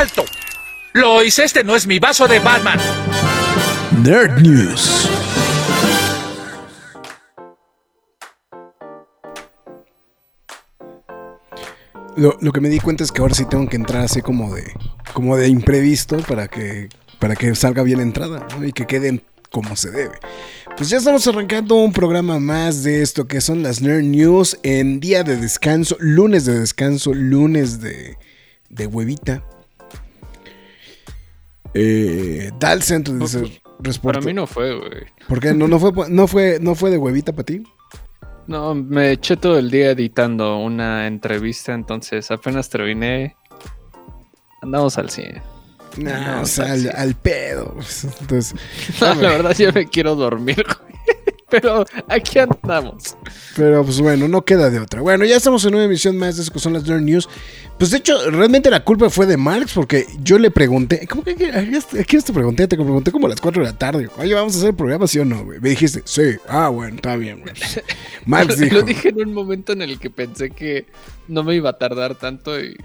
¡Alto! 0.00 0.24
Lo 0.94 1.22
hice, 1.22 1.44
este 1.44 1.62
no 1.62 1.76
es 1.76 1.86
mi 1.86 1.98
vaso 1.98 2.26
de 2.26 2.38
Batman. 2.38 2.78
Nerd 4.02 4.40
News. 4.40 5.10
Lo, 12.16 12.50
que 12.50 12.60
me 12.62 12.70
di 12.70 12.80
cuenta 12.80 13.04
es 13.04 13.12
que 13.12 13.20
ahora 13.20 13.34
sí 13.34 13.44
tengo 13.44 13.68
que 13.68 13.76
entrar 13.76 14.02
así 14.04 14.22
como 14.22 14.54
de 14.54 14.72
como 15.12 15.36
de 15.36 15.48
imprevisto 15.48 16.16
para 16.20 16.48
que 16.48 16.88
para 17.18 17.36
que 17.36 17.54
salga 17.54 17.82
bien 17.82 17.98
la 17.98 18.04
entrada 18.04 18.48
y 18.64 18.72
que 18.72 18.86
queden 18.86 19.22
como 19.50 19.76
se 19.76 19.90
debe. 19.90 20.18
Pues 20.78 20.88
ya 20.88 20.96
estamos 20.96 21.26
arrancando 21.26 21.74
un 21.74 21.92
programa 21.92 22.38
más 22.38 22.82
de 22.84 23.02
esto 23.02 23.26
que 23.26 23.42
son 23.42 23.62
las 23.62 23.82
Nerd 23.82 24.04
News 24.04 24.58
en 24.62 24.98
día 24.98 25.24
de 25.24 25.36
descanso, 25.36 25.98
lunes 26.00 26.46
de 26.46 26.58
descanso, 26.58 27.12
lunes 27.12 27.82
de, 27.82 28.16
de 28.70 28.86
huevita. 28.86 29.44
Eh, 31.74 32.50
Dal 32.58 32.82
Centro 32.82 33.14
dice 33.14 33.60
Para 34.02 34.20
mí 34.20 34.32
no 34.32 34.46
fue, 34.46 34.76
güey. 34.76 35.06
¿Por 35.28 35.40
qué? 35.40 35.54
¿No, 35.54 35.68
no, 35.68 35.78
fue, 35.78 35.92
no, 36.08 36.26
fue, 36.26 36.58
¿No 36.60 36.74
fue 36.74 36.90
de 36.90 36.98
huevita 36.98 37.32
para 37.32 37.44
ti? 37.44 37.62
No, 38.46 38.74
me 38.74 39.12
eché 39.12 39.36
todo 39.36 39.58
el 39.58 39.70
día 39.70 39.90
editando 39.90 40.58
una 40.58 41.06
entrevista, 41.06 41.72
entonces 41.72 42.30
apenas 42.30 42.68
terminé. 42.68 43.36
Andamos 44.60 44.98
al 44.98 45.10
100. 45.10 45.40
No, 45.98 46.42
o 46.42 46.46
sea, 46.46 46.72
al, 46.72 47.14
pedo. 47.14 47.76
Entonces, 48.20 48.54
la 49.00 49.14
verdad, 49.14 49.56
yo 49.56 49.72
me 49.72 49.86
quiero 49.88 50.14
dormir, 50.14 50.64
güey. 50.64 50.94
Pero 51.50 51.84
aquí 52.08 52.38
andamos. 52.38 53.16
Pero 53.56 53.84
pues 53.84 54.00
bueno, 54.00 54.28
no 54.28 54.44
queda 54.44 54.70
de 54.70 54.78
otra. 54.78 55.00
Bueno, 55.00 55.24
ya 55.24 55.36
estamos 55.36 55.64
en 55.64 55.74
una 55.74 55.84
emisión 55.84 56.16
más 56.16 56.36
de 56.36 56.42
eso 56.42 56.52
que 56.52 56.58
son 56.58 56.72
las 56.72 56.84
Nerd 56.84 57.02
News. 57.02 57.28
Pues 57.78 57.90
de 57.90 57.98
hecho, 57.98 58.30
realmente 58.30 58.70
la 58.70 58.84
culpa 58.84 59.08
fue 59.08 59.26
de 59.26 59.36
Marx 59.36 59.72
porque 59.72 60.06
yo 60.22 60.38
le 60.38 60.50
pregunté. 60.50 61.06
¿Cómo 61.08 61.24
que 61.24 61.32
aquí 61.32 62.18
te 62.18 62.32
pregunté? 62.32 62.68
Te 62.68 62.76
pregunté 62.76 63.10
como 63.10 63.26
a 63.26 63.30
las 63.30 63.40
4 63.40 63.62
de 63.62 63.70
la 63.70 63.78
tarde. 63.78 64.08
Oye, 64.18 64.34
¿vamos 64.34 64.54
a 64.54 64.58
hacer 64.58 64.70
el 64.70 64.76
programa, 64.76 65.06
sí 65.06 65.18
o 65.18 65.24
no, 65.24 65.44
güey? 65.44 65.60
Me 65.60 65.70
dijiste, 65.70 66.02
sí. 66.04 66.36
Ah, 66.46 66.68
bueno, 66.68 66.96
está 66.96 67.16
bien, 67.16 67.40
güey. 67.40 67.54
Marx 68.26 68.58
dijo. 68.58 68.76
Lo 68.76 68.82
dije 68.82 69.08
en 69.08 69.20
un 69.20 69.32
momento 69.32 69.72
en 69.72 69.82
el 69.82 69.98
que 69.98 70.10
pensé 70.10 70.50
que 70.50 70.86
no 71.28 71.42
me 71.42 71.54
iba 71.54 71.70
a 71.70 71.78
tardar 71.78 72.16
tanto 72.16 72.60
y 72.60 72.76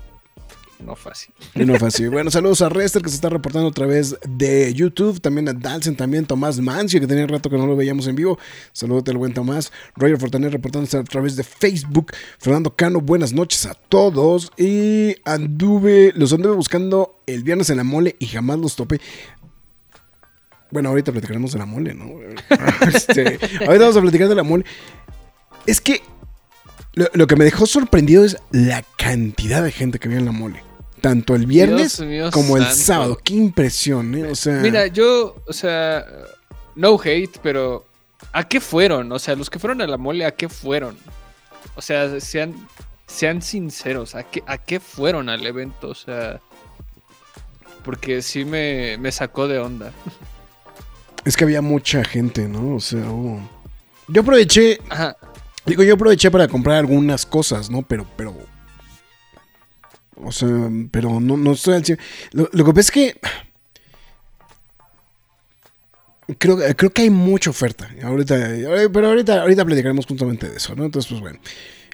no 0.85 0.95
fácil. 0.95 1.33
No 1.55 1.75
fácil. 1.79 2.09
Bueno, 2.09 2.29
saludos 2.31 2.61
a 2.61 2.69
Rester 2.69 3.01
que 3.01 3.09
se 3.09 3.15
está 3.15 3.29
reportando 3.29 3.69
a 3.69 3.71
través 3.71 4.15
de 4.27 4.73
YouTube. 4.73 5.19
También 5.19 5.49
a 5.49 5.53
Dalsen, 5.53 5.95
también 5.95 6.25
Tomás 6.25 6.59
Mancio, 6.59 6.99
que 6.99 7.07
tenía 7.07 7.25
rato 7.27 7.49
que 7.49 7.57
no 7.57 7.65
lo 7.65 7.75
veíamos 7.75 8.07
en 8.07 8.15
vivo. 8.15 8.37
Saludos 8.71 9.03
al 9.07 9.17
buen 9.17 9.33
Tomás. 9.33 9.71
Roger 9.95 10.19
Fortaner 10.19 10.51
reportándose 10.51 10.97
a 10.97 11.03
través 11.03 11.35
de 11.35 11.43
Facebook. 11.43 12.11
Fernando 12.39 12.75
Cano, 12.75 13.01
buenas 13.01 13.33
noches 13.33 13.65
a 13.65 13.73
todos. 13.73 14.51
Y 14.57 15.15
anduve, 15.25 16.13
los 16.15 16.31
anduve 16.33 16.55
buscando 16.55 17.21
el 17.25 17.43
viernes 17.43 17.69
en 17.69 17.77
la 17.77 17.83
mole 17.83 18.15
y 18.19 18.27
jamás 18.27 18.59
los 18.59 18.75
topé. 18.75 19.01
Bueno, 20.71 20.89
ahorita 20.89 21.11
platicaremos 21.11 21.53
de 21.53 21.59
la 21.59 21.65
mole, 21.65 21.93
¿no? 21.93 22.05
Este, 22.93 23.39
ahorita 23.65 23.79
vamos 23.79 23.97
a 23.97 24.01
platicar 24.01 24.27
de 24.27 24.35
la 24.35 24.43
mole. 24.43 24.65
Es 25.65 25.81
que 25.81 26.01
lo, 26.95 27.27
que 27.27 27.35
me 27.35 27.43
dejó 27.43 27.65
sorprendido 27.65 28.23
es 28.23 28.37
la 28.51 28.83
cantidad 28.97 29.63
de 29.63 29.71
gente 29.71 29.99
que 29.99 30.07
había 30.07 30.19
en 30.19 30.25
la 30.25 30.31
mole. 30.31 30.63
Tanto 31.05 31.35
el 31.35 31.45
viernes 31.45 32.01
como 32.31 32.57
el 32.57 32.65
sábado. 32.65 33.15
Qué 33.23 33.35
impresión, 33.35 34.15
¿eh? 34.15 34.23
O 34.31 34.33
sea. 34.33 34.55
Mira, 34.55 34.87
yo, 34.87 35.35
o 35.45 35.53
sea, 35.53 36.03
no 36.73 36.99
hate, 36.99 37.37
pero 37.43 37.85
¿a 38.33 38.47
qué 38.47 38.59
fueron? 38.59 39.11
O 39.11 39.19
sea, 39.19 39.35
los 39.35 39.51
que 39.51 39.59
fueron 39.59 39.83
a 39.83 39.85
la 39.85 39.97
mole, 39.97 40.25
¿a 40.25 40.31
qué 40.31 40.49
fueron? 40.49 40.97
O 41.75 41.81
sea, 41.83 42.19
sean, 42.19 42.55
sean 43.05 43.43
sinceros, 43.43 44.15
¿a 44.15 44.23
qué, 44.23 44.41
¿a 44.47 44.57
qué 44.57 44.79
fueron 44.79 45.29
al 45.29 45.45
evento? 45.45 45.89
O 45.89 45.93
sea, 45.93 46.39
porque 47.83 48.23
sí 48.23 48.43
me, 48.43 48.97
me 48.97 49.11
sacó 49.11 49.47
de 49.47 49.59
onda. 49.59 49.91
Es 51.23 51.37
que 51.37 51.43
había 51.43 51.61
mucha 51.61 52.03
gente, 52.03 52.47
¿no? 52.47 52.75
O 52.75 52.79
sea, 52.79 53.03
yo 54.07 54.21
aproveché. 54.21 54.79
Ajá. 54.89 55.15
Digo, 55.67 55.83
yo 55.83 55.93
aproveché 55.93 56.31
para 56.31 56.47
comprar 56.47 56.77
algunas 56.77 57.27
cosas, 57.27 57.69
¿no? 57.69 57.83
Pero, 57.83 58.07
pero. 58.17 58.35
O 60.23 60.31
sea, 60.31 60.49
pero 60.91 61.19
no, 61.19 61.37
no 61.37 61.51
estoy 61.51 61.75
al 61.75 61.99
Lo, 62.31 62.49
que 62.49 62.73
pasa 62.73 62.79
es 62.79 62.91
que. 62.91 63.19
Creo, 66.37 66.57
creo 66.75 66.89
que 66.91 67.03
hay 67.03 67.09
mucha 67.09 67.49
oferta. 67.49 67.89
Ahorita, 68.03 68.35
pero 68.91 69.07
ahorita, 69.07 69.41
ahorita 69.41 69.65
platicaremos 69.65 70.05
justamente 70.05 70.49
de 70.49 70.57
eso, 70.57 70.75
¿no? 70.75 70.85
Entonces, 70.85 71.09
pues 71.09 71.21
bueno. 71.21 71.39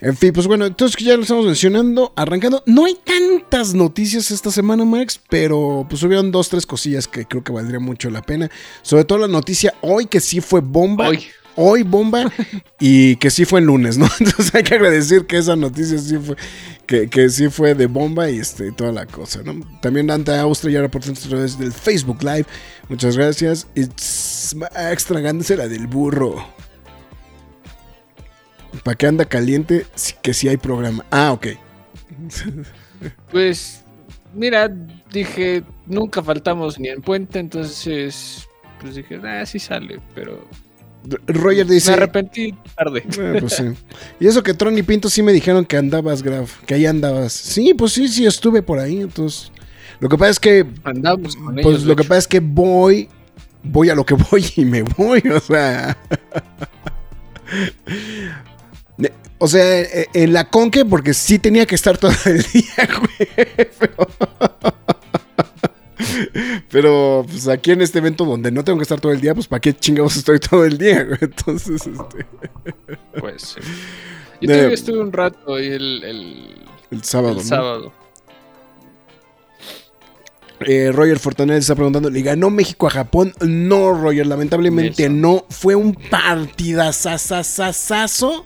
En 0.02 0.18
fin, 0.18 0.34
pues 0.34 0.48
bueno, 0.48 0.66
entonces 0.66 1.00
ya 1.04 1.16
lo 1.16 1.22
estamos 1.22 1.46
mencionando, 1.46 2.12
arrancando. 2.16 2.64
No 2.66 2.86
hay 2.86 2.96
tantas 3.04 3.76
noticias 3.76 4.32
esta 4.32 4.50
semana, 4.50 4.84
Max, 4.84 5.20
pero 5.30 5.86
pues 5.88 6.02
hubieron 6.02 6.32
dos, 6.32 6.50
tres 6.50 6.66
cosillas 6.66 7.08
que 7.08 7.26
creo 7.26 7.44
que 7.44 7.52
valdría 7.52 7.80
mucho 7.80 8.10
la 8.10 8.24
pena. 8.24 8.50
Sobre 8.82 9.06
todo 9.06 9.20
la 9.20 9.28
noticia 9.28 9.76
hoy, 9.82 10.08
que 10.08 10.20
sí 10.20 10.42
fue 10.42 10.62
bomba. 10.62 11.10
Hoy 11.10 11.28
hoy 11.56 11.84
bomba 11.84 12.32
y 12.80 13.16
que 13.18 13.30
sí 13.30 13.46
fue 13.46 13.60
el 13.60 13.66
lunes, 13.66 13.98
¿no? 13.98 14.08
Entonces 14.20 14.54
hay 14.54 14.64
que 14.64 14.76
agradecer 14.76 15.26
que 15.26 15.38
esa 15.38 15.56
noticia 15.56 15.98
sí 15.98 16.18
fue, 16.18 16.36
que, 16.86 17.30
sí 17.30 17.50
fue 17.50 17.76
de 17.76 17.88
bomba 17.88 18.30
y 18.30 18.40
este, 18.40 18.72
toda 18.72 18.92
la 18.92 19.06
cosa, 19.06 19.42
¿no? 19.44 19.60
También 19.82 20.08
Dante 20.08 20.36
Austria 20.38 20.74
ya 20.74 20.82
reportó 20.82 21.12
a 21.12 21.14
través 21.14 21.58
del 21.58 21.72
Facebook 21.72 22.24
Live. 22.24 22.46
Muchas 22.90 23.18
gracias. 23.18 23.68
It's 23.76 24.56
extragándose 24.92 25.56
la 25.56 25.68
del 25.68 25.88
burro. 25.88 26.46
¿Para 28.84 28.96
qué 28.96 29.08
anda 29.08 29.26
caliente? 29.26 29.86
Que 30.22 30.34
sí 30.34 30.48
hay 30.48 30.58
programa. 30.58 31.06
Ah, 31.12 31.32
ok. 31.32 31.48
Pues, 33.32 33.84
mira, 34.36 34.72
dije, 35.12 35.64
nunca 35.88 36.22
faltamos 36.22 36.80
ni 36.80 36.90
en 36.90 37.02
puente, 37.02 37.40
entonces, 37.40 38.48
pues 38.80 38.94
dije, 38.94 39.20
ah, 39.24 39.44
sí 39.44 39.58
sale, 39.58 40.00
pero 40.14 40.48
Roger 41.28 41.66
dice. 41.66 41.92
Me 41.92 41.98
arrepentí 41.98 42.54
tarde. 42.76 43.04
Ah, 43.20 43.38
pues 43.40 43.64
y 44.20 44.28
eso 44.28 44.44
que 44.44 44.54
Tron 44.54 44.78
y 44.78 44.84
Pinto 44.84 45.10
sí 45.10 45.24
me 45.24 45.32
dijeron 45.32 45.66
que 45.66 45.78
andabas, 45.78 46.22
Graf. 46.22 46.64
Que 46.66 46.76
ahí 46.76 46.86
andabas. 46.86 47.34
Sí, 47.34 47.74
pues 47.74 47.94
sí, 47.94 48.08
sí 48.08 48.26
estuve 48.26 48.62
por 48.62 48.80
ahí. 48.80 49.02
Entonces. 49.02 49.52
Lo 50.00 50.10
que 50.10 50.18
pasa 50.18 50.32
es 50.32 50.40
que. 50.40 50.66
Andamos 50.84 51.36
con 51.36 51.56
Pues 51.56 51.84
lo 51.84 51.96
que 51.96 52.04
pasa 52.04 52.20
es 52.20 52.28
que 52.28 52.40
voy. 52.40 53.10
Voy 53.64 53.90
a 53.90 53.96
lo 53.96 54.06
que 54.06 54.14
voy 54.32 54.46
y 54.56 54.66
me 54.66 54.84
voy. 54.84 55.22
O 55.34 55.40
sea. 55.40 55.98
O 59.44 59.48
sea, 59.48 59.82
e, 59.82 60.08
en 60.14 60.34
la 60.34 60.50
conque, 60.50 60.86
porque 60.86 61.16
sí 61.16 61.40
tenía 61.40 61.66
que 61.66 61.74
estar 61.74 61.98
todo 61.98 62.12
el 62.26 62.44
día, 62.54 62.88
güey. 63.00 63.28
Pero... 63.80 64.08
Pero 66.70 67.26
pues 67.28 67.48
aquí 67.48 67.72
en 67.72 67.82
este 67.82 68.00
evento 68.00 68.26
donde 68.26 68.52
no 68.52 68.64
tengo 68.64 68.78
que 68.78 68.84
estar 68.84 69.00
todo 69.00 69.12
el 69.12 69.22
día, 69.22 69.34
pues 69.34 69.48
para 69.48 69.60
qué 69.60 69.74
chingados 69.74 70.18
estoy 70.18 70.40
todo 70.40 70.66
el 70.66 70.78
día, 70.78 71.08
Entonces, 71.22 71.88
este. 71.88 72.26
Pues 73.20 73.56
Yo 74.42 74.50
todavía 74.50 74.74
estuve 74.74 75.00
un 75.00 75.12
rato 75.12 75.56
ahí 75.56 75.68
el, 75.68 76.04
el, 76.92 77.04
sábado. 77.04 77.40
El 77.40 77.46
sábado. 77.46 77.94
Eh, 80.62 80.92
Roger 80.92 81.18
Fortanet 81.18 81.58
está 81.58 81.74
preguntando, 81.74 82.10
¿le 82.10 82.22
ganó 82.22 82.52
México 82.52 82.86
a 82.86 82.92
Japón? 82.92 83.34
No, 83.42 83.94
Roger, 83.94 84.28
lamentablemente 84.28 85.10
no. 85.10 85.46
Fue 85.50 85.76
un 85.76 85.96
partidazazazazazo. 85.96 88.46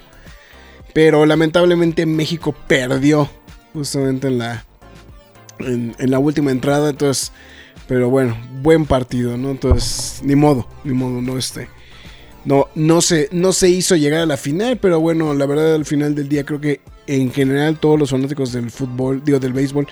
Pero 0.94 1.25
lamentablemente 1.25 2.06
México 2.06 2.56
perdió 2.67 3.29
justamente 3.73 4.27
en 4.27 4.38
la, 4.38 4.63
en, 5.59 5.94
en 6.00 6.09
la 6.09 6.19
última 6.19 6.51
entrada. 6.51 6.89
Entonces, 6.89 7.33
pero 7.87 8.09
bueno, 8.09 8.37
buen 8.61 8.85
partido, 8.85 9.37
¿no? 9.37 9.51
Entonces, 9.51 10.21
ni 10.23 10.35
modo, 10.35 10.67
ni 10.83 10.93
modo, 10.93 11.21
no 11.21 11.37
este. 11.37 11.69
No, 12.43 12.67
no 12.75 13.01
se, 13.01 13.29
no 13.31 13.53
se 13.53 13.69
hizo 13.69 13.95
llegar 13.95 14.21
a 14.21 14.25
la 14.25 14.37
final, 14.37 14.77
pero 14.77 14.99
bueno, 14.99 15.33
la 15.33 15.45
verdad 15.45 15.73
al 15.75 15.85
final 15.85 16.13
del 16.13 16.29
día 16.29 16.45
creo 16.45 16.61
que 16.61 16.79
en 17.07 17.31
general 17.31 17.79
todos 17.79 17.99
los 17.99 18.11
fanáticos 18.11 18.51
del 18.51 18.69
fútbol, 18.69 19.23
digo 19.23 19.39
del 19.39 19.53
béisbol, 19.53 19.87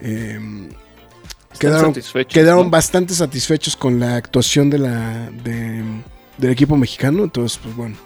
em, 0.00 0.70
quedaron, 1.58 1.94
quedaron 2.26 2.70
bastante 2.70 3.12
satisfechos 3.12 3.76
con 3.76 4.00
la 4.00 4.16
actuación 4.16 4.70
de 4.70 4.78
la, 4.78 5.30
del 6.38 6.50
equipo 6.50 6.76
mexicano. 6.76 7.24
Entonces, 7.24 7.58
pues 7.62 7.76
bueno, 7.76 7.96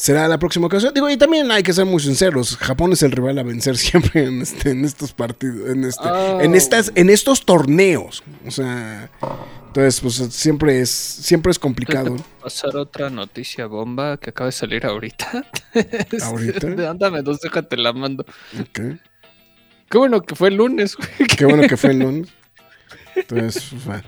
será 0.00 0.26
la 0.28 0.38
próxima 0.38 0.66
ocasión. 0.66 0.94
Digo, 0.94 1.10
y 1.10 1.16
también 1.18 1.50
hay 1.50 1.62
que 1.62 1.74
ser 1.74 1.84
muy 1.84 2.00
sinceros. 2.00 2.56
Japón 2.56 2.92
es 2.92 3.02
el 3.02 3.12
rival 3.12 3.38
a 3.38 3.42
vencer 3.42 3.76
siempre 3.76 4.24
en, 4.24 4.40
este, 4.40 4.70
en 4.70 4.84
estos 4.84 5.12
partidos, 5.12 5.68
en, 5.68 5.84
este, 5.84 6.08
Oh. 6.08 6.40
en, 6.40 6.54
estas, 6.54 6.90
en 6.94 7.10
estos 7.10 7.44
torneos. 7.44 8.22
O 8.46 8.50
sea, 8.50 9.10
entonces, 9.66 10.00
pues 10.00 10.14
siempre 10.34 10.80
es, 10.80 10.88
siempre 10.90 11.52
es 11.52 11.58
complicado. 11.58 12.16
¿Puedo 12.16 12.24
pasar 12.42 12.76
otra 12.76 13.10
noticia 13.10 13.66
bomba 13.66 14.16
que 14.16 14.30
acaba 14.30 14.46
de 14.46 14.52
salir 14.52 14.86
ahorita? 14.86 15.44
¿Ahorita? 16.22 16.90
Ándame 16.90 17.20
dos, 17.22 17.40
déjate 17.40 17.76
la 17.76 17.92
mando. 17.92 18.24
Ok. 18.58 18.80
Qué 19.90 19.98
bueno 19.98 20.22
que 20.22 20.34
fue 20.34 20.48
el 20.48 20.54
lunes, 20.56 20.96
güey. 20.96 21.28
Qué 21.28 21.44
bueno 21.44 21.68
que 21.68 21.76
fue 21.76 21.90
el 21.90 21.98
lunes. 22.00 22.28
Entonces, 23.16 23.68
pues, 23.70 23.84
bueno. 23.84 24.02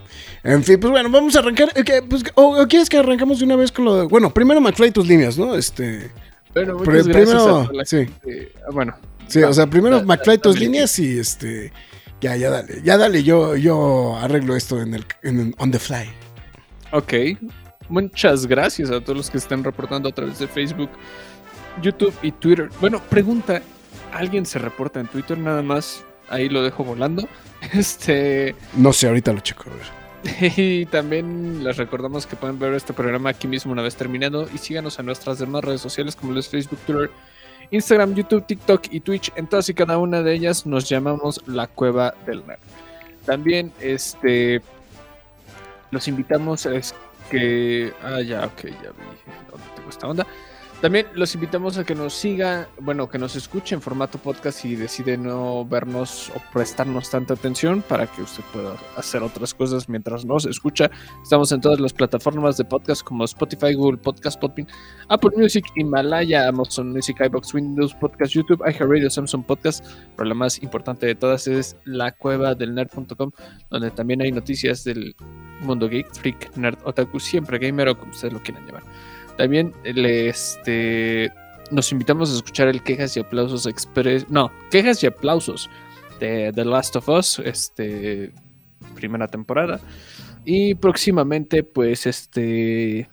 En 0.45 0.65
fin, 0.65 0.79
pues 0.81 0.91
bueno, 0.91 1.11
vamos 1.11 1.35
a 1.37 1.41
arrancar. 1.41 1.69
eh, 1.75 2.03
pues, 2.09 2.23
o, 2.35 2.61
o 2.63 2.67
quieres 2.69 2.89
que 2.89 2.99
arrancamos 2.99 3.39
de 3.39 3.45
una 3.45 3.57
vez 3.57 3.71
con 3.73 3.85
lo 3.85 3.97
de. 3.97 4.03
Bueno, 4.07 4.33
primero 4.33 4.61
McFly 4.61 4.91
tus 4.91 5.07
líneas, 5.07 5.37
¿no? 5.39 5.55
Este. 5.55 6.11
Bueno, 6.55 6.77
gracias 6.79 7.07
primero, 7.07 7.61
a 7.61 7.73
la 7.73 7.85
sí. 7.85 8.07
Ah, 8.67 8.71
Bueno, 8.73 8.95
Sí, 9.29 9.43
o 9.43 9.53
sea, 9.55 9.67
primero 9.67 9.99
da- 10.01 10.05
McFly 10.05 10.39
tus 10.39 10.59
líneas 10.59 10.99
y 10.99 11.19
este. 11.19 11.73
Ya, 12.21 12.37
ya 12.37 12.51
dale. 12.51 12.83
Ya 12.85 12.97
dale, 12.99 13.23
yo, 13.25 13.57
yo 13.57 14.17
arreglo 14.19 14.55
esto 14.55 14.81
en 14.81 14.95
el, 14.95 15.05
en 15.23 15.41
el- 15.41 15.55
on 15.59 15.71
the 15.71 15.79
fly. 15.79 16.09
ok. 16.93 17.13
Muchas 17.89 18.47
gracias 18.47 18.91
a 18.91 19.01
todos 19.01 19.17
los 19.17 19.31
que 19.31 19.39
están 19.39 19.65
reportando 19.65 20.09
a 20.09 20.13
través 20.13 20.39
de 20.39 20.47
Facebook, 20.47 20.89
YouTube 21.83 22.15
y 22.23 22.31
Twitter. 22.33 22.69
Bueno, 22.81 23.03
pregunta, 23.11 23.61
¿alguien 24.13 24.47
se 24.47 24.59
reporta 24.59 25.01
en 25.01 25.09
Twitter 25.09 25.37
nada 25.37 25.63
más? 25.63 26.05
Ahí 26.33 26.49
lo 26.49 26.63
dejo 26.63 26.85
volando. 26.85 27.29
Este, 27.73 28.57
No 28.75 28.93
sé, 28.93 29.07
ahorita 29.07 29.33
lo 29.33 29.39
checo. 29.39 29.67
A 29.71 29.75
ver. 29.75 30.53
y 30.57 30.87
también 30.87 31.63
les 31.63 31.77
recordamos 31.77 32.27
que 32.27 32.35
pueden 32.35 32.59
ver 32.59 32.75
este 32.75 32.93
programa 32.93 33.31
aquí 33.31 33.47
mismo 33.47 33.71
una 33.71 33.83
vez 33.83 33.95
terminado 33.95 34.49
y 34.53 34.59
síganos 34.59 34.99
en 34.99 35.07
nuestras 35.07 35.39
demás 35.39 35.63
redes 35.63 35.81
sociales 35.81 36.17
como 36.17 36.33
los 36.33 36.49
Facebook, 36.49 36.79
Twitter, 36.87 37.11
Instagram, 37.71 38.15
YouTube, 38.15 38.47
TikTok 38.47 38.87
y 38.91 39.01
Twitch. 39.01 39.33
En 39.37 39.47
todas 39.47 39.69
y 39.69 39.75
cada 39.75 39.99
una 39.99 40.23
de 40.23 40.35
ellas 40.35 40.67
nos 40.67 40.89
llamamos 40.89 41.41
La 41.47 41.67
Cueva 41.69 42.15
del 42.27 42.45
Nerd. 42.47 42.59
También 43.25 43.73
este 43.81 44.61
los 45.93 46.09
invitamos 46.09 46.67
a 46.67 46.73
que 47.31 47.93
ah 48.03 48.21
ya 48.21 48.47
ok 48.47 48.63
ya 48.65 48.91
vi 48.91 49.05
dónde 49.51 49.67
tengo 49.77 49.91
esta 49.91 50.09
onda. 50.09 50.27
También 50.83 51.07
los 51.15 51.33
invitamos 51.37 51.79
a 51.79 51.85
que 51.85 51.95
nos 51.95 52.13
siga, 52.13 52.69
bueno, 52.81 53.09
que 53.09 53.17
nos 53.17 53.37
escuche 53.37 53.73
en 53.73 53.81
formato 53.81 54.19
podcast 54.19 54.59
si 54.59 54.75
decide 54.75 55.17
no 55.17 55.65
vernos 55.65 56.31
o 56.31 56.43
prestarnos 56.53 57.09
tanta 57.09 57.35
atención 57.35 57.83
para 57.83 58.09
que 58.09 58.23
usted 58.23 58.43
pueda 58.53 58.75
hacer 58.97 59.23
otras 59.23 59.55
cosas 59.55 59.89
mientras 59.89 60.25
nos 60.25 60.45
escucha. 60.45 60.91
Estamos 61.23 61.53
en 61.53 61.61
todas 61.61 61.79
las 61.79 61.93
plataformas 61.93 62.57
de 62.57 62.65
podcast 62.65 63.05
como 63.05 63.23
Spotify, 63.23 63.75
Google 63.75 63.99
Podcast, 63.99 64.41
Podbean, 64.41 64.67
Apple 65.09 65.31
Music, 65.37 65.65
Himalaya, 65.77 66.49
Amazon 66.49 66.93
Music, 66.93 67.17
iBox, 67.27 67.55
Windows 67.55 67.95
Podcast, 67.95 68.33
YouTube, 68.33 68.61
iHeartRadio, 68.69 69.09
Samsung 69.09 69.45
Podcast. 69.45 69.87
Pero 70.17 70.29
la 70.29 70.35
más 70.35 70.61
importante 70.65 71.07
de 71.07 71.15
todas 71.15 71.47
es 71.47 71.77
la 71.85 72.11
cueva 72.11 72.57
del 72.57 72.75
nerd.com, 72.75 73.31
donde 73.71 73.93
también 73.93 74.21
hay 74.21 74.33
noticias 74.33 74.83
del 74.83 75.15
mundo 75.61 75.89
geek, 75.89 76.13
freak, 76.13 76.57
nerd, 76.57 76.79
otaku, 76.83 77.21
siempre 77.21 77.61
gamer 77.61 77.91
o 77.91 77.97
como 77.97 78.11
ustedes 78.11 78.35
lo 78.35 78.43
quieran 78.43 78.67
llamar. 78.67 78.83
También 79.43 79.75
le, 79.83 80.29
este, 80.29 81.33
nos 81.73 81.91
invitamos 81.91 82.31
a 82.31 82.37
escuchar 82.37 82.69
el 82.69 82.81
Quejas 82.81 83.17
y 83.17 83.21
Aplausos 83.21 83.67
Express. 83.67 84.31
No, 84.31 84.53
Quejas 84.71 85.03
y 85.03 85.09
Aplausos 85.09 85.69
de 86.21 86.53
The 86.55 86.65
Last 86.65 86.95
of 86.95 87.09
Us, 87.09 87.41
este, 87.41 88.31
primera 88.95 89.27
temporada. 89.27 89.81
Y 90.45 90.77
próximamente, 90.77 91.65
pues, 91.65 92.07
este, 92.07 93.09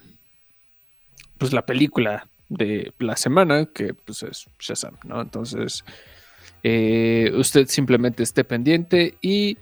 pues 1.39 1.51
la 1.51 1.65
película 1.65 2.27
de 2.47 2.93
la 2.99 3.15
semana, 3.15 3.65
que 3.65 3.95
pues 3.95 4.21
es 4.21 4.45
Shazam, 4.59 4.97
¿no? 5.05 5.21
Entonces, 5.21 5.83
eh, 6.61 7.31
usted 7.33 7.65
simplemente 7.65 8.21
esté 8.21 8.43
pendiente 8.43 9.15
y 9.19 9.57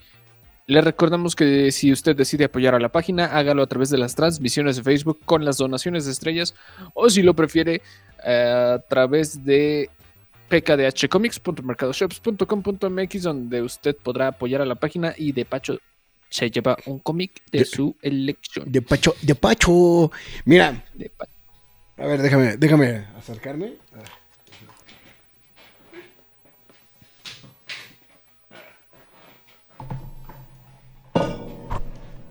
le 0.68 0.82
recordamos 0.82 1.36
que 1.36 1.72
si 1.72 1.92
usted 1.92 2.16
decide 2.16 2.46
apoyar 2.46 2.76
a 2.76 2.80
la 2.80 2.90
página, 2.90 3.26
hágalo 3.26 3.64
a 3.64 3.68
través 3.68 3.90
de 3.90 3.98
las 3.98 4.14
transmisiones 4.16 4.76
de 4.76 4.84
Facebook 4.84 5.20
con 5.26 5.44
las 5.46 5.58
donaciones 5.58 6.06
de 6.06 6.12
estrellas 6.12 6.54
o 6.94 7.10
si 7.10 7.22
lo 7.24 7.34
prefiere 7.34 7.82
eh, 8.26 8.74
a 8.76 8.80
través 8.88 9.44
de 9.46 9.90
pkdhcomics.mercadoshops.com.mx 10.50 13.24
donde 13.24 13.62
usted 13.62 13.96
podrá 13.96 14.28
apoyar 14.28 14.62
a 14.62 14.66
la 14.66 14.76
página 14.76 15.14
y 15.18 15.32
de 15.32 15.46
pacho 15.46 15.80
se 16.30 16.52
lleva 16.52 16.78
un 16.86 17.00
cómic 17.00 17.42
de 17.52 17.60
De- 17.60 17.66
su 17.66 17.96
elección. 18.02 18.70
De 18.70 18.82
Pacho, 18.82 19.16
de 19.22 19.34
Pacho. 19.36 20.12
Mira, 20.44 20.84
De 20.94 21.10
a 21.98 22.06
ver, 22.06 22.22
déjame, 22.22 22.58
déjame 22.58 23.06
acercarme. 23.18 23.74
A 23.94 23.98
ver. 23.98 24.06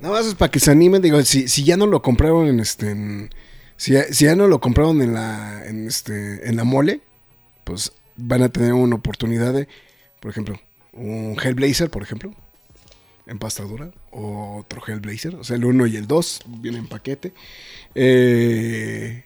Nada 0.01 0.15
más 0.15 0.27
es 0.27 0.35
para 0.35 0.51
que 0.51 0.61
se 0.61 0.71
animen, 0.71 1.01
digo, 1.03 1.21
si, 1.23 1.49
si 1.49 1.65
ya 1.65 1.77
no 1.77 1.87
lo 1.87 2.03
compraron 2.03 2.47
en 2.49 2.61
este, 2.61 2.91
en- 2.91 3.31
si, 3.77 3.95
si 4.11 4.25
ya 4.27 4.37
no 4.37 4.47
lo 4.47 4.61
compraron 4.61 5.01
en 5.03 5.15
la, 5.15 5.65
en 5.67 5.87
este, 5.87 6.49
en 6.49 6.57
la 6.57 6.65
mole, 6.65 7.01
pues 7.65 7.93
van 8.17 8.43
a 8.43 8.49
tener 8.49 8.73
una 8.73 8.97
oportunidad 8.97 9.53
de, 9.55 9.69
por 10.21 10.31
ejemplo, 10.31 10.59
un 10.93 11.37
Hellblazer, 11.43 11.91
por 11.91 12.03
ejemplo, 12.03 12.33
en 13.27 13.39
pasta 13.39 13.63
dura, 13.65 13.91
o 14.13 14.59
otro 14.59 14.83
Hellblazer, 14.87 15.35
o 15.35 15.45
sea, 15.45 15.57
el 15.57 15.65
1 15.65 15.87
y 15.87 15.97
el 15.97 16.07
2 16.07 16.43
vienen 16.61 16.83
en 16.83 16.89
paquete. 16.89 17.33
Eh, 17.95 19.25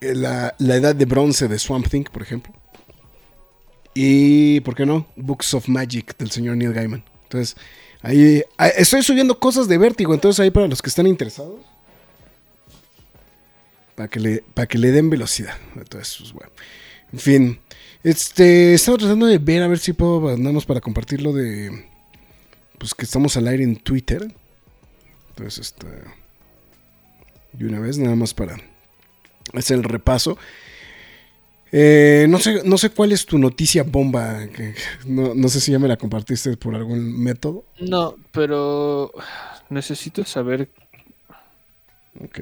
la, 0.00 0.54
la 0.58 0.76
edad 0.76 0.94
de 0.94 1.04
bronce 1.06 1.48
de 1.48 1.58
Swamp 1.58 1.88
Thing, 1.88 2.04
por 2.04 2.22
ejemplo. 2.22 2.52
Y, 3.94 4.60
¿por 4.60 4.74
qué 4.74 4.84
no? 4.86 5.06
Books 5.16 5.54
of 5.54 5.68
Magic 5.68 6.16
del 6.18 6.30
señor 6.30 6.56
Neil 6.56 6.72
Gaiman. 6.72 7.04
Entonces, 7.24 7.56
ahí 8.04 8.42
ah, 8.58 8.68
estoy 8.68 9.02
subiendo 9.02 9.38
cosas 9.38 9.66
de 9.66 9.78
vértigo. 9.78 10.14
Entonces, 10.14 10.40
ahí 10.40 10.50
para 10.50 10.68
los 10.68 10.80
que 10.80 10.88
están 10.88 11.06
interesados, 11.06 11.60
para 13.96 14.08
que 14.08 14.20
le, 14.20 14.44
para 14.54 14.66
que 14.66 14.78
le 14.78 14.92
den 14.92 15.10
velocidad. 15.10 15.56
Entonces, 15.74 16.16
pues 16.18 16.32
bueno. 16.32 16.52
En 17.12 17.18
fin, 17.18 17.60
este, 18.02 18.74
estaba 18.74 18.98
tratando 18.98 19.26
de 19.26 19.38
ver 19.38 19.62
a 19.62 19.68
ver 19.68 19.78
si 19.78 19.92
puedo, 19.92 20.36
nada 20.36 20.52
más 20.52 20.64
para 20.64 20.80
compartirlo 20.80 21.32
de, 21.32 21.86
pues 22.78 22.94
que 22.94 23.04
estamos 23.04 23.36
al 23.36 23.48
aire 23.48 23.64
en 23.64 23.76
Twitter. 23.76 24.34
Entonces, 25.30 25.66
este, 25.66 25.86
y 27.58 27.64
una 27.64 27.80
vez 27.80 27.98
nada 27.98 28.16
más 28.16 28.34
para 28.34 28.56
hacer 29.54 29.78
el 29.78 29.84
repaso. 29.84 30.36
Eh, 31.72 32.26
no, 32.28 32.38
sé, 32.38 32.62
no 32.64 32.78
sé 32.78 32.90
cuál 32.90 33.12
es 33.12 33.26
tu 33.26 33.38
noticia 33.38 33.82
bomba. 33.82 34.46
que- 34.48 34.74
no, 35.06 35.34
no 35.34 35.48
sé 35.48 35.60
si 35.60 35.72
ya 35.72 35.78
me 35.78 35.88
la 35.88 35.96
compartiste 35.96 36.56
por 36.56 36.74
algún 36.74 37.20
método. 37.22 37.64
No, 37.80 38.14
pero 38.32 39.10
necesito 39.70 40.24
saber 40.24 40.70
Ok. 42.22 42.40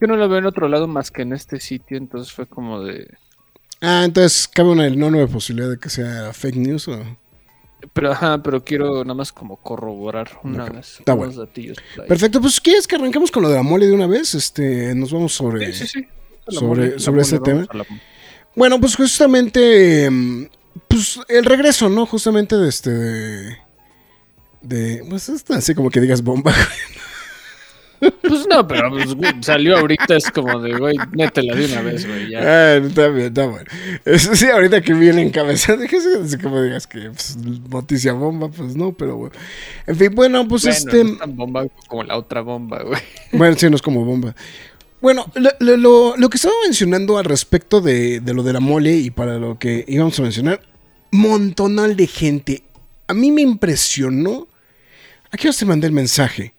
que 0.00 0.06
no 0.06 0.16
lo 0.16 0.28
veo 0.28 0.38
en 0.38 0.46
otro 0.46 0.68
lado 0.68 0.88
más 0.88 1.10
que 1.10 1.22
en 1.22 1.32
este 1.32 1.60
sitio, 1.60 1.96
entonces 1.96 2.32
fue 2.32 2.46
como 2.46 2.82
de... 2.82 3.08
Ah, 3.80 4.02
entonces 4.04 4.48
cabe 4.48 4.70
una 4.70 4.86
enorme 4.86 5.26
posibilidad 5.28 5.70
de 5.70 5.78
que 5.78 5.88
sea 5.88 6.32
fake 6.32 6.56
news. 6.56 6.88
o- 6.88 7.16
Pero 7.92 8.12
ajá, 8.12 8.42
pero 8.42 8.62
quiero 8.64 9.04
nada 9.04 9.14
más 9.14 9.32
como 9.32 9.56
corroborar 9.56 10.28
una 10.42 10.64
vez. 10.68 10.98
está 10.98 11.14
unos 11.14 11.36
datillos 11.36 11.78
por 11.94 12.02
ahí. 12.02 12.08
Perfecto, 12.08 12.40
pues 12.40 12.60
¿quieres 12.60 12.86
que 12.86 12.96
arranquemos 12.96 13.30
con 13.30 13.42
lo 13.44 13.48
de 13.48 13.54
la 13.56 13.62
mole 13.62 13.86
de 13.86 13.92
una 13.92 14.06
vez? 14.08 14.34
Este, 14.34 14.94
nos 14.96 15.12
vamos 15.12 15.32
sobre... 15.34 15.72
Sí, 15.72 15.86
sí, 15.86 16.06
la 16.46 16.58
sobre- 16.60 16.66
mole, 16.68 16.90
la 16.92 16.98
sobre 16.98 17.22
vamos 17.22 17.42
tema. 17.44 17.66
Bueno, 18.56 18.80
pues 18.80 18.96
justamente, 18.96 20.08
mm, 20.10 20.46
pues 20.88 21.20
el 21.28 21.44
regreso, 21.44 21.88
¿no? 21.88 22.06
Justamente 22.06 22.56
de 22.56 22.68
este, 22.68 22.90
de, 22.90 23.56
de- 24.62 25.04
pues 25.08 25.28
es 25.28 25.48
así 25.50 25.74
como 25.74 25.90
que 25.90 26.00
digas 26.00 26.22
bomba. 26.22 26.52
Pues 28.22 28.46
no, 28.48 28.66
pero 28.66 28.88
pues, 28.88 29.14
güey, 29.14 29.30
salió 29.42 29.76
ahorita, 29.76 30.16
es 30.16 30.30
como 30.30 30.58
de, 30.58 30.72
güey, 30.74 30.96
métela 31.12 31.54
de 31.54 31.66
una 31.66 31.82
vez, 31.82 32.06
güey, 32.06 32.30
ya. 32.30 32.38
Ah, 32.40 32.76
está 32.76 33.08
bien, 33.08 33.26
está 33.26 33.44
bueno. 33.46 33.66
Eso 34.06 34.34
sí, 34.34 34.46
ahorita 34.48 34.80
que 34.80 34.94
viene 34.94 35.20
en 35.20 35.28
cabeza, 35.28 35.76
dije, 35.76 36.00
sí, 36.00 36.08
así 36.24 36.38
como 36.38 36.62
digas 36.62 36.86
que 36.86 37.10
pues, 37.10 37.36
noticia 37.36 38.14
bomba, 38.14 38.48
pues 38.48 38.74
no, 38.74 38.94
pero 38.94 39.16
bueno. 39.18 39.34
En 39.86 39.96
fin, 39.96 40.14
bueno, 40.14 40.48
pues 40.48 40.62
Bueno, 40.62 40.78
este, 40.78 41.04
no 41.04 41.12
es 41.12 41.18
tan 41.18 41.36
bomba 41.36 41.66
como 41.88 42.02
la 42.04 42.16
otra 42.16 42.40
bomba, 42.40 42.82
güey. 42.84 43.02
bueno, 43.32 43.54
sí, 43.58 43.68
no 43.68 43.76
es 43.76 43.82
como 43.82 44.02
bomba. 44.02 44.34
Bueno, 45.00 45.26
lo, 45.34 45.50
lo- 45.76 46.16
lo- 46.16 46.28
que 46.30 46.36
estaba 46.36 46.54
mencionando 46.64 47.16
al 47.18 47.24
respecto 47.24 47.80
de, 47.80 48.20
de 48.20 48.34
lo 48.34 48.42
de 48.42 48.52
la 48.52 48.60
mole 48.60 48.92
y 48.96 49.10
para 49.10 49.38
lo 49.38 49.58
que 49.58 49.84
íbamos 49.88 50.18
a 50.18 50.22
mencionar, 50.22 50.60
montonal 51.10 51.96
de 51.96 52.06
gente. 52.06 52.62
A 53.08 53.14
mí 53.14 53.30
me 53.32 53.40
impresionó. 53.42 54.46
Aquí 55.30 55.48
os 55.48 55.56
te 55.56 55.64
mandé 55.64 55.86
el 55.86 55.92
mensaje. 55.92 56.52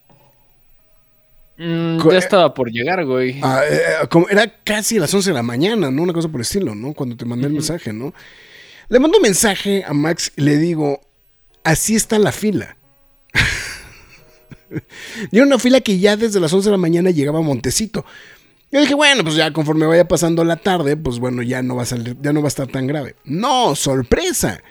Mm, 1.57 2.09
ya 2.09 2.17
estaba 2.17 2.53
por 2.53 2.71
llegar, 2.71 3.05
güey. 3.05 3.39
Ah, 3.43 3.61
eh, 3.69 3.75
eh, 4.03 4.07
como 4.09 4.27
era 4.29 4.51
casi 4.63 4.97
las 4.97 5.13
11 5.13 5.29
de 5.29 5.33
la 5.35 5.43
mañana, 5.43 5.91
¿no? 5.91 6.01
Una 6.01 6.13
cosa 6.13 6.27
por 6.27 6.39
el 6.39 6.43
estilo, 6.43 6.73
¿no? 6.73 6.93
Cuando 6.93 7.15
te 7.15 7.25
mandé 7.25 7.45
el 7.47 7.53
mensaje, 7.53 7.93
¿no? 7.93 8.13
Le 8.89 8.99
mando 8.99 9.17
un 9.19 9.21
mensaje 9.23 9.83
a 9.85 9.93
Max 9.93 10.31
y 10.35 10.41
le 10.41 10.57
digo, 10.57 10.99
así 11.63 11.95
está 11.95 12.17
la 12.17 12.31
fila. 12.31 12.75
y 15.31 15.37
era 15.37 15.45
una 15.45 15.59
fila 15.59 15.81
que 15.81 15.99
ya 15.99 16.17
desde 16.17 16.39
las 16.39 16.53
11 16.53 16.69
de 16.69 16.71
la 16.71 16.77
mañana 16.77 17.11
llegaba 17.11 17.39
a 17.39 17.43
Montecito. 17.43 18.05
Yo 18.71 18.79
dije, 18.79 18.93
bueno, 18.93 19.23
pues 19.23 19.35
ya 19.35 19.51
conforme 19.51 19.85
vaya 19.85 20.07
pasando 20.07 20.45
la 20.45 20.55
tarde, 20.55 20.95
pues 20.95 21.19
bueno, 21.19 21.41
ya 21.41 21.61
no 21.61 21.75
va 21.75 21.83
a 21.83 21.85
salir, 21.85 22.15
ya 22.21 22.31
no 22.31 22.41
va 22.41 22.47
a 22.47 22.49
estar 22.49 22.67
tan 22.67 22.87
grave. 22.87 23.15
No, 23.25 23.75
sorpresa. 23.75 24.63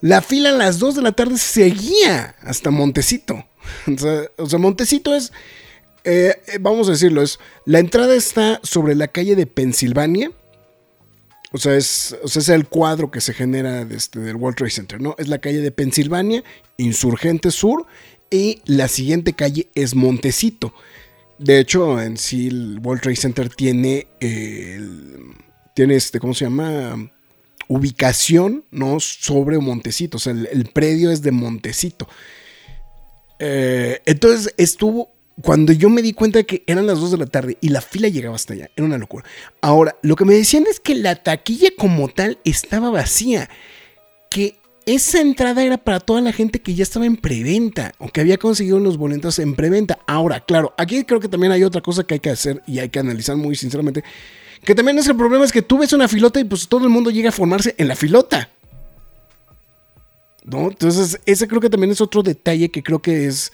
La 0.00 0.22
fila 0.22 0.48
a 0.48 0.52
las 0.52 0.78
2 0.78 0.96
de 0.96 1.02
la 1.02 1.12
tarde 1.12 1.36
seguía 1.38 2.34
hasta 2.42 2.70
Montecito. 2.70 3.44
O 4.36 4.46
sea, 4.46 4.58
Montecito 4.58 5.14
es, 5.14 5.32
eh, 6.02 6.34
vamos 6.60 6.88
a 6.88 6.92
decirlo, 6.92 7.22
es, 7.22 7.38
la 7.64 7.78
entrada 7.78 8.14
está 8.14 8.58
sobre 8.64 8.94
la 8.94 9.08
calle 9.08 9.36
de 9.36 9.46
Pensilvania. 9.46 10.32
O 11.52 11.58
sea, 11.58 11.76
es, 11.76 12.16
o 12.22 12.28
sea, 12.28 12.40
es 12.40 12.48
el 12.48 12.66
cuadro 12.66 13.10
que 13.10 13.20
se 13.20 13.34
genera 13.34 13.84
desde 13.84 14.20
del 14.20 14.36
World 14.36 14.56
Trade 14.56 14.70
Center, 14.70 15.00
¿no? 15.00 15.14
Es 15.18 15.28
la 15.28 15.38
calle 15.38 15.60
de 15.60 15.70
Pensilvania, 15.70 16.42
Insurgente 16.78 17.50
Sur, 17.50 17.86
y 18.32 18.60
la 18.64 18.88
siguiente 18.88 19.34
calle 19.34 19.68
es 19.74 19.94
Montecito. 19.94 20.72
De 21.38 21.58
hecho, 21.58 22.00
en 22.00 22.16
sí 22.16 22.48
el 22.48 22.80
World 22.82 23.02
Trade 23.02 23.16
Center 23.16 23.48
tiene, 23.48 24.06
tiene 25.74 25.94
este, 25.94 26.18
¿cómo 26.18 26.34
se 26.34 26.46
llama? 26.46 27.10
Ubicación, 27.68 28.64
¿no? 28.70 29.00
Sobre 29.00 29.58
Montecito. 29.58 30.16
O 30.16 30.20
sea, 30.20 30.32
el, 30.32 30.70
predio 30.72 31.10
es 31.10 31.20
de 31.22 31.32
Montecito. 31.32 32.08
Eh, 33.38 34.00
entonces 34.06 34.54
estuvo, 34.56 35.12
cuando 35.42 35.72
yo 35.72 35.90
me 35.90 36.00
di 36.00 36.12
cuenta 36.12 36.38
de 36.38 36.46
que 36.46 36.62
eran 36.66 36.86
las 36.86 37.00
2 37.00 37.10
de 37.10 37.18
la 37.18 37.26
tarde 37.26 37.58
y 37.60 37.70
la 37.70 37.80
fila 37.80 38.08
llegaba 38.08 38.36
hasta 38.36 38.54
allá, 38.54 38.70
era 38.76 38.86
una 38.86 38.98
locura. 38.98 39.24
Ahora, 39.60 39.96
lo 40.02 40.16
que 40.16 40.24
me 40.24 40.34
decían 40.34 40.64
es 40.70 40.80
que 40.80 40.94
la 40.94 41.16
taquilla 41.16 41.70
como 41.76 42.08
tal 42.08 42.38
estaba 42.44 42.90
vacía. 42.90 43.50
Que 44.30 44.61
esa 44.86 45.20
entrada 45.20 45.62
era 45.62 45.78
para 45.78 46.00
toda 46.00 46.20
la 46.20 46.32
gente 46.32 46.60
que 46.60 46.74
ya 46.74 46.82
estaba 46.82 47.06
en 47.06 47.16
preventa 47.16 47.92
o 47.98 48.08
que 48.08 48.20
había 48.20 48.38
conseguido 48.38 48.78
los 48.78 48.96
boletos 48.96 49.38
en 49.38 49.54
preventa. 49.54 49.98
Ahora, 50.06 50.40
claro, 50.40 50.74
aquí 50.76 51.04
creo 51.04 51.20
que 51.20 51.28
también 51.28 51.52
hay 51.52 51.64
otra 51.64 51.80
cosa 51.80 52.04
que 52.04 52.14
hay 52.14 52.20
que 52.20 52.30
hacer 52.30 52.62
y 52.66 52.78
hay 52.78 52.88
que 52.88 52.98
analizar 52.98 53.36
muy 53.36 53.54
sinceramente. 53.54 54.02
Que 54.64 54.74
también 54.74 54.98
es 54.98 55.06
el 55.08 55.16
problema 55.16 55.44
es 55.44 55.52
que 55.52 55.62
tú 55.62 55.78
ves 55.78 55.92
una 55.92 56.08
filota 56.08 56.40
y 56.40 56.44
pues 56.44 56.68
todo 56.68 56.84
el 56.84 56.90
mundo 56.90 57.10
llega 57.10 57.30
a 57.30 57.32
formarse 57.32 57.74
en 57.78 57.88
la 57.88 57.96
filota. 57.96 58.50
¿No? 60.44 60.68
Entonces, 60.68 61.20
ese 61.26 61.46
creo 61.46 61.60
que 61.60 61.70
también 61.70 61.92
es 61.92 62.00
otro 62.00 62.22
detalle 62.22 62.70
que 62.70 62.82
creo 62.82 63.00
que 63.00 63.26
es... 63.26 63.52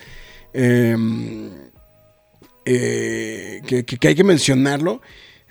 Em, 0.52 1.50
eh, 2.64 3.62
que, 3.66 4.08
hay 4.08 4.14
que 4.14 4.24
mencionarlo. 4.24 5.00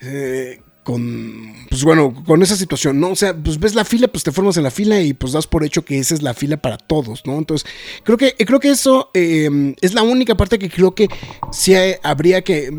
Eh, 0.02 0.62
con, 0.88 1.54
pues 1.70 1.84
bueno, 1.84 2.24
con 2.26 2.42
esa 2.42 2.56
situación, 2.56 2.98
¿no? 2.98 3.10
O 3.10 3.16
sea, 3.18 3.36
pues 3.36 3.60
ves 3.60 3.76
la 3.76 3.84
fila, 3.84 4.08
pues 4.08 4.24
te 4.24 4.32
formas 4.32 4.56
en 4.56 4.64
la 4.64 4.72
fila 4.72 5.02
y 5.02 5.12
pues 5.12 5.34
das 5.34 5.46
por 5.46 5.66
hecho 5.66 5.84
que 5.84 6.00
esa 6.00 6.16
es 6.16 6.22
la 6.22 6.34
fila 6.34 6.56
para 6.56 6.78
todos, 6.78 7.26
¿no? 7.26 7.38
Entonces, 7.38 7.70
creo 8.06 8.18
que, 8.18 8.36
creo 8.38 8.62
que 8.62 8.70
eso 8.70 9.12
em, 9.14 9.76
es 9.82 9.94
la 9.94 10.04
única 10.04 10.38
parte 10.38 10.58
que 10.58 10.70
creo 10.70 10.96
que 10.96 11.10
sí 11.52 11.74
habría 12.04 12.42
que, 12.42 12.72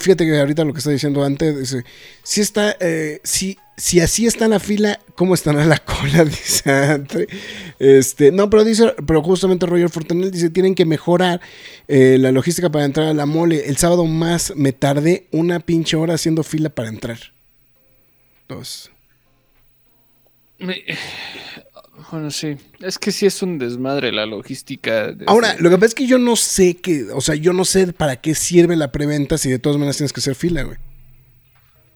fíjate 0.00 0.24
que 0.24 0.40
ahorita 0.40 0.64
lo 0.64 0.72
que 0.72 0.78
está 0.78 0.92
diciendo 0.92 1.22
antes, 1.24 1.58
dice, 1.58 1.84
si 2.22 2.40
está, 2.40 2.74
eh, 2.80 3.20
si, 3.22 3.58
si 3.76 4.00
así 4.00 4.24
está 4.26 4.48
la 4.48 4.58
fila, 4.58 4.98
¿cómo 5.14 5.34
estará 5.34 5.66
la 5.66 5.76
cola? 5.84 6.24
Dice 6.24 7.02
Este, 7.78 8.32
no, 8.32 8.48
pero 8.48 8.64
dice, 8.64 8.94
pero 9.06 9.22
justamente 9.22 9.66
Roger 9.66 9.90
Fortanel 9.90 10.30
dice, 10.30 10.48
tienen 10.48 10.74
que 10.74 10.86
mejorar 10.86 11.42
eh, 11.86 12.16
la 12.18 12.32
logística 12.32 12.72
para 12.72 12.86
entrar 12.86 13.08
a 13.08 13.14
la 13.14 13.26
mole. 13.26 13.68
El 13.68 13.76
sábado 13.76 14.06
más 14.06 14.54
me 14.56 14.72
tardé 14.72 15.28
una 15.32 15.60
pinche 15.60 15.98
hora 15.98 16.14
haciendo 16.14 16.44
fila 16.44 16.70
para 16.70 16.88
entrar. 16.88 17.18
Bueno, 22.10 22.30
sí. 22.30 22.56
Es 22.80 22.98
que 22.98 23.12
sí 23.12 23.26
es 23.26 23.42
un 23.42 23.58
desmadre 23.58 24.12
la 24.12 24.26
logística. 24.26 25.14
Ahora, 25.26 25.54
lo 25.58 25.70
que 25.70 25.76
pasa 25.76 25.86
es 25.86 25.94
que 25.94 26.06
yo 26.06 26.18
no 26.18 26.36
sé 26.36 26.76
que, 26.76 27.04
o 27.12 27.20
sea, 27.20 27.34
yo 27.34 27.52
no 27.52 27.64
sé 27.64 27.92
para 27.92 28.16
qué 28.16 28.34
sirve 28.34 28.76
la 28.76 28.90
preventa 28.90 29.38
si 29.38 29.50
de 29.50 29.58
todas 29.58 29.78
maneras 29.78 29.98
tienes 29.98 30.12
que 30.12 30.20
hacer 30.20 30.34
fila, 30.34 30.62
güey. 30.62 30.78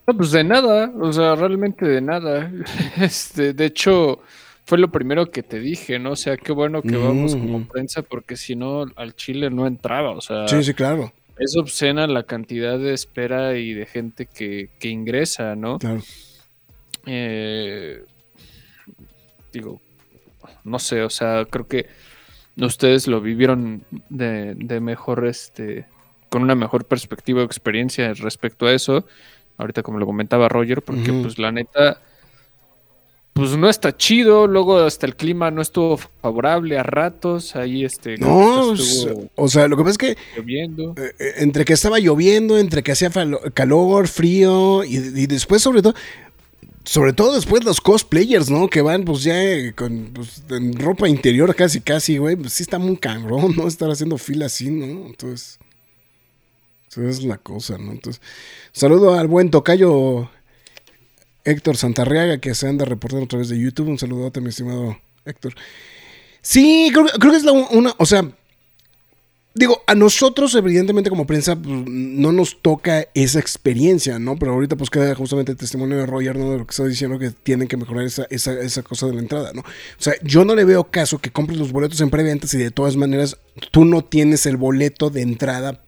No, 0.06 0.16
pues 0.16 0.30
de 0.30 0.44
nada, 0.44 0.92
o 1.00 1.12
sea, 1.12 1.34
realmente 1.34 1.86
de 1.86 2.00
nada. 2.00 2.52
Este, 3.00 3.52
de 3.52 3.64
hecho, 3.64 4.20
fue 4.64 4.78
lo 4.78 4.90
primero 4.90 5.30
que 5.30 5.42
te 5.42 5.58
dije, 5.58 5.98
¿no? 5.98 6.12
O 6.12 6.16
sea, 6.16 6.36
qué 6.36 6.52
bueno 6.52 6.82
que 6.82 6.96
vamos 6.96 7.34
como 7.34 7.66
prensa, 7.66 8.02
porque 8.02 8.36
si 8.36 8.54
no, 8.54 8.86
al 8.96 9.16
Chile 9.16 9.50
no 9.50 9.66
entraba, 9.66 10.10
o 10.10 10.20
sea. 10.20 10.46
Sí, 10.46 10.62
sí, 10.62 10.75
claro. 10.75 11.12
Es 11.38 11.56
obscena 11.56 12.06
la 12.06 12.22
cantidad 12.22 12.78
de 12.78 12.94
espera 12.94 13.58
y 13.58 13.75
de 13.75 13.86
gente 13.86 14.26
que, 14.26 14.70
que 14.78 14.88
ingresa, 14.88 15.54
¿no? 15.56 15.78
Claro. 15.78 16.02
Eh, 17.06 18.04
digo, 19.52 19.80
no 20.64 20.78
sé, 20.78 21.02
o 21.02 21.10
sea, 21.10 21.44
creo 21.48 21.66
que 21.66 21.86
ustedes 22.56 23.06
lo 23.06 23.20
vivieron 23.20 23.84
de, 24.08 24.80
mejor, 24.80 25.26
este, 25.26 25.86
con 26.28 26.42
una 26.42 26.54
mejor 26.54 26.84
perspectiva 26.84 27.42
o 27.42 27.44
experiencia 27.44 28.12
respecto 28.14 28.66
a 28.66 28.72
eso. 28.72 29.06
Ahorita 29.58 29.82
como 29.82 29.98
lo 29.98 30.06
comentaba 30.06 30.48
Roger, 30.48 30.82
porque 30.82 31.10
pues 31.12 31.38
la 31.38 31.50
neta, 31.50 31.98
pues 33.32 33.56
no 33.56 33.70
está 33.70 33.96
chido, 33.96 34.46
luego 34.46 34.78
hasta 34.80 35.06
el 35.06 35.16
clima 35.16 35.50
no 35.50 35.62
estuvo 35.62 35.96
favorable 35.96 36.78
a 36.78 36.82
ratos, 36.82 37.56
ahí 37.56 37.82
este... 37.82 38.18
No, 38.18 38.75
o 39.34 39.48
sea, 39.48 39.66
lo 39.68 39.78
que 39.78 39.82
pasa 39.82 39.92
es 39.92 39.98
que... 39.98 40.16
Lloviendo. 40.36 40.94
Eh, 40.98 41.14
eh, 41.18 41.32
entre 41.38 41.64
que 41.64 41.72
estaba 41.72 41.98
lloviendo, 42.00 42.58
entre 42.58 42.82
que 42.82 42.92
hacía 42.92 43.10
calor, 43.54 44.08
frío, 44.08 44.84
y 44.84 45.26
después 45.26 45.62
sobre 45.62 45.80
todo, 45.80 45.94
sobre 46.87 47.12
todo 47.12 47.35
después 47.35 47.64
los 47.64 47.81
cosplayers, 47.81 48.49
¿no? 48.49 48.69
Que 48.69 48.81
van 48.81 49.05
pues 49.05 49.25
ya 49.25 49.35
con 49.75 50.12
pues, 50.14 50.45
en 50.50 50.73
ropa 50.78 51.09
interior 51.09 51.55
casi, 51.55 51.81
casi, 51.81 52.16
güey. 52.19 52.37
Pues 52.37 52.52
sí 52.52 52.62
está 52.62 52.78
muy 52.78 52.97
cabrón, 52.97 53.55
¿no? 53.57 53.66
Estar 53.66 53.90
haciendo 53.90 54.16
fila 54.19 54.47
así, 54.47 54.71
¿no? 54.71 55.07
Entonces, 55.07 55.59
esa 56.88 57.09
es 57.09 57.25
la 57.25 57.38
cosa, 57.38 57.76
¿no? 57.76 57.90
Entonces, 57.90 58.23
saludo 58.71 59.14
al 59.19 59.26
buen 59.26 59.50
tocayo 59.50 60.31
Héctor 61.45 61.76
Santarriaga 61.76 62.38
que 62.38 62.55
se 62.55 62.69
anda 62.69 62.85
reportando 62.85 63.25
a 63.25 63.28
través 63.28 63.49
de 63.49 63.59
YouTube. 63.59 63.88
Un 63.88 63.99
saludote, 63.99 64.40
mi 64.40 64.50
estimado 64.50 64.97
Héctor. 65.25 65.55
Sí, 66.40 66.90
creo, 66.93 67.07
creo 67.19 67.33
que 67.33 67.38
es 67.38 67.45
la 67.45 67.50
una, 67.50 67.95
o 67.99 68.07
sea, 68.07 68.31
Digo, 69.58 69.82
a 69.86 69.94
nosotros, 69.94 70.54
evidentemente, 70.54 71.08
como 71.08 71.26
prensa, 71.26 71.56
pues, 71.56 71.75
no 71.86 72.30
nos 72.30 72.60
toca 72.60 73.06
esa 73.14 73.38
experiencia, 73.38 74.18
¿no? 74.18 74.36
Pero 74.36 74.52
ahorita, 74.52 74.76
pues, 74.76 74.90
queda 74.90 75.14
justamente 75.14 75.52
el 75.52 75.56
testimonio 75.56 75.96
de 75.96 76.04
Roger, 76.04 76.36
¿no? 76.36 76.50
De 76.50 76.58
lo 76.58 76.66
que 76.66 76.72
está 76.72 76.84
diciendo 76.84 77.18
que 77.18 77.30
tienen 77.30 77.66
que 77.66 77.78
mejorar 77.78 78.04
esa, 78.04 78.25
esa, 78.25 78.82
cosa 78.82 79.06
de 79.06 79.14
la 79.14 79.20
entrada, 79.20 79.52
¿no? 79.54 79.62
O 79.62 79.64
sea, 79.96 80.12
yo 80.22 80.44
no 80.44 80.54
le 80.54 80.66
veo 80.66 80.90
caso 80.90 81.20
que 81.20 81.32
compres 81.32 81.58
los 81.58 81.72
boletos 81.72 82.02
en 82.02 82.10
preventa 82.10 82.46
si 82.46 82.58
de 82.58 82.70
todas 82.70 82.98
maneras 82.98 83.38
tú 83.70 83.86
no 83.86 84.04
tienes 84.04 84.44
el 84.44 84.58
boleto 84.58 85.08
de 85.08 85.22
entrada, 85.22 85.82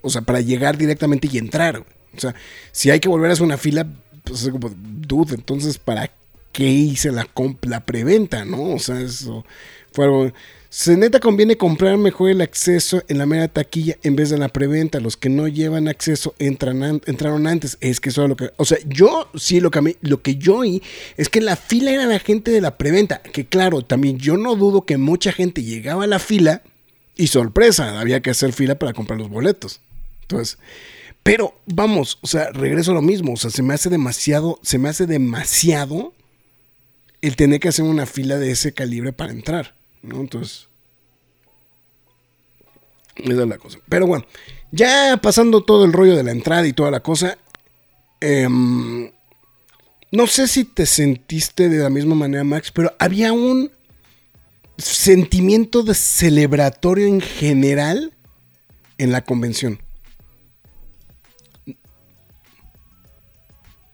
o 0.00 0.10
sea, 0.10 0.22
para 0.22 0.40
llegar 0.40 0.76
directamente 0.76 1.28
y 1.30 1.38
entrar. 1.38 1.86
O 2.16 2.20
sea, 2.20 2.34
si 2.72 2.90
hay 2.90 2.98
que 2.98 3.08
volver 3.08 3.30
a 3.30 3.34
hacer 3.34 3.46
una 3.46 3.56
fila, 3.56 3.86
pues 4.24 4.42
es 4.42 4.50
como, 4.50 4.68
dude, 4.74 5.36
entonces, 5.36 5.78
¿para 5.78 6.10
qué 6.50 6.64
hice 6.64 7.12
la, 7.12 7.28
la 7.62 7.86
preventa, 7.86 8.44
no? 8.44 8.74
O 8.74 8.78
sea, 8.80 9.00
eso 9.00 9.44
fue 9.92 10.06
algo 10.06 10.32
se 10.74 10.96
neta 10.96 11.20
conviene 11.20 11.58
comprar 11.58 11.98
mejor 11.98 12.30
el 12.30 12.40
acceso 12.40 13.02
en 13.08 13.18
la 13.18 13.26
mera 13.26 13.46
taquilla 13.46 13.98
en 14.02 14.16
vez 14.16 14.30
de 14.30 14.38
la 14.38 14.48
preventa. 14.48 15.00
Los 15.00 15.18
que 15.18 15.28
no 15.28 15.46
llevan 15.46 15.86
acceso 15.86 16.34
entran 16.38 17.02
entraron 17.04 17.46
antes. 17.46 17.76
Es 17.82 18.00
que 18.00 18.08
eso 18.08 18.22
es 18.22 18.30
lo 18.30 18.36
que. 18.36 18.52
O 18.56 18.64
sea, 18.64 18.78
yo 18.86 19.28
sí 19.34 19.60
lo 19.60 19.70
que, 19.70 19.98
lo 20.00 20.22
que 20.22 20.36
yo 20.36 20.56
oí 20.56 20.82
es 21.18 21.28
que 21.28 21.42
la 21.42 21.56
fila 21.56 21.90
era 21.90 22.06
la 22.06 22.18
gente 22.18 22.50
de 22.50 22.62
la 22.62 22.78
preventa. 22.78 23.20
Que 23.20 23.44
claro, 23.44 23.82
también 23.82 24.16
yo 24.16 24.38
no 24.38 24.56
dudo 24.56 24.86
que 24.86 24.96
mucha 24.96 25.30
gente 25.30 25.62
llegaba 25.62 26.04
a 26.04 26.06
la 26.06 26.18
fila 26.18 26.62
y 27.16 27.26
sorpresa, 27.26 28.00
había 28.00 28.22
que 28.22 28.30
hacer 28.30 28.54
fila 28.54 28.78
para 28.78 28.94
comprar 28.94 29.18
los 29.18 29.28
boletos. 29.28 29.82
Entonces. 30.22 30.56
Pero 31.22 31.54
vamos, 31.66 32.18
o 32.22 32.26
sea, 32.26 32.50
regreso 32.50 32.92
a 32.92 32.94
lo 32.94 33.02
mismo. 33.02 33.34
O 33.34 33.36
sea, 33.36 33.50
se 33.50 33.62
me 33.62 33.74
hace 33.74 33.90
demasiado. 33.90 34.58
Se 34.62 34.78
me 34.78 34.88
hace 34.88 35.04
demasiado 35.04 36.14
el 37.20 37.36
tener 37.36 37.60
que 37.60 37.68
hacer 37.68 37.84
una 37.84 38.06
fila 38.06 38.38
de 38.38 38.52
ese 38.52 38.72
calibre 38.72 39.12
para 39.12 39.32
entrar. 39.32 39.81
¿No? 40.02 40.20
Entonces, 40.20 40.68
esa 43.16 43.42
es 43.42 43.48
la 43.48 43.58
cosa. 43.58 43.78
Pero 43.88 44.06
bueno, 44.06 44.24
ya 44.70 45.18
pasando 45.22 45.62
todo 45.62 45.84
el 45.84 45.92
rollo 45.92 46.16
de 46.16 46.24
la 46.24 46.32
entrada 46.32 46.66
y 46.66 46.72
toda 46.72 46.90
la 46.90 47.00
cosa, 47.00 47.38
em, 48.20 49.10
no 50.10 50.26
sé 50.26 50.48
si 50.48 50.64
te 50.64 50.86
sentiste 50.86 51.68
de 51.68 51.78
la 51.78 51.90
misma 51.90 52.14
manera, 52.14 52.44
Max, 52.44 52.70
pero 52.72 52.94
había 52.98 53.32
un 53.32 53.70
sentimiento 54.78 55.82
de 55.82 55.94
celebratorio 55.94 57.06
en 57.06 57.20
general 57.20 58.12
en 58.98 59.12
la 59.12 59.24
convención. 59.24 59.78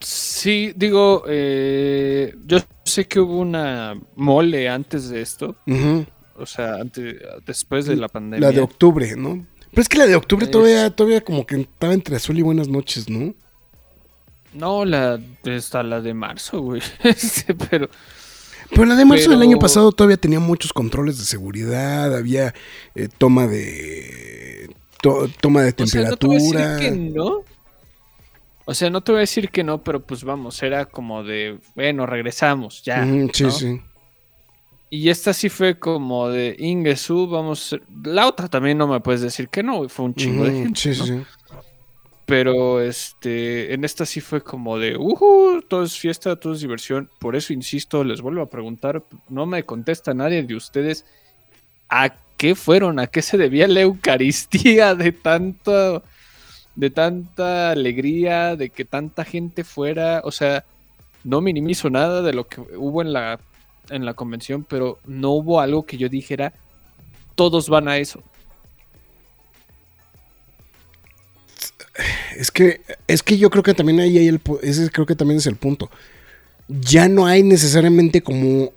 Sí, 0.00 0.73
digo, 0.77 1.25
eh, 1.27 2.35
yo 2.47 2.59
sé 2.88 3.07
que 3.07 3.21
hubo 3.21 3.38
una 3.38 3.97
mole 4.16 4.68
antes 4.68 5.09
de 5.09 5.21
esto. 5.21 5.54
O 6.35 6.47
sea, 6.47 6.75
antes, 6.75 7.16
después 7.47 7.87
de 7.87 7.95
la 7.95 8.09
pandemia. 8.09 8.49
La 8.49 8.52
de 8.52 8.61
octubre, 8.61 9.14
¿no? 9.16 9.47
Pero 9.71 9.83
es 9.83 9.88
que 9.88 9.99
la 9.99 10.07
de 10.07 10.16
octubre 10.16 10.47
todavía, 10.47 10.90
todavía 10.90 11.21
como 11.21 11.47
que 11.47 11.61
estaba 11.61 11.95
entre 11.95 12.16
azul 12.16 12.38
y 12.38 12.42
buenas 12.42 12.68
noches, 12.68 13.09
¿no? 13.09 13.35
No, 14.54 14.85
la 14.85 15.21
está 15.45 15.83
la 15.83 16.00
de 16.00 16.14
marzo, 16.14 16.61
güey. 16.61 16.83
Este, 17.04 17.54
pero. 17.54 17.88
Pero 18.71 18.85
la 18.85 18.97
de 18.97 19.04
marzo 19.04 19.30
del 19.30 19.40
año 19.40 19.59
pasado 19.59 19.92
todavía 19.92 20.18
tenía 20.18 20.40
muchos 20.40 20.73
controles 20.73 21.18
de 21.18 21.25
seguridad, 21.25 22.14
había 22.14 22.54
eh, 22.95 23.09
toma 23.16 23.47
de 23.47 24.68
toma 25.40 25.62
de 25.62 25.73
temperatura. 25.73 26.78
no, 26.90 27.45
O 28.71 28.75
sea, 28.75 28.91
no 28.91 29.01
te 29.01 29.13
voy 29.13 29.21
a 29.21 29.21
decir 29.21 29.49
que 29.49 29.65
no, 29.65 29.83
pero 29.83 30.05
pues 30.05 30.25
vamos, 30.25 30.63
era 30.63 30.85
como 30.85 31.25
de, 31.25 31.59
bueno, 31.75 32.05
regresamos, 32.05 32.83
ya. 32.83 33.03
Sí, 33.33 33.43
¿no? 33.43 33.51
sí. 33.51 33.81
Y 34.91 35.09
esta 35.09 35.33
sí 35.33 35.49
fue 35.49 35.79
como 35.79 36.29
de 36.29 36.55
Ingesu, 36.59 37.29
vamos. 37.29 37.75
La 38.05 38.27
otra 38.27 38.47
también 38.49 38.77
no 38.77 38.87
me 38.87 39.01
puedes 39.01 39.23
decir 39.23 39.49
que 39.49 39.63
no, 39.63 39.89
fue 39.89 40.05
un 40.05 40.15
chingo 40.15 40.45
de 40.45 40.53
gente. 40.53 40.79
sí, 40.79 40.93
sí, 40.93 41.01
¿no? 41.01 41.07
sí. 41.07 41.27
Pero 42.27 42.83
este, 42.83 43.73
en 43.73 43.85
esta 43.85 44.05
sí 44.05 44.21
fue 44.21 44.43
como 44.43 44.79
de, 44.79 44.99
uhu, 44.99 45.63
todo 45.67 45.83
es 45.83 45.99
fiesta, 45.99 46.37
todo 46.37 46.53
es 46.53 46.61
diversión. 46.61 47.09
Por 47.21 47.37
eso 47.37 47.55
insisto, 47.55 48.05
les 48.05 48.21
vuelvo 48.21 48.43
a 48.43 48.51
preguntar, 48.51 49.03
no 49.31 49.47
me 49.47 49.63
contesta 49.63 50.13
nadie 50.13 50.43
de 50.43 50.55
ustedes 50.55 51.07
a 51.89 52.11
qué 52.37 52.55
fueron, 52.55 52.99
a 52.99 53.07
qué 53.07 53.23
se 53.23 53.39
debía 53.39 53.67
la 53.67 53.81
Eucaristía 53.81 54.95
de 54.95 55.13
tanto, 55.13 56.03
de 56.79 56.91
tanta 56.91 57.73
alegría, 57.73 58.55
de 58.55 58.71
que 58.71 58.85
tanta 58.85 59.25
gente 59.25 59.65
fuera. 59.65 60.21
O 60.23 60.31
sea, 60.31 60.65
no 61.25 61.41
minimizo 61.41 61.91
nada 61.91 62.23
de 62.23 62.33
lo 62.33 62.47
que 62.47 62.61
hubo 62.61 63.03
en 63.03 63.13
la, 63.13 63.41
en 63.91 64.07
la 64.07 64.15
convención, 64.15 64.63
pero 64.63 65.01
no 65.05 65.33
hubo 65.33 65.61
algo 65.61 65.85
que 65.85 65.97
yo 65.97 66.09
dijera, 66.09 66.53
todos 67.35 67.69
van 67.69 67.89
a 67.89 67.99
eso. 67.99 68.23
Es 72.37 72.53
que, 72.53 72.81
es 73.09 73.25
que 73.25 73.39
yo 73.39 73.51
creo 73.51 73.65
que 73.65 73.75
también 73.75 73.99
ahí 73.99 74.17
hay 74.17 74.41
ese 74.63 74.89
creo 74.91 75.05
que 75.05 75.17
también 75.17 75.39
es 75.39 75.49
el 75.49 75.57
punto. 75.57 75.91
Ya 76.69 77.09
no 77.09 77.27
hay 77.27 77.43
necesariamente 77.43 78.23
como 78.23 78.73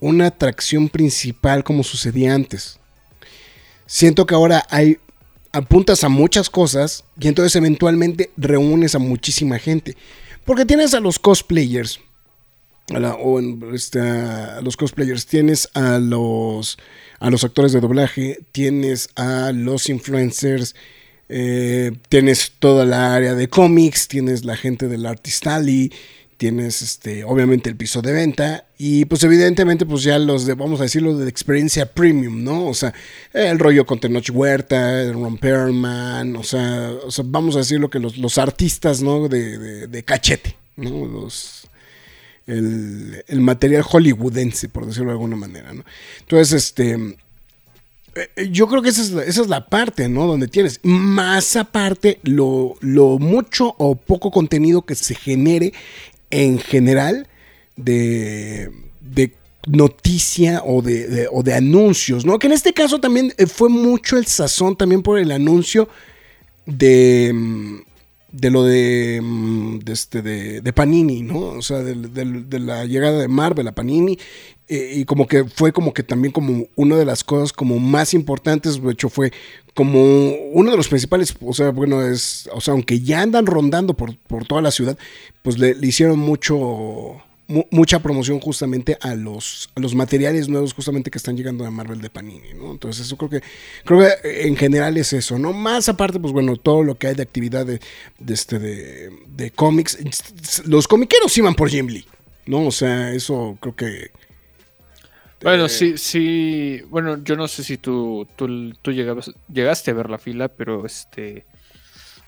una 0.00 0.26
atracción 0.26 0.88
principal 0.88 1.62
como 1.62 1.84
sucedía 1.84 2.34
antes. 2.34 2.80
Siento 3.86 4.26
que 4.26 4.34
ahora 4.34 4.66
hay 4.68 4.98
apuntas 5.52 6.04
a 6.04 6.08
muchas 6.08 6.50
cosas 6.50 7.04
y 7.18 7.28
entonces 7.28 7.56
eventualmente 7.56 8.30
reúnes 8.36 8.94
a 8.94 8.98
muchísima 8.98 9.58
gente. 9.58 9.96
Porque 10.44 10.64
tienes 10.64 10.94
a 10.94 11.00
los 11.00 11.18
cosplayers, 11.18 12.00
a, 12.94 13.14
o 13.14 13.40
este, 13.74 14.00
los 14.62 14.76
cosplayers, 14.76 15.26
tienes 15.26 15.68
a 15.74 15.98
los, 15.98 16.78
a 17.18 17.30
los 17.30 17.44
actores 17.44 17.72
de 17.72 17.80
doblaje, 17.80 18.38
tienes 18.52 19.10
a 19.16 19.52
los 19.52 19.88
influencers, 19.88 20.74
eh, 21.28 21.92
tienes 22.08 22.52
toda 22.58 22.84
la 22.84 23.14
área 23.14 23.34
de 23.34 23.48
cómics, 23.48 24.08
tienes 24.08 24.44
la 24.44 24.56
gente 24.56 24.88
del 24.88 25.06
Artist 25.06 25.46
Alley, 25.46 25.92
tienes 26.36 26.82
este, 26.82 27.22
obviamente 27.24 27.68
el 27.68 27.76
piso 27.76 28.02
de 28.02 28.12
venta 28.12 28.64
y 28.82 29.04
pues 29.04 29.22
evidentemente 29.24 29.84
pues 29.84 30.02
ya 30.02 30.18
los 30.18 30.46
de, 30.46 30.54
vamos 30.54 30.80
a 30.80 30.84
decirlo, 30.84 31.14
de 31.18 31.28
experiencia 31.28 31.84
premium, 31.92 32.42
¿no? 32.42 32.64
O 32.66 32.72
sea, 32.72 32.94
el 33.34 33.58
rollo 33.58 33.84
con 33.84 34.00
Tenoch 34.00 34.30
Huerta, 34.32 35.02
el 35.02 35.12
Ron 35.12 35.36
Perlman, 35.36 36.34
o 36.36 36.42
sea, 36.42 36.90
vamos 37.26 37.56
a 37.56 37.58
decirlo 37.58 37.90
que 37.90 37.98
los, 37.98 38.16
los 38.16 38.38
artistas, 38.38 39.02
¿no? 39.02 39.28
De, 39.28 39.58
de- 39.58 39.86
de 39.86 40.02
cachete, 40.02 40.56
¿no? 40.76 41.04
Los, 41.04 41.68
el, 42.46 43.22
el 43.28 43.40
material 43.42 43.82
hollywoodense, 43.82 44.70
por 44.70 44.86
decirlo 44.86 45.08
de 45.08 45.12
alguna 45.12 45.36
manera, 45.36 45.74
¿no? 45.74 45.84
Entonces, 46.20 46.52
este... 46.54 47.18
eh, 48.14 48.48
Yo 48.50 48.66
creo 48.66 48.80
que 48.80 48.88
esa 48.88 49.02
es, 49.02 49.10
esa 49.10 49.42
es 49.42 49.48
la 49.48 49.66
parte, 49.66 50.08
¿no? 50.08 50.26
Donde 50.26 50.48
tienes. 50.48 50.80
Más 50.82 51.54
aparte, 51.56 52.18
lo, 52.22 52.76
lo 52.80 53.18
mucho 53.18 53.74
o 53.76 53.94
poco 53.94 54.30
contenido 54.30 54.82
que 54.86 54.94
se 54.94 55.14
genere 55.14 55.74
en 56.30 56.58
general 56.58 57.26
de, 57.76 58.70
de 59.00 59.34
noticia 59.66 60.62
o 60.64 60.82
de, 60.82 61.28
o 61.30 61.42
de 61.42 61.54
anuncios, 61.54 62.24
¿no? 62.24 62.38
Que 62.38 62.46
en 62.46 62.54
este 62.54 62.72
caso 62.72 62.98
también 62.98 63.32
eh, 63.36 63.46
fue 63.46 63.68
mucho 63.68 64.16
el 64.16 64.26
sazón 64.26 64.76
también 64.76 65.02
por 65.02 65.18
el 65.18 65.30
anuncio 65.32 65.88
de, 66.66 67.30
mm, 67.34 67.76
de 68.32 68.50
lo 68.50 68.64
de, 68.64 69.20
mm, 69.22 69.78
de, 69.80 69.92
este, 69.92 70.22
de, 70.22 70.72
Panini, 70.72 71.22
¿no? 71.22 71.40
O 71.40 71.62
sea, 71.62 71.78
de, 71.82 72.58
la 72.58 72.86
llegada 72.86 73.18
de 73.18 73.28
Marvel 73.28 73.68
a 73.68 73.72
Panini. 73.72 74.18
eh, 74.68 74.94
y 74.98 75.04
como 75.04 75.26
que 75.26 75.44
fue 75.44 75.72
como 75.72 75.92
que 75.92 76.04
también 76.04 76.32
como 76.32 76.66
una 76.76 76.96
de 76.96 77.04
las 77.04 77.24
cosas 77.24 77.52
como 77.52 77.78
más 77.80 78.14
importantes, 78.14 78.80
de 78.80 78.92
hecho 78.92 79.08
fue 79.08 79.32
como 79.74 80.32
uno 80.52 80.70
de 80.70 80.76
los 80.76 80.88
principales, 80.88 81.34
o 81.40 81.52
sea, 81.52 81.70
bueno, 81.70 82.02
es, 82.02 82.48
o 82.52 82.60
sea, 82.60 82.72
aunque 82.72 83.00
ya 83.00 83.20
andan 83.22 83.46
rondando 83.46 83.94
por, 83.94 84.16
por 84.16 84.46
toda 84.46 84.62
la 84.62 84.70
ciudad, 84.70 84.96
pues 85.42 85.58
le 85.58 85.74
hicieron 85.82 86.18
mucho, 86.18 87.20
mu- 87.50 87.66
mucha 87.70 87.98
promoción 88.00 88.40
justamente 88.40 88.96
a 89.00 89.14
los, 89.14 89.68
a 89.74 89.80
los 89.80 89.94
materiales 89.94 90.48
nuevos 90.48 90.72
justamente 90.72 91.10
que 91.10 91.18
están 91.18 91.36
llegando 91.36 91.64
de 91.64 91.70
Marvel 91.70 92.00
de 92.00 92.08
Panini, 92.08 92.54
¿no? 92.54 92.70
Entonces 92.72 93.04
eso 93.06 93.16
creo 93.16 93.28
que, 93.30 93.42
creo 93.84 94.00
que 94.00 94.46
en 94.46 94.56
general 94.56 94.96
es 94.96 95.12
eso, 95.12 95.38
¿no? 95.38 95.52
Más 95.52 95.88
aparte, 95.88 96.18
pues 96.18 96.32
bueno, 96.32 96.56
todo 96.56 96.82
lo 96.82 96.96
que 96.96 97.08
hay 97.08 97.14
de 97.14 97.22
actividad 97.22 97.66
de, 97.66 97.80
de 98.18 98.34
este, 98.34 98.58
de, 98.58 99.10
de 99.28 99.50
cómics, 99.50 99.98
los 100.66 100.88
comiqueros 100.88 101.36
iban 101.36 101.54
por 101.54 101.68
Jim 101.68 101.88
Lee, 101.88 102.06
¿no? 102.46 102.66
O 102.66 102.72
sea, 102.72 103.12
eso 103.12 103.58
creo 103.60 103.76
que... 103.76 104.10
Bueno, 105.42 105.70
sí, 105.70 105.96
sí. 105.96 106.82
Bueno, 106.90 107.22
yo 107.24 107.34
no 107.34 107.48
sé 107.48 107.64
si 107.64 107.78
tú, 107.78 108.26
tú, 108.36 108.74
tú 108.82 108.92
llegabas, 108.92 109.30
llegaste 109.50 109.90
a 109.90 109.94
ver 109.94 110.10
la 110.10 110.18
fila, 110.18 110.48
pero 110.48 110.84
este. 110.84 111.46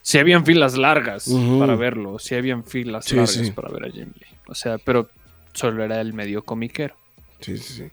Sí 0.00 0.16
habían 0.18 0.46
filas 0.46 0.78
largas 0.78 1.26
para 1.58 1.76
verlo. 1.76 2.18
Sí 2.18 2.34
habían 2.34 2.64
filas 2.64 3.04
Sí, 3.04 3.16
largas 3.16 3.34
sí. 3.34 3.50
para 3.50 3.68
ver 3.68 3.84
a 3.84 3.90
Jim 3.90 4.12
Lee. 4.18 4.26
O 4.52 4.54
sea, 4.54 4.76
pero 4.76 5.08
solo 5.54 5.82
era 5.82 6.00
el 6.00 6.12
medio 6.12 6.44
comiquero. 6.44 6.94
Sí, 7.40 7.56
sí, 7.56 7.72
sí. 7.72 7.84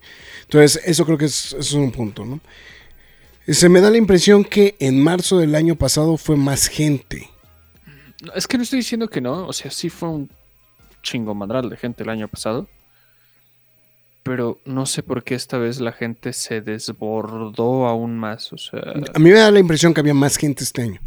Entonces, 0.43 0.82
eso 0.86 1.06
creo 1.06 1.17
que 1.17 1.26
es, 1.26 1.54
eso 1.54 1.58
es 1.58 1.74
un 1.74 1.91
punto, 1.91 2.26
¿no? 2.26 2.41
Se 3.48 3.69
me 3.69 3.80
da 3.80 3.89
la 3.89 3.98
impresión 3.98 4.43
que 4.43 4.76
en 4.80 5.02
marzo 5.02 5.39
del 5.39 5.56
año 5.56 5.76
pasado 5.76 6.17
fue 6.17 6.36
más 6.36 6.67
gente. 6.67 7.30
Es 8.36 8.45
que 8.45 8.58
no 8.58 8.63
estoy 8.63 8.80
diciendo 8.80 9.08
que 9.08 9.22
no. 9.22 9.48
O 9.48 9.54
sea, 9.54 9.72
sí 9.72 9.89
fue 9.89 10.10
un 10.10 10.30
chingo 11.02 11.34
madral 11.34 11.69
de 11.69 11.78
gente 11.78 12.04
el 12.04 12.10
año 12.10 12.28
pasado. 12.28 12.67
Pero 14.24 14.60
no 14.65 14.86
sé 14.86 15.02
por 15.02 15.24
qué 15.24 15.36
esta 15.36 15.58
vez 15.58 15.80
la 15.80 15.93
gente 15.93 16.34
se 16.34 16.60
desbordó 16.60 17.88
aún 17.88 18.19
más. 18.19 18.52
O 18.52 18.58
sea. 18.58 18.82
A 19.15 19.19
mí 19.19 19.30
me 19.32 19.39
da 19.39 19.50
la 19.50 19.60
impresión 19.60 19.93
que 19.93 20.02
había 20.02 20.13
más 20.13 20.36
gente 20.36 20.65
este 20.65 20.82
año. 20.82 21.00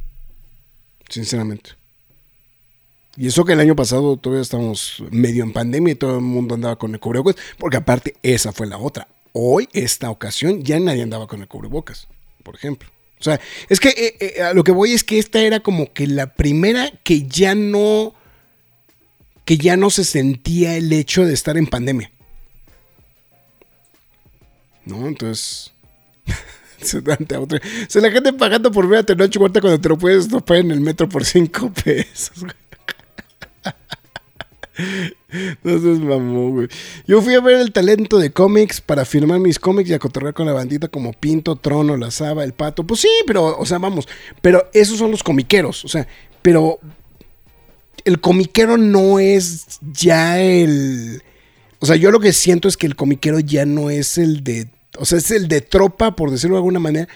Sinceramente. 1.11 1.82
Y 3.17 3.27
eso 3.27 3.45
que 3.45 3.53
el 3.53 3.61
año 3.61 3.77
pasado 3.77 4.17
todavía 4.17 4.43
estábamos 4.43 5.03
medio 5.11 5.45
en 5.45 5.53
pandemia 5.53 5.93
y 5.93 5.97
todo 5.97 6.17
el 6.17 6.23
mundo 6.23 6.55
andaba 6.55 6.77
con 6.77 6.95
el 6.95 7.01
cubrebocas. 7.01 7.37
Porque 7.59 7.77
aparte, 7.77 8.17
esa 8.23 8.53
fue 8.53 8.67
la 8.67 8.79
otra. 8.79 9.07
Hoy, 9.33 9.69
esta 9.73 10.11
ocasión, 10.11 10.63
ya 10.63 10.81
nadie 10.81 11.03
andaba 11.03 11.27
con 11.27 11.43
el 11.43 11.49
cubrebocas, 11.49 12.09
por 12.43 12.55
ejemplo. 12.55 12.89
O 13.21 13.25
sea, 13.25 13.41
es 13.69 13.81
que 13.81 13.91
eh, 13.91 14.17
eh, 14.19 14.43
a 14.43 14.55
lo 14.55 14.65
que 14.65 14.73
voy 14.73 14.93
es 14.93 15.05
que 15.05 15.19
esta 15.19 15.41
era 15.41 15.61
como 15.61 15.93
que 15.93 16.07
la 16.07 16.35
primera 16.35 16.91
que 17.05 17.27
ya 17.27 17.55
no. 17.55 18.15
que 19.45 19.59
ya 19.59 19.77
no 19.77 19.91
se 19.91 20.05
sentía 20.05 20.77
el 20.77 20.93
hecho 20.93 21.25
de 21.25 21.35
estar 21.35 21.57
en 21.57 21.67
pandemia. 21.67 22.11
¿No? 24.87 25.07
Entonces. 25.07 25.73
o 26.83 26.85
sea, 26.85 28.03
la 28.03 28.11
gente 28.11 28.33
pagando 28.33 28.73
por 28.73 28.89
ver 28.89 29.01
a 29.01 29.03
Tenoch 29.05 29.37
cuando 29.37 29.81
te 29.81 29.89
lo 29.89 29.99
puedes 29.99 30.29
topar 30.29 30.57
en 30.59 30.71
el 30.71 30.81
metro 30.81 31.09
por 31.09 31.25
5 31.25 31.73
pesos. 31.85 32.41
güey. 32.41 32.62
No 35.63 35.79
seas 35.81 35.99
mamón, 35.99 36.51
güey. 36.53 36.69
Yo 37.07 37.23
fui 37.23 37.35
a 37.35 37.41
ver 37.41 37.57
el 37.61 37.73
talento 37.73 38.19
de 38.19 38.33
cómics 38.33 38.81
para 38.81 39.05
firmar 39.05 39.39
mis 39.41 39.59
cómics 39.59 39.91
y 39.91 39.95
a 39.95 39.99
cotorrear 39.99 40.35
con 40.35 40.47
la 40.47 40.53
bandita 40.53 40.89
como 40.89 41.13
Pinto, 41.13 41.57
Trono, 41.57 41.97
La 41.97 42.11
Saba, 42.11 42.45
El 42.45 42.53
Pato. 42.53 42.85
Pues 42.85 43.01
sí, 43.01 43.09
pero, 43.27 43.57
o 43.59 43.67
sea, 43.67 43.79
vamos. 43.79 44.09
Pero 44.41 44.69
esos 44.73 44.99
son 44.99 45.11
los 45.11 45.23
comiqueros. 45.23 45.85
O 45.85 45.89
sea, 45.89 46.07
pero 46.43 46.81
el 48.05 48.21
comiquero 48.21 48.77
no 48.77 49.19
es 49.19 49.79
ya 49.93 50.41
el. 50.41 51.23
O 51.79 51.87
sea, 51.87 51.97
yo 51.97 52.11
lo 52.11 52.21
que 52.21 52.33
siento 52.33 52.69
es 52.69 52.77
que 52.77 52.87
el 52.87 52.97
comiquero 52.97 53.41
ya 53.41 53.65
no 53.65 53.91
es 53.91 54.19
el 54.19 54.45
de. 54.45 54.69
O 54.99 55.05
sea, 55.05 55.19
es 55.19 55.31
el 55.31 55.49
de 55.49 55.61
tropa, 55.61 56.15
por 56.15 56.31
decirlo 56.31 56.57
de 56.57 56.61
alguna 56.61 56.81
manera. 56.81 57.09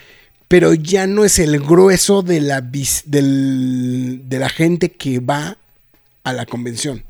Pero 0.49 0.75
ya 0.75 1.07
no 1.07 1.25
es 1.25 1.39
el 1.41 1.59
grueso 1.59 2.23
de 2.23 2.41
la, 2.41 2.61
de 2.61 4.39
la 4.39 4.49
gente 4.49 4.93
que 4.93 5.19
va 5.19 5.59
a 6.27 6.33
la 6.33 6.45
convención. 6.45 7.05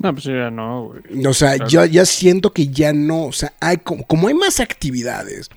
No, 0.00 0.12
pues 0.12 0.24
ya 0.26 0.50
no, 0.50 0.88
güey. 0.88 1.26
O 1.26 1.34
sea, 1.34 1.54
Claro. 1.56 1.68
yo 1.70 1.84
ya 1.86 2.04
siento 2.04 2.52
que 2.52 2.68
ya 2.68 2.92
no, 2.92 3.24
o 3.24 3.32
sea, 3.32 3.54
hay 3.58 3.78
como, 3.78 4.06
como 4.06 4.28
hay 4.28 4.34
más 4.34 4.60
actividades. 4.60 5.48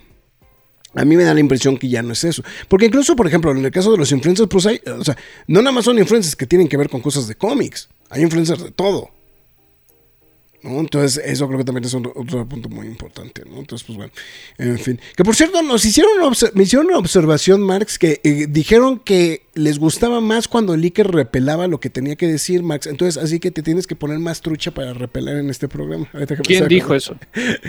A 0.96 1.06
mí 1.06 1.16
me 1.16 1.24
da 1.24 1.34
la 1.34 1.40
impresión 1.42 1.78
que 1.78 1.90
ya 1.90 2.02
no 2.02 2.14
es 2.14 2.24
eso. 2.24 2.44
Porque 2.68 2.86
incluso, 2.86 3.16
por 3.16 3.28
ejemplo, 3.28 3.52
en 3.52 3.64
el 3.64 3.72
caso 3.72 3.92
de 3.92 3.98
los 3.98 4.12
influencers, 4.12 4.50
pues 4.50 4.66
hay, 4.66 4.82
o 4.98 5.04
sea, 5.04 5.18
no 5.48 5.62
nada 5.62 5.72
más 5.74 5.86
son 5.86 6.00
influencers 6.00 6.36
que 6.36 6.48
tienen 6.48 6.68
que 6.68 6.78
ver 6.78 6.90
con 6.90 7.02
cosas 7.02 7.28
de 7.28 7.36
cómics. 7.36 7.90
Hay 8.10 8.22
influencers 8.24 8.64
de 8.64 8.72
todo. 8.72 9.10
¿no? 10.64 10.80
Entonces, 10.80 11.22
eso 11.26 11.48
creo 11.48 11.58
que 11.60 11.64
también 11.66 11.86
es 11.86 11.94
otro, 11.94 12.14
otro 12.16 12.48
punto 12.48 12.70
muy 12.70 12.86
importante, 12.88 13.44
¿no? 13.50 13.60
Entonces, 13.60 13.86
pues 13.86 13.98
bueno, 13.98 14.12
en 14.60 14.78
fin. 14.78 15.00
Que 15.16 15.24
por 15.24 15.36
cierto, 15.36 15.62
nos 15.64 15.84
hicieron 15.86 16.12
me 16.54 16.64
hicieron 16.64 16.88
una 16.88 16.98
observación, 17.00 17.62
Marx, 17.62 17.98
que 17.98 18.22
eh, 18.24 18.46
dijeron 18.48 19.00
que 19.00 19.48
les 19.54 19.80
gustaba 19.80 20.22
más 20.22 20.48
cuando 20.48 20.74
el 20.74 20.84
Iker 20.84 21.12
repelaba 21.12 21.68
lo 21.68 21.80
que 21.80 21.90
tenía 21.90 22.16
que 22.16 22.26
decir, 22.28 22.64
Max. 22.64 22.88
Entonces, 22.88 23.22
así 23.22 23.40
que 23.40 23.52
te 23.52 23.62
tienes 23.62 23.86
que 23.86 23.96
poner 23.98 24.20
más 24.20 24.42
trucha 24.42 24.72
para 24.72 24.94
repelar 24.94 25.36
en 25.38 25.50
este 25.50 25.68
programa. 25.68 26.08
Que 26.28 26.38
¿Quién 26.38 26.68
dijo 26.70 26.96
eso? 26.96 27.18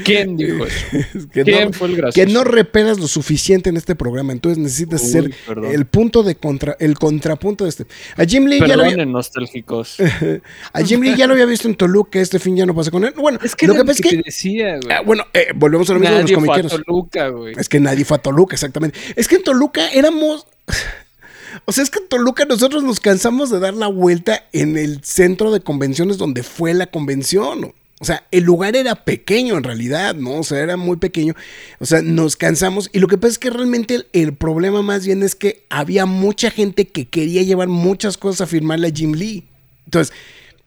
¿Quién 0.05 0.37
dijo 0.37 0.65
eso? 0.65 0.87
que 1.33 1.43
¿Quién 1.43 1.67
no, 1.67 1.73
fue 1.73 1.89
el 1.89 1.95
que 1.95 2.01
gracioso? 2.03 2.33
no 2.33 2.45
repelas 2.45 2.99
lo 3.01 3.09
suficiente 3.09 3.69
en 3.71 3.77
este 3.77 3.97
programa. 3.97 4.33
Entonces 4.33 4.59
necesitas 4.59 5.03
Uy, 5.03 5.11
ser 5.11 5.35
perdón. 5.47 5.73
el 5.73 5.87
punto 5.87 6.23
de 6.23 6.37
contra, 6.37 6.77
el 6.79 6.97
contrapunto 6.99 7.65
de 7.65 7.71
este. 7.71 7.87
A 8.17 8.25
Jim 8.25 8.47
Lee 8.47 8.61
ya 8.61 8.77
lo 8.77 8.85
había, 8.85 9.05
nostálgicos. 9.05 9.97
a 10.73 10.83
Jim 10.83 11.01
Lee 11.01 11.17
ya 11.17 11.27
lo 11.27 11.33
había 11.33 11.47
visto 11.47 11.67
en 11.67 11.75
Toluca, 11.75 12.21
este 12.21 12.39
fin 12.39 12.57
ya 12.57 12.65
no 12.65 12.75
pasa 12.77 12.93
con 12.93 13.05
él. 13.05 13.13
Bueno, 13.17 13.41
Es 13.43 13.57
que 13.57 13.67
lo 13.67 13.75
que 13.75 13.81
pasa 13.81 13.93
es 13.93 14.01
te 14.03 14.09
que, 14.09 14.23
decía, 14.25 14.79
güey. 14.81 14.97
ah, 14.97 15.01
bueno, 15.05 15.25
eh, 15.35 15.49
volvemos 15.57 15.91
a 15.91 15.95
lo 15.95 15.99
mismo 16.01 16.15
de 16.15 16.23
los 16.23 16.31
Nadie 16.31 16.37
fue 16.37 16.45
a 16.45 16.47
comiqueros. 16.63 16.85
Toluca, 16.85 17.29
güey. 17.29 17.55
Es 17.59 17.69
que 17.69 17.81
nadie 17.81 18.05
fue 18.05 18.17
a 18.17 18.21
Toluca, 18.21 18.55
exactamente. 18.55 18.99
Es 19.17 19.27
que 19.27 19.37
en 19.37 19.43
Toluca 19.43 19.91
éramos. 19.91 20.47
O 21.65 21.73
sea, 21.73 21.85
es 21.85 21.91
que 21.91 22.01
en 22.01 22.09
Toluca 22.09 22.45
nosotros 22.45 22.83
nos 22.83 23.01
cansamos 23.01 23.51
de 23.51 23.61
dar 23.61 23.75
la 23.75 23.87
vuelta 23.87 24.45
en 24.53 24.77
el 24.77 25.03
centro 25.05 25.53
de 25.53 25.61
convenciones 25.61 26.19
donde 26.19 26.43
fue 26.43 26.75
la 26.75 26.87
convención. 26.89 27.73
O 28.01 28.05
sea, 28.05 28.27
el 28.33 28.43
lugar 28.43 28.75
era 28.75 28.97
pequeño 28.97 29.57
en 29.57 29.63
realidad, 29.63 30.17
¿no? 30.17 30.41
O 30.41 30.43
sea, 30.43 30.59
era 30.59 30.77
muy 30.77 30.97
pequeño. 30.97 31.35
O 31.79 31.87
sea, 31.87 32.03
nos 32.03 32.35
cansamos. 32.35 32.91
Y 32.93 32.99
lo 32.99 33.07
que 33.07 33.17
pasa 33.17 33.33
es 33.33 33.39
que 33.39 33.51
realmente 33.51 33.95
el, 33.95 34.07
el 34.13 34.35
problema 34.35 34.83
más 34.83 35.07
bien 35.07 35.23
es 35.23 35.37
que 35.37 35.65
había 35.71 36.05
mucha 36.05 36.51
gente 36.51 36.89
que 36.89 37.07
quería 37.07 37.43
llevar 37.43 37.69
muchas 37.69 38.19
cosas 38.19 38.41
a 38.41 38.47
firmarle 38.49 38.89
a 38.89 38.93
Jim 38.93 39.13
Lee. 39.13 39.47
Entonces, 39.85 40.13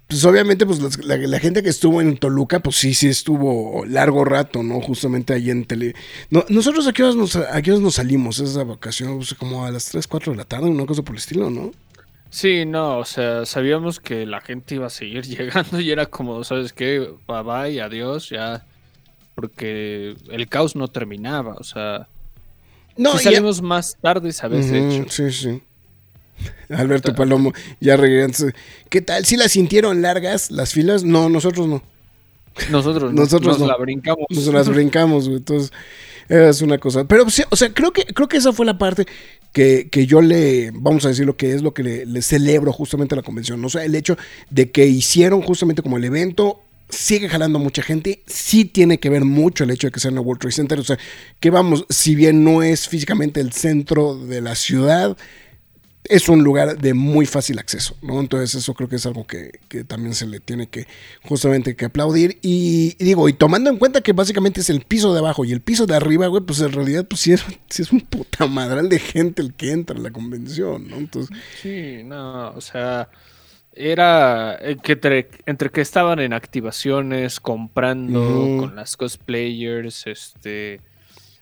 pues 0.07 0.23
obviamente, 0.25 0.65
pues 0.65 1.03
la, 1.03 1.17
la 1.17 1.39
gente 1.39 1.63
que 1.63 1.69
estuvo 1.69 1.99
en 2.01 2.17
Toluca, 2.17 2.59
pues 2.59 2.75
sí, 2.75 2.93
sí 2.93 3.07
estuvo 3.07 3.83
largo 3.85 4.23
rato, 4.23 4.61
¿no? 4.63 4.79
Justamente 4.81 5.33
ahí 5.33 5.49
en 5.49 5.65
tele. 5.65 5.95
No, 6.29 6.45
nosotros 6.49 6.87
a 6.87 6.93
qué, 6.93 7.03
horas 7.03 7.15
nos, 7.15 7.35
a 7.35 7.61
qué 7.61 7.71
horas 7.71 7.81
nos 7.81 7.95
salimos 7.95 8.39
esa 8.39 8.63
vacación, 8.63 9.17
pues, 9.17 9.33
como 9.33 9.65
a 9.65 9.71
las 9.71 9.85
3, 9.89 10.07
4 10.07 10.31
de 10.33 10.37
la 10.37 10.45
tarde, 10.45 10.69
una 10.69 10.85
cosa 10.85 11.01
por 11.01 11.15
el 11.15 11.19
estilo, 11.19 11.49
¿no? 11.49 11.71
Sí, 12.29 12.65
no, 12.65 12.99
o 12.99 13.05
sea, 13.05 13.45
sabíamos 13.45 13.99
que 13.99 14.25
la 14.25 14.41
gente 14.41 14.75
iba 14.75 14.87
a 14.87 14.89
seguir 14.89 15.23
llegando 15.25 15.79
y 15.79 15.89
era 15.91 16.05
como, 16.05 16.43
¿sabes 16.43 16.73
qué? 16.73 16.99
Bye 17.27 17.43
bye, 17.43 17.81
adiós, 17.81 18.29
ya. 18.29 18.63
Porque 19.33 20.15
el 20.31 20.47
caos 20.47 20.75
no 20.75 20.87
terminaba, 20.87 21.55
o 21.55 21.63
sea. 21.63 22.07
No, 22.97 23.15
y- 23.15 23.19
salimos 23.19 23.61
más 23.61 23.97
tarde, 24.01 24.31
¿sabes? 24.31 24.69
De 24.69 24.79
Ujú, 24.81 25.03
hecho. 25.03 25.05
Sí, 25.09 25.31
sí. 25.31 25.61
Alberto 26.69 27.13
Palomo, 27.13 27.53
ya 27.79 27.97
regresó. 27.97 28.47
¿Qué 28.89 29.01
tal? 29.01 29.25
¿Sí 29.25 29.37
las 29.37 29.51
sintieron 29.51 30.01
largas 30.01 30.51
las 30.51 30.73
filas? 30.73 31.03
No, 31.03 31.29
nosotros 31.29 31.67
no. 31.67 31.83
Nosotros, 32.69 33.13
no, 33.13 33.21
Nosotros 33.21 33.59
nos 33.59 33.67
no. 33.67 33.67
la 33.67 33.77
brincamos. 33.77 34.25
Nos 34.29 34.47
las 34.47 34.69
brincamos, 34.69 35.25
güey. 35.25 35.37
Entonces, 35.37 35.71
es 36.29 36.61
una 36.61 36.77
cosa. 36.77 37.05
Pero, 37.05 37.25
o 37.25 37.55
sea, 37.55 37.73
creo 37.73 37.91
que, 37.91 38.05
creo 38.05 38.27
que 38.27 38.37
esa 38.37 38.53
fue 38.53 38.65
la 38.65 38.77
parte 38.77 39.05
que, 39.51 39.89
que 39.89 40.05
yo 40.05 40.21
le, 40.21 40.71
vamos 40.73 41.05
a 41.05 41.09
decir 41.09 41.25
lo 41.25 41.37
que 41.37 41.53
es 41.53 41.61
lo 41.61 41.73
que 41.73 41.83
le, 41.83 42.05
le 42.05 42.21
celebro 42.21 42.71
justamente 42.71 43.15
a 43.15 43.17
la 43.17 43.23
convención. 43.23 43.63
O 43.63 43.69
sea, 43.69 43.83
el 43.83 43.95
hecho 43.95 44.17
de 44.49 44.71
que 44.71 44.85
hicieron 44.85 45.41
justamente 45.41 45.81
como 45.81 45.97
el 45.97 46.03
evento. 46.03 46.61
Sigue 46.87 47.27
jalando 47.29 47.57
mucha 47.57 47.81
gente, 47.81 48.21
sí 48.27 48.63
tiene 48.63 48.99
que 48.99 49.09
ver 49.09 49.25
mucho 49.25 49.63
el 49.63 49.71
hecho 49.71 49.87
de 49.87 49.91
que 49.91 49.99
sea 49.99 50.11
en 50.11 50.17
el 50.17 50.23
World 50.23 50.39
Trade 50.39 50.53
Center, 50.53 50.79
o 50.79 50.83
sea, 50.83 50.99
que 51.39 51.49
vamos, 51.49 51.83
si 51.89 52.13
bien 52.13 52.43
no 52.43 52.61
es 52.61 52.87
físicamente 52.87 53.41
el 53.41 53.53
centro 53.53 54.15
de 54.15 54.39
la 54.39 54.53
ciudad, 54.53 55.17
es 56.09 56.29
un 56.29 56.43
lugar 56.43 56.77
de 56.77 56.93
muy 56.93 57.25
fácil 57.25 57.59
acceso, 57.59 57.95
¿no? 58.01 58.19
Entonces 58.19 58.55
eso 58.55 58.73
creo 58.73 58.89
que 58.89 58.97
es 58.97 59.05
algo 59.05 59.25
que, 59.25 59.59
que 59.67 59.83
también 59.83 60.13
se 60.13 60.25
le 60.27 60.39
tiene 60.39 60.67
que 60.67 60.87
justamente 61.23 61.75
que 61.75 61.85
aplaudir. 61.85 62.37
Y, 62.41 62.95
y 62.99 63.03
digo, 63.03 63.27
y 63.29 63.33
tomando 63.33 63.69
en 63.69 63.77
cuenta 63.77 64.01
que 64.01 64.13
básicamente 64.13 64.61
es 64.61 64.69
el 64.69 64.81
piso 64.81 65.13
de 65.13 65.19
abajo 65.19 65.45
y 65.45 65.51
el 65.51 65.61
piso 65.61 65.85
de 65.85 65.95
arriba, 65.95 66.27
güey, 66.27 66.43
pues 66.43 66.61
en 66.61 66.71
realidad 66.71 67.05
pues 67.07 67.21
sí 67.21 67.33
es, 67.33 67.45
sí 67.69 67.81
es 67.81 67.91
un 67.91 68.01
puta 68.01 68.45
madral 68.47 68.89
de 68.89 68.99
gente 68.99 69.41
el 69.41 69.53
que 69.53 69.71
entra 69.71 69.97
a 69.97 70.01
la 70.01 70.11
convención, 70.11 70.87
¿no? 70.89 70.97
Entonces, 70.97 71.35
Sí, 71.61 72.01
no, 72.03 72.51
o 72.51 72.61
sea, 72.61 73.09
era 73.73 74.57
eh, 74.61 74.77
que 74.81 74.93
entre, 74.93 75.29
entre 75.45 75.69
que 75.69 75.81
estaban 75.81 76.19
en 76.19 76.33
activaciones, 76.33 77.39
comprando 77.39 78.57
con 78.59 78.75
las 78.75 78.95
cosplayers, 78.95 80.07
este, 80.07 80.81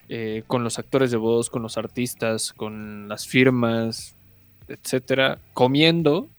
eh, 0.10 0.44
con 0.48 0.64
los 0.64 0.80
actores 0.80 1.12
de 1.12 1.18
voz, 1.18 1.50
con 1.50 1.62
los 1.62 1.78
artistas, 1.78 2.54
con 2.54 3.08
las 3.08 3.28
firmas, 3.28 4.16
etcétera, 4.74 5.40
comiendo, 5.54 6.30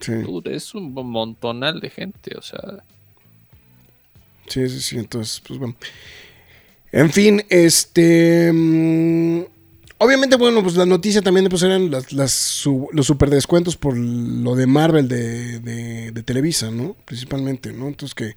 sí, 0.00 0.12
dude, 0.20 0.54
es 0.56 0.74
un 0.74 0.92
montonal 0.94 1.80
de 1.80 1.90
gente, 1.90 2.36
o 2.38 2.42
sea, 2.42 2.84
sí, 4.46 4.68
sí, 4.68 4.80
sí, 4.80 4.98
entonces, 4.98 5.42
pues 5.46 5.58
bueno. 5.58 5.76
En 6.92 7.10
fin, 7.10 7.42
este... 7.48 8.50
mm, 8.52 9.42
Obviamente, 9.98 10.36
bueno, 10.36 10.62
pues 10.62 10.74
la 10.76 10.84
noticia 10.84 11.22
también 11.22 11.46
pues 11.48 11.62
eran 11.62 11.90
las, 11.90 12.12
las 12.12 12.32
su- 12.32 12.88
los 12.92 13.06
super 13.06 13.30
descuentos 13.30 13.76
por 13.76 13.96
lo 13.96 14.54
de 14.56 14.66
Marvel 14.66 15.08
de, 15.08 15.60
de- 15.60 16.10
de 16.10 16.22
Televisa, 16.24 16.70
¿no? 16.70 16.94
Principalmente, 17.06 17.72
¿no? 17.72 17.86
Entonces 17.88 18.14
que 18.14 18.34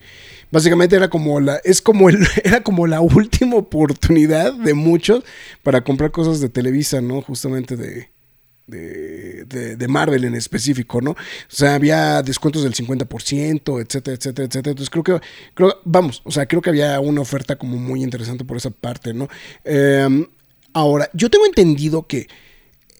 básicamente 0.52 0.96
era 0.96 1.10
como 1.10 1.40
la, 1.42 1.58
es 1.66 1.82
como 1.82 2.10
el, 2.10 2.20
era 2.44 2.62
como 2.64 2.88
la 2.88 3.02
última 3.02 3.58
oportunidad 3.58 4.54
de 4.54 4.76
muchos 4.76 5.24
para 5.64 5.84
comprar 5.84 6.12
cosas 6.12 6.40
de 6.40 6.48
Televisa, 6.50 7.02
¿no? 7.02 7.22
Justamente 7.22 7.76
de, 7.76 8.12
de, 8.68 9.76
de- 9.78 9.88
Marvel 9.88 10.26
en 10.26 10.36
específico, 10.36 11.02
¿no? 11.02 11.12
O 11.12 11.16
sea, 11.48 11.76
había 11.76 12.22
descuentos 12.22 12.64
del 12.64 12.74
50%, 12.74 13.82
etcétera, 13.82 14.16
etcétera, 14.18 14.46
etcétera. 14.46 14.72
Entonces 14.72 14.90
creo 14.90 15.04
que, 15.04 15.20
creo, 15.54 15.76
vamos, 15.86 16.22
o 16.26 16.32
sea, 16.32 16.46
creo 16.46 16.62
que 16.62 16.70
había 16.70 17.00
una 17.00 17.22
oferta 17.22 17.56
como 17.56 17.78
muy 17.78 18.04
interesante 18.04 18.44
por 18.44 18.58
esa 18.58 18.70
parte, 18.70 19.14
¿no? 19.14 19.28
Eh, 19.64 20.28
ahora, 20.74 21.10
yo 21.14 21.30
tengo 21.30 21.46
entendido 21.46 22.06
que 22.06 22.28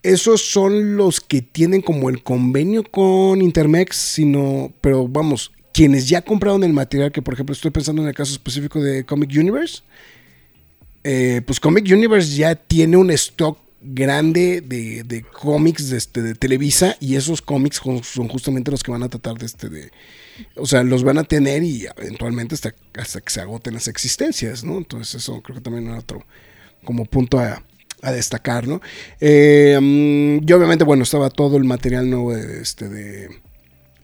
esos 0.04 0.42
son 0.42 0.96
los 0.96 1.20
que 1.20 1.42
tienen 1.42 1.82
como 1.82 2.10
el 2.10 2.24
convenio 2.24 2.84
con 2.84 3.42
Intermex, 3.42 3.96
sino, 3.98 4.72
pero 4.80 5.08
vamos, 5.08 5.52
quienes 5.74 6.08
ya 6.08 6.22
compraron 6.22 6.64
el 6.64 6.72
material, 6.74 7.12
que 7.12 7.22
por 7.22 7.34
ejemplo 7.34 7.54
estoy 7.54 7.72
pensando 7.72 8.02
en 8.02 8.08
el 8.08 8.16
caso 8.16 8.32
específico 8.32 8.80
de 8.82 9.06
Comic 9.06 9.32
Universe, 9.36 9.82
eh, 11.04 11.42
pues 11.46 11.60
Comic 11.60 11.86
Universe 11.92 12.36
ya 12.36 12.56
tiene 12.56 12.98
un 12.98 13.12
stock 13.12 13.60
grande 13.82 14.62
de, 14.62 15.04
de 15.04 15.22
cómics 15.24 15.90
de, 15.90 15.98
este, 15.98 16.36
Televisa 16.36 16.96
y 17.00 17.16
esos 17.16 17.42
cómics 17.42 17.78
son, 18.04 18.28
justamente 18.28 18.72
los 18.72 18.84
que 18.84 18.92
van 18.92 19.04
a 19.04 19.10
tratar 19.10 19.36
de 19.38 19.46
este 19.46 19.70
de 19.70 19.92
o 20.56 20.66
sea 20.66 20.84
los 20.84 21.04
van 21.04 21.18
a 21.20 21.24
tener 21.24 21.64
y 21.64 21.86
eventualmente 21.98 22.56
hasta, 22.56 22.74
hasta 22.98 23.22
que 23.22 23.30
se 23.32 23.42
agoten 23.42 23.76
las 23.76 23.88
existencias 23.88 24.64
no 24.64 24.78
entonces 24.78 25.16
eso 25.22 25.42
creo 25.42 25.58
que 25.58 25.62
también 25.62 25.92
es 25.94 26.00
otro 26.04 26.26
como 26.84 27.06
punto 27.06 27.40
a, 27.40 27.64
destacar 28.12 28.68
no 28.68 28.82
Eh, 29.20 29.78
mm, 29.82 30.48
y 30.48 30.52
obviamente 30.54 30.84
bueno 30.84 31.04
estaba 31.04 31.30
todo 31.30 31.58
el 31.58 31.64
material 31.64 32.10
nuevo 32.10 32.34
de 32.34 32.62
este 32.62 32.90
de 32.90 33.30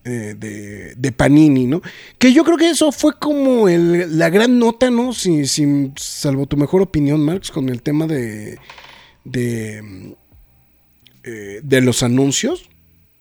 de, 0.04 0.94
de 0.98 1.12
Panini, 1.14 1.66
¿no? 1.66 1.82
Que 2.18 2.34
yo 2.34 2.44
creo 2.44 2.58
que 2.58 2.70
eso 2.70 2.92
fue 2.92 3.14
como 3.18 3.70
el- 3.70 4.18
la 4.20 4.30
gran 4.30 4.60
nota, 4.60 4.90
¿no? 4.92 5.14
Si, 5.14 5.48
si- 5.48 5.94
salvo 5.96 6.46
tu 6.46 6.58
mejor 6.58 6.82
opinión, 6.82 7.22
Marx, 7.24 7.50
con 7.52 7.70
el 7.70 7.82
tema 7.82 8.06
de, 8.06 8.58
de, 9.24 10.16
eh, 11.24 11.62
de 11.64 11.82
los 11.82 12.04
anuncios. 12.04 12.70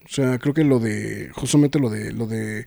O 0.04 0.08
sea, 0.08 0.38
creo 0.38 0.54
que 0.54 0.64
lo 0.64 0.78
de, 0.78 1.30
justamente 1.32 1.78
lo 1.78 1.88
de, 1.88 2.12
lo 2.12 2.26
de 2.26 2.66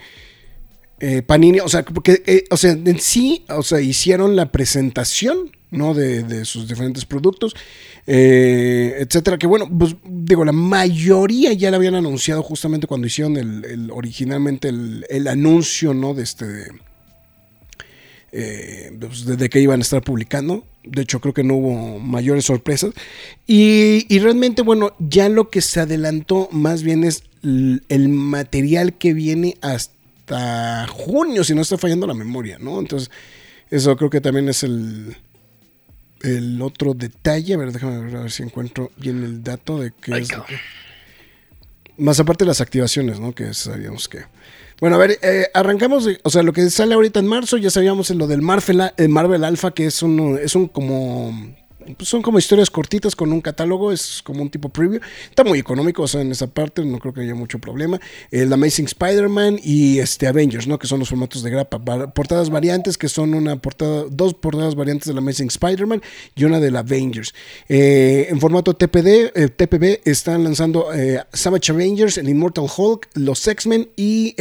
eh, 1.00 1.22
Panini, 1.22 1.60
o 1.60 1.70
sea, 1.70 1.84
porque, 1.84 2.24
eh, 2.26 2.46
o 2.50 2.58
sea, 2.58 2.72
en 2.72 3.00
sí, 3.00 3.46
o 3.50 3.62
sea, 3.62 3.82
hicieron 3.82 4.36
la 4.36 4.52
presentación, 4.52 5.52
¿no? 5.70 5.94
De, 5.94 6.24
de 6.24 6.46
sus 6.46 6.68
diferentes 6.68 7.06
productos, 7.06 7.54
etcétera. 8.08 9.38
Que 9.38 9.48
bueno, 9.48 9.70
pues 9.78 9.96
digo, 10.06 10.46
la 10.46 10.54
mayoría 10.54 11.52
ya 11.54 11.70
la 11.70 11.78
habían 11.78 11.96
anunciado 11.96 12.42
justamente 12.44 12.88
cuando 12.88 13.08
hicieron 13.08 13.36
el, 13.36 13.92
originalmente 13.92 14.70
el, 14.70 15.06
el 15.10 15.28
anuncio, 15.28 15.94
¿no? 15.94 16.14
De 16.14 16.24
este, 16.24 16.46
de, 18.32 18.98
pues, 19.00 19.50
que 19.50 19.60
iban 19.60 19.80
a 19.80 19.84
estar 19.84 20.02
publicando. 20.02 20.66
De 20.88 21.02
hecho, 21.02 21.20
creo 21.20 21.34
que 21.34 21.44
no 21.44 21.56
hubo 21.56 22.00
mayores 22.00 22.46
sorpresas. 22.46 22.94
Y, 23.48 24.06
y 24.14 24.20
realmente, 24.20 24.62
bueno, 24.62 24.94
ya 25.00 25.30
lo 25.30 25.50
que 25.50 25.62
se 25.62 25.80
adelantó 25.80 26.50
más 26.52 26.84
bien 26.84 27.04
es 27.04 27.24
el 27.44 28.10
material 28.10 28.94
que 28.94 29.14
viene 29.14 29.58
hasta 29.62 30.88
junio, 30.88 31.44
si 31.44 31.54
no 31.54 31.62
está 31.62 31.78
fallando 31.78 32.08
la 32.08 32.14
memoria, 32.14 32.58
¿no? 32.60 32.80
Entonces, 32.80 33.12
eso 33.70 33.96
creo 33.98 34.10
que 34.10 34.22
también 34.22 34.50
es 34.50 34.64
el, 34.64 35.16
el 36.22 36.62
otro 36.62 36.94
detalle. 36.94 37.54
A 37.54 37.58
ver, 37.58 37.72
déjame 37.72 38.00
ver, 38.00 38.16
a 38.16 38.22
ver 38.22 38.32
si 38.32 38.44
encuentro 38.44 38.92
bien 38.98 39.24
el 39.24 39.44
dato 39.44 39.80
de 39.80 39.92
que 39.92 40.14
Ay, 40.14 40.24
es. 40.24 40.30
Más 41.98 42.20
aparte 42.20 42.44
de 42.44 42.50
las 42.50 42.62
activaciones, 42.62 43.20
¿no? 43.20 43.34
Que 43.34 43.54
sabíamos 43.54 44.08
que. 44.08 44.24
Bueno, 44.80 44.98
a 44.98 45.00
ver, 45.00 45.18
eh, 45.22 45.48
arrancamos, 45.54 46.08
o 46.24 46.30
sea, 46.30 46.44
lo 46.44 46.52
que 46.52 46.70
sale 46.70 46.96
ahorita 46.96 47.20
en 47.20 47.28
marzo, 47.28 47.58
ya 47.58 47.70
sabíamos 47.70 48.12
en 48.12 48.18
lo 48.18 48.28
del 48.28 48.42
Marvel, 48.42 48.92
el 48.98 49.10
Marvel 49.10 49.44
Alpha, 49.46 49.72
que 49.72 49.86
es 49.86 50.02
un, 50.04 50.38
es 50.42 50.54
un 50.56 50.68
como 50.68 51.34
pues 51.98 52.10
son 52.10 52.22
como 52.22 52.40
historias 52.40 52.70
cortitas 52.70 53.16
con 53.16 53.32
un 53.32 53.42
catálogo, 53.42 53.92
es 53.92 54.22
como 54.24 54.42
un 54.42 54.50
tipo 54.50 54.70
preview. 54.70 55.00
Está 55.30 55.44
muy 55.44 55.60
económico, 55.60 56.04
o 56.04 56.08
sea, 56.08 56.22
en 56.22 56.32
esa 56.32 56.48
parte 56.48 56.84
no 56.84 57.00
creo 57.00 57.14
que 57.14 57.22
haya 57.22 57.36
mucho 57.36 57.60
problema. 57.60 58.00
El 58.32 58.52
Amazing 58.52 58.86
Spider-Man 58.86 59.60
y 59.64 60.00
este 60.00 60.28
Avengers, 60.28 60.68
¿no? 60.68 60.80
Que 60.80 60.88
son 60.88 61.00
los 61.00 61.10
formatos 61.10 61.44
de 61.44 61.50
grapa. 61.50 61.80
Portadas 62.14 62.50
variantes, 62.50 62.98
que 62.98 63.10
son 63.10 63.34
una 63.34 63.58
portada, 63.58 64.06
dos 64.10 64.34
portadas 64.34 64.76
variantes 64.76 65.08
del 65.08 65.18
Amazing 65.18 65.48
Spider-Man 65.48 66.02
y 66.36 66.44
una 66.44 66.60
del 66.60 66.76
Avengers. 66.76 67.34
Eh, 67.68 68.28
en 68.30 68.40
formato 68.40 68.74
TPD, 68.74 69.32
eh, 69.36 69.50
TPB 69.56 70.02
están 70.06 70.44
lanzando 70.44 70.94
eh, 70.94 71.22
Savage 71.34 71.72
Avengers, 71.72 72.18
el 72.18 72.30
Immortal 72.30 72.66
Hulk, 72.76 73.10
los 73.16 73.48
X-Men 73.48 73.90
y 73.96 74.36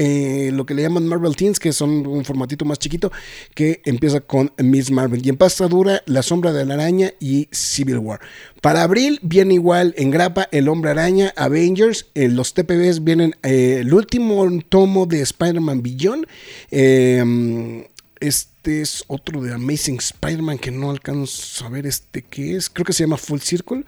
lo 0.50 0.66
que 0.66 0.74
le 0.74 0.82
llaman 0.82 1.06
Marvel 1.06 1.36
Teens, 1.36 1.58
que 1.58 1.72
son 1.72 2.06
un 2.06 2.24
formatito 2.24 2.64
más 2.64 2.78
chiquito 2.78 3.10
que 3.54 3.82
empieza 3.84 4.20
con 4.20 4.52
Miss 4.58 4.90
Marvel. 4.90 5.24
Y 5.24 5.28
en 5.28 5.36
pasta 5.36 5.68
dura, 5.68 6.02
La 6.06 6.22
Sombra 6.22 6.52
de 6.52 6.64
la 6.64 6.74
Araña 6.74 7.12
y 7.20 7.33
Civil 7.52 7.98
War. 7.98 8.20
Para 8.60 8.82
abril 8.82 9.18
viene 9.22 9.54
igual 9.54 9.94
en 9.96 10.10
grapa 10.10 10.48
El 10.50 10.68
Hombre 10.68 10.90
Araña, 10.90 11.32
Avengers. 11.36 12.06
eh, 12.14 12.28
los 12.28 12.54
TPBs 12.54 13.04
vienen 13.04 13.34
eh, 13.42 13.78
el 13.80 13.92
último 13.92 14.46
tomo 14.68 15.06
de 15.06 15.20
Spider-Man 15.20 15.82
Beyond. 15.82 16.26
eh, 16.70 17.84
este 18.24 18.80
es 18.80 19.04
otro 19.08 19.42
de 19.42 19.52
Amazing 19.52 19.98
Spider-Man 19.98 20.58
que 20.58 20.70
no 20.70 20.90
alcanzo 20.90 21.66
a 21.66 21.68
ver 21.68 21.86
este 21.86 22.22
qué 22.22 22.56
es. 22.56 22.70
Creo 22.70 22.86
que 22.86 22.94
se 22.94 23.02
llama 23.04 23.18
Full 23.18 23.40
Circle. 23.40 23.84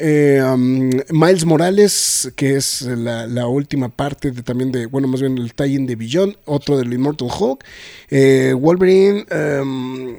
Um, 0.00 0.90
Miles 1.10 1.44
Morales, 1.44 2.32
que 2.34 2.56
es 2.56 2.82
la, 2.82 3.46
última 3.46 3.88
parte 3.88 4.30
de, 4.30 4.42
también 4.42 4.72
de, 4.72 4.86
bueno, 4.86 5.08
más 5.08 5.20
bien 5.20 5.38
el 5.38 5.54
tie-in 5.54 5.86
de 5.86 5.96
Beyond, 5.96 6.36
otro 6.44 6.76
del 6.76 6.92
Immortal 6.92 7.28
Hulk. 7.28 7.64
Eh, 8.10 8.54
Wolverine, 8.58 9.26
um, 9.60 10.16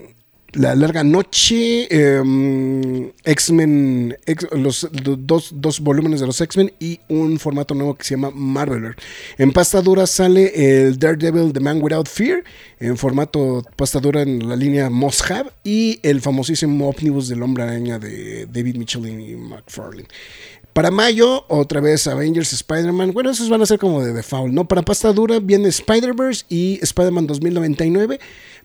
La 0.54 0.76
Larga 0.76 1.04
Noche, 1.04 1.88
um, 2.22 3.12
X-Men, 3.24 4.18
los, 4.54 4.88
dos, 4.92 5.52
dos 5.54 5.80
volúmenes 5.80 6.22
de 6.22 6.26
los 6.26 6.42
X-Men 6.42 6.74
y 6.80 7.00
un 7.08 7.38
formato 7.38 7.76
nuevo 7.76 7.96
que 7.96 8.04
se 8.04 8.16
llama 8.16 8.32
Marveler. 8.34 8.96
En 9.38 9.52
pasta 9.52 9.82
dura 9.82 10.08
sale 10.08 10.88
el 10.88 10.98
Daredevil 10.98 11.54
The 11.54 11.60
Man 11.60 11.82
Without 11.82 12.08
Fear, 12.08 12.44
en 12.80 12.98
formato 12.98 13.64
pasta 13.76 14.00
dura 14.00 14.24
en 14.24 14.50
la 14.50 14.56
línea 14.56 14.88
Hab 15.30 15.54
y 15.64 16.00
el 16.02 16.20
famosísimo 16.20 16.90
Omnibus 16.90 17.30
del 17.30 17.44
Hombre 17.44 17.64
Araña 17.64 18.00
de 18.00 18.48
David 18.48 18.78
Mitchell 18.78 19.06
y 19.06 19.36
McFarlane. 19.36 20.08
Para 20.74 20.92
mayo, 20.92 21.46
otra 21.50 21.82
vez 21.82 22.08
Avengers, 22.08 22.54
Spider-Man. 22.54 23.12
Bueno, 23.12 23.32
esos 23.32 23.50
van 23.50 23.62
a 23.62 23.66
ser 23.66 23.80
como 23.80 24.02
de 24.02 24.14
default, 24.14 24.54
¿no? 24.54 24.68
Para 24.68 24.82
pasta 24.82 25.12
dura 25.12 25.40
viene 25.40 25.68
Spider-Verse 25.68 26.46
y 26.48 26.80
Spider-Man 26.82 27.28
2099. 27.28 28.20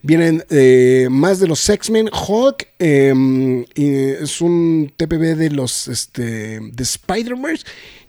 Vienen 0.05 0.45
eh, 0.51 1.07
más 1.09 1.39
de 1.39 1.47
los 1.47 1.67
X-Men, 1.67 2.11
Hulk, 2.13 2.67
eh, 2.77 3.65
y 3.73 3.89
es 3.89 4.39
un 4.39 4.93
TPB 4.95 5.35
de 5.35 5.49
los 5.49 5.87
este, 5.87 6.59
de 6.59 6.83
Spider-Verse 6.83 7.65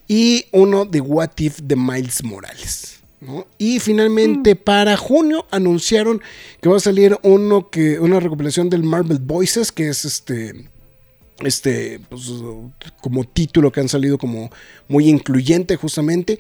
y 0.07 0.45
uno 0.53 0.85
de 0.85 1.01
What 1.01 1.31
If 1.39 1.61
de 1.63 1.75
Miles 1.75 2.23
Morales. 2.23 3.01
¿no? 3.23 3.47
Y 3.57 3.81
finalmente 3.81 4.57
para 4.57 4.99
junio 4.99 5.47
anunciaron 5.51 6.21
que 6.61 6.69
va 6.69 6.77
a 6.77 6.81
salir 6.81 7.17
uno 7.23 7.71
que 7.71 7.99
una 7.99 8.21
recopilación 8.21 8.69
del 8.69 8.83
Marvel 8.83 9.19
Voices, 9.19 9.73
que 9.73 9.89
es 9.89 10.05
este 10.05 10.69
este 11.45 12.01
pues, 12.11 12.31
como 13.01 13.25
título 13.25 13.73
que 13.73 13.81
han 13.81 13.89
salido 13.89 14.19
como 14.19 14.51
muy 14.87 15.09
incluyente 15.09 15.77
justamente 15.77 16.39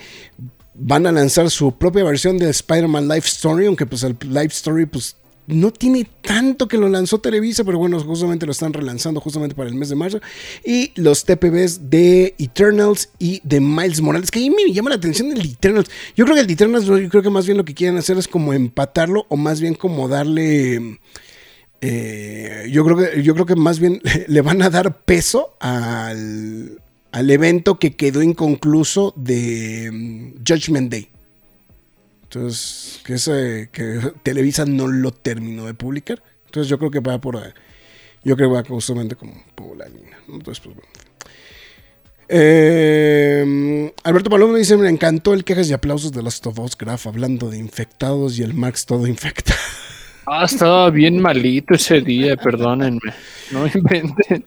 van 0.75 1.07
a 1.07 1.13
lanzar 1.13 1.51
su 1.51 1.77
propia 1.79 2.05
versión 2.05 2.37
de 2.37 2.51
Spider-Man 2.51 3.09
Life 3.09 3.29
Story 3.29 3.67
aunque 3.67 3.87
pues 3.87 4.03
el 4.03 4.17
Life 4.23 4.55
Story 4.55 4.85
pues 4.87 5.17
no 5.47 5.73
tiene 5.73 6.07
tanto 6.23 6.69
que 6.69 6.79
lo 6.79 6.89
lanzó 6.89 7.19
Televisa, 7.19 7.65
pero 7.65 7.79
bueno, 7.79 7.99
justamente 8.01 8.47
lo 8.47 8.53
están 8.53 8.73
relanzando 8.73 9.21
justamente 9.21 9.55
para 9.55 9.69
el 9.69 9.75
mes 9.75 9.89
de 9.89 9.95
marzo. 9.95 10.21
Y 10.65 10.93
los 10.97 11.25
TPBs 11.25 11.89
de 11.91 12.35
Eternals 12.39 13.11
y 13.19 13.41
de 13.45 13.61
Miles 13.61 14.01
Morales, 14.01 14.31
que 14.31 14.41
ahí 14.41 14.51
me 14.51 14.73
llama 14.73 14.91
la 14.91 14.97
atención 14.97 15.31
el 15.31 15.41
Eternals. 15.41 15.89
Yo 16.17 16.25
creo 16.25 16.37
que 16.37 16.43
el 16.43 16.51
Eternals, 16.51 16.87
yo 16.87 17.09
creo 17.09 17.23
que 17.23 17.31
más 17.31 17.47
bien 17.47 17.59
lo 17.59 17.65
que 17.65 17.75
quieren 17.75 17.97
hacer 17.97 18.19
es 18.19 18.29
como 18.29 18.53
empatarlo 18.53 19.27
o 19.29 19.37
más 19.37 19.61
bien 19.61 19.75
como 19.75 20.09
darle... 20.09 20.99
Eh, 21.83 22.69
yo, 22.73 22.85
creo 22.85 22.97
que, 22.97 23.23
yo 23.23 23.35
creo 23.35 23.47
que 23.47 23.55
más 23.55 23.79
bien 23.79 24.01
le 24.29 24.41
van 24.41 24.63
a 24.63 24.71
dar 24.71 25.03
peso 25.05 25.57
al, 25.61 26.81
al 27.13 27.31
evento 27.31 27.79
que 27.79 27.95
quedó 27.95 28.23
inconcluso 28.23 29.15
de 29.17 29.91
mm, 29.93 30.45
Judgment 30.47 30.91
Day. 30.91 31.09
Entonces, 32.37 33.01
que, 33.03 33.15
ese, 33.15 33.71
que 33.73 34.13
Televisa 34.23 34.67
no 34.67 34.89
lo 34.89 35.11
terminó 35.11 35.65
de 35.65 35.73
publicar. 35.73 36.23
Entonces 36.45 36.69
yo 36.69 36.79
creo 36.79 36.91
que 36.91 37.01
va 37.01 37.19
por. 37.19 37.37
Yo 38.25 38.37
creo 38.37 38.51
que 38.51 38.55
va 38.57 38.65
justamente 38.65 39.17
como 39.17 39.33
por 39.55 39.75
la 39.77 39.89
línea. 39.89 40.19
¿no? 40.29 40.35
Entonces, 40.35 40.63
pues 40.63 40.77
bueno. 40.77 40.91
Eh, 42.29 43.93
Alberto 44.05 44.29
Paloma 44.29 44.59
dice: 44.59 44.77
Me 44.77 44.91
encantó 44.91 45.33
el 45.33 45.45
quejas 45.45 45.71
y 45.71 45.73
aplausos 45.73 46.13
de 46.13 46.23
Last 46.23 46.47
of 46.47 46.59
Us 46.59 46.77
Graph 46.77 47.07
hablando 47.07 47.49
de 47.49 47.57
infectados 47.57 48.39
y 48.39 48.43
el 48.43 48.53
Max 48.53 48.85
todo 48.87 49.07
infectado. 49.07 49.59
Ah, 50.29 50.45
estaba 50.45 50.91
bien 50.91 51.21
malito 51.21 51.75
ese 51.75 52.01
día, 52.01 52.37
perdónenme. 52.37 53.15
No 53.53 53.65
inventen. 53.65 54.45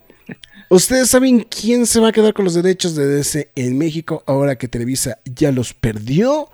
¿Ustedes 0.68 1.10
saben 1.10 1.48
quién 1.50 1.86
se 1.86 2.02
va 2.02 2.10
a 2.10 2.12
quedar 2.12 2.34
con 2.34 2.44
los 2.44 2.54
derechos 2.54 2.96
de 2.96 3.08
DC 3.08 3.52
en 3.56 3.78
México 3.78 4.22
ahora 4.28 4.58
que 4.58 4.68
Televisa 4.68 5.20
ya 5.24 5.54
los 5.54 5.74
perdió? 5.74 6.50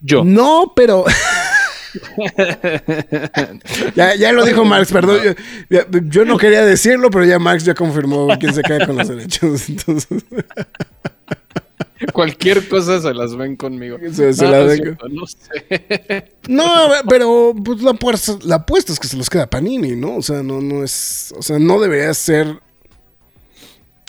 Yo. 0.00 0.24
No, 0.24 0.72
pero. 0.76 1.04
ya, 3.94 4.14
ya 4.14 4.32
lo 4.32 4.44
dijo 4.44 4.64
Marx, 4.64 4.92
perdón. 4.92 5.18
Yo, 6.10 6.24
no 6.24 6.36
quería 6.38 6.64
decirlo, 6.64 7.10
pero 7.10 7.24
ya 7.24 7.38
Marx 7.38 7.64
ya 7.64 7.74
confirmó 7.74 8.28
quién 8.38 8.54
se 8.54 8.62
queda 8.62 8.86
con 8.86 8.96
los 8.96 9.08
derechos. 9.08 9.68
Entonces, 9.68 10.24
Cualquier 12.12 12.68
cosa 12.68 13.00
se 13.00 13.12
las 13.12 13.34
ven 13.36 13.56
conmigo. 13.56 13.98
Se- 14.12 14.32
se 14.32 14.46
Ah, 14.46 14.50
la 14.50 14.58
no 14.58 14.62
es 14.64 14.68
ven 14.68 14.82
cierto, 14.96 15.08
no 15.08 15.26
sé. 15.26 16.32
no, 16.48 16.64
pero 17.08 17.52
pues, 17.64 17.82
la, 17.82 17.90
apuesta, 17.90 18.38
la 18.44 18.54
apuesta 18.56 18.92
es 18.92 19.00
que 19.00 19.08
se 19.08 19.16
los 19.16 19.28
queda 19.28 19.48
Panini, 19.50 19.96
¿no? 19.96 20.16
O 20.16 20.22
sea, 20.22 20.42
no, 20.44 20.60
no 20.60 20.84
es. 20.84 21.34
O 21.36 21.42
sea, 21.42 21.58
no 21.58 21.80
debería 21.80 22.14
ser. 22.14 22.60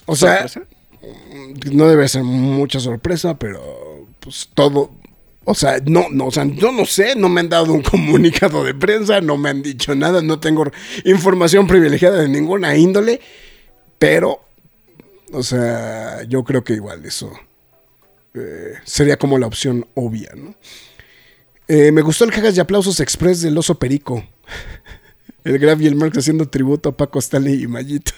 O 0.06 0.16
sea, 0.16 0.46
no 1.72 1.88
debe 1.88 2.08
ser 2.08 2.24
mucha 2.24 2.80
sorpresa, 2.80 3.40
pero 3.40 4.08
pues 4.20 4.50
todo. 4.54 4.92
O 5.50 5.56
sea, 5.56 5.80
no, 5.84 6.10
no, 6.12 6.28
o 6.28 6.32
sea, 6.32 6.46
yo 6.46 6.72
no 6.72 6.86
sé, 6.86 7.16
no 7.16 7.28
me 7.28 7.40
han 7.42 7.50
dado 7.50 7.74
un 7.74 7.82
comunicado 7.92 8.64
de 8.64 8.76
prensa, 8.76 9.20
no 9.20 9.36
me 9.36 9.50
han 9.50 9.64
dicho 9.64 9.96
nada, 9.96 10.22
no 10.22 10.40
tengo 10.40 10.64
información 11.06 11.66
privilegiada 11.66 12.22
de 12.22 12.30
ninguna 12.30 12.78
índole, 12.78 13.20
pero, 13.98 14.42
o 15.34 15.42
sea, 15.42 16.22
yo 16.28 16.44
creo 16.44 16.64
que 16.64 16.74
igual 16.74 17.04
eso 17.04 17.32
eh, 18.36 18.76
sería 18.84 19.18
como 19.18 19.40
la 19.40 19.48
opción 19.48 19.88
obvia, 19.96 20.30
¿no? 20.36 20.54
Eh, 21.68 21.92
me 21.92 22.04
gustó 22.04 22.26
el 22.26 22.32
cagas 22.32 22.56
y 22.56 22.60
aplausos 22.60 23.00
express 23.00 23.42
del 23.42 23.58
oso 23.58 23.80
perico. 23.80 24.24
El 25.44 25.58
Graf 25.58 25.82
y 25.82 25.88
el 25.88 25.96
Marx 25.96 26.18
haciendo 26.18 26.50
tributo 26.50 26.90
a 26.90 26.98
Paco 26.98 27.18
Stanley 27.18 27.64
y 27.64 27.68
Mayito. 27.68 28.12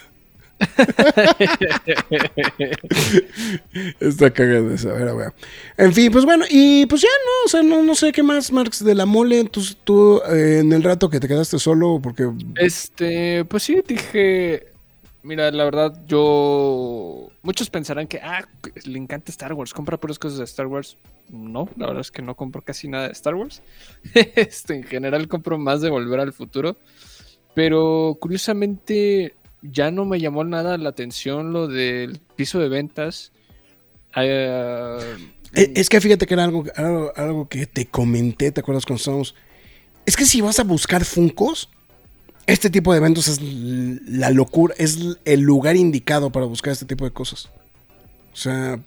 Está 4.00 4.32
cagado 4.32 4.72
esa, 4.72 4.90
a 4.90 5.14
ver. 5.14 5.32
En 5.76 5.92
fin, 5.92 6.12
pues 6.12 6.24
bueno, 6.24 6.44
y 6.48 6.86
pues 6.86 7.02
ya 7.02 7.08
no, 7.08 7.46
o 7.46 7.48
sea, 7.48 7.62
no, 7.62 7.82
no 7.82 7.94
sé 7.94 8.12
qué 8.12 8.22
más, 8.22 8.52
Marx, 8.52 8.82
de 8.84 8.94
la 8.94 9.06
mole. 9.06 9.44
Tú, 9.44 9.62
tú 9.84 10.20
eh, 10.30 10.60
en 10.60 10.72
el 10.72 10.82
rato 10.82 11.10
que 11.10 11.20
te 11.20 11.28
quedaste 11.28 11.58
solo, 11.58 12.00
porque 12.02 12.30
Este, 12.56 13.44
pues 13.44 13.64
sí, 13.64 13.82
dije. 13.86 14.68
Mira, 15.24 15.52
la 15.52 15.64
verdad, 15.64 16.02
yo. 16.08 17.28
Muchos 17.42 17.70
pensarán 17.70 18.08
que, 18.08 18.18
ah, 18.18 18.44
le 18.84 18.98
encanta 18.98 19.30
Star 19.30 19.52
Wars, 19.52 19.72
compra 19.72 19.96
puras 19.96 20.18
cosas 20.18 20.38
de 20.38 20.44
Star 20.44 20.66
Wars. 20.66 20.98
No, 21.30 21.68
la 21.76 21.86
verdad 21.86 22.00
es 22.00 22.10
que 22.10 22.22
no 22.22 22.34
compro 22.34 22.62
casi 22.62 22.88
nada 22.88 23.06
de 23.06 23.12
Star 23.12 23.36
Wars. 23.36 23.62
este, 24.14 24.74
en 24.74 24.82
general 24.82 25.28
compro 25.28 25.58
más 25.58 25.80
de 25.80 25.90
Volver 25.90 26.18
al 26.18 26.32
Futuro. 26.32 26.76
Pero 27.54 28.16
curiosamente, 28.20 29.36
ya 29.62 29.90
no 29.90 30.04
me 30.04 30.20
llamó 30.20 30.44
nada 30.44 30.76
la 30.78 30.90
atención 30.90 31.52
lo 31.52 31.68
del 31.68 32.20
piso 32.36 32.58
de 32.58 32.68
ventas. 32.68 33.32
Eh, 34.16 34.98
Es 35.52 35.88
que 35.88 36.00
fíjate 36.00 36.26
que 36.26 36.34
era 36.34 36.44
algo, 36.44 36.64
algo, 36.76 37.12
algo 37.16 37.48
que 37.48 37.66
te 37.66 37.86
comenté, 37.86 38.52
¿te 38.52 38.60
acuerdas 38.60 38.84
cuando 38.84 38.98
estábamos? 38.98 39.34
Es 40.06 40.16
que 40.16 40.24
si 40.24 40.40
vas 40.40 40.58
a 40.58 40.64
buscar 40.64 41.04
Funcos, 41.04 41.68
este 42.46 42.70
tipo 42.70 42.92
de 42.92 42.98
eventos 42.98 43.28
es 43.28 43.40
la 43.40 44.30
locura, 44.30 44.74
es 44.78 44.98
el 45.24 45.40
lugar 45.40 45.76
indicado 45.76 46.30
para 46.30 46.46
buscar 46.46 46.72
este 46.72 46.86
tipo 46.86 47.04
de 47.04 47.12
cosas. 47.12 47.48
O 48.32 48.36
sea, 48.36 48.80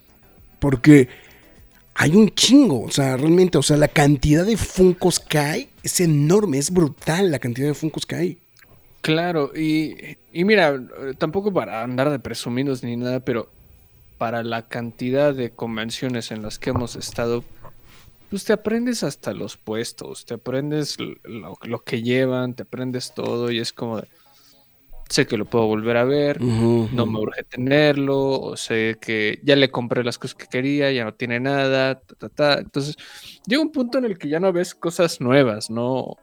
porque 0.59 1.07
hay 1.93 2.15
un 2.15 2.29
chingo, 2.31 2.81
o 2.81 2.91
sea, 2.91 3.15
realmente, 3.15 3.57
o 3.57 3.63
sea, 3.63 3.77
la 3.77 3.87
cantidad 3.87 4.45
de 4.45 4.57
Funcos 4.57 5.19
que 5.19 5.37
hay 5.37 5.69
es 5.83 6.01
enorme, 6.01 6.57
es 6.57 6.71
brutal 6.71 7.31
la 7.31 7.39
cantidad 7.39 7.67
de 7.67 7.73
Funcos 7.73 8.05
que 8.05 8.15
hay. 8.15 8.39
Claro, 9.05 9.51
y, 9.55 10.17
y 10.33 10.45
mira, 10.45 10.81
tampoco 11.19 11.53
para 11.53 11.83
andar 11.83 12.09
de 12.09 12.17
presumidos 12.17 12.81
ni 12.81 12.97
nada, 12.97 13.19
pero 13.19 13.51
para 14.17 14.41
la 14.41 14.67
cantidad 14.67 15.31
de 15.31 15.51
convenciones 15.51 16.31
en 16.31 16.41
las 16.41 16.57
que 16.57 16.71
hemos 16.71 16.95
estado, 16.95 17.43
pues 18.31 18.45
te 18.45 18.53
aprendes 18.53 19.03
hasta 19.03 19.33
los 19.33 19.57
puestos, 19.57 20.25
te 20.25 20.33
aprendes 20.33 20.97
lo, 20.99 21.55
lo 21.61 21.83
que 21.83 22.01
llevan, 22.01 22.55
te 22.55 22.63
aprendes 22.63 23.13
todo 23.13 23.51
y 23.51 23.59
es 23.59 23.73
como 23.73 24.01
de, 24.01 24.07
sé 25.07 25.27
que 25.27 25.37
lo 25.37 25.45
puedo 25.45 25.67
volver 25.67 25.97
a 25.97 26.03
ver, 26.03 26.41
no 26.41 27.05
me 27.05 27.19
urge 27.19 27.43
tenerlo, 27.43 28.41
o 28.41 28.57
sé 28.57 28.97
que 28.99 29.39
ya 29.43 29.55
le 29.55 29.69
compré 29.69 30.03
las 30.03 30.17
cosas 30.17 30.33
que 30.33 30.47
quería, 30.47 30.91
ya 30.91 31.03
no 31.03 31.13
tiene 31.13 31.39
nada, 31.39 31.99
ta, 31.99 32.15
ta, 32.15 32.29
ta. 32.29 32.53
Entonces, 32.57 32.95
llega 33.45 33.61
un 33.61 33.71
punto 33.71 33.99
en 33.99 34.05
el 34.05 34.17
que 34.17 34.29
ya 34.29 34.39
no 34.39 34.51
ves 34.51 34.73
cosas 34.73 35.21
nuevas, 35.21 35.69
¿no? 35.69 36.15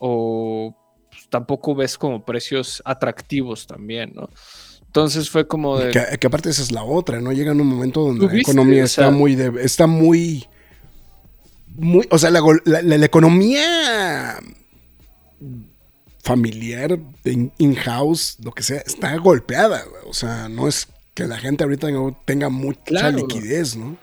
O 0.00 0.76
pues, 1.24 1.30
tampoco 1.30 1.74
ves 1.74 1.96
como 1.98 2.24
precios 2.24 2.82
atractivos 2.84 3.66
también, 3.66 4.12
¿no? 4.14 4.28
Entonces 4.86 5.28
fue 5.28 5.46
como 5.48 5.78
de... 5.78 5.90
Que, 5.90 6.18
que 6.18 6.26
aparte 6.28 6.50
esa 6.50 6.62
es 6.62 6.70
la 6.70 6.84
otra, 6.84 7.20
¿no? 7.20 7.32
Llega 7.32 7.50
en 7.52 7.60
un 7.60 7.66
momento 7.66 8.00
donde 8.02 8.26
la 8.28 8.38
economía 8.38 8.82
o 8.82 8.86
está 8.86 9.02
sea- 9.02 9.10
muy 9.10 9.34
de, 9.34 9.52
está 9.64 9.86
muy 9.86 10.46
muy, 11.76 12.06
o 12.10 12.18
sea, 12.18 12.30
la, 12.30 12.38
gol- 12.38 12.62
la- 12.64 12.82
la- 12.82 12.98
la 12.98 13.04
economía 13.06 14.38
familiar, 16.22 16.98
in- 17.24 17.52
in-house, 17.58 18.38
lo 18.42 18.52
que 18.52 18.62
sea, 18.62 18.78
está 18.86 19.16
golpeada. 19.16 19.82
güey. 19.84 20.02
O 20.06 20.14
sea, 20.14 20.48
no 20.48 20.68
es 20.68 20.88
que 21.14 21.24
la 21.26 21.36
gente 21.38 21.64
ahorita 21.64 21.88
tenga 22.24 22.48
mucha 22.48 22.80
Claro. 22.84 23.16
liquidez, 23.18 23.76
¿no? 23.76 23.96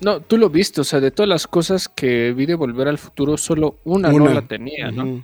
No, 0.00 0.20
tú 0.20 0.36
lo 0.36 0.50
viste, 0.50 0.82
o 0.82 0.84
sea, 0.84 1.00
de 1.00 1.10
todas 1.10 1.28
las 1.28 1.46
cosas 1.46 1.88
que 1.88 2.32
vi 2.32 2.44
de 2.44 2.54
Volver 2.54 2.88
al 2.88 2.98
Futuro, 2.98 3.38
solo 3.38 3.78
una, 3.84 4.12
no 4.12 4.28
la 4.28 4.42
tenía, 4.46 4.90
¿no? 4.90 5.04
O 5.04 5.22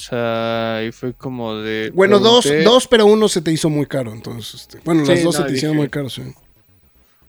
sea, 0.00 0.82
y 0.86 0.92
fue 0.92 1.14
como 1.14 1.54
de... 1.56 1.90
Bueno, 1.94 2.18
dos, 2.18 2.44
pregunté- 2.46 2.64
dos, 2.64 2.88
pero 2.88 3.06
uno 3.06 3.28
se 3.28 3.40
te 3.42 3.52
hizo 3.52 3.68
muy 3.70 3.86
caro, 3.86 4.12
entonces. 4.12 4.62
este, 4.62 4.80
bueno, 4.84 5.04
las 5.04 5.18
Sí, 5.18 5.24
dos 5.24 5.34
no, 5.36 5.40
se 5.42 5.48
te 5.48 5.54
hicieron 5.56 5.76
muy 5.76 5.88
caros, 5.88 6.14
sí. 6.14 6.22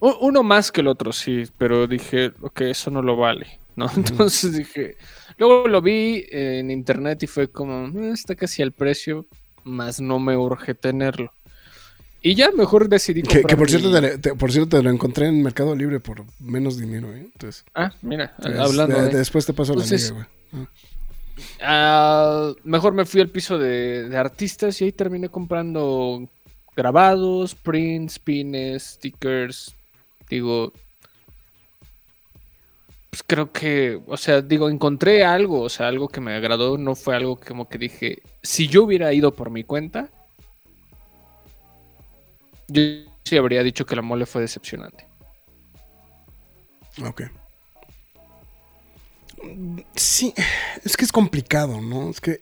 Uno 0.00 0.42
más 0.42 0.72
que 0.72 0.80
el 0.80 0.88
otro, 0.88 1.12
sí, 1.12 1.44
pero 1.56 1.86
dije, 1.86 2.32
ok, 2.40 2.62
eso 2.62 2.90
no 2.90 3.02
lo 3.02 3.16
vale, 3.16 3.60
¿no? 3.76 3.86
Entonces 3.96 4.52
dije, 4.56 4.96
luego 5.38 5.68
lo 5.68 5.80
vi 5.80 6.24
en 6.30 6.70
internet 6.72 7.22
y 7.22 7.26
fue 7.28 7.46
como, 7.48 7.86
"Eh, 8.00 8.10
está 8.12 8.34
casi 8.34 8.62
al 8.62 8.72
precio, 8.72 9.26
más 9.62 10.00
no 10.00 10.18
me 10.18 10.36
urge 10.36 10.74
tenerlo. 10.74 11.32
Y 12.24 12.34
ya 12.36 12.50
mejor 12.52 12.88
decidí 12.88 13.22
Que, 13.22 13.42
que 13.42 13.56
por, 13.56 13.66
mi- 13.66 13.70
cierto, 13.70 13.92
te, 13.92 14.00
le- 14.00 14.18
te- 14.18 14.34
por 14.34 14.50
cierto, 14.52 14.76
te 14.76 14.82
lo 14.82 14.90
encontré 14.90 15.26
en 15.26 15.42
Mercado 15.42 15.74
Libre 15.74 15.98
por 16.00 16.24
menos 16.40 16.78
dinero, 16.78 17.12
¿eh? 17.14 17.28
Entonces, 17.32 17.64
Ah, 17.74 17.92
mira, 18.02 18.34
entonces, 18.38 18.60
hablando 18.60 18.96
de- 19.02 19.08
de... 19.08 19.18
después 19.18 19.44
te 19.46 19.52
paso 19.52 19.72
Entonces, 19.72 20.10
la 20.12 20.16
liga, 20.18 20.28
güey. 20.52 20.64
Ah, 20.64 20.68
mejor 22.64 22.94
me 22.94 23.04
fui 23.04 23.20
al 23.20 23.30
piso 23.30 23.58
de, 23.58 24.08
de 24.08 24.16
artistas 24.16 24.80
y 24.80 24.84
ahí 24.84 24.92
terminé 24.92 25.28
comprando 25.28 26.28
grabados, 26.76 27.54
prints, 27.54 28.18
pines, 28.18 28.82
stickers. 28.82 29.74
Digo, 30.28 30.72
pues 33.10 33.22
creo 33.26 33.52
que, 33.52 34.00
o 34.06 34.16
sea, 34.16 34.40
digo, 34.40 34.70
encontré 34.70 35.22
algo, 35.24 35.60
o 35.60 35.68
sea, 35.68 35.88
algo 35.88 36.08
que 36.08 36.22
me 36.22 36.34
agradó, 36.34 36.78
no 36.78 36.94
fue 36.94 37.14
algo 37.14 37.36
que 37.36 37.48
como 37.48 37.68
que 37.68 37.76
dije, 37.76 38.22
si 38.42 38.68
yo 38.68 38.84
hubiera 38.84 39.12
ido 39.12 39.34
por 39.34 39.50
mi 39.50 39.64
cuenta, 39.64 40.08
yo 42.68 42.82
sí 43.24 43.36
habría 43.36 43.62
dicho 43.62 43.84
que 43.84 43.96
la 43.96 44.02
mole 44.02 44.24
fue 44.24 44.40
decepcionante. 44.40 45.06
Ok. 47.04 47.24
Mm, 49.42 49.80
Sí, 49.94 50.34
es 50.84 50.96
que 50.96 51.04
es 51.04 51.12
complicado, 51.12 51.80
¿no? 51.80 52.10
Es 52.10 52.20
que 52.20 52.40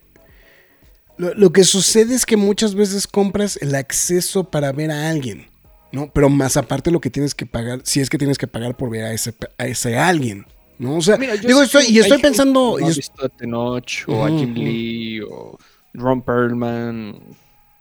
lo, 1.16 1.34
lo 1.34 1.52
que 1.52 1.64
sucede 1.64 2.14
es 2.14 2.24
que 2.26 2.36
muchas 2.36 2.74
veces 2.74 3.06
compras 3.06 3.58
el 3.60 3.74
acceso 3.74 4.44
para 4.44 4.72
ver 4.72 4.90
a 4.90 5.10
alguien, 5.10 5.46
¿no? 5.92 6.10
Pero 6.12 6.28
más 6.30 6.56
aparte 6.56 6.90
lo 6.90 7.00
que 7.00 7.10
tienes 7.10 7.34
que 7.34 7.46
pagar, 7.46 7.80
si 7.84 8.00
es 8.00 8.08
que 8.08 8.18
tienes 8.18 8.38
que 8.38 8.46
pagar 8.46 8.76
por 8.76 8.90
ver 8.90 9.04
a 9.04 9.12
ese, 9.12 9.34
a 9.58 9.66
ese 9.66 9.98
alguien, 9.98 10.46
¿no? 10.78 10.96
O 10.96 11.02
sea, 11.02 11.16
Mira, 11.18 11.34
yo 11.34 11.48
digo, 11.48 11.62
estoy, 11.62 11.86
y 11.88 11.98
estoy 11.98 12.18
pensando... 12.22 12.76
no 12.80 12.88
es- 12.88 12.96
visto 12.96 13.24
a 13.24 13.28
Tenoch 13.28 14.04
o 14.08 14.24
a 14.24 14.30
Ujú, 14.30 14.38
Jim 14.38 14.52
ujú. 14.52 14.60
Lee 14.62 15.20
o 15.22 15.58
Ron 15.94 16.22
Perlman. 16.22 17.20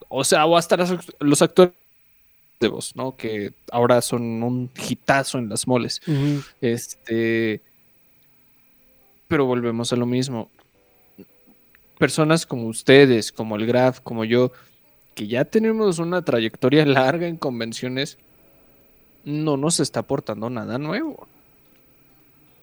O 0.09 0.23
sea, 0.23 0.45
o 0.45 0.57
hasta 0.57 0.75
los, 0.75 0.91
act- 0.91 1.15
los 1.19 1.41
actores 1.41 1.73
de 2.59 2.67
voz, 2.67 2.93
¿no? 2.95 3.15
Que 3.15 3.53
ahora 3.71 4.01
son 4.01 4.43
un 4.43 4.69
hitazo 4.89 5.37
en 5.37 5.47
las 5.47 5.65
moles. 5.65 6.01
Este. 6.59 7.61
Pero 9.29 9.45
volvemos 9.45 9.93
a 9.93 9.95
lo 9.95 10.05
mismo. 10.05 10.49
Personas 11.97 12.45
como 12.45 12.67
ustedes, 12.67 13.31
como 13.31 13.55
el 13.55 13.65
Graf, 13.65 14.01
como 14.01 14.25
yo, 14.25 14.51
que 15.15 15.27
ya 15.27 15.45
tenemos 15.45 15.99
una 15.99 16.23
trayectoria 16.23 16.85
larga 16.85 17.27
en 17.27 17.37
convenciones, 17.37 18.17
no 19.23 19.55
nos 19.55 19.79
está 19.79 20.01
aportando 20.01 20.49
nada 20.49 20.77
nuevo. 20.77 21.27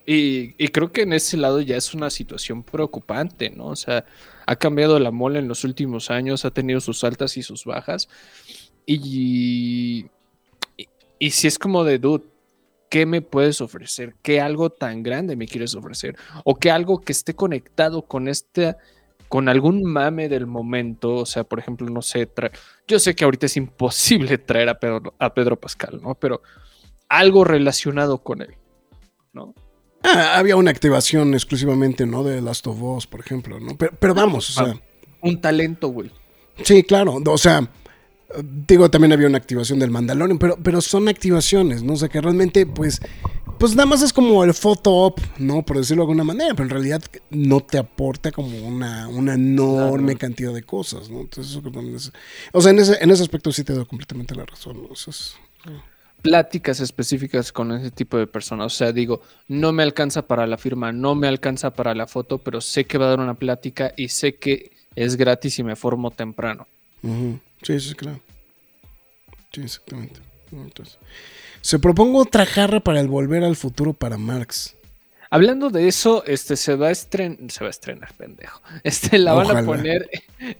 Y, 0.04 0.54
y 0.62 0.68
creo 0.68 0.92
que 0.92 1.02
en 1.02 1.12
ese 1.12 1.36
lado 1.36 1.60
ya 1.60 1.76
es 1.76 1.94
una 1.94 2.10
situación 2.10 2.62
preocupante, 2.62 3.50
¿no? 3.50 3.66
O 3.66 3.76
sea, 3.76 4.04
ha 4.46 4.56
cambiado 4.56 4.98
la 4.98 5.10
mole 5.10 5.38
en 5.38 5.48
los 5.48 5.64
últimos 5.64 6.10
años, 6.10 6.44
ha 6.44 6.50
tenido 6.50 6.80
sus 6.80 7.04
altas 7.04 7.36
y 7.36 7.42
sus 7.42 7.64
bajas. 7.64 8.08
Y, 8.86 10.06
y, 10.76 10.88
y 11.18 11.30
si 11.30 11.46
es 11.46 11.58
como 11.58 11.84
de, 11.84 11.98
dude, 11.98 12.24
¿qué 12.90 13.06
me 13.06 13.22
puedes 13.22 13.60
ofrecer? 13.60 14.14
¿Qué 14.22 14.40
algo 14.40 14.70
tan 14.70 15.02
grande 15.02 15.36
me 15.36 15.46
quieres 15.46 15.74
ofrecer? 15.74 16.16
¿O 16.44 16.56
qué 16.56 16.70
algo 16.70 17.00
que 17.00 17.12
esté 17.12 17.34
conectado 17.34 18.02
con 18.02 18.28
este, 18.28 18.76
con 19.28 19.48
algún 19.48 19.84
mame 19.84 20.28
del 20.28 20.46
momento? 20.46 21.14
O 21.14 21.26
sea, 21.26 21.44
por 21.44 21.58
ejemplo, 21.58 21.88
no 21.88 22.02
sé, 22.02 22.28
yo 22.86 22.98
sé 22.98 23.14
que 23.14 23.24
ahorita 23.24 23.46
es 23.46 23.56
imposible 23.56 24.38
traer 24.38 24.68
a 24.68 24.78
Pedro, 24.78 25.14
a 25.18 25.34
Pedro 25.34 25.58
Pascal, 25.58 26.00
¿no? 26.02 26.14
Pero 26.14 26.42
algo 27.08 27.44
relacionado 27.44 28.18
con 28.22 28.42
él, 28.42 28.54
¿no? 29.32 29.54
Ah, 30.02 30.38
había 30.38 30.56
una 30.56 30.70
activación 30.70 31.34
exclusivamente, 31.34 32.06
¿no? 32.06 32.22
De 32.22 32.40
Last 32.40 32.66
of 32.66 32.80
Us, 32.80 33.06
por 33.06 33.20
ejemplo, 33.20 33.58
¿no? 33.58 33.76
Pero, 33.76 33.92
pero 33.98 34.14
vamos, 34.14 34.50
o 34.50 34.64
sea... 34.64 34.80
Un 35.22 35.40
talento, 35.40 35.88
güey. 35.88 36.10
Sí, 36.62 36.82
claro. 36.84 37.20
O 37.26 37.38
sea, 37.38 37.68
digo, 38.66 38.90
también 38.90 39.12
había 39.12 39.26
una 39.28 39.38
activación 39.38 39.78
del 39.78 39.90
Mandalorian, 39.90 40.38
pero, 40.38 40.56
pero 40.62 40.80
son 40.80 41.08
activaciones, 41.08 41.82
¿no? 41.82 41.94
O 41.94 41.96
sea, 41.96 42.08
que 42.08 42.20
realmente, 42.20 42.66
pues, 42.66 43.00
pues 43.58 43.74
nada 43.74 43.86
más 43.86 44.02
es 44.02 44.12
como 44.12 44.44
el 44.44 44.52
photo 44.52 44.92
op, 44.92 45.20
¿no? 45.38 45.62
Por 45.62 45.78
decirlo 45.78 46.02
de 46.02 46.04
alguna 46.10 46.24
manera, 46.24 46.50
pero 46.54 46.64
en 46.64 46.70
realidad 46.70 47.02
no 47.30 47.60
te 47.60 47.78
aporta 47.78 48.32
como 48.32 48.58
una, 48.66 49.08
una 49.08 49.34
enorme 49.34 50.12
Claro. 50.14 50.18
cantidad 50.18 50.52
de 50.52 50.62
cosas, 50.62 51.08
¿no? 51.08 51.20
Entonces, 51.20 51.52
eso 51.52 51.62
que 51.62 51.70
también 51.70 51.96
es- 51.96 52.12
o 52.52 52.60
sea, 52.60 52.72
en 52.72 52.78
ese, 52.80 52.96
en 53.02 53.10
ese 53.10 53.22
aspecto 53.22 53.52
sí 53.52 53.64
te 53.64 53.72
doy 53.72 53.86
completamente 53.86 54.34
la 54.34 54.44
razón, 54.44 54.82
¿no? 54.82 54.92
Eso 54.92 55.10
es- 55.10 55.36
Pláticas 56.22 56.80
específicas 56.80 57.52
con 57.52 57.70
ese 57.72 57.90
tipo 57.92 58.16
de 58.18 58.26
personas. 58.26 58.66
O 58.66 58.76
sea, 58.76 58.90
digo, 58.92 59.20
no 59.48 59.72
me 59.72 59.82
alcanza 59.84 60.22
para 60.26 60.46
la 60.46 60.58
firma, 60.58 60.90
no 60.90 61.14
me 61.14 61.28
alcanza 61.28 61.70
para 61.72 61.94
la 61.94 62.06
foto, 62.08 62.38
pero 62.38 62.60
sé 62.60 62.84
que 62.84 62.98
va 62.98 63.06
a 63.06 63.10
dar 63.10 63.20
una 63.20 63.34
plática 63.34 63.92
y 63.96 64.08
sé 64.08 64.34
que 64.34 64.72
es 64.96 65.14
gratis 65.16 65.58
y 65.60 65.62
me 65.62 65.76
formo 65.76 66.10
temprano. 66.10 66.66
Ujú. 67.02 67.38
Sí, 67.66 67.80
sí, 67.80 67.94
claro. 67.94 68.20
Sí, 69.52 69.62
exactamente. 69.62 70.20
Entonces, 70.52 70.98
se 71.60 71.80
propongo 71.80 72.20
otra 72.20 72.46
jarra 72.46 72.78
para 72.78 73.00
el 73.00 73.08
volver 73.08 73.42
al 73.42 73.56
futuro 73.56 73.92
para 73.92 74.16
Marx. 74.16 74.76
Hablando 75.30 75.70
de 75.70 75.88
eso, 75.88 76.24
este 76.26 76.54
se 76.54 76.76
va 76.76 76.88
a 76.88 76.90
estrenar, 76.92 77.50
se 77.50 77.64
va 77.64 77.66
a 77.66 77.70
estrenar, 77.70 78.14
pendejo. 78.14 78.62
Este 78.84 79.18
la 79.18 79.32
van 79.32 79.56
a 79.56 79.64
poner 79.64 80.08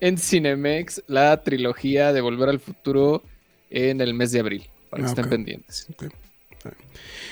en 0.01 0.19
Cinemex 0.19 1.05
la 1.07 1.41
trilogía 1.45 2.13
de 2.13 2.21
Volver 2.21 2.49
al 2.49 2.59
Futuro 2.59 3.23
en 3.71 4.01
el 4.01 4.13
mes 4.13 4.33
de 4.33 4.41
abril, 4.41 4.69
para 4.91 5.05
que 5.05 5.07
Ah, 5.07 5.11
estén 5.11 5.29
pendientes. 5.29 5.87
Ok. 5.93 6.07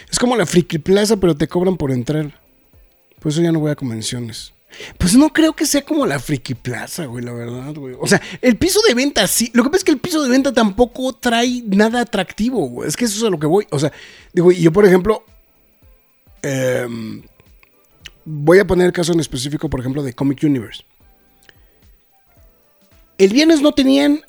Es 0.09 0.21
como 0.21 0.37
la 0.37 0.47
Friki 0.47 0.79
Plaza, 0.79 1.17
pero 1.17 1.35
te 1.37 1.49
cobran 1.49 1.77
por 1.77 1.91
entrar. 1.91 2.41
Por 3.19 3.33
eso 3.33 3.43
ya 3.43 3.51
no 3.51 3.59
voy 3.59 3.73
a 3.73 3.75
convenciones. 3.75 4.53
Pues 4.99 5.15
no 5.17 5.33
creo 5.33 5.55
que 5.55 5.67
sea 5.67 5.83
como 5.83 6.07
la 6.07 6.19
Friki 6.19 6.55
Plaza, 6.55 7.07
güey, 7.07 7.25
la 7.25 7.33
verdad, 7.33 7.75
güey. 7.75 7.97
O 8.01 8.07
sea, 8.07 8.21
el 8.41 8.57
piso 8.57 8.81
de 8.87 8.95
venta 8.95 9.27
sí. 9.27 9.51
Lo 9.55 9.63
que 9.63 9.71
pasa 9.71 9.79
es 9.79 9.85
que 9.85 9.93
el 9.93 9.99
piso 9.99 10.23
de 10.23 10.31
venta 10.31 10.53
tampoco 10.53 11.13
trae 11.15 11.63
nada 11.67 12.01
atractivo, 12.01 12.69
güey. 12.69 12.89
Es 12.89 12.97
que 12.97 13.05
eso 13.05 13.19
es 13.19 13.25
a 13.25 13.31
lo 13.31 13.39
que 13.39 13.47
voy. 13.47 13.67
O 13.71 13.79
sea, 13.79 13.93
digo, 14.33 14.51
yo 14.53 14.73
por 14.73 14.85
ejemplo, 14.85 15.25
em, 16.43 17.23
voy 18.25 18.59
a 18.59 18.67
poner 18.67 18.87
el 18.87 18.93
caso 18.93 19.13
en 19.13 19.21
específico, 19.21 19.69
por 19.69 19.81
ejemplo, 19.81 20.03
de 20.03 20.13
Comic 20.13 20.43
Universe. 20.43 20.85
El 23.19 23.33
viernes 23.33 23.61
no 23.61 23.73
tenían, 23.73 24.23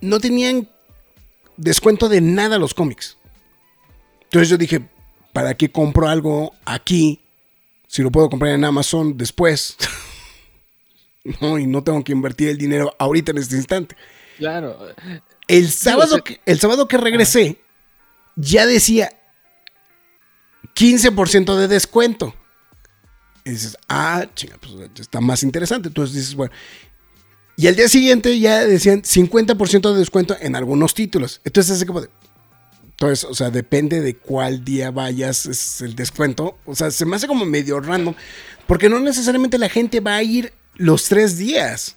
no 0.00 0.20
tenían 0.20 0.68
descuento 1.56 2.08
de 2.08 2.20
nada 2.20 2.58
los 2.58 2.74
cómics. 2.74 3.16
Entonces 4.24 4.48
yo 4.48 4.58
dije, 4.58 4.88
¿para 5.32 5.54
qué 5.54 5.70
compro 5.70 6.08
algo 6.08 6.52
aquí 6.64 7.21
si 7.92 8.02
lo 8.02 8.10
puedo 8.10 8.30
comprar 8.30 8.52
en 8.54 8.64
Amazon 8.64 9.18
después? 9.18 9.76
no, 11.42 11.58
y 11.58 11.66
no 11.66 11.84
tengo 11.84 12.02
que 12.02 12.12
invertir 12.12 12.48
el 12.48 12.56
dinero 12.56 12.96
ahorita 12.98 13.32
en 13.32 13.38
este 13.38 13.54
instante. 13.56 13.94
Claro. 14.38 14.78
El 15.46 15.70
sábado, 15.70 16.14
sea- 16.14 16.20
que, 16.22 16.40
el 16.46 16.58
sábado 16.58 16.88
que 16.88 16.96
regresé, 16.96 17.60
ya 18.34 18.64
decía 18.64 19.10
15% 20.74 21.54
de 21.54 21.68
descuento. 21.68 22.34
Y 23.44 23.50
dices, 23.50 23.76
ah, 23.90 24.24
chinga, 24.34 24.56
pues 24.56 24.72
está 24.98 25.20
más 25.20 25.42
interesante. 25.42 25.88
Entonces 25.88 26.16
dices, 26.16 26.34
bueno. 26.34 26.54
Y 27.58 27.66
al 27.66 27.76
día 27.76 27.90
siguiente 27.90 28.40
ya 28.40 28.64
decían 28.64 29.02
50% 29.02 29.92
de 29.92 29.98
descuento 29.98 30.34
en 30.40 30.56
algunos 30.56 30.94
títulos. 30.94 31.42
Entonces, 31.44 31.76
así 31.76 31.84
como 31.84 32.00
de. 32.00 32.08
Entonces, 33.02 33.24
o 33.28 33.34
sea, 33.34 33.50
depende 33.50 34.00
de 34.00 34.16
cuál 34.16 34.64
día 34.64 34.90
vayas, 34.92 35.46
es 35.46 35.80
el 35.80 35.96
descuento. 35.96 36.58
O 36.64 36.74
sea, 36.76 36.90
se 36.92 37.04
me 37.04 37.16
hace 37.16 37.26
como 37.26 37.44
medio 37.44 37.80
random. 37.80 38.14
Porque 38.66 38.88
no 38.88 39.00
necesariamente 39.00 39.58
la 39.58 39.68
gente 39.68 40.00
va 40.00 40.16
a 40.16 40.22
ir 40.22 40.52
los 40.76 41.08
tres 41.08 41.36
días. 41.36 41.96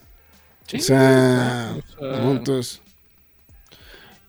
Sí, 0.68 0.78
o 0.78 0.82
sea, 0.82 1.78
o 1.78 1.82
sea, 2.00 2.20
¿no? 2.20 2.32
entonces, 2.32 2.82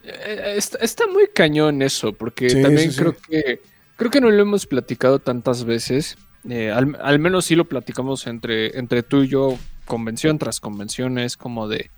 Eh, 0.03 0.55
Está, 0.57 0.79
está 0.79 1.07
muy 1.07 1.29
cañón 1.35 1.83
eso, 1.83 2.13
porque 2.13 2.51
Sí, 2.51 2.63
también 2.63 2.93
sí, 2.93 2.99
creo 2.99 3.17
que 3.17 3.63
creo 3.97 4.11
que 4.11 4.21
no 4.21 4.31
lo 4.31 4.43
hemos 4.43 4.67
platicado 4.67 5.19
tantas 5.19 5.65
veces. 5.65 6.17
eh, 6.49 6.71
al, 6.71 6.97
al 7.01 7.19
menos 7.19 7.47
sí 7.47 7.57
lo 7.57 7.65
platicamos 7.69 8.27
entre, 8.27 8.79
entre 8.79 9.03
tú 9.03 9.23
y 9.23 9.29
yo, 9.29 9.59
convención 9.87 10.39
tras 10.39 10.61
convención, 10.61 11.19
es 11.19 11.37
como 11.37 11.69
de. 11.69 11.91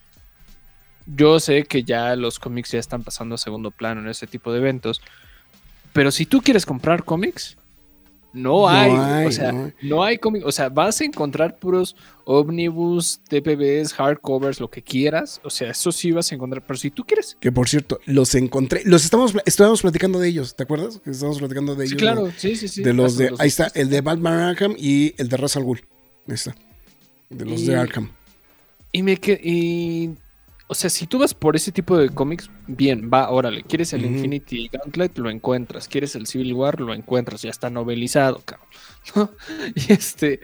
Yo 1.17 1.41
sé 1.41 1.65
que 1.65 1.83
ya 1.85 2.15
los 2.17 2.39
cómics 2.39 2.73
ya 2.73 2.79
están 2.79 3.03
pasando 3.03 3.35
a 3.35 3.39
segundo 3.39 3.71
plano 3.71 4.01
en 4.03 4.09
ese 4.09 4.27
tipo 4.27 4.53
de 4.53 4.59
eventos. 4.59 5.01
Pero 5.93 6.11
si 6.11 6.27
tú 6.27 6.41
quieres 6.43 6.67
comprar 6.67 7.03
cómics, 7.05 7.57
no 8.35 8.51
No 8.61 8.69
hay. 8.69 8.91
hay, 8.93 9.27
o 9.27 9.33
sea, 9.33 9.53
no 9.53 9.65
hay. 9.65 9.73
no 9.83 10.05
hay 10.05 10.19
cómics. 10.19 10.45
O 10.47 10.53
sea, 10.53 10.69
vas 10.69 11.01
a 11.01 11.05
encontrar 11.05 11.59
puros 11.59 11.97
omnibus, 12.25 13.21
TPBs, 13.29 13.95
hardcovers, 13.95 14.61
lo 14.61 14.69
que 14.69 14.83
quieras. 14.83 15.41
O 15.45 15.51
sea, 15.51 15.71
eso 15.71 15.91
sí 15.93 16.13
vas 16.13 16.31
a 16.31 16.35
encontrar. 16.35 16.63
Pero 16.67 16.79
si 16.79 16.91
tú 16.91 17.05
quieres 17.05 17.37
que 17.41 17.51
por 17.51 17.69
cierto, 17.69 17.99
los 18.05 18.35
encontré, 18.35 18.83
los 18.85 19.03
estamos, 19.05 19.35
estábamos 19.47 19.81
platicando 19.81 20.19
de 20.21 20.29
ellos, 20.29 20.55
¿te 20.55 20.63
acuerdas? 20.63 21.01
Que 21.03 21.11
estábamos 21.11 21.39
platicando 21.39 21.75
de 21.75 21.87
Sí, 21.87 21.95
ellos. 21.95 22.03
claro, 22.03 22.25
de- 22.27 22.33
sí, 22.33 22.55
sí, 22.55 22.69
sí. 22.69 22.83
de 22.83 22.93
los 22.93 23.17
de, 23.17 23.35
ahí 23.39 23.49
está, 23.49 23.73
el 23.75 23.89
de 23.89 24.03
Batman 24.03 24.39
Arkham 24.41 24.75
y 24.79 25.15
el 25.17 25.29
de 25.31 25.37
Ra's 25.39 25.57
al 25.57 25.65
Ghul. 25.65 25.81
Ahí 26.29 26.35
está. 26.35 26.55
De 27.31 27.45
los 27.47 27.65
de 27.65 27.77
Arkham. 27.77 28.11
Y 28.93 29.03
me 29.03 29.17
que 29.17 29.41
y 29.43 30.11
o 30.71 30.75
sea, 30.75 30.91
si 30.91 31.07
tú 31.07 31.19
vas 31.19 31.35
por 31.35 31.57
ese 31.57 31.73
tipo 31.73 31.97
de 31.97 32.11
cómics, 32.11 32.51
bien, 32.67 33.11
va, 33.13 33.31
órale. 33.31 33.63
¿Quieres 33.65 33.93
el 33.95 34.05
Ujú. 34.05 34.15
Infinity 34.15 34.69
Gauntlet? 34.69 35.17
Lo 35.19 35.31
encuentras. 35.31 35.89
¿Quieres 35.89 36.15
el 36.15 36.27
Civil 36.27 36.53
War? 36.53 36.81
Lo 36.81 36.93
encuentras. 36.95 37.43
Ya 37.43 37.51
está 37.51 37.71
novelizado, 37.71 38.43
cabrón. 38.45 38.69
¿No? 39.17 39.31
Y 39.75 39.93
este. 39.93 40.41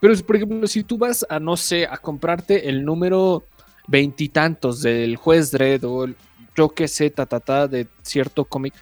Pero, 0.00 0.14
por 0.24 0.36
ejemplo, 0.36 0.66
si 0.68 0.84
tú 0.84 0.98
vas 0.98 1.26
a, 1.28 1.40
no 1.40 1.56
sé, 1.56 1.86
a 1.86 1.96
comprarte 1.96 2.68
el 2.68 2.84
número 2.84 3.44
veintitantos 3.88 4.82
del 4.82 5.16
juez 5.16 5.50
Dredd 5.50 5.84
o 5.84 6.04
el- 6.04 6.16
yo 6.56 6.68
qué 6.70 6.86
sé, 6.88 7.10
ta, 7.10 7.26
ta, 7.26 7.40
ta, 7.40 7.66
de 7.68 7.86
cierto 8.02 8.44
cómic, 8.44 8.72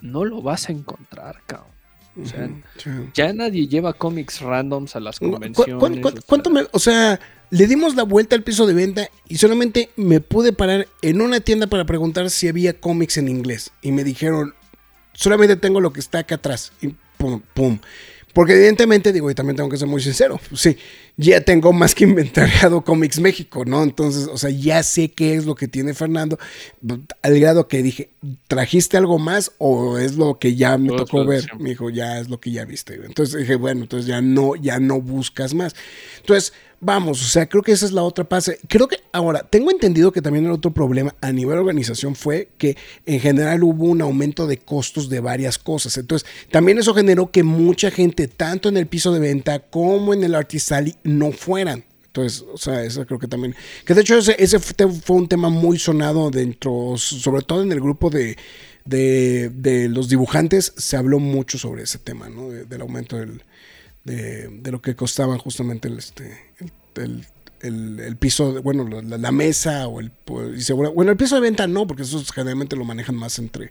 no 0.00 0.24
lo 0.24 0.42
vas 0.42 0.68
a 0.68 0.72
encontrar, 0.72 1.42
cabrón. 1.46 1.68
O 2.20 2.26
sea, 2.26 2.48
ya 3.14 3.32
nadie 3.32 3.68
lleva 3.68 3.92
cómics 3.92 4.40
randoms 4.40 4.96
a 4.96 5.00
las 5.00 5.18
¿Cu- 5.20 5.26
cu- 5.26 5.32
convenciones. 5.32 6.04
o 6.04 6.10
sea. 6.10 6.22
¿Cuánto 6.26 6.50
me.? 6.50 6.62
O 6.72 6.78
sea, 6.78 7.20
le 7.50 7.66
dimos 7.66 7.96
la 7.96 8.04
vuelta 8.04 8.36
al 8.36 8.42
piso 8.42 8.66
de 8.66 8.74
venta 8.74 9.10
y 9.28 9.38
solamente 9.38 9.90
me 9.96 10.20
pude 10.20 10.52
parar 10.52 10.88
en 11.02 11.20
una 11.20 11.40
tienda 11.40 11.66
para 11.66 11.84
preguntar 11.84 12.30
si 12.30 12.48
había 12.48 12.78
cómics 12.78 13.18
en 13.18 13.28
inglés. 13.28 13.72
Y 13.82 13.92
me 13.92 14.04
dijeron, 14.04 14.54
solamente 15.12 15.56
tengo 15.56 15.80
lo 15.80 15.92
que 15.92 16.00
está 16.00 16.20
acá 16.20 16.36
atrás. 16.36 16.72
Y 16.80 16.94
pum, 17.18 17.42
pum. 17.54 17.78
Porque 18.32 18.52
evidentemente, 18.54 19.12
digo, 19.12 19.28
y 19.30 19.34
también 19.34 19.56
tengo 19.56 19.68
que 19.68 19.76
ser 19.76 19.88
muy 19.88 20.00
sincero, 20.00 20.40
pues 20.48 20.60
sí, 20.60 20.76
ya 21.16 21.40
tengo 21.40 21.72
más 21.72 21.96
que 21.96 22.04
inventariado 22.04 22.82
Comics 22.84 23.18
México, 23.18 23.64
¿no? 23.64 23.82
Entonces, 23.82 24.28
o 24.28 24.38
sea, 24.38 24.50
ya 24.50 24.84
sé 24.84 25.10
qué 25.10 25.34
es 25.34 25.46
lo 25.46 25.56
que 25.56 25.66
tiene 25.66 25.94
Fernando, 25.94 26.38
al 27.22 27.40
grado 27.40 27.66
que 27.66 27.82
dije, 27.82 28.10
¿trajiste 28.46 28.96
algo 28.96 29.18
más 29.18 29.50
o 29.58 29.98
es 29.98 30.16
lo 30.16 30.38
que 30.38 30.54
ya 30.54 30.78
me 30.78 30.88
Todo 30.88 30.98
tocó 30.98 31.26
ver? 31.26 31.44
Me 31.58 31.70
dijo, 31.70 31.90
ya 31.90 32.20
es 32.20 32.28
lo 32.28 32.38
que 32.38 32.52
ya 32.52 32.64
viste. 32.64 32.94
Entonces 33.04 33.40
dije, 33.40 33.56
bueno, 33.56 33.82
entonces 33.82 34.06
ya 34.06 34.20
no, 34.22 34.54
ya 34.54 34.78
no 34.78 35.00
buscas 35.00 35.52
más. 35.52 35.74
Entonces, 36.20 36.52
vamos, 36.80 37.22
o 37.22 37.26
sea, 37.28 37.46
creo 37.48 37.62
que 37.62 37.72
esa 37.72 37.86
es 37.86 37.92
la 37.92 38.02
otra 38.02 38.24
pase. 38.28 38.58
Creo 38.68 38.88
que 38.88 38.96
ahora, 39.12 39.40
tengo 39.48 39.70
entendido 39.70 40.12
que 40.12 40.22
también 40.22 40.46
el 40.46 40.50
otro 40.52 40.72
problema 40.72 41.14
a 41.20 41.30
nivel 41.32 41.58
organización 41.58 42.14
fue 42.16 42.48
que 42.58 42.76
en 43.06 43.20
general 43.20 43.62
hubo 43.62 43.84
un 43.84 44.00
aumento 44.02 44.46
de 44.46 44.58
costos 44.58 45.08
de 45.08 45.20
varias 45.20 45.58
cosas. 45.58 45.96
Entonces, 45.98 46.28
también 46.50 46.78
eso 46.78 46.94
generó 46.94 47.30
que 47.30 47.42
mucha 47.42 47.90
gente, 47.90 48.28
tanto 48.28 48.68
en 48.68 48.76
el 48.76 48.86
piso 48.86 49.12
de 49.12 49.20
venta 49.20 49.58
como 49.60 50.14
en 50.14 50.24
el 50.24 50.34
Artist 50.34 50.72
Alley, 50.72 50.94
no 51.04 51.32
fueran. 51.32 51.84
Entonces, 52.06 52.44
o 52.52 52.58
sea, 52.58 52.82
eso 52.82 53.06
creo 53.06 53.20
que 53.20 53.28
también. 53.28 53.54
Que 53.84 53.94
de 53.94 54.00
hecho, 54.00 54.18
ese, 54.18 54.34
ese 54.38 54.58
fue 54.58 55.16
un 55.16 55.28
tema 55.28 55.48
muy 55.48 55.78
sonado 55.78 56.30
dentro, 56.30 56.94
sobre 56.96 57.42
todo 57.42 57.62
en 57.62 57.70
el 57.70 57.80
grupo 57.80 58.10
de, 58.10 58.36
de, 58.84 59.48
de 59.50 59.88
los 59.88 60.08
dibujantes, 60.08 60.72
se 60.76 60.96
habló 60.96 61.20
mucho 61.20 61.56
sobre 61.56 61.84
ese 61.84 61.98
tema, 61.98 62.28
¿no? 62.28 62.48
De- 62.50 62.64
del 62.64 62.80
aumento 62.80 63.16
del, 63.16 63.44
de, 64.16 64.48
de 64.48 64.70
lo 64.72 64.80
que 64.82 64.94
costaba 64.96 65.38
justamente 65.38 65.88
el, 65.88 65.98
este, 65.98 66.38
el, 66.58 66.72
el- 67.02 67.26
el- 67.62 68.00
el 68.00 68.16
piso, 68.16 68.62
bueno, 68.62 68.88
la, 68.88 69.18
la 69.18 69.32
mesa 69.32 69.86
o 69.86 70.00
el... 70.00 70.10
y 70.56 70.62
segura- 70.62 70.88
bueno, 70.88 71.10
el 71.10 71.18
piso 71.18 71.34
de 71.34 71.42
venta 71.42 71.66
no, 71.66 71.86
porque 71.86 72.04
eso 72.04 72.24
generalmente 72.34 72.74
lo 72.74 72.86
manejan 72.86 73.14
más 73.16 73.38
entre 73.38 73.68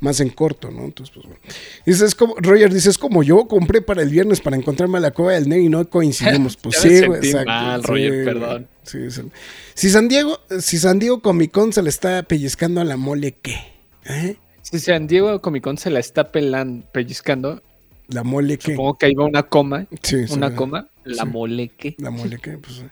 más 0.00 0.20
en 0.20 0.28
corto, 0.28 0.70
¿no? 0.70 0.84
Entonces, 0.84 1.14
pues 1.14 1.24
bueno. 1.26 1.40
Dice, 1.86 2.04
es 2.04 2.14
como, 2.14 2.34
Roger 2.36 2.70
dice, 2.74 2.90
es 2.90 2.98
como 2.98 3.22
yo 3.22 3.46
compré 3.48 3.80
para 3.80 4.02
el 4.02 4.10
viernes 4.10 4.42
para 4.42 4.56
encontrarme 4.56 4.98
a 4.98 5.00
la 5.00 5.12
cueva 5.12 5.32
del 5.32 5.48
Ney 5.48 5.64
y 5.64 5.68
no 5.70 5.88
coincidimos. 5.88 6.56
Pues 6.62 6.76
sí, 6.76 7.06
güey, 7.06 7.20
exacto. 7.24 7.46
mal, 7.50 7.80
sí, 7.80 7.86
Roger, 7.88 8.10
güey. 8.12 8.24
perdón. 8.24 8.68
Sí, 8.82 8.98
si 9.74 9.88
San 9.88 10.08
Diego, 10.08 10.38
si 10.60 10.76
San 10.78 10.98
Diego 10.98 11.22
Comic 11.22 11.52
Con 11.52 11.72
se 11.72 11.80
le 11.80 11.88
está 11.88 12.22
pellizcando 12.24 12.82
a 12.82 12.84
la 12.84 12.98
mole, 12.98 13.32
¿qué? 13.40 13.56
¿Eh? 14.04 14.36
Si 14.60 14.78
San 14.78 15.06
Diego 15.06 15.40
Comic 15.40 15.62
Con 15.64 15.78
se 15.78 15.88
la 15.88 16.00
está 16.00 16.32
pelan, 16.32 16.84
pellizcando, 16.92 17.62
La 18.08 18.22
mole, 18.22 18.58
¿qué? 18.58 18.72
supongo 18.72 18.98
que 18.98 19.06
ahí 19.06 19.14
va 19.14 19.24
una 19.24 19.42
coma. 19.44 19.86
Sí, 20.02 20.24
una 20.30 20.54
coma. 20.54 20.88
La 21.04 21.22
Sí. 21.24 21.28
moleque. 21.30 21.94
La 21.98 22.10
mole 22.10 22.38
que, 22.38 22.58
pues. 22.58 22.78
eh. 22.78 22.88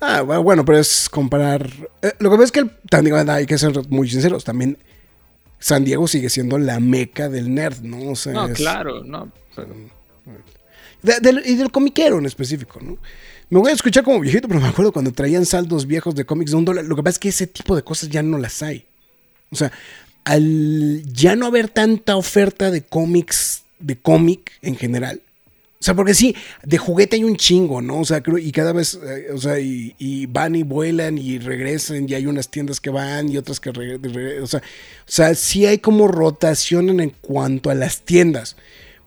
Ah, 0.00 0.22
bu- 0.22 0.42
bueno, 0.42 0.64
pero 0.64 0.78
es 0.78 1.08
comparar. 1.08 1.68
eh, 2.02 2.12
lo 2.18 2.30
que 2.30 2.36
ves 2.36 2.46
es 2.46 2.52
que 2.52 2.60
el, 2.60 2.70
también 2.90 3.28
hay 3.30 3.46
que 3.46 3.58
ser 3.58 3.72
muy 3.88 4.08
sinceros. 4.10 4.44
También 4.44 4.78
San 5.58 5.84
Diego 5.84 6.06
sigue 6.06 6.28
siendo 6.28 6.58
la 6.58 6.80
meca 6.80 7.28
del 7.28 7.52
nerd, 7.54 7.80
¿no? 7.82 8.10
O 8.10 8.16
sea, 8.16 8.32
No, 8.32 8.46
es- 8.46 8.54
claro, 8.54 9.02
no. 9.04 9.30
pero- 9.54 9.74
de- 11.02 11.20
del- 11.20 11.42
y 11.46 11.54
del 11.56 11.70
comiquero 11.70 12.18
en 12.18 12.26
específico, 12.26 12.78
¿no? 12.82 12.98
Me 13.48 13.60
voy 13.60 13.70
a 13.70 13.74
escuchar 13.74 14.02
como 14.04 14.18
viejito, 14.20 14.48
pero 14.48 14.60
me 14.60 14.66
acuerdo 14.68 14.92
cuando 14.92 15.12
traían 15.12 15.46
saldos 15.46 15.86
viejos 15.86 16.14
de 16.14 16.24
cómics 16.26 16.50
de 16.50 16.56
un 16.56 16.64
dólar. 16.64 16.84
Lo 16.84 16.96
que 16.96 17.02
pasa 17.02 17.14
es 17.14 17.18
que 17.20 17.28
ese 17.28 17.46
tipo 17.46 17.76
de 17.76 17.82
cosas 17.82 18.08
ya 18.08 18.22
no 18.22 18.38
las 18.38 18.60
hay. 18.62 18.86
O 19.50 19.56
sea, 19.56 19.70
al 20.24 21.02
ya 21.06 21.36
no 21.36 21.46
haber 21.46 21.68
tanta 21.68 22.16
oferta 22.16 22.70
de 22.72 22.82
cómics, 22.82 23.62
de 23.78 23.96
cómic 23.96 24.52
en 24.62 24.76
general. 24.76 25.22
O 25.78 25.84
sea, 25.86 25.94
porque 25.94 26.14
sí, 26.14 26.34
de 26.64 26.78
juguete 26.78 27.16
hay 27.16 27.24
un 27.24 27.36
chingo, 27.36 27.82
¿no? 27.82 28.00
O 28.00 28.04
sea, 28.04 28.22
creo, 28.22 28.38
y 28.38 28.50
cada 28.50 28.72
vez, 28.72 28.98
eh, 29.02 29.28
o 29.32 29.38
sea, 29.38 29.60
y, 29.60 30.26
van 30.26 30.56
y 30.56 30.62
vuelan 30.62 31.18
y 31.18 31.38
regresan, 31.38 32.08
y 32.08 32.14
hay 32.14 32.26
unas 32.26 32.50
tiendas 32.50 32.80
que 32.80 32.90
van 32.90 33.28
y 33.28 33.36
otras 33.36 33.60
que 33.60 33.72
regresan. 33.72 34.42
O 34.42 34.46
sea, 34.46 34.60
o 34.60 34.62
sea, 35.04 35.34
sí 35.34 35.66
hay 35.66 35.78
como 35.78 36.08
rotación 36.08 36.88
en, 36.88 37.00
en 37.00 37.10
cuanto 37.10 37.70
a 37.70 37.74
las 37.74 38.00
tiendas. 38.00 38.56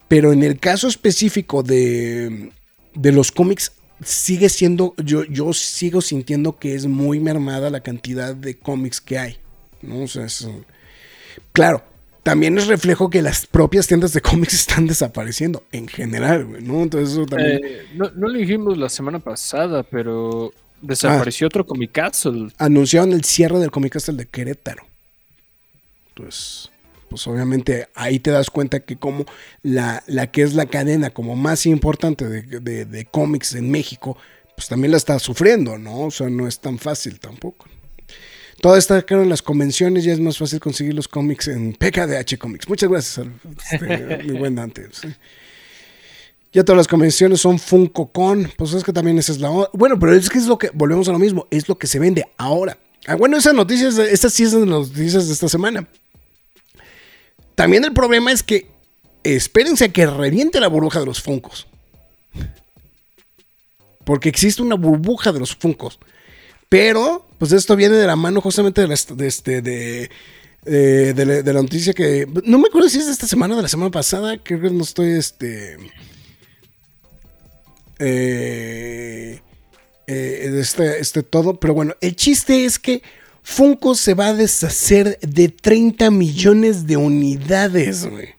Pero 0.08 0.32
en 0.32 0.44
el 0.44 0.60
caso 0.60 0.88
específico 0.88 1.64
de, 1.64 2.52
de 2.94 3.12
los 3.12 3.32
cómics, 3.32 3.72
sigue 4.04 4.50
siendo, 4.50 4.94
yo, 5.04 5.24
yo 5.26 5.54
sigo 5.54 6.02
sintiendo 6.02 6.58
que 6.60 6.76
es 6.76 6.86
muy 6.86 7.20
mermada 7.20 7.70
la 7.70 7.82
cantidad 7.82 8.36
de 8.36 8.58
cómics 8.58 9.02
que 9.02 9.18
hay. 9.18 9.38
¿no? 9.82 10.04
O 10.04 10.08
sea, 10.08 10.26
es, 10.26 10.48
claro, 11.52 11.84
también 12.24 12.58
es 12.58 12.68
reflejo 12.68 13.10
que 13.10 13.22
las 13.22 13.46
propias 13.46 13.88
tiendas 13.88 14.14
de 14.14 14.22
cómics 14.22 14.54
están 14.68 14.88
desapareciendo 14.88 15.64
en 15.72 15.88
general, 15.88 16.46
güey, 16.46 16.62
¿no? 16.62 16.82
Entonces 16.84 17.12
eso 17.14 17.26
también... 17.26 17.62
Eh, 17.64 17.82
no, 17.96 18.10
no 18.16 18.28
lo 18.28 18.38
dijimos 18.38 18.78
la 18.78 18.90
semana 18.90 19.20
pasada, 19.20 19.84
pero 19.84 20.54
desapareció 20.82 21.48
otro 21.48 21.66
Comic 21.66 21.92
Castle. 21.92 22.50
anunciaron 22.58 23.14
el 23.14 23.24
cierre 23.24 23.60
del 23.60 23.72
Comic 23.72 23.94
Castle 23.94 24.16
de 24.16 24.26
Querétaro. 24.28 24.84
Entonces, 26.16 26.70
pues 27.10 27.26
obviamente 27.28 27.88
ahí 27.96 28.20
te 28.20 28.32
das 28.32 28.50
cuenta 28.50 28.82
que 28.82 28.98
como 28.98 29.26
la, 29.64 30.04
la 30.08 30.28
que 30.28 30.42
es 30.44 30.54
la 30.54 30.66
cadena 30.66 31.10
como 31.12 31.36
más 31.36 31.66
importante 31.66 32.28
de, 32.28 32.42
de- 32.60 32.86
de 32.86 33.06
cómics 33.06 33.56
en 33.56 33.72
México, 33.72 34.18
pues 34.56 34.68
también 34.68 34.92
la 34.92 34.98
está 34.98 35.18
sufriendo, 35.20 35.78
¿no? 35.78 36.02
O 36.02 36.12
sea, 36.12 36.30
no 36.30 36.48
es 36.48 36.60
tan 36.60 36.78
fácil 36.78 37.20
tampoco. 37.20 37.66
Todo 38.62 38.76
está 38.76 39.02
claro 39.04 39.24
en 39.24 39.30
las 39.30 39.42
convenciones, 39.42 40.04
ya 40.04 40.14
es 40.14 40.20
más 40.20 40.38
fácil 40.38 40.60
conseguir 40.60 40.94
los 40.94 41.08
cómics 41.08 41.48
en 41.48 41.74
PKDH 41.74 42.38
Comics. 42.38 42.68
Muchas 42.68 42.90
gracias, 42.90 43.28
este, 43.72 44.18
mi 44.24 44.38
buen 44.38 44.56
Dante. 44.56 44.88
sí. 44.92 45.08
Ya 46.52 46.64
todas 46.64 46.78
las 46.78 46.88
convenciones 46.88 47.42
son 47.42 47.60
FuncoCon. 47.60 48.52
Pues 48.58 48.74
es 48.74 48.84
que 48.84 48.92
también 48.92 49.20
esa 49.20 49.32
es 49.32 49.40
la. 49.40 49.50
Bueno, 49.74 50.00
pero 50.00 50.14
es 50.14 50.30
que 50.30 50.40
es 50.40 50.48
lo 50.48 50.58
que. 50.58 50.72
Volvemos 50.74 51.08
a 51.08 51.12
lo 51.12 51.20
mismo. 51.20 51.48
Es 51.52 51.70
lo 51.70 51.78
que 51.78 51.86
se 51.86 52.00
vende 52.00 52.26
ahora. 52.38 52.78
Ah, 53.06 53.16
bueno, 53.16 53.38
esas 53.38 53.54
noticias. 53.54 53.98
Estas 54.00 54.34
sí 54.34 54.48
son 54.48 54.62
las 54.62 54.90
noticias 54.90 55.28
de 55.28 55.34
esta 55.34 55.48
semana. 55.48 55.88
También 57.56 57.84
el 57.86 57.94
problema 57.94 58.32
es 58.32 58.42
que. 58.42 58.68
Espérense 59.24 59.86
a 59.86 59.90
que 59.90 60.08
reviente 60.08 60.60
la 60.60 60.70
burbuja 60.70 61.02
de 61.02 61.06
los 61.06 61.22
Funcos. 61.22 61.68
Porque 64.06 64.30
existe 64.30 64.64
una 64.64 64.76
burbuja 64.76 65.32
de 65.32 65.40
los 65.40 65.56
Funcos. 65.56 66.00
Pero, 66.68 67.29
pues 67.40 67.54
esto 67.54 67.76
viene 67.76 67.96
de 67.96 68.06
la 68.06 68.18
mano 68.18 68.42
justamente 68.42 68.82
de 68.82 68.88
la, 68.88 68.96
de, 69.16 69.28
este, 69.28 69.62
de, 69.62 70.10
eh, 70.66 71.14
de 71.16 71.54
la, 71.54 71.62
noticia 71.62 71.94
que. 71.94 72.28
No 72.44 72.60
me 72.60 72.68
acuerdo 72.68 72.90
si 72.90 73.00
es 73.00 73.06
de 73.06 73.14
esta 73.14 73.28
semana 73.28 73.54
o 73.54 73.58
de 73.58 73.64
la 73.64 73.70
semana 73.70 73.90
pasada. 73.92 74.38
Creo 74.38 74.62
que 74.62 74.70
no 74.70 74.84
estoy 74.84 75.12
este. 75.12 75.78
eh, 77.98 79.42
eh, 80.06 80.60
este, 80.60 81.00
este 81.00 81.24
todo. 81.24 81.60
Pero 81.60 81.74
bueno, 81.74 81.96
el 82.02 82.16
chiste 82.16 82.66
es 82.66 82.78
que 82.78 83.02
Funko 83.42 83.96
se 83.96 84.14
va 84.14 84.28
a 84.28 84.34
deshacer 84.34 85.18
de 85.22 85.48
30 85.48 86.12
millones 86.12 86.86
de 86.88 86.98
unidades, 86.98 88.06
güey. 88.06 88.39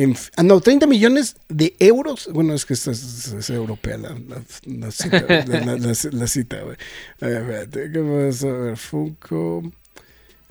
En, 0.00 0.16
ah, 0.36 0.42
no, 0.42 0.62
30 0.62 0.86
millones 0.86 1.36
de 1.50 1.76
euros. 1.78 2.30
Bueno, 2.32 2.54
es 2.54 2.64
que 2.64 2.72
esta 2.72 2.90
es, 2.90 3.34
es 3.34 3.50
europea 3.50 3.98
la, 3.98 4.08
la, 4.10 4.42
la 4.64 4.90
cita, 4.90 5.20
la, 5.46 5.76
la, 5.76 5.94
la 6.12 6.26
cita, 6.26 6.62
güey. 6.62 6.76
A 7.20 7.26
ver, 7.26 7.42
espérate, 7.42 7.92
¿qué 7.92 8.00
pasa? 8.00 8.48
A 8.48 8.52
ver, 8.52 8.76
Funko. 8.78 9.62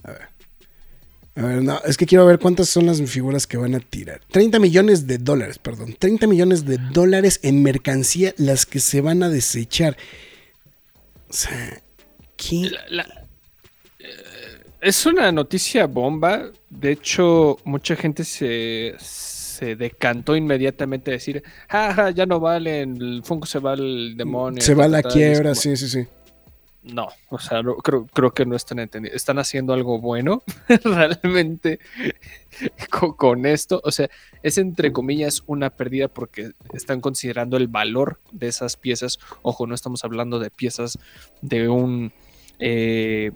A 0.04 0.12
ver. 0.12 0.22
A 1.36 1.42
ver, 1.42 1.64
no, 1.64 1.82
es 1.84 1.98
que 1.98 2.06
quiero 2.06 2.28
ver 2.28 2.38
cuántas 2.38 2.70
son 2.70 2.86
las 2.86 3.02
figuras 3.02 3.48
que 3.48 3.58
van 3.58 3.74
a 3.74 3.80
tirar. 3.80 4.22
30 4.30 4.60
millones 4.60 5.08
de 5.08 5.18
dólares, 5.18 5.58
perdón. 5.58 5.96
30 5.98 6.28
millones 6.28 6.66
de 6.66 6.78
dólares 6.78 7.40
en 7.42 7.64
mercancía 7.64 8.36
las 8.38 8.68
que 8.68 8.80
se 8.80 9.02
van 9.02 9.24
a 9.24 9.30
desechar. 9.30 9.98
O 11.28 11.34
sea, 11.34 11.82
¿qué? 12.38 12.70
Eh, 13.98 14.10
es 14.80 15.06
una 15.08 15.32
noticia 15.32 15.88
bomba. 15.88 16.52
De 16.70 16.92
hecho, 16.92 17.58
mucha 17.64 17.96
gente 17.96 18.24
se, 18.24 18.94
se 19.00 19.39
decantó 19.76 20.36
inmediatamente 20.36 21.12
a 21.12 21.14
decir, 21.14 21.44
jaja, 21.68 22.12
ya 22.12 22.26
no 22.26 22.40
valen, 22.40 22.98
el 23.02 23.22
Funko 23.24 23.46
se 23.46 23.60
va 23.60 23.74
al 23.74 24.16
demonio. 24.18 24.62
Se 24.62 24.74
va 24.76 24.86
a 24.86 24.88
la 24.88 25.02
ta, 25.02 25.10
ta, 25.10 25.14
ta", 25.14 25.20
y 25.20 25.24
es 25.24 25.30
quiebra, 25.32 25.50
como, 25.52 25.62
sí, 25.62 25.78
sí, 25.78 25.88
sí. 25.90 26.08
No, 26.82 27.10
o 27.30 27.38
sea, 27.40 27.62
no- 27.62 27.76
creo, 27.76 28.08
creo 28.08 28.32
que 28.34 28.46
no 28.46 28.56
están 28.56 28.80
entendiendo. 28.80 29.16
Están 29.16 29.38
haciendo 29.38 29.74
algo 29.74 30.00
bueno 30.00 30.42
realmente 30.86 31.80
con, 32.90 33.14
con 33.14 33.46
esto. 33.46 33.82
O 33.84 33.92
sea, 33.92 34.10
es 34.44 34.58
entre 34.58 34.94
comillas 34.94 35.44
una 35.46 35.70
pérdida 35.72 36.08
porque 36.08 36.52
están 36.74 37.02
considerando 37.02 37.58
el 37.58 37.68
valor 37.68 38.22
de 38.32 38.48
esas 38.48 38.78
piezas. 38.78 39.20
Ojo, 39.42 39.68
no 39.68 39.76
estamos 39.76 40.06
hablando 40.06 40.40
de 40.40 40.50
piezas 40.52 40.98
de 41.42 41.68
un... 41.68 42.14
eh, 42.60 43.32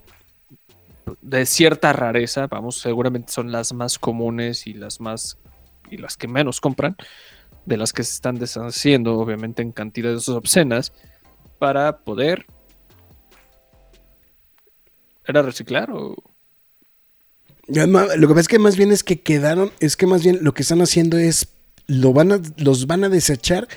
de 1.22 1.46
cierta 1.46 1.92
rareza, 1.92 2.48
vamos, 2.48 2.78
seguramente 2.80 3.32
son 3.34 3.52
las 3.52 3.74
más 3.74 4.00
comunes 4.00 4.68
y 4.68 4.74
las 4.74 5.02
más 5.02 5.38
y 5.94 5.98
las 5.98 6.18
que 6.18 6.28
menos 6.28 6.60
compran, 6.60 6.96
de 7.66 7.78
las 7.78 7.94
que 7.94 8.04
se 8.04 8.14
están 8.14 8.36
deshaciendo, 8.36 9.18
obviamente 9.18 9.62
en 9.62 9.72
cantidades 9.72 10.28
obscenas, 10.30 10.92
para 11.60 12.00
poder 12.00 12.46
¿Era 15.26 15.42
reciclar 15.42 15.92
o...? 15.92 16.16
Lo 17.68 18.28
que 18.28 18.28
pasa 18.28 18.42
es 18.42 18.48
que 18.50 18.60
más 18.60 18.76
bien 18.76 18.92
es 18.92 19.04
que 19.04 19.22
quedaron, 19.22 19.72
es 19.80 19.96
que 19.96 20.06
más 20.06 20.22
bien 20.22 20.40
lo 20.42 20.54
que 20.54 20.64
están 20.64 20.82
haciendo 20.82 21.18
es, 21.18 21.48
lo 21.88 22.12
van 22.12 22.34
a, 22.34 22.42
los 22.58 22.88
van 22.88 23.06
a 23.06 23.10
desechar 23.10 23.70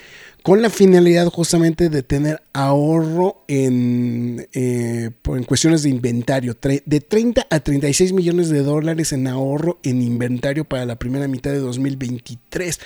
con 0.47 0.63
la 0.63 0.71
finalidad 0.71 1.27
justamente 1.27 1.89
de 1.89 2.05
tener 2.05 2.41
ahorro 2.53 3.43
en, 3.49 4.47
eh, 4.53 5.11
en 5.25 5.43
cuestiones 5.43 5.83
de 5.83 5.89
inventario, 5.89 6.57
de 6.85 7.01
30 7.01 7.49
a 7.51 7.59
36 7.59 8.13
millones 8.13 8.49
de 8.49 8.63
dólares 8.63 9.13
en 9.13 9.27
ahorro 9.27 9.81
en 9.83 10.03
inventario 10.03 10.65
para 10.65 10.87
la 10.87 10.95
primera 11.01 11.27
mitad 11.27 11.51
de 11.51 11.59
2023. 11.59 12.79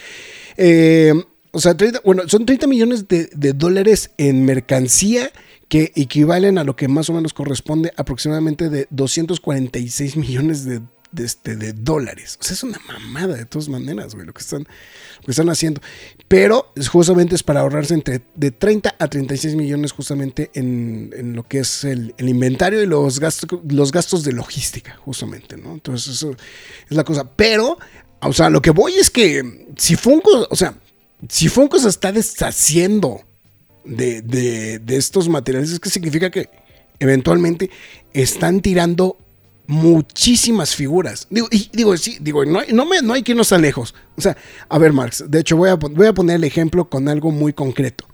Eh, 0.56 1.12
o 1.50 1.61
sea, 1.61 1.76
30 1.76 2.00
bueno, 2.02 2.22
son 2.28 2.46
30 2.46 2.66
millones 2.66 3.08
de, 3.08 3.28
de 3.34 3.52
dólares 3.52 4.11
en 4.16 4.46
mercancía 4.46 5.30
que 5.68 5.92
equivalen 5.96 6.56
a 6.56 6.64
lo 6.64 6.76
que 6.76 6.88
más 6.88 7.11
o 7.11 7.12
menos 7.12 7.34
corresponde 7.34 7.92
aproximadamente 7.98 8.70
de 8.70 8.86
246 8.88 10.16
millones 10.16 10.64
de, 10.64 10.80
de, 11.12 11.24
este, 11.24 11.56
de 11.56 11.72
dólares. 11.72 12.38
O 12.40 12.44
sea, 12.44 12.54
es 12.54 12.62
una 12.62 12.78
mamada 12.86 13.34
de 13.36 13.44
todas 13.44 13.68
maneras, 13.68 14.14
güey, 14.14 14.26
lo 14.26 14.32
que 14.32 14.40
están, 14.42 14.61
lo 14.62 15.24
que 15.24 15.30
están 15.32 15.48
haciendo. 15.50 15.80
Pero 16.28 16.72
justamente 16.90 17.34
es 17.34 17.42
para 17.42 17.61
ahorrarse 17.61 17.94
entre 17.94 18.22
de 18.34 18.50
30 18.50 18.94
a 18.98 19.08
36 19.08 19.56
millones 19.56 19.92
justamente 19.92 20.50
en, 20.54 21.12
en 21.16 21.34
lo 21.34 21.46
que 21.46 21.61
es 21.61 21.84
el, 21.84 22.14
el 22.18 22.28
inventario 22.28 22.82
y 22.82 22.86
los 22.86 23.18
gastos, 23.20 23.48
los 23.68 23.90
gastos 23.92 24.22
de 24.24 24.32
logística, 24.32 24.96
justamente, 25.04 25.56
¿no? 25.56 25.72
Entonces, 25.72 26.14
eso 26.14 26.30
es 26.88 26.96
la 26.96 27.04
cosa. 27.04 27.24
Pero, 27.36 27.78
o 28.20 28.32
sea, 28.32 28.50
lo 28.50 28.62
que 28.62 28.70
voy 28.70 28.94
es 28.94 29.11
que 29.11 29.66
si 29.76 29.96
Funko, 29.96 30.46
o 30.50 30.56
sea, 30.56 30.74
si 31.28 31.48
Funko 31.48 31.78
se 31.78 31.88
está 31.88 32.12
deshaciendo 32.12 33.22
de, 33.84 34.22
de- 34.22 34.78
de 34.78 34.96
estos 34.96 35.28
materiales, 35.28 35.70
es 35.72 35.80
que 35.80 35.90
significa 35.90 36.30
que 36.30 36.48
eventualmente 36.98 37.70
están 38.12 38.61
tirando 38.61 39.16
muchísimas 39.70 40.74
figuras. 40.74 41.26
Digo, 41.30 41.46
y, 41.50 41.70
digo, 41.72 41.96
sí, 41.96 42.18
digo, 42.20 42.44
no, 42.44 42.58
hay- 42.58 42.72
no, 42.72 42.84
me- 42.86 43.00
no 43.02 43.14
hay 43.14 43.22
que 43.22 43.32
irnos 43.32 43.48
tan 43.48 43.62
lejos. 43.62 43.94
O 44.16 44.20
sea, 44.20 44.36
a 44.68 44.78
ver, 44.78 44.92
Marx, 44.92 45.24
de 45.28 45.38
hecho 45.40 45.56
voy 45.56 45.68
a, 45.70 45.76
voy 45.76 46.06
a 46.06 46.12
poner 46.12 46.36
el 46.36 46.44
ejemplo 46.44 46.88
con 46.88 47.08
algo 47.08 47.30
muy 47.30 47.52
concreto. 47.52 48.04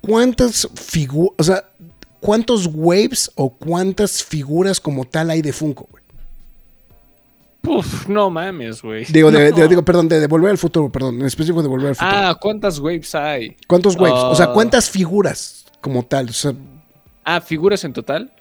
¿Cuántas 0.00 0.68
figuras, 0.74 1.34
o 1.38 1.42
sea, 1.44 1.64
cuántos 2.20 2.68
waves 2.72 3.30
o 3.34 3.50
cuántas 3.50 4.22
figuras 4.22 4.80
como 4.80 5.04
tal 5.04 5.30
hay 5.30 5.42
de 5.42 5.52
Funko? 5.52 5.88
güey? 5.90 6.04
Puf, 7.60 8.06
no 8.08 8.30
mames, 8.30 8.80
güey. 8.80 9.04
Digo, 9.06 9.32
de, 9.32 9.50
No. 9.50 9.56
de- 9.56 9.68
digo, 9.68 9.84
perdón, 9.84 10.08
de, 10.08 10.20
de 10.20 10.28
Volver 10.28 10.50
al 10.52 10.58
Futuro, 10.58 10.90
perdón, 10.92 11.16
en 11.20 11.26
específico 11.26 11.60
de 11.62 11.68
Volver 11.68 11.88
al 11.88 11.96
Futuro. 11.96 12.16
Ah, 12.16 12.38
¿cuántas 12.40 12.78
waves 12.78 13.12
hay? 13.16 13.56
¿Cuántos 13.66 13.96
waves? 13.96 14.14
O 14.14 14.36
sea, 14.36 14.46
ah. 14.46 14.52
¿cuántas 14.52 14.88
figuras 14.88 15.64
como 15.80 16.04
tal? 16.04 16.28
O 16.30 16.32
sea, 16.32 16.54
Ah, 17.24 17.40
figuras 17.40 17.82
en 17.82 17.92
total. 17.92 18.32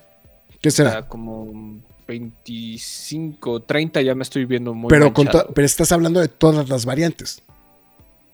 ¿Qué 0.66 0.70
O 0.70 0.72
será? 0.72 0.91
sea, 0.91 1.01
como 1.07 1.80
25, 2.07 3.61
30 3.63 4.01
ya 4.01 4.16
me 4.16 4.24
estoy 4.24 4.45
viendo 4.45 4.74
muy 4.74 4.89
Pero, 4.89 5.13
con 5.13 5.28
pero 5.53 5.63
estás 5.66 5.91
hablando 5.91 6.20
de 6.20 6.28
todas 6.28 6.68
las 6.70 6.86
variantes. 6.86 7.43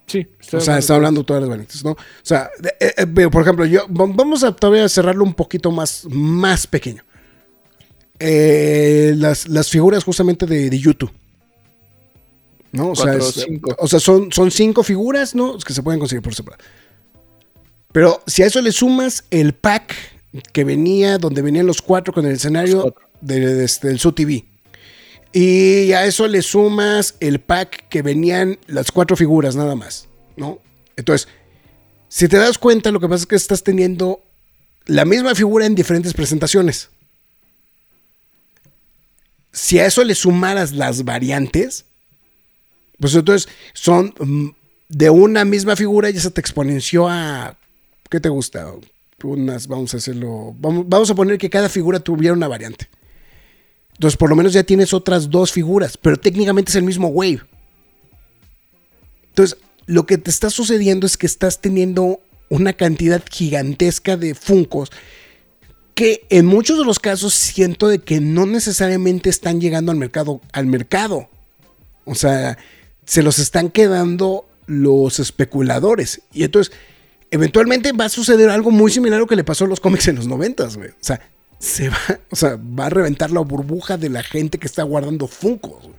Sí, 0.07 0.25
O 0.53 0.61
sea, 0.61 0.77
está 0.77 0.95
hablando 0.95 1.21
de 1.21 1.25
todas 1.25 1.41
las 1.41 1.49
variantes, 1.49 1.83
¿no? 1.83 1.91
O 1.91 1.97
sea, 2.21 2.49
eh, 2.79 2.93
eh, 2.97 3.27
por 3.29 3.41
ejemplo, 3.41 3.65
yo 3.65 3.81
va- 3.89 4.07
vamos 4.13 4.45
a 4.45 4.55
todavía 4.55 4.87
cerrarlo 4.87 5.25
un 5.25 5.33
poquito 5.33 5.71
más, 5.71 6.05
más 6.09 6.67
pequeño. 6.67 7.03
Eh, 8.19 9.13
las, 9.17 9.49
las 9.49 9.69
figuras 9.69 10.03
justamente 10.05 10.45
de, 10.45 10.69
de 10.69 10.79
YouTube. 10.79 11.11
¿No? 12.71 12.91
O 12.91 12.95
sea, 12.95 13.17
Cuatro 13.17 13.27
es- 13.27 13.47
o 13.77 13.87
sea, 13.89 13.99
son, 13.99 14.31
son 14.31 14.51
cinco 14.51 14.83
figuras, 14.83 15.35
¿no? 15.35 15.57
Que 15.57 15.73
se 15.73 15.83
pueden 15.83 15.99
conseguir 15.99 16.21
por 16.21 16.33
separado. 16.33 16.63
Pero 17.91 18.21
si 18.25 18.43
a 18.43 18.45
eso 18.45 18.61
le 18.61 18.71
sumas 18.71 19.25
el 19.31 19.53
pack 19.53 19.93
que 20.53 20.63
venía, 20.63 21.17
donde 21.17 21.41
venían 21.41 21.65
los 21.65 21.81
cuatro 21.81 22.13
con 22.13 22.25
el 22.25 22.33
escenario 22.33 22.95
de- 23.21 23.39
de- 23.39 23.67
del 23.81 23.99
SUTV. 23.99 24.45
Y 25.33 25.91
a 25.93 26.05
eso 26.05 26.27
le 26.27 26.41
sumas 26.41 27.15
el 27.19 27.39
pack 27.39 27.87
que 27.89 28.01
venían 28.01 28.59
las 28.67 28.91
cuatro 28.91 29.15
figuras 29.15 29.55
nada 29.55 29.75
más, 29.75 30.07
¿no? 30.35 30.59
Entonces, 30.97 31.27
si 32.09 32.27
te 32.27 32.37
das 32.37 32.57
cuenta, 32.57 32.91
lo 32.91 32.99
que 32.99 33.07
pasa 33.07 33.23
es 33.23 33.27
que 33.27 33.35
estás 33.37 33.63
teniendo 33.63 34.21
la 34.85 35.05
misma 35.05 35.33
figura 35.35 35.65
en 35.65 35.75
diferentes 35.75 36.13
presentaciones. 36.13 36.89
Si 39.53 39.79
a 39.79 39.85
eso 39.85 40.03
le 40.03 40.15
sumaras 40.15 40.71
las 40.73 41.03
variantes, 41.03 41.85
pues 42.99 43.15
entonces 43.15 43.49
son 43.73 44.13
mm, 44.19 44.49
de 44.89 45.09
una 45.09 45.43
misma 45.45 45.75
figura 45.75 46.09
y 46.09 46.19
se 46.19 46.31
te 46.31 46.39
exponenció 46.41 47.07
a. 47.09 47.57
¿Qué 48.09 48.19
te 48.19 48.29
gusta? 48.29 48.71
Unas, 49.23 49.67
vamos 49.67 49.93
a 49.93 49.97
hacerlo. 49.97 50.55
Vamos, 50.59 50.85
vamos 50.87 51.09
a 51.09 51.15
poner 51.15 51.37
que 51.37 51.49
cada 51.49 51.69
figura 51.69 51.99
tuviera 51.99 52.33
una 52.33 52.47
variante. 52.47 52.89
Entonces, 53.93 54.17
por 54.17 54.29
lo 54.29 54.35
menos 54.35 54.53
ya 54.53 54.63
tienes 54.63 54.93
otras 54.93 55.29
dos 55.29 55.51
figuras, 55.51 55.97
pero 55.97 56.17
técnicamente 56.17 56.71
es 56.71 56.75
el 56.75 56.83
mismo 56.83 57.09
wave. 57.09 57.41
Entonces, 59.29 59.57
lo 59.85 60.05
que 60.05 60.17
te 60.17 60.29
está 60.29 60.49
sucediendo 60.49 61.05
es 61.05 61.17
que 61.17 61.25
estás 61.25 61.61
teniendo 61.61 62.19
una 62.49 62.73
cantidad 62.73 63.23
gigantesca 63.29 64.17
de 64.17 64.35
Funcos 64.35 64.91
que 65.93 66.25
en 66.29 66.45
muchos 66.45 66.77
de 66.79 66.85
los 66.85 66.99
casos 66.99 67.33
siento 67.33 67.87
de 67.87 67.99
que 67.99 68.19
no 68.19 68.45
necesariamente 68.45 69.29
están 69.29 69.61
llegando 69.61 69.91
al 69.91 69.97
mercado, 69.97 70.41
al 70.51 70.65
mercado. 70.65 71.29
O 72.05 72.15
sea, 72.15 72.57
se 73.05 73.23
los 73.23 73.39
están 73.39 73.69
quedando 73.69 74.49
los 74.65 75.19
especuladores. 75.19 76.21
Y 76.33 76.43
entonces, 76.43 76.73
eventualmente 77.31 77.91
va 77.93 78.05
a 78.05 78.09
suceder 78.09 78.49
algo 78.49 78.69
muy 78.71 78.91
similar 78.91 79.17
a 79.17 79.21
lo 79.21 79.27
que 79.27 79.35
le 79.35 79.43
pasó 79.43 79.65
a 79.65 79.67
los 79.67 79.79
cómics 79.79 80.07
en 80.09 80.17
los 80.17 80.27
noventas, 80.27 80.77
güey. 80.77 80.89
O 80.89 80.93
sea, 80.99 81.19
se 81.57 81.89
va, 81.89 81.97
o 82.29 82.35
sea, 82.35 82.57
va 82.57 82.87
a 82.87 82.89
reventar 82.89 83.31
la 83.31 83.39
burbuja 83.41 83.97
de 83.97 84.09
la 84.09 84.21
gente 84.23 84.57
que 84.59 84.67
está 84.67 84.83
guardando 84.83 85.27
Funkos, 85.27 85.81
güey. 85.83 85.95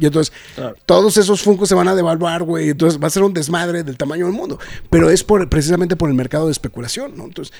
Y 0.00 0.06
entonces, 0.06 0.32
Claro. 0.54 0.76
todos 0.86 1.16
esos 1.16 1.42
Funkos 1.42 1.68
se 1.68 1.74
van 1.74 1.88
a 1.88 1.94
devaluar, 1.94 2.42
güey. 2.44 2.70
Entonces, 2.70 3.00
va 3.02 3.06
a 3.08 3.10
ser 3.10 3.22
un 3.22 3.34
desmadre 3.34 3.82
del 3.82 3.96
tamaño 3.96 4.26
del 4.26 4.34
mundo. 4.34 4.58
Pero 4.90 5.10
es 5.10 5.24
por, 5.24 5.48
precisamente 5.48 5.96
por 5.96 6.08
el 6.08 6.14
mercado 6.14 6.46
de 6.46 6.52
especulación, 6.52 7.16
¿no? 7.16 7.24
Entonces, 7.24 7.52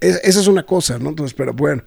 es- 0.00 0.20
esa 0.22 0.40
es 0.40 0.46
una 0.46 0.64
cosa, 0.64 0.98
¿no? 0.98 1.08
Entonces, 1.10 1.34
pero 1.34 1.52
bueno, 1.54 1.82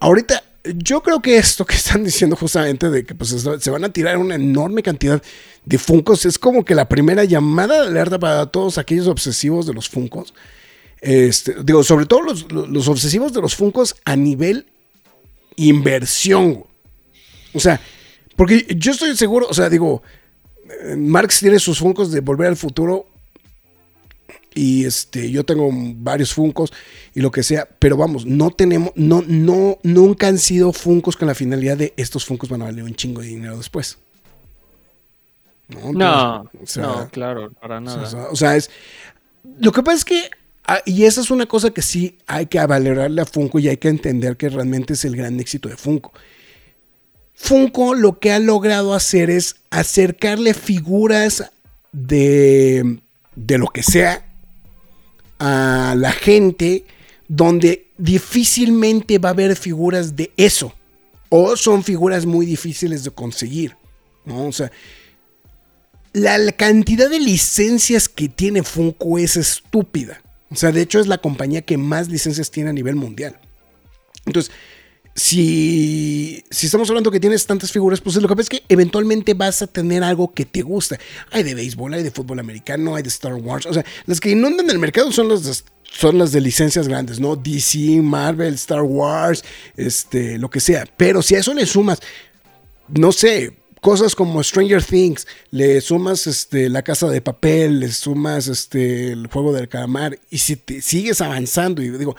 ahorita 0.00 0.42
yo 0.76 1.02
creo 1.02 1.20
que 1.20 1.36
esto 1.36 1.64
que 1.64 1.74
están 1.76 2.04
diciendo 2.04 2.36
justamente 2.36 2.88
de 2.90 3.04
que 3.04 3.14
pues, 3.14 3.30
se 3.60 3.70
van 3.70 3.84
a 3.84 3.92
tirar 3.92 4.16
una 4.18 4.34
enorme 4.36 4.82
cantidad 4.82 5.22
de 5.64 5.78
Funcos 5.78 6.24
es 6.26 6.38
como 6.38 6.64
que 6.64 6.74
la 6.74 6.88
primera 6.88 7.24
llamada 7.24 7.82
de 7.82 7.88
alerta 7.88 8.18
para 8.18 8.46
todos 8.46 8.78
aquellos 8.78 9.06
obsesivos 9.08 9.66
de 9.66 9.74
los 9.74 9.88
Funcos. 9.88 10.34
Este, 11.00 11.54
digo, 11.62 11.84
sobre 11.84 12.06
todo 12.06 12.22
los, 12.22 12.50
los- 12.50 12.88
obsesivos 12.88 13.32
de 13.34 13.42
los 13.42 13.54
Funcos 13.54 13.94
a 14.06 14.16
nivel 14.16 14.66
inversión. 15.56 16.64
O 17.52 17.60
sea, 17.60 17.80
porque 18.36 18.66
yo 18.76 18.92
estoy 18.92 19.16
seguro, 19.16 19.46
o 19.48 19.54
sea, 19.54 19.68
digo, 19.68 20.02
eh, 20.82 20.96
Marx 20.96 21.40
tiene 21.40 21.58
sus 21.58 21.78
Funcos 21.78 22.10
de 22.10 22.20
Volver 22.20 22.48
al 22.48 22.56
Futuro 22.56 23.06
y 24.54 24.84
este, 24.84 25.30
yo 25.30 25.44
tengo 25.44 25.68
varios 25.72 26.32
Funcos 26.32 26.72
y 27.14 27.20
lo 27.20 27.30
que 27.30 27.42
sea, 27.42 27.68
pero 27.78 27.96
vamos, 27.96 28.24
no 28.24 28.50
tenemos, 28.50 28.92
no, 28.94 29.22
no, 29.26 29.78
nunca 29.82 30.28
han 30.28 30.38
sido 30.38 30.72
Funcos 30.72 31.16
con 31.16 31.28
la 31.28 31.34
finalidad 31.34 31.76
de 31.76 31.92
estos 31.96 32.24
Funcos 32.24 32.48
van 32.48 32.62
a 32.62 32.66
valer 32.66 32.84
un 32.84 32.94
chingo 32.94 33.20
de 33.20 33.28
dinero 33.28 33.56
después. 33.56 33.98
¿no? 35.68 35.92
No, 35.92 36.50
O 36.62 36.66
sea, 36.66 36.82
no, 36.82 37.08
claro, 37.10 37.50
para 37.52 37.78
o 37.78 37.80
nada. 37.80 38.06
sea, 38.08 38.26
o 38.30 38.36
sea, 38.36 38.56
es. 38.56 38.70
Lo 39.58 39.72
que 39.72 39.82
pasa 39.82 39.96
es 39.96 40.04
que. 40.04 40.30
ah, 40.66 40.80
Y 40.84 41.04
esa 41.04 41.20
es 41.20 41.30
una 41.30 41.46
cosa 41.46 41.70
que 41.70 41.82
sí 41.82 42.18
hay 42.26 42.46
que 42.46 42.64
valorarle 42.64 43.20
a 43.22 43.26
Funko 43.26 43.58
y 43.58 43.68
hay 43.68 43.76
que 43.78 43.88
entender 43.88 44.36
que 44.36 44.48
realmente 44.48 44.92
es 44.92 45.04
el 45.04 45.16
gran 45.16 45.40
éxito 45.40 45.68
de 45.68 45.76
Funko. 45.76 46.12
Funko 47.34 47.94
lo 47.94 48.18
que 48.20 48.32
ha 48.32 48.38
logrado 48.38 48.94
hacer 48.94 49.30
es 49.30 49.56
acercarle 49.70 50.54
figuras 50.54 51.50
de, 51.92 53.00
de 53.34 53.58
lo 53.58 53.66
que 53.68 53.82
sea 53.82 54.24
a 55.46 55.94
la 55.94 56.10
gente 56.10 56.86
donde 57.28 57.88
difícilmente 57.98 59.18
va 59.18 59.28
a 59.28 59.32
haber 59.32 59.56
figuras 59.56 60.16
de 60.16 60.32
eso. 60.38 60.72
O 61.28 61.54
son 61.54 61.84
figuras 61.84 62.24
muy 62.24 62.46
difíciles 62.46 63.04
de 63.04 63.10
conseguir. 63.10 63.76
¿no? 64.24 64.46
O 64.46 64.52
sea, 64.52 64.72
la, 66.14 66.38
la 66.38 66.52
cantidad 66.52 67.10
de 67.10 67.20
licencias 67.20 68.08
que 68.08 68.30
tiene 68.30 68.62
Funko 68.62 69.18
es 69.18 69.36
estúpida. 69.36 70.22
O 70.50 70.56
sea, 70.56 70.72
de 70.72 70.80
hecho 70.80 70.98
es 70.98 71.08
la 71.08 71.18
compañía 71.18 71.60
que 71.60 71.76
más 71.76 72.08
licencias 72.08 72.50
tiene 72.50 72.70
a 72.70 72.72
nivel 72.72 72.94
mundial. 72.94 73.38
Entonces, 74.24 74.50
si, 75.14 76.42
si 76.50 76.66
estamos 76.66 76.88
hablando 76.90 77.10
que 77.10 77.20
tienes 77.20 77.46
tantas 77.46 77.70
figuras, 77.70 78.00
pues 78.00 78.16
lo 78.16 78.26
que 78.28 78.34
pasa 78.34 78.42
es 78.42 78.48
que 78.48 78.64
eventualmente 78.68 79.34
vas 79.34 79.62
a 79.62 79.68
tener 79.68 80.02
algo 80.02 80.32
que 80.32 80.44
te 80.44 80.62
gusta. 80.62 80.98
Hay 81.30 81.44
de 81.44 81.54
béisbol, 81.54 81.94
hay 81.94 82.02
de 82.02 82.10
fútbol 82.10 82.40
americano, 82.40 82.96
hay 82.96 83.02
de 83.04 83.10
Star 83.10 83.34
Wars. 83.34 83.66
O 83.66 83.72
sea, 83.72 83.84
las 84.06 84.20
que 84.20 84.30
inundan 84.30 84.68
el 84.70 84.80
mercado 84.80 85.12
son 85.12 85.28
las 85.28 85.44
de, 85.44 85.54
son 85.84 86.18
las 86.18 86.32
de 86.32 86.40
licencias 86.40 86.88
grandes, 86.88 87.20
¿no? 87.20 87.36
DC, 87.36 88.00
Marvel, 88.02 88.54
Star 88.54 88.82
Wars, 88.82 89.44
este, 89.76 90.36
lo 90.38 90.50
que 90.50 90.58
sea. 90.58 90.84
Pero 90.96 91.22
si 91.22 91.36
a 91.36 91.38
eso 91.38 91.54
le 91.54 91.64
sumas, 91.64 92.00
no 92.88 93.12
sé, 93.12 93.56
cosas 93.80 94.16
como 94.16 94.42
Stranger 94.42 94.82
Things, 94.82 95.28
le 95.50 95.80
sumas 95.80 96.26
este, 96.26 96.68
la 96.70 96.82
casa 96.82 97.06
de 97.08 97.20
papel, 97.20 97.80
le 97.80 97.92
sumas 97.92 98.48
este, 98.48 99.12
el 99.12 99.28
juego 99.28 99.52
del 99.52 99.68
calamar, 99.68 100.18
y 100.28 100.38
si 100.38 100.56
te 100.56 100.80
sigues 100.80 101.20
avanzando, 101.20 101.82
y 101.82 101.90
digo, 101.90 102.16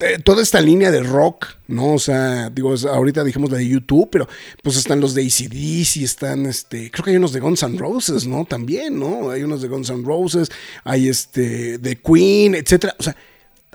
eh, 0.00 0.18
toda 0.18 0.42
esta 0.42 0.60
línea 0.60 0.90
de 0.90 1.02
rock, 1.02 1.46
¿no? 1.68 1.94
O 1.94 1.98
sea, 1.98 2.48
digo, 2.48 2.74
ahorita 2.90 3.22
dijimos 3.22 3.50
la 3.50 3.58
de 3.58 3.68
YouTube, 3.68 4.08
pero 4.10 4.28
pues 4.62 4.76
están 4.76 5.00
los 5.00 5.14
de 5.14 5.22
ACDC, 5.22 6.02
están, 6.02 6.46
este, 6.46 6.90
creo 6.90 7.04
que 7.04 7.10
hay 7.10 7.16
unos 7.16 7.32
de 7.32 7.40
Guns 7.40 7.62
N' 7.62 7.78
Roses, 7.78 8.26
¿no? 8.26 8.46
También, 8.46 8.98
¿no? 8.98 9.30
Hay 9.30 9.42
unos 9.42 9.60
de 9.60 9.68
Guns 9.68 9.90
N' 9.90 10.04
Roses, 10.04 10.50
hay 10.84 11.08
este, 11.08 11.78
de 11.78 11.96
Queen, 11.96 12.54
etcétera. 12.54 12.96
O 12.98 13.02
sea, 13.02 13.14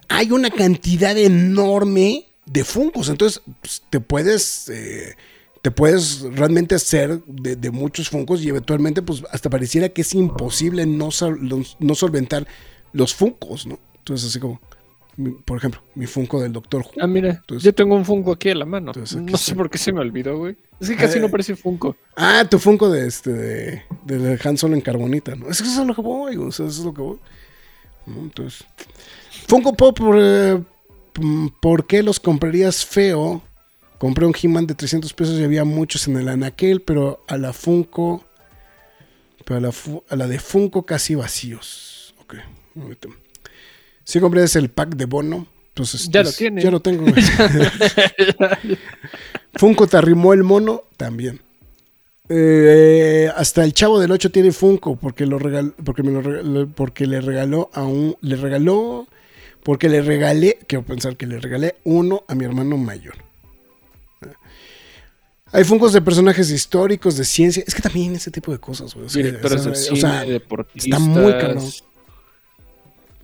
hay 0.09 0.31
una 0.31 0.49
cantidad 0.49 1.15
enorme 1.17 2.25
de 2.45 2.63
Funkos. 2.63 3.09
Entonces, 3.09 3.41
pues, 3.61 3.83
te 3.89 3.99
puedes. 3.99 4.69
eh, 4.69 5.15
te 5.61 5.71
puedes 5.71 6.21
realmente 6.21 6.75
hacer 6.75 7.23
de, 7.25 7.71
muchos 7.71 8.09
Funkos 8.09 8.43
y 8.43 8.49
eventualmente, 8.49 9.01
pues 9.01 9.23
hasta 9.31 9.49
pareciera 9.49 9.89
que 9.89 10.01
es 10.01 10.13
imposible 10.13 10.85
no, 10.85 11.09
no 11.79 11.95
solventar 11.95 12.45
los 12.93 13.15
Funkos, 13.15 13.65
¿no? 13.65 13.79
Entonces, 13.97 14.29
así 14.29 14.39
como, 14.39 14.61
mi- 15.17 15.31
por 15.31 15.57
ejemplo, 15.57 15.81
mi 15.95 16.05
Funko 16.07 16.41
del 16.41 16.51
Doctor 16.51 16.81
Who. 16.81 16.91
Ah, 17.01 17.07
mira, 17.07 17.29
Entonces- 17.31 17.63
yo 17.63 17.73
tengo 17.73 17.95
un 17.95 18.05
Funko 18.05 18.33
aquí 18.33 18.49
en 18.49 18.59
la 18.59 18.65
mano. 18.65 18.91
Entonces, 18.93 19.21
No 19.21 19.37
sé 19.37 19.55
por 19.55 19.69
qué 19.69 19.77
se 19.77 19.91
me 19.93 19.99
olvidó, 20.01 20.37
güey. 20.37 20.57
Es 20.79 20.89
que 20.89 20.95
casi 20.95 21.17
Eh. 21.17 21.21
no 21.21 21.29
parece 21.29 21.55
Funko. 21.55 21.95
Ah, 22.15 22.45
tu 22.49 22.59
Funko 22.59 22.89
de 22.89 23.07
este, 23.07 23.31
de, 23.31 23.83
de 24.05 24.39
Han 24.43 24.57
Solo 24.57 24.75
en 24.75 24.81
carbonita, 24.81 25.35
¿no? 25.35 25.49
Es 25.49 25.61
que 25.61 25.67
eso 25.67 25.81
es 25.81 25.87
lo 25.87 25.95
que 25.95 26.01
voy, 26.01 26.35
o 26.37 26.51
sea, 26.51 26.65
eso 26.67 26.79
es 26.81 26.85
lo 26.85 26.93
que 26.93 27.01
voy. 27.01 27.17
Entonces, 28.07 28.65
Funko 29.47 29.73
Pop, 29.73 29.97
por, 29.97 30.15
eh, 30.19 30.61
¿por 31.61 31.87
qué 31.87 32.03
los 32.03 32.19
comprarías 32.19 32.85
feo? 32.85 33.41
Compré 33.97 34.25
un 34.25 34.33
He-Man 34.39 34.67
de 34.67 34.75
300 34.75 35.13
pesos 35.13 35.39
y 35.39 35.43
había 35.43 35.63
muchos 35.63 36.07
en 36.07 36.17
el 36.17 36.27
anaquel, 36.27 36.81
pero 36.81 37.23
a 37.27 37.37
la 37.37 37.53
Funko, 37.53 38.25
pero 39.45 39.57
a 39.57 39.61
la, 39.61 39.71
a 40.09 40.15
la 40.17 40.27
de 40.27 40.37
Funko 40.39 40.85
casi 40.85 41.15
vacíos. 41.15 42.13
Ok. 42.21 42.35
Sí 44.05 44.19
compré 44.21 44.43
ese 44.43 44.59
el 44.59 44.69
pack 44.69 44.95
de 44.95 45.05
bono. 45.05 45.47
Pues, 45.73 45.93
este, 45.95 46.09
Ya 46.11 46.23
lo 46.23 46.29
es- 46.29 46.37
tiene. 46.37 46.61
Ya 46.63 46.71
lo 46.71 46.79
tengo. 46.79 47.05
Funko 49.55 49.87
te 49.87 49.97
arrimó 49.97 50.33
el 50.33 50.43
mono 50.43 50.83
también. 50.97 51.41
Eh, 52.29 53.29
hasta 53.35 53.63
el 53.63 53.73
chavo 53.73 53.99
del 53.99 54.11
8 54.11 54.31
tiene 54.31 54.51
Funko 54.51 54.95
porque 54.95 55.25
lo 55.25 55.37
regal- 55.37 55.75
porque 55.83 56.01
me 56.01 56.11
lo 56.11 56.21
regaló- 56.21 56.71
porque 56.73 57.05
le 57.05 57.21
regaló 57.21 57.69
a 57.73 57.83
un 57.83 58.15
le 58.21 58.35
regaló 58.35 59.07
porque 59.63 59.89
le 59.89 60.01
regalé, 60.01 60.57
quiero 60.67 60.83
pensar 60.85 61.17
que 61.17 61.27
le 61.27 61.39
regalé 61.39 61.75
uno 61.83 62.23
a 62.27 62.35
mi 62.35 62.45
hermano 62.45 62.77
mayor. 62.77 63.15
Hay 65.51 65.63
Funkos 65.63 65.93
de 65.93 66.01
personajes 66.01 66.49
históricos, 66.51 67.15
de 67.17 67.25
ciencia. 67.25 67.63
Es 67.65 67.73
que 67.75 67.81
también 67.81 68.15
ese 68.15 68.29
tipo 68.31 68.51
de 68.51 68.59
cosas, 68.59 68.93
güey. 68.93 69.05
O 69.05 69.09
sea, 69.09 69.23
Directores 69.23 69.61
o 69.61 69.63
sea, 69.63 69.71
de 69.71 69.77
o 69.77 69.81
cine, 69.81 69.99
sea, 70.01 70.25
deportistas. 70.25 70.85
está 70.85 70.99
muy 70.99 71.31
cabrón. 71.33 71.63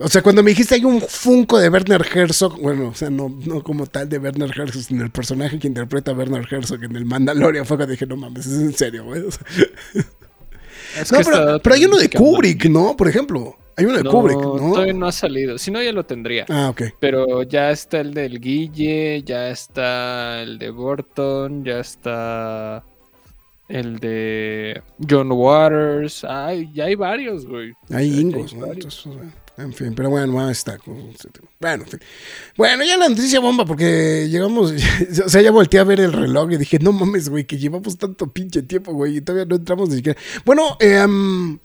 O 0.02 0.08
sea, 0.08 0.22
cuando 0.22 0.42
me 0.42 0.50
dijiste 0.50 0.74
hay 0.74 0.84
un 0.84 1.00
Funko 1.00 1.58
de 1.58 1.68
Werner 1.68 2.04
Herzog, 2.12 2.60
bueno, 2.60 2.88
o 2.88 2.94
sea, 2.94 3.10
no, 3.10 3.34
no 3.44 3.62
como 3.62 3.86
tal 3.86 4.08
de 4.08 4.18
Werner 4.18 4.50
Herzog, 4.50 4.82
sino 4.82 5.04
el 5.04 5.10
personaje 5.10 5.58
que 5.58 5.68
interpreta 5.68 6.10
a 6.10 6.14
Werner 6.14 6.46
Herzog 6.50 6.82
en 6.84 6.96
el 6.96 7.04
Mandalorian, 7.04 7.64
fue 7.64 7.76
cuando 7.76 7.92
dije, 7.92 8.06
no 8.06 8.16
mames, 8.16 8.46
es 8.46 8.60
en 8.60 8.72
serio, 8.72 9.04
güey. 9.04 9.22
O 9.26 9.30
sea, 9.30 9.46
Es 11.00 11.12
no, 11.12 11.18
que 11.18 11.60
pero, 11.62 11.74
hay 11.74 11.84
uno 11.86 11.96
de. 11.96 12.10
Kubrick, 12.10 12.66
¿no? 12.66 12.96
Por 12.96 13.08
ejemplo, 13.08 13.56
hay 13.76 13.86
uno 13.86 13.96
de 13.96 14.02
No, 14.02 14.10
Kubrick, 14.10 14.38
¿no? 14.38 14.72
Todavía 14.72 14.92
no 14.92 15.06
ha 15.06 15.12
salido. 15.12 15.56
Si 15.56 15.70
no, 15.70 15.82
ya 15.82 15.92
lo 15.92 16.04
tendría. 16.04 16.44
Ah, 16.50 16.68
ok. 16.68 16.82
Pero 17.00 17.42
ya 17.44 17.70
está 17.70 18.00
el 18.00 18.12
del 18.12 18.40
Guille, 18.40 19.22
ya 19.22 19.48
está 19.48 20.42
el 20.42 20.58
de 20.58 20.70
Burton, 20.70 21.64
ya 21.64 21.80
está 21.80 22.84
el 23.68 23.98
de 24.00 24.82
John 25.08 25.32
Waters. 25.32 26.24
Ay, 26.24 26.70
ya 26.74 26.84
hay 26.86 26.94
varios, 26.94 27.46
güey. 27.46 27.72
Hay 27.90 28.20
ingos, 28.20 28.52
¿no? 28.54 28.66
Entonces, 28.66 29.06
o 29.06 29.14
sea, 29.14 29.22
en 29.58 29.72
fin, 29.72 29.94
pero 29.94 30.10
bueno, 30.10 30.40
ahí 30.44 30.52
está. 30.52 30.78
Bueno, 31.60 31.84
en 31.84 31.88
fin. 31.90 32.00
Bueno, 32.56 32.84
ya 32.84 32.96
la 32.96 33.08
noticia 33.08 33.38
bomba, 33.40 33.64
porque 33.64 34.28
llegamos, 34.30 34.72
o 35.24 35.28
sea, 35.28 35.40
ya 35.42 35.50
volteé 35.50 35.80
a 35.80 35.84
ver 35.84 36.00
el 36.00 36.12
reloj 36.12 36.52
y 36.52 36.56
dije, 36.56 36.78
no 36.78 36.92
mames, 36.92 37.28
güey, 37.28 37.44
que 37.44 37.58
llevamos 37.58 37.98
tanto 37.98 38.32
pinche 38.32 38.62
tiempo, 38.62 38.92
güey, 38.92 39.18
y 39.18 39.20
todavía 39.20 39.44
no 39.46 39.56
entramos 39.56 39.88
ni 39.90 39.96
siquiera. 39.96 40.18
Bueno, 40.44 40.76
em, 40.80 41.58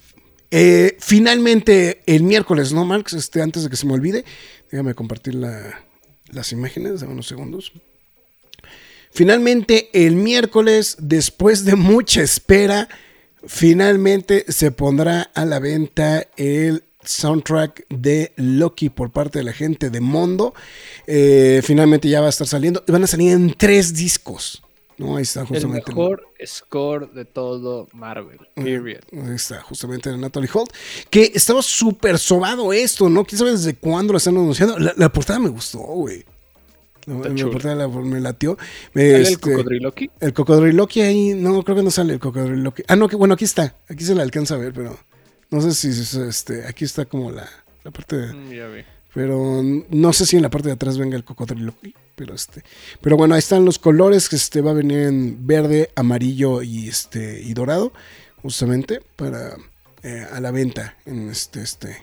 eh, 0.51 0.97
finalmente 0.99 2.01
el 2.05 2.23
miércoles, 2.23 2.71
¿no, 2.73 2.85
Marx? 2.85 3.13
Este, 3.13 3.41
antes 3.41 3.63
de 3.63 3.69
que 3.69 3.75
se 3.77 3.85
me 3.85 3.93
olvide, 3.93 4.23
déjame 4.71 4.93
compartir 4.93 5.35
la- 5.35 5.83
las 6.31 6.51
imágenes, 6.51 6.99
dame 7.01 7.13
unos 7.13 7.27
segundos. 7.27 7.71
Finalmente, 9.11 9.89
el 9.93 10.15
miércoles, 10.15 10.97
después 10.99 11.65
de 11.65 11.75
mucha 11.75 12.21
espera, 12.21 12.87
finalmente 13.45 14.45
se 14.49 14.71
pondrá 14.71 15.21
a 15.33 15.45
la 15.45 15.59
venta 15.59 16.27
el 16.35 16.83
soundtrack 17.07 17.85
de 17.89 18.33
Loki 18.35 18.89
por 18.89 19.11
parte 19.11 19.39
de 19.39 19.45
la 19.45 19.53
gente 19.53 19.89
de 19.89 19.99
Mondo. 20.01 20.53
Eh, 21.07 21.61
finalmente 21.63 22.09
ya 22.09 22.21
va 22.21 22.27
a 22.27 22.29
estar 22.29 22.47
saliendo. 22.47 22.83
Van 22.87 23.03
a 23.03 23.07
salir 23.07 23.31
en 23.31 23.53
tres 23.53 23.93
discos. 23.93 24.61
¿no? 24.97 25.17
Ahí 25.17 25.21
está 25.23 25.41
El 25.41 25.45
justamente. 25.47 25.91
mejor 25.91 26.23
score 26.43 27.11
de 27.13 27.23
todo 27.25 27.87
Marvel. 27.93 28.39
Period. 28.55 29.01
Ahí 29.13 29.35
está, 29.35 29.61
justamente 29.61 30.09
de 30.09 30.17
Natalie 30.17 30.49
Holt. 30.51 30.71
Que 31.11 31.31
estaba 31.35 31.61
súper 31.61 32.17
sobado 32.17 32.73
esto, 32.73 33.07
¿no? 33.07 33.23
¿Quién 33.23 33.37
sabe 33.37 33.51
desde 33.51 33.75
cuándo 33.75 34.13
lo 34.13 34.17
están 34.17 34.35
anunciando? 34.35 34.79
La, 34.79 34.93
la 34.97 35.09
portada 35.09 35.37
me 35.37 35.49
gustó, 35.49 35.77
güey. 35.79 36.25
La, 37.05 37.29
la 37.29 37.45
portada 37.51 37.75
la- 37.75 37.87
me 37.87 38.19
latió. 38.19 38.57
¿Sale 38.93 39.15
el 39.17 39.21
Este, 39.21 39.51
cocodriloqui? 39.51 40.09
El 40.19 40.33
cocodriloqui 40.33 41.01
ahí, 41.01 41.33
no, 41.35 41.63
creo 41.63 41.77
que 41.77 41.83
no 41.83 41.91
sale 41.91 42.13
el 42.13 42.19
cocodriloqui. 42.19 42.83
Ah, 42.87 42.95
no, 42.95 43.07
que 43.07 43.15
bueno, 43.15 43.35
aquí 43.35 43.45
está. 43.45 43.75
Aquí 43.87 44.03
se 44.03 44.13
le 44.15 44.23
alcanza 44.23 44.55
a 44.55 44.57
ver, 44.57 44.73
pero 44.73 44.97
no 45.49 45.61
sé 45.61 45.73
si 45.73 45.87
es, 45.89 46.13
este, 46.13 46.65
aquí 46.67 46.85
está 46.85 47.05
como 47.05 47.31
la, 47.31 47.47
la 47.83 47.91
parte 47.91 48.15
de, 48.17 48.33
Mm, 48.33 48.51
ya 48.51 48.67
vi. 48.67 48.81
pero 49.13 49.61
no 49.89 50.13
sé 50.13 50.25
si 50.25 50.35
en 50.35 50.43
la 50.43 50.49
parte 50.49 50.67
de 50.67 50.73
atrás 50.73 50.97
venga 50.97 51.15
el 51.15 51.23
cocodriloqui, 51.23 51.95
pero 52.15 52.33
este, 52.35 52.63
pero 53.01 53.17
bueno, 53.17 53.35
ahí 53.35 53.39
están 53.39 53.65
los 53.65 53.79
colores 53.79 54.29
que 54.29 54.35
este 54.35 54.61
va 54.61 54.71
a 54.71 54.75
venir 54.75 54.99
en 54.99 55.45
verde, 55.47 55.91
amarillo 55.95 56.61
y 56.61 56.87
este 56.87 57.41
y 57.41 57.53
dorado, 57.53 57.93
justamente 58.41 59.01
para 59.15 59.55
eh, 60.03 60.25
a 60.31 60.39
la 60.39 60.51
venta 60.51 60.97
en 61.05 61.29
este 61.29 61.61
este 61.61 61.97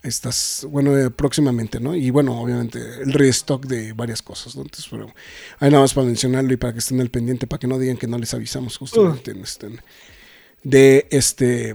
estas, 0.00 0.64
bueno, 0.70 0.96
eh, 0.96 1.10
próximamente, 1.10 1.80
¿no? 1.80 1.94
Y 1.94 2.10
bueno, 2.10 2.40
obviamente 2.40 2.78
el 3.02 3.12
restock 3.12 3.66
de 3.66 3.92
varias 3.92 4.22
cosas, 4.22 4.54
¿no? 4.54 4.62
Entonces, 4.62 4.86
pero 4.88 5.06
ahí 5.58 5.70
nada 5.70 5.82
más 5.82 5.92
para 5.92 6.06
mencionarlo 6.06 6.52
y 6.52 6.56
para 6.56 6.72
que 6.72 6.78
estén 6.78 7.00
al 7.00 7.10
pendiente, 7.10 7.46
para 7.48 7.58
que 7.58 7.66
no 7.66 7.78
digan 7.78 7.96
que 7.96 8.06
no 8.06 8.16
les 8.16 8.32
avisamos 8.32 8.76
justamente 8.78 9.32
en 9.32 9.40
este, 9.42 9.68
de 10.62 11.08
este, 11.10 11.74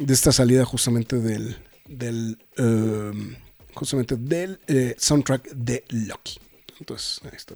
de 0.00 0.14
esta 0.14 0.32
salida 0.32 0.64
justamente 0.64 1.20
del, 1.20 1.56
del, 1.86 2.38
um, 2.58 3.34
justamente 3.74 4.16
del 4.16 4.58
eh, 4.66 4.96
soundtrack 4.98 5.50
de 5.50 5.84
Loki. 5.90 6.40
Entonces, 6.78 7.20
ahí 7.24 7.36
está. 7.36 7.54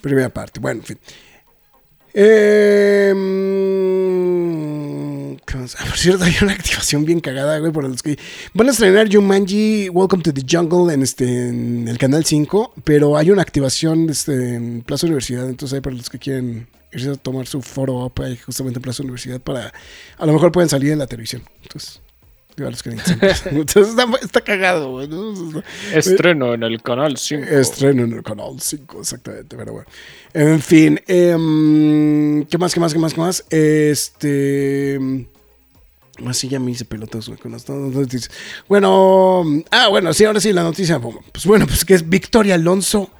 Primera 0.00 0.30
parte, 0.30 0.58
bueno, 0.60 0.80
en 0.80 0.86
fin. 0.86 0.98
Eh, 2.14 3.12
por 5.88 5.96
cierto, 5.96 6.24
hay 6.24 6.34
una 6.42 6.52
activación 6.52 7.04
bien 7.04 7.20
cagada, 7.20 7.58
güey, 7.58 7.72
por 7.72 7.84
los 7.88 8.02
que 8.02 8.18
van 8.52 8.68
a 8.68 8.70
estrenar 8.72 9.12
Jumanji 9.12 9.88
Welcome 9.88 10.22
to 10.22 10.32
the 10.32 10.42
Jungle 10.48 10.92
en 10.92 11.02
este 11.02 11.48
en 11.48 11.88
el 11.88 11.98
canal 11.98 12.24
5, 12.24 12.74
pero 12.84 13.16
hay 13.16 13.30
una 13.30 13.42
activación 13.42 14.08
este, 14.10 14.54
en 14.54 14.82
Plaza 14.82 15.06
Universidad, 15.06 15.48
entonces 15.48 15.74
ahí 15.74 15.80
para 15.80 15.96
los 15.96 16.10
que 16.10 16.18
quieren 16.18 16.68
irse 16.94 17.10
a 17.10 17.14
tomar 17.16 17.46
su 17.46 17.60
foro 17.60 18.04
up 18.04 18.22
ahí 18.22 18.36
justamente 18.36 18.78
en 18.78 18.82
Plaza 18.82 19.02
Universidad 19.02 19.40
para, 19.40 19.72
a 20.16 20.26
lo 20.26 20.32
mejor 20.32 20.52
pueden 20.52 20.68
salir 20.68 20.92
en 20.92 20.98
la 20.98 21.06
televisión. 21.06 21.42
Entonces, 21.62 22.00
digo, 22.56 22.68
a 22.68 22.70
los 22.70 22.82
que. 22.82 22.90
Entonces 23.50 23.88
está, 23.88 24.06
está 24.22 24.40
cagado, 24.40 24.92
güey. 24.92 25.08
¿no? 25.08 25.62
Estreno 25.92 26.54
en 26.54 26.62
el 26.62 26.80
canal 26.82 27.16
5. 27.16 27.44
Estreno 27.44 28.04
en 28.04 28.12
el 28.12 28.22
canal 28.22 28.60
5, 28.60 29.00
exactamente, 29.00 29.56
pero 29.56 29.72
bueno. 29.72 29.88
En 30.32 30.60
fin, 30.60 31.00
em, 31.06 32.44
¿qué 32.46 32.58
más, 32.58 32.74
qué 32.74 32.80
más, 32.80 32.92
qué 32.92 32.98
más, 32.98 33.14
qué 33.14 33.20
más? 33.20 33.44
Este... 33.50 35.28
Así 36.26 36.48
ya 36.48 36.60
me 36.60 36.70
hice 36.70 36.84
pelotas 36.84 37.26
güey, 37.26 37.40
con 37.40 37.50
las 37.50 37.68
noticias. 37.68 38.30
Bueno, 38.68 39.44
ah, 39.72 39.88
bueno, 39.88 40.14
sí, 40.14 40.24
ahora 40.24 40.38
sí, 40.38 40.52
la 40.52 40.62
noticia. 40.62 41.00
Pues 41.00 41.44
bueno, 41.44 41.66
pues 41.66 41.84
que 41.84 41.94
es 41.94 42.08
Victoria 42.08 42.54
Alonso 42.54 43.10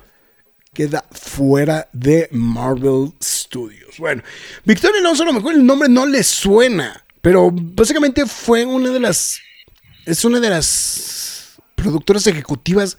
queda 0.75 1.05
fuera 1.11 1.89
de 1.93 2.29
Marvel 2.33 3.13
Studios. 3.23 3.97
Bueno, 3.99 4.23
Victoria 4.65 5.01
Alonso 5.01 5.23
a 5.23 5.27
lo 5.27 5.33
mejor 5.33 5.55
el 5.55 5.65
nombre 5.65 5.89
no 5.89 6.05
le 6.05 6.23
suena, 6.23 7.05
pero 7.23 7.51
básicamente 7.51 8.27
fue 8.27 8.65
una 8.67 8.91
de 8.91 9.01
las... 9.01 9.39
Es 10.05 10.25
una 10.27 10.39
de 10.39 10.51
las 10.51 11.55
productoras 11.75 12.27
ejecutivas 12.27 12.99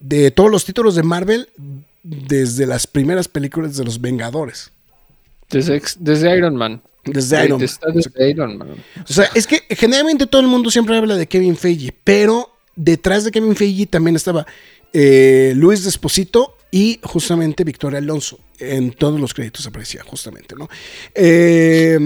de 0.00 0.30
todos 0.30 0.50
los 0.50 0.64
títulos 0.64 0.94
de 0.96 1.02
Marvel 1.04 1.48
desde 2.02 2.66
las 2.66 2.86
primeras 2.86 3.28
películas 3.28 3.76
de 3.76 3.84
los 3.84 4.00
Vengadores. 4.00 4.72
Desde, 5.50 5.80
desde 5.98 6.36
Iron 6.36 6.56
Man. 6.56 6.82
Desde 7.04 7.44
Iron 7.44 7.58
Man. 7.58 7.64
Está 7.64 7.90
desde 7.90 8.30
Iron 8.30 8.58
Man. 8.58 8.84
O 9.08 9.12
sea, 9.12 9.28
es 9.34 9.46
que 9.46 9.62
generalmente 9.70 10.26
todo 10.26 10.40
el 10.40 10.48
mundo 10.48 10.70
siempre 10.70 10.96
habla 10.96 11.16
de 11.16 11.26
Kevin 11.26 11.56
Feige, 11.56 11.94
pero 12.04 12.50
detrás 12.76 13.24
de 13.24 13.30
Kevin 13.30 13.56
Feige 13.56 13.86
también 13.86 14.16
estaba 14.16 14.46
eh, 14.92 15.52
Luis 15.56 15.84
Desposito 15.84 16.57
y 16.70 17.00
justamente 17.02 17.64
Victoria 17.64 17.98
Alonso. 17.98 18.40
En 18.58 18.92
todos 18.92 19.20
los 19.20 19.34
créditos 19.34 19.66
aparecía, 19.66 20.02
justamente, 20.04 20.54
¿no? 20.56 20.68
Eh, 21.14 21.98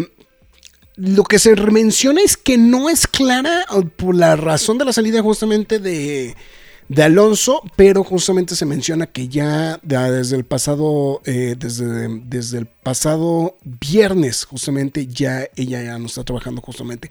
lo 0.97 1.25
que 1.25 1.39
se 1.39 1.57
menciona 1.57 2.21
es 2.21 2.37
que 2.37 2.59
no 2.59 2.91
es 2.91 3.07
clara 3.07 3.65
por 3.97 4.15
la 4.15 4.37
razón 4.37 4.79
de 4.79 4.85
la 4.85 4.93
salida 4.93 5.23
justamente 5.23 5.79
de, 5.79 6.37
de 6.89 7.03
Alonso, 7.03 7.63
pero 7.77 8.05
justamente 8.05 8.55
se 8.55 8.67
menciona 8.67 9.07
que 9.07 9.29
ya, 9.29 9.81
ya 9.83 10.11
desde 10.11 10.37
el 10.37 10.45
pasado, 10.45 11.23
eh, 11.25 11.55
desde, 11.59 12.09
desde 12.25 12.59
el 12.59 12.67
pasado 12.67 13.57
viernes, 13.65 14.45
justamente 14.45 15.07
ya 15.07 15.49
ella 15.57 15.83
ya 15.83 15.99
no 15.99 16.07
está 16.07 16.25
trabajando 16.25 16.61
justamente 16.61 17.11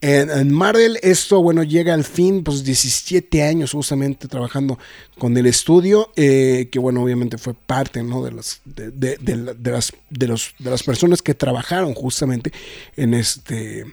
en, 0.00 0.52
Marvel. 0.52 0.98
Esto, 1.02 1.42
bueno, 1.42 1.62
llega 1.62 1.94
al 1.94 2.04
fin, 2.04 2.44
pues 2.44 2.64
17 2.64 3.42
años 3.42 3.72
justamente 3.72 4.28
trabajando 4.28 4.78
con 5.18 5.36
el 5.36 5.46
estudio, 5.46 6.12
eh, 6.16 6.68
que 6.70 6.78
bueno, 6.78 7.02
obviamente 7.02 7.38
fue 7.38 7.54
parte, 7.54 8.02
¿no? 8.02 8.22
De 8.24 8.32
las, 8.32 8.60
de 8.64 9.16
las, 9.56 9.92
de, 10.10 10.26
los, 10.28 10.54
de 10.58 10.70
las 10.70 10.82
personas 10.82 11.22
que 11.22 11.34
trabajaron 11.34 11.94
justamente 11.94 12.52
en 12.96 13.14
este 13.14 13.84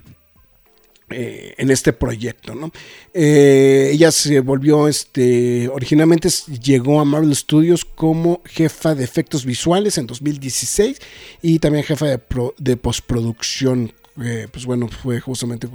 eh, 1.12 1.54
en 1.60 1.70
este 1.70 1.94
proyecto, 1.94 2.56
¿no? 2.56 2.72
Eh, 3.14 3.92
ella 3.94 4.12
se 4.12 4.40
volvió, 4.40 4.88
este, 4.88 5.70
originalmente 5.70 6.30
llegó 6.60 7.00
a 7.00 7.06
Marvel 7.06 7.36
Studios 7.36 7.86
como 7.86 8.42
jefa 8.44 8.96
de 8.96 9.04
efectos 9.04 9.46
visuales 9.46 10.00
en 10.00 10.08
2016 10.08 10.98
y 11.44 11.60
también 11.60 11.84
jefa 11.84 12.08
de, 12.08 12.18
pro, 12.18 12.56
de 12.58 12.76
postproducción, 12.76 13.94
eh, 14.22 14.48
pues 14.52 14.66
bueno, 14.66 14.88
fue 14.88 15.20
justamente 15.20 15.68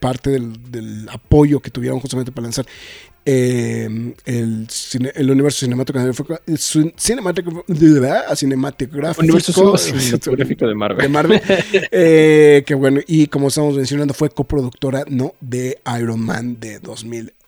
parte 0.00 0.30
del, 0.30 0.70
del, 0.70 1.08
apoyo 1.08 1.60
que 1.60 1.70
tuvieron 1.70 1.98
justamente 1.98 2.30
para 2.30 2.44
lanzar 2.44 2.66
eh, 3.26 4.14
el, 4.26 4.66
cine, 4.68 5.10
el, 5.14 5.30
universo 5.30 5.60
cinematográfico, 5.60 6.38
cinematográfico, 6.98 7.64
cinematográfico, 8.36 9.22
universo 9.22 9.78
cinematográfico 9.78 10.66
de 10.66 10.74
Marvel, 10.74 11.02
de 11.02 11.08
Marvel 11.08 11.42
eh, 11.90 12.64
que 12.66 12.74
bueno, 12.74 13.00
y 13.06 13.28
como 13.28 13.48
estamos 13.48 13.76
mencionando, 13.76 14.12
fue 14.12 14.28
coproductora 14.28 15.04
¿no? 15.08 15.32
de 15.40 15.78
Iron 15.98 16.20
Man 16.20 16.60
de 16.60 16.80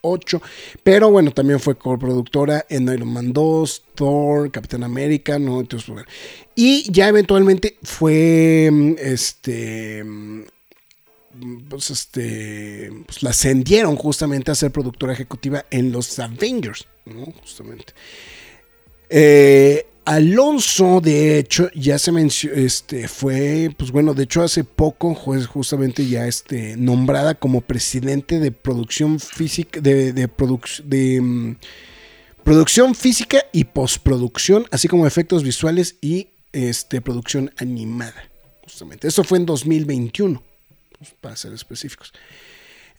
2008, 0.06 0.42
pero 0.82 1.10
bueno, 1.10 1.30
también 1.30 1.60
fue 1.60 1.76
coproductora 1.76 2.64
en 2.68 2.88
Iron 2.92 3.12
Man 3.12 3.32
2, 3.32 3.84
Thor, 3.94 4.50
Capitán 4.50 4.84
América, 4.84 5.38
¿no? 5.38 5.60
Entonces, 5.60 5.94
y 6.54 6.90
ya 6.90 7.08
eventualmente 7.08 7.78
fue 7.82 8.96
este 8.98 10.04
pues 11.68 11.90
este 11.90 12.90
pues 13.04 13.22
la 13.22 13.30
ascendieron 13.30 13.96
justamente 13.96 14.50
a 14.50 14.54
ser 14.54 14.70
productora 14.70 15.12
ejecutiva 15.12 15.66
en 15.70 15.92
los 15.92 16.18
Avengers. 16.18 16.86
Justamente. 17.40 17.92
Eh, 19.08 19.86
Alonso, 20.06 21.00
de 21.00 21.36
hecho, 21.36 21.68
ya 21.74 21.98
se 21.98 22.12
mencionó, 22.12 22.56
este, 22.56 23.08
fue, 23.08 23.74
pues 23.76 23.90
bueno, 23.90 24.14
de 24.14 24.22
hecho 24.22 24.40
hace 24.40 24.62
poco 24.62 25.16
fue 25.16 25.42
justamente 25.44 26.06
ya 26.06 26.28
este, 26.28 26.76
nombrada 26.76 27.34
como 27.34 27.60
presidente 27.60 28.38
de 28.38 28.52
producción 28.52 29.18
física, 29.18 29.80
de, 29.80 30.12
de, 30.12 31.20
um, 31.20 31.56
producción 32.44 32.94
física 32.94 33.46
y 33.52 33.64
postproducción, 33.64 34.66
así 34.70 34.86
como 34.86 35.08
efectos 35.08 35.42
visuales 35.42 35.96
y 36.00 36.28
este, 36.52 37.00
producción 37.00 37.52
animada, 37.56 38.30
justamente. 38.62 39.08
Eso 39.08 39.24
fue 39.24 39.38
en 39.38 39.46
2021 39.46 40.40
pues, 40.96 41.10
para 41.20 41.34
ser 41.34 41.52
específicos. 41.52 42.12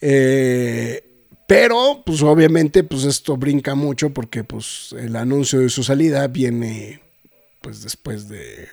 Eh, 0.01 1.16
pero, 1.47 2.03
pues 2.05 2.21
obviamente, 2.21 2.83
pues 2.83 3.05
esto 3.05 3.37
brinca 3.37 3.73
mucho 3.73 4.13
porque 4.13 4.43
pues 4.43 4.93
el 4.99 5.15
anuncio 5.15 5.59
de 5.59 5.69
su 5.69 5.81
salida 5.81 6.27
viene 6.27 7.01
pues 7.61 7.83
después 7.83 8.27
de, 8.27 8.67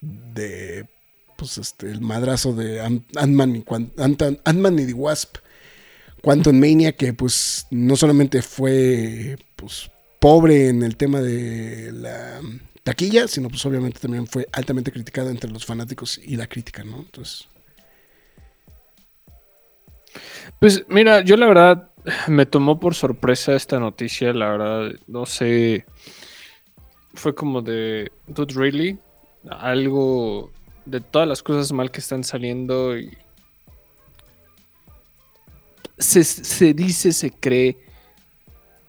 de 0.00 0.88
pues 1.36 1.58
este, 1.58 1.90
el 1.90 2.00
madrazo 2.00 2.54
de 2.54 2.80
Ant-Man 2.80 3.56
y, 3.56 3.64
Ant 3.98 4.80
y 4.80 4.86
the 4.86 4.92
Wasp, 4.94 5.36
Quantum 6.22 6.58
Mania, 6.58 6.92
que 6.92 7.12
pues 7.12 7.66
no 7.70 7.96
solamente 7.96 8.40
fue 8.40 9.36
pues 9.54 9.90
pobre 10.20 10.68
en 10.68 10.82
el 10.82 10.96
tema 10.96 11.20
de 11.20 11.92
la 11.92 12.40
taquilla, 12.82 13.28
sino 13.28 13.50
pues 13.50 13.64
obviamente 13.66 14.00
también 14.00 14.26
fue 14.26 14.48
altamente 14.52 14.90
criticada 14.90 15.30
entre 15.30 15.50
los 15.50 15.66
fanáticos 15.66 16.18
y 16.22 16.36
la 16.36 16.46
crítica, 16.46 16.82
¿no? 16.82 16.96
Entonces... 16.96 17.46
Pues 20.58 20.84
mira, 20.88 21.22
yo 21.22 21.36
la 21.36 21.46
verdad 21.46 21.90
me 22.28 22.46
tomó 22.46 22.78
por 22.80 22.94
sorpresa 22.94 23.54
esta 23.54 23.78
noticia, 23.78 24.32
la 24.32 24.50
verdad, 24.50 24.92
no 25.06 25.26
sé, 25.26 25.84
fue 27.14 27.34
como 27.34 27.62
de, 27.62 28.10
dude, 28.26 28.54
really, 28.54 28.98
algo 29.50 30.50
de 30.84 31.00
todas 31.00 31.28
las 31.28 31.42
cosas 31.42 31.72
mal 31.72 31.90
que 31.90 32.00
están 32.00 32.24
saliendo 32.24 32.98
y 32.98 33.16
se, 35.98 36.24
se 36.24 36.74
dice, 36.74 37.12
se 37.12 37.30
cree 37.30 37.78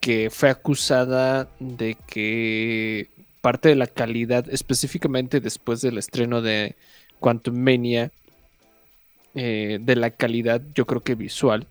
que 0.00 0.30
fue 0.30 0.50
acusada 0.50 1.48
de 1.58 1.96
que 2.06 3.10
parte 3.40 3.68
de 3.68 3.76
la 3.76 3.86
calidad, 3.86 4.48
específicamente 4.50 5.40
después 5.40 5.80
del 5.80 5.98
estreno 5.98 6.42
de 6.42 6.76
Quantum 7.20 7.56
Mania, 7.56 8.10
eh, 9.36 9.78
de 9.80 9.96
la 9.96 10.10
calidad, 10.10 10.62
yo 10.74 10.86
creo 10.86 11.02
que 11.02 11.14
visual, 11.14 11.66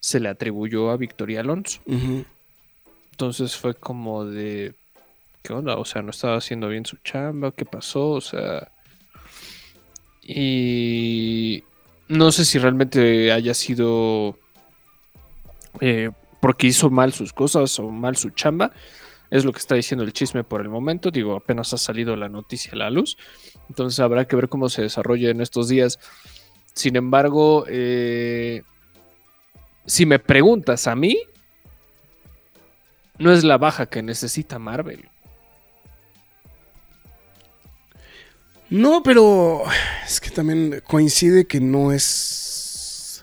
se 0.00 0.20
le 0.20 0.28
atribuyó 0.28 0.90
a 0.90 0.96
Victoria 0.96 1.40
Alonso. 1.40 1.80
Uh 1.86 1.94
-huh. 1.94 2.24
Entonces 3.10 3.56
fue 3.56 3.74
como 3.74 4.24
de, 4.24 4.74
¿qué 5.42 5.52
onda? 5.52 5.76
O 5.76 5.84
sea, 5.84 6.00
no 6.02 6.10
estaba 6.10 6.36
haciendo 6.36 6.68
bien 6.68 6.86
su 6.86 6.96
chamba, 6.98 7.52
¿qué 7.52 7.64
pasó? 7.64 8.10
O 8.10 8.20
sea, 8.20 8.70
y 10.22 11.64
no 12.08 12.30
sé 12.30 12.44
si 12.44 12.58
realmente 12.58 13.32
haya 13.32 13.54
sido 13.54 14.38
eh, 15.80 16.10
porque 16.40 16.66
hizo 16.68 16.90
mal 16.90 17.12
sus 17.12 17.32
cosas 17.32 17.78
o 17.78 17.88
mal 17.90 18.16
su 18.16 18.30
chamba. 18.30 18.72
Es 19.30 19.44
lo 19.44 19.52
que 19.52 19.60
está 19.60 19.74
diciendo 19.74 20.04
el 20.04 20.12
chisme 20.12 20.44
por 20.44 20.60
el 20.60 20.68
momento. 20.68 21.10
Digo, 21.10 21.34
apenas 21.34 21.72
ha 21.72 21.78
salido 21.78 22.16
la 22.16 22.28
noticia 22.28 22.72
a 22.74 22.76
la 22.76 22.90
luz. 22.90 23.16
Entonces 23.68 23.98
habrá 24.00 24.26
que 24.26 24.36
ver 24.36 24.48
cómo 24.48 24.68
se 24.68 24.82
desarrolla 24.82 25.30
en 25.30 25.40
estos 25.40 25.68
días. 25.68 25.98
Sin 26.74 26.96
embargo, 26.96 27.64
eh, 27.68 28.62
si 29.86 30.06
me 30.06 30.18
preguntas 30.18 30.86
a 30.86 30.94
mí, 30.94 31.18
no 33.18 33.32
es 33.32 33.44
la 33.44 33.58
baja 33.58 33.86
que 33.86 34.02
necesita 34.02 34.58
Marvel. 34.58 35.08
No, 38.70 39.02
pero 39.02 39.64
es 40.06 40.18
que 40.18 40.30
también 40.30 40.82
coincide 40.86 41.46
que 41.46 41.60
no 41.60 41.92
es... 41.92 43.22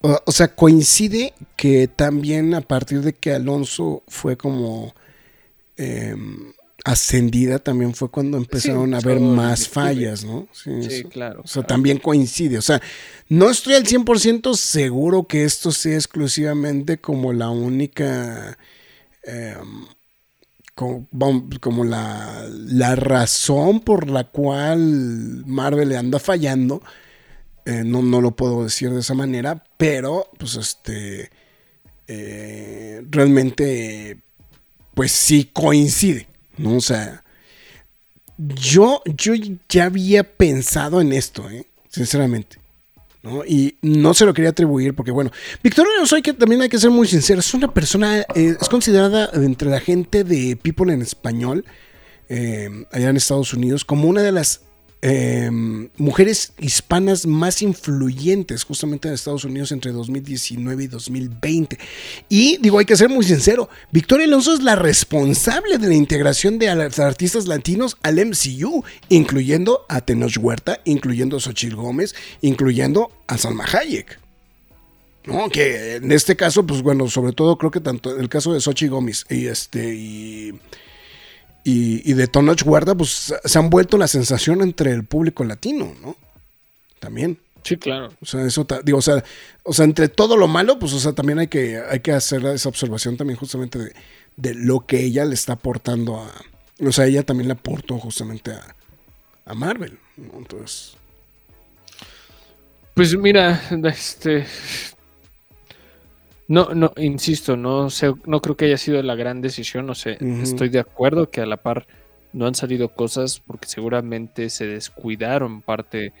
O, 0.00 0.30
sea, 0.30 0.54
coincide 0.54 1.32
que 1.56 1.88
también 1.88 2.54
a 2.54 2.60
partir 2.60 3.00
de 3.00 3.14
que 3.14 3.32
Alonso 3.32 4.02
fue 4.06 4.36
como... 4.36 4.94
Eh, 5.78 6.14
ascendida 6.84 7.58
también 7.58 7.94
fue 7.94 8.10
cuando 8.10 8.36
empezaron 8.36 8.88
sí, 8.88 8.94
a 8.94 8.98
haber 8.98 9.20
más 9.20 9.68
fallas, 9.68 10.24
¿no? 10.24 10.48
Sí, 10.52 10.70
sí 10.88 11.04
claro. 11.04 11.42
O 11.42 11.46
sea, 11.46 11.62
claro. 11.62 11.66
también 11.66 11.98
coincide. 11.98 12.58
O 12.58 12.62
sea, 12.62 12.80
no 13.28 13.50
estoy 13.50 13.74
al 13.74 13.84
100% 13.84 14.54
seguro 14.54 15.26
que 15.26 15.44
esto 15.44 15.72
sea 15.72 15.94
exclusivamente 15.94 16.98
como 16.98 17.32
la 17.32 17.50
única... 17.50 18.58
Eh, 19.24 19.56
como, 20.74 21.08
como 21.60 21.84
la, 21.84 22.46
la, 22.48 22.94
razón 22.94 23.80
por 23.80 24.08
la 24.08 24.30
cual 24.30 25.42
Marvel 25.44 25.88
le 25.88 25.96
anda 25.96 26.20
fallando. 26.20 26.80
Eh, 27.64 27.82
no, 27.84 28.00
no, 28.00 28.20
lo 28.20 28.36
puedo 28.36 28.62
decir 28.62 28.90
de 28.90 29.00
esa 29.00 29.14
manera, 29.14 29.64
pero 29.76 30.30
pues 30.38 30.54
este 30.54 31.30
eh, 32.06 33.02
realmente 33.10 34.22
pues 34.94 35.10
sí 35.10 35.50
coincide, 35.52 36.27
¿no? 36.58 36.76
O 36.76 36.80
sea, 36.80 37.24
yo, 38.36 39.02
yo 39.16 39.32
ya 39.68 39.84
había 39.86 40.24
pensado 40.24 41.00
en 41.00 41.12
esto, 41.12 41.48
¿eh? 41.50 41.66
sinceramente. 41.88 42.58
¿no? 43.22 43.44
Y 43.44 43.76
no 43.82 44.14
se 44.14 44.24
lo 44.24 44.32
quería 44.32 44.50
atribuir 44.50 44.94
porque, 44.94 45.10
bueno, 45.10 45.30
Victoria 45.62 45.92
soy 46.06 46.22
que 46.22 46.32
también 46.32 46.62
hay 46.62 46.68
que 46.68 46.78
ser 46.78 46.90
muy 46.90 47.08
sincero, 47.08 47.40
es 47.40 47.52
una 47.52 47.72
persona, 47.72 48.20
eh, 48.20 48.56
es 48.60 48.68
considerada 48.68 49.30
entre 49.34 49.70
la 49.70 49.80
gente 49.80 50.22
de 50.24 50.56
People 50.56 50.92
en 50.92 51.02
español, 51.02 51.64
eh, 52.28 52.68
allá 52.92 53.10
en 53.10 53.16
Estados 53.16 53.52
Unidos, 53.54 53.84
como 53.84 54.08
una 54.08 54.22
de 54.22 54.32
las 54.32 54.62
Em, 55.00 55.90
mujeres 55.96 56.52
hispanas 56.58 57.24
más 57.24 57.62
influyentes 57.62 58.64
justamente 58.64 59.06
en 59.06 59.14
Estados 59.14 59.44
Unidos 59.44 59.70
entre 59.70 59.92
2019 59.92 60.84
y 60.84 60.86
2020. 60.88 61.78
Y 62.28 62.56
digo, 62.56 62.80
hay 62.80 62.84
que 62.84 62.96
ser 62.96 63.08
muy 63.08 63.24
sincero, 63.24 63.68
Victoria 63.92 64.26
Alonso 64.26 64.54
es 64.54 64.62
la 64.64 64.74
responsable 64.74 65.78
de 65.78 65.86
la 65.86 65.94
integración 65.94 66.58
de 66.58 66.68
artistas 66.68 67.46
latinos 67.46 67.96
al 68.02 68.16
MCU, 68.16 68.82
incluyendo 69.08 69.86
a 69.88 70.00
Tenoch 70.00 70.36
Huerta, 70.36 70.80
incluyendo 70.84 71.36
a 71.36 71.40
Xochitl 71.40 71.76
Gómez, 71.76 72.16
incluyendo 72.40 73.12
a 73.28 73.38
Salma 73.38 73.66
Hayek. 73.66 74.18
¿no? 75.26 75.48
Que 75.48 75.96
en 75.96 76.10
este 76.10 76.34
caso, 76.34 76.66
pues 76.66 76.82
bueno, 76.82 77.08
sobre 77.08 77.32
todo 77.32 77.56
creo 77.56 77.70
que 77.70 77.80
tanto 77.80 78.18
el 78.18 78.28
caso 78.28 78.52
de 78.52 78.60
Xochitl 78.60 78.90
Gómez 78.90 79.26
y 79.30 79.46
este 79.46 79.94
y, 81.70 82.12
de 82.14 82.26
Tonoch 82.26 82.62
Guarda, 82.62 82.94
pues 82.94 83.34
se 83.44 83.58
han 83.58 83.68
vuelto 83.68 83.98
la 83.98 84.08
sensación 84.08 84.62
entre 84.62 84.90
el 84.92 85.04
público 85.04 85.44
latino, 85.44 85.94
¿no? 86.00 86.16
También. 86.98 87.38
Sí, 87.62 87.76
claro. 87.76 88.08
O 88.22 88.24
sea, 88.24 88.46
eso, 88.46 88.66
digo, 88.84 88.98
o 88.98 89.02
sea, 89.02 89.22
o 89.64 89.74
sea, 89.74 89.84
entre 89.84 90.08
todo 90.08 90.38
lo 90.38 90.48
malo, 90.48 90.78
pues, 90.78 90.94
o 90.94 90.98
sea, 90.98 91.12
también 91.12 91.38
hay 91.38 91.48
que, 91.48 91.78
hay 91.78 92.00
que 92.00 92.12
hacer 92.12 92.42
esa 92.46 92.70
observación 92.70 93.18
también 93.18 93.38
justamente 93.38 93.78
de, 94.36 94.54
lo 94.54 94.86
que 94.86 95.04
ella 95.04 95.26
le 95.26 95.34
está 95.34 95.54
aportando 95.54 96.16
a, 96.16 96.32
o 96.80 96.92
sea, 96.92 97.04
ella 97.04 97.22
también 97.22 97.48
le 97.48 97.52
aportó 97.52 97.98
justamente 97.98 98.52
a, 98.52 98.74
a 99.44 99.54
Marvel, 99.54 99.98
¿no? 100.16 100.38
Entonces. 100.38 100.96
Pues 102.94 103.14
mira, 103.14 103.60
este, 103.84 104.46
no, 106.48 106.74
no, 106.74 106.92
insisto, 106.96 107.56
no 107.56 107.90
sé, 107.90 108.12
no 108.26 108.40
creo 108.40 108.56
que 108.56 108.64
haya 108.64 108.78
sido 108.78 109.02
la 109.02 109.14
gran 109.14 109.40
decisión, 109.40 109.86
no 109.86 109.94
sé, 109.94 110.18
estoy 110.42 110.70
de 110.70 110.80
acuerdo 110.80 111.30
que 111.30 111.40
a 111.40 111.46
la 111.46 111.58
par 111.58 111.86
no 112.32 112.46
han 112.46 112.54
salido 112.54 112.88
cosas 112.88 113.40
porque 113.46 113.68
seguramente 113.68 114.50
se 114.50 114.66
descuidaron 114.66 115.62
parte 115.62 116.12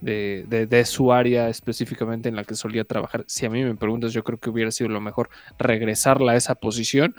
de, 0.00 0.66
de, 0.68 0.84
su 0.84 1.12
área 1.12 1.48
específicamente 1.48 2.28
en 2.28 2.36
la 2.36 2.44
que 2.44 2.54
solía 2.54 2.84
trabajar. 2.84 3.24
Si 3.26 3.46
a 3.46 3.50
mí 3.50 3.64
me 3.64 3.74
preguntas, 3.74 4.12
yo 4.12 4.22
creo 4.22 4.38
que 4.38 4.50
hubiera 4.50 4.70
sido 4.70 4.90
lo 4.90 5.00
mejor 5.00 5.30
regresarla 5.58 6.32
a 6.32 6.36
esa 6.36 6.54
posición 6.54 7.14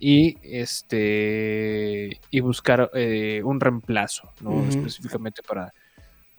y 0.00 0.36
este 0.42 2.20
y 2.30 2.40
buscar 2.40 2.90
eh, 2.94 3.40
un 3.44 3.60
reemplazo, 3.60 4.32
¿no? 4.40 4.64
Específicamente 4.68 5.42
para, 5.42 5.72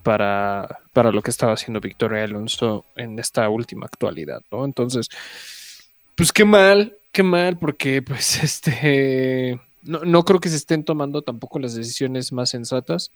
para, 0.04 0.80
para 0.92 1.12
lo 1.12 1.22
que 1.22 1.32
estaba 1.32 1.54
haciendo 1.54 1.80
Victoria 1.80 2.26
Alonso 2.26 2.86
en 2.98 3.18
esta 3.18 3.48
última 3.48 3.86
actualidad, 3.86 4.42
¿no? 4.52 4.66
Entonces, 4.66 5.08
pues 6.16 6.32
qué 6.32 6.46
mal, 6.46 6.98
qué 7.12 7.24
mal, 7.24 7.58
porque 7.58 8.02
pues 8.02 8.38
este, 8.44 9.60
no, 9.84 10.26
creo 10.26 10.40
que 10.40 10.50
se 10.50 10.56
estén 10.56 10.84
tomando 10.84 11.22
tampoco 11.22 11.60
las 11.60 11.76
decisiones 11.76 12.32
más 12.32 12.50
sensatas. 12.50 13.12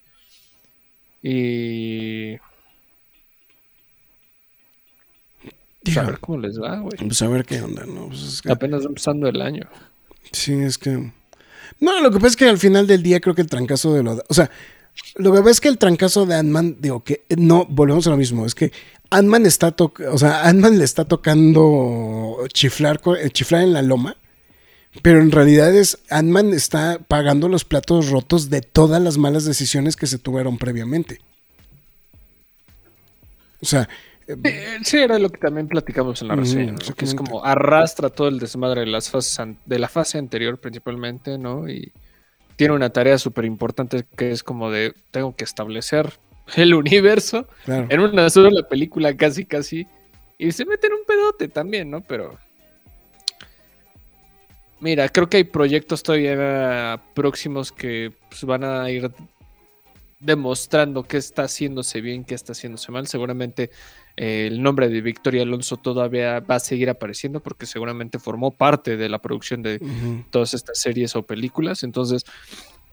Y... 1.22 2.36
Pues, 5.82 5.96
a 5.96 6.02
ver 6.02 6.20
cómo 6.20 6.38
les 6.38 6.60
va, 6.60 6.78
güey. 6.78 6.96
Pues 6.98 7.20
a 7.22 7.28
ver 7.28 7.44
qué 7.44 7.60
onda, 7.60 7.84
¿no? 7.86 8.08
Pues 8.08 8.42
Apenas 8.48 8.84
empezando 8.84 9.28
el 9.28 9.40
año. 9.40 9.68
Sí, 10.32 10.52
es 10.52 10.78
que... 10.78 11.12
No, 11.80 12.00
lo 12.00 12.10
que 12.10 12.18
pasa 12.18 12.28
es 12.28 12.36
que 12.36 12.44
al 12.48 12.58
final 12.58 12.86
del 12.86 13.02
día 13.02 13.20
creo 13.20 13.34
que 13.34 13.42
el 13.42 13.48
trancazo 13.48 13.94
de 13.94 14.02
lo... 14.02 14.22
O 14.28 14.34
sea, 14.34 14.50
lo 15.16 15.32
que 15.32 15.38
pasa 15.38 15.50
es 15.50 15.60
que 15.60 15.68
el 15.68 15.78
trancazo 15.78 16.26
de 16.26 16.34
Ant-Man, 16.34 16.76
digo 16.80 17.02
que 17.02 17.24
no, 17.36 17.66
volvemos 17.66 18.06
a 18.06 18.10
lo 18.10 18.16
mismo, 18.16 18.46
es 18.46 18.54
que 18.54 18.72
Ant-Man 19.10 19.46
está 19.46 19.74
o 19.78 20.18
sea, 20.18 20.46
ant 20.48 20.64
le 20.64 20.84
está 20.84 21.04
tocando 21.04 22.38
chiflar, 22.52 23.00
eh, 23.18 23.30
chiflar 23.30 23.62
en 23.62 23.72
la 23.72 23.82
loma, 23.82 24.16
pero 25.02 25.20
en 25.20 25.32
realidad 25.32 25.74
es 25.74 25.98
Ant-Man 26.10 26.52
está 26.52 27.00
pagando 27.06 27.48
los 27.48 27.64
platos 27.64 28.10
rotos 28.10 28.50
de 28.50 28.60
todas 28.60 29.02
las 29.02 29.18
malas 29.18 29.44
decisiones 29.44 29.96
que 29.96 30.06
se 30.06 30.18
tuvieron 30.18 30.58
previamente. 30.58 31.18
O 33.62 33.66
sea, 33.66 33.88
eh, 34.26 34.78
Sí, 34.84 34.98
era 34.98 35.18
lo 35.18 35.28
que 35.28 35.38
también 35.38 35.66
platicamos 35.66 36.22
en 36.22 36.28
la 36.28 36.36
reseña, 36.36 36.74
que 36.96 37.04
es 37.04 37.14
como 37.14 37.44
arrastra 37.44 38.10
todo 38.10 38.28
el 38.28 38.38
desmadre 38.38 38.82
de, 38.82 38.86
las 38.86 39.10
fases 39.10 39.38
de 39.64 39.78
la 39.78 39.88
fase 39.88 40.18
anterior 40.18 40.58
principalmente, 40.58 41.36
¿no? 41.36 41.68
Y 41.68 41.92
tiene 42.60 42.74
una 42.74 42.90
tarea 42.90 43.16
súper 43.16 43.46
importante 43.46 44.04
que 44.18 44.32
es 44.32 44.42
como 44.42 44.70
de, 44.70 44.92
tengo 45.12 45.34
que 45.34 45.44
establecer 45.44 46.12
el 46.56 46.74
universo 46.74 47.48
en 47.66 48.00
una 48.00 48.28
sola 48.28 48.68
película 48.68 49.16
casi, 49.16 49.46
casi. 49.46 49.86
Y 50.36 50.52
se 50.52 50.66
mete 50.66 50.88
en 50.88 50.92
un 50.92 51.06
pedote 51.06 51.48
también, 51.48 51.90
¿no? 51.90 52.02
Pero... 52.02 52.38
Mira, 54.78 55.08
creo 55.08 55.30
que 55.30 55.38
hay 55.38 55.44
proyectos 55.44 56.02
todavía 56.02 57.00
próximos 57.14 57.72
que 57.72 58.12
pues, 58.28 58.44
van 58.44 58.64
a 58.64 58.90
ir 58.90 59.10
demostrando 60.18 61.04
qué 61.04 61.16
está 61.16 61.44
haciéndose 61.44 62.02
bien, 62.02 62.24
qué 62.24 62.34
está 62.34 62.52
haciéndose 62.52 62.92
mal. 62.92 63.06
Seguramente 63.06 63.70
el 64.20 64.62
nombre 64.62 64.90
de 64.90 65.00
Victoria 65.00 65.44
Alonso 65.44 65.78
todavía 65.78 66.40
va 66.40 66.56
a 66.56 66.60
seguir 66.60 66.90
apareciendo 66.90 67.40
porque 67.40 67.64
seguramente 67.64 68.18
formó 68.18 68.50
parte 68.50 68.98
de 68.98 69.08
la 69.08 69.18
producción 69.18 69.62
de 69.62 69.80
todas 70.28 70.52
estas 70.52 70.78
series 70.78 71.16
o 71.16 71.22
películas. 71.22 71.84
Entonces, 71.84 72.26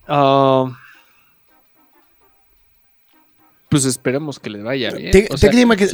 uh, 0.07 0.69
pues 3.67 3.83
esperemos 3.83 4.39
que 4.39 4.49
le 4.49 4.63
vaya 4.63 4.91
bien. 4.91 5.11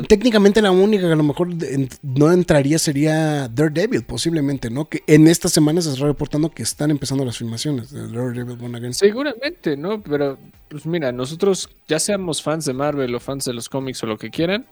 técnicamente, 0.08 0.62
la 0.62 0.70
única 0.70 1.08
que 1.08 1.14
a 1.14 1.16
lo 1.16 1.24
mejor 1.24 1.50
no 2.04 2.32
entraría 2.32 2.78
sería 2.78 3.48
Daredevil, 3.48 4.04
posiblemente, 4.04 4.70
¿no? 4.70 4.88
Que 4.88 5.02
en 5.08 5.26
esta 5.26 5.50
semana 5.50 5.82
se 5.82 5.94
está 5.94 6.06
reportando 6.06 6.52
que 6.52 6.62
están 6.62 6.92
empezando 6.92 7.26
las 7.26 7.40
filmaciones 7.40 7.90
de 7.90 8.08
Daredevil 8.08 8.56
Born 8.56 8.76
Again. 8.76 8.94
Seguramente, 8.94 9.76
¿no? 9.78 10.00
Pero, 10.00 10.38
pues 10.70 10.86
mira, 10.86 11.12
nosotros, 11.12 11.72
ya 11.88 11.98
seamos 11.98 12.44
fans 12.44 12.66
de 12.66 12.74
Marvel 12.74 13.16
o 13.16 13.20
fans 13.20 13.46
de 13.46 13.54
los 13.54 13.68
cómics 13.68 14.04
o 14.04 14.06
lo 14.06 14.20
que 14.20 14.30
quieran, 14.30 14.68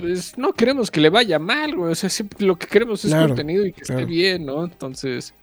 pues 0.00 0.38
no 0.38 0.52
queremos 0.52 0.90
que 0.90 1.00
le 1.00 1.10
vaya 1.10 1.38
mal, 1.38 1.76
güey. 1.76 1.92
O 1.92 1.94
sea, 1.94 2.08
siempre 2.08 2.46
lo 2.46 2.56
que 2.58 2.66
queremos 2.66 3.04
es 3.04 3.14
contenido 3.14 3.66
y 3.66 3.72
que 3.72 3.82
esté 3.82 4.04
bien, 4.04 4.46
¿no? 4.46 4.64
Entonces, 4.64 5.34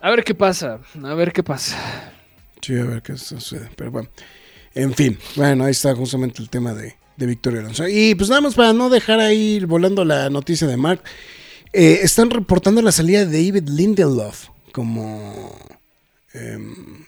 a 0.00 0.10
ver 0.10 0.24
qué 0.24 0.34
pasa, 0.34 0.80
a 1.02 1.14
ver 1.14 1.32
qué 1.32 1.42
pasa. 1.42 1.76
Sí, 2.62 2.78
a 2.78 2.84
ver 2.84 3.02
qué 3.02 3.16
sucede. 3.16 3.68
Pero 3.76 3.90
bueno, 3.90 4.08
en 4.74 4.94
fin, 4.94 5.18
bueno, 5.36 5.64
ahí 5.64 5.72
está 5.72 5.94
justamente 5.94 6.40
el 6.42 6.48
tema 6.48 6.72
de, 6.74 6.94
de 7.16 7.26
Victoria 7.26 7.60
Alonso. 7.60 7.88
Y 7.88 8.14
pues 8.14 8.28
nada 8.28 8.40
más 8.40 8.54
para 8.54 8.72
no 8.72 8.88
dejar 8.88 9.20
ahí 9.20 9.60
volando 9.64 10.04
la 10.04 10.30
noticia 10.30 10.66
de 10.66 10.76
Mark, 10.76 11.02
eh, 11.72 12.00
están 12.02 12.30
reportando 12.30 12.82
la 12.82 12.92
salida 12.92 13.24
de 13.24 13.26
David 13.26 13.68
Lindelof 13.68 14.48
como 14.72 15.56
em, 16.32 17.04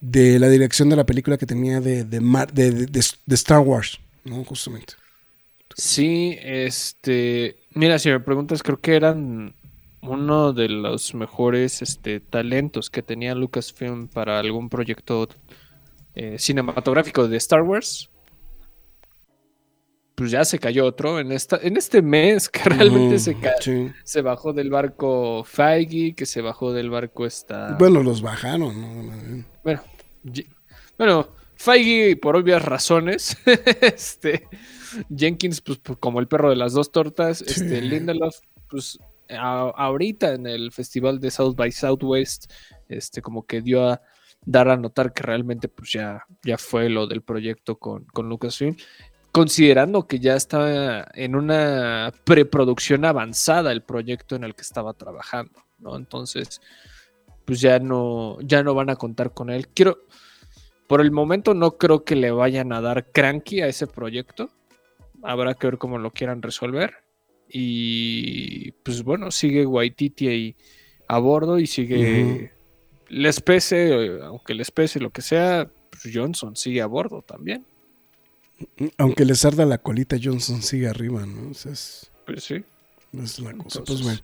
de 0.00 0.38
la 0.38 0.48
dirección 0.48 0.88
de 0.88 0.96
la 0.96 1.06
película 1.06 1.36
que 1.38 1.46
tenía 1.46 1.80
de, 1.80 2.04
de, 2.04 2.20
de, 2.52 2.86
de 3.26 3.34
Star 3.34 3.60
Wars, 3.60 4.00
¿no? 4.24 4.44
Justamente. 4.44 4.94
Sí, 5.76 6.36
este. 6.40 7.56
Mira, 7.70 7.98
si 7.98 8.10
me 8.10 8.20
preguntas, 8.20 8.62
creo 8.62 8.80
que 8.80 8.94
eran 8.94 9.54
uno 10.02 10.52
de 10.52 10.68
los 10.68 11.14
mejores 11.14 11.80
este, 11.80 12.20
talentos 12.20 12.90
que 12.90 13.02
tenía 13.02 13.34
Lucasfilm 13.34 14.08
para 14.08 14.38
algún 14.38 14.68
proyecto 14.68 15.28
eh, 16.14 16.38
cinematográfico 16.38 17.28
de 17.28 17.36
Star 17.36 17.62
Wars, 17.62 18.10
pues 20.14 20.30
ya 20.30 20.44
se 20.44 20.58
cayó 20.58 20.84
otro 20.84 21.20
en 21.20 21.32
esta 21.32 21.58
en 21.62 21.76
este 21.76 22.02
mes 22.02 22.48
que 22.48 22.60
realmente 22.68 23.18
se, 23.18 23.36
se 24.04 24.22
bajó 24.22 24.52
del 24.52 24.70
barco 24.70 25.44
Feige, 25.44 26.14
que 26.14 26.26
se 26.26 26.42
bajó 26.42 26.72
del 26.72 26.90
barco 26.90 27.24
esta 27.24 27.76
Bueno, 27.78 28.02
los 28.02 28.20
bajaron, 28.20 28.80
¿no? 28.80 29.44
Bueno, 29.62 29.82
bueno, 30.98 31.28
Feige 31.62 32.16
por 32.16 32.34
obvias 32.34 32.64
razones, 32.64 33.38
este 33.80 34.48
Jenkins 35.14 35.60
pues, 35.60 35.78
como 36.00 36.18
el 36.18 36.26
perro 36.26 36.50
de 36.50 36.56
las 36.56 36.72
dos 36.72 36.90
tortas, 36.90 37.40
este 37.40 37.80
Lindelof 37.80 38.36
pues 38.68 38.98
ahorita 39.28 40.34
en 40.34 40.48
el 40.48 40.72
festival 40.72 41.20
de 41.20 41.30
South 41.30 41.54
by 41.54 41.70
Southwest, 41.70 42.50
este, 42.88 43.22
como 43.22 43.46
que 43.46 43.60
dio 43.60 43.88
a 43.88 44.02
dar 44.44 44.68
a 44.70 44.76
notar 44.76 45.12
que 45.12 45.22
realmente 45.22 45.68
pues 45.68 45.92
ya, 45.92 46.24
ya 46.42 46.58
fue 46.58 46.88
lo 46.88 47.06
del 47.06 47.22
proyecto 47.22 47.78
con, 47.78 48.06
con 48.06 48.28
Lucasfilm. 48.28 48.76
considerando 49.30 50.08
que 50.08 50.18
ya 50.18 50.34
está 50.34 51.06
en 51.14 51.36
una 51.36 52.12
preproducción 52.24 53.04
avanzada 53.04 53.70
el 53.70 53.84
proyecto 53.84 54.34
en 54.34 54.42
el 54.42 54.56
que 54.56 54.62
estaba 54.62 54.94
trabajando, 54.94 55.62
¿no? 55.78 55.94
Entonces, 55.94 56.60
pues 57.44 57.60
ya 57.60 57.78
no, 57.78 58.38
ya 58.40 58.64
no 58.64 58.74
van 58.74 58.90
a 58.90 58.96
contar 58.96 59.32
con 59.32 59.48
él. 59.48 59.68
Quiero, 59.68 59.98
por 60.86 61.00
el 61.00 61.10
momento 61.10 61.54
no 61.54 61.72
creo 61.78 62.04
que 62.04 62.16
le 62.16 62.30
vayan 62.30 62.72
a 62.72 62.80
dar 62.80 63.10
cranky 63.12 63.60
a 63.60 63.66
ese 63.68 63.86
proyecto. 63.86 64.50
Habrá 65.22 65.54
que 65.54 65.66
ver 65.68 65.78
cómo 65.78 65.98
lo 65.98 66.10
quieran 66.10 66.42
resolver. 66.42 66.94
Y 67.48 68.72
pues 68.82 69.02
bueno, 69.02 69.30
sigue 69.30 69.66
Waititi 69.66 70.28
ahí 70.28 70.56
a 71.08 71.18
bordo 71.18 71.58
y 71.58 71.66
sigue. 71.66 72.52
Les 73.08 73.40
pese, 73.40 74.18
aunque 74.22 74.54
les 74.54 74.70
pese 74.70 74.98
lo 75.00 75.10
que 75.10 75.20
sea, 75.22 75.70
pues 75.90 76.14
Johnson 76.14 76.56
sigue 76.56 76.80
a 76.80 76.86
bordo 76.86 77.22
también. 77.22 77.66
Aunque 78.96 79.24
les 79.24 79.44
arda 79.44 79.66
la 79.66 79.78
colita, 79.78 80.16
Johnson 80.22 80.62
sigue 80.62 80.88
arriba, 80.88 81.26
¿no? 81.26 81.50
O 81.50 81.54
sea, 81.54 81.72
es, 81.72 82.10
Pues 82.26 82.44
sí. 82.44 82.62
es 83.22 83.38
la 83.40 83.52
cosa. 83.54 83.80
Entonces- 83.80 83.86
Pues 83.86 84.02
bueno. 84.02 84.20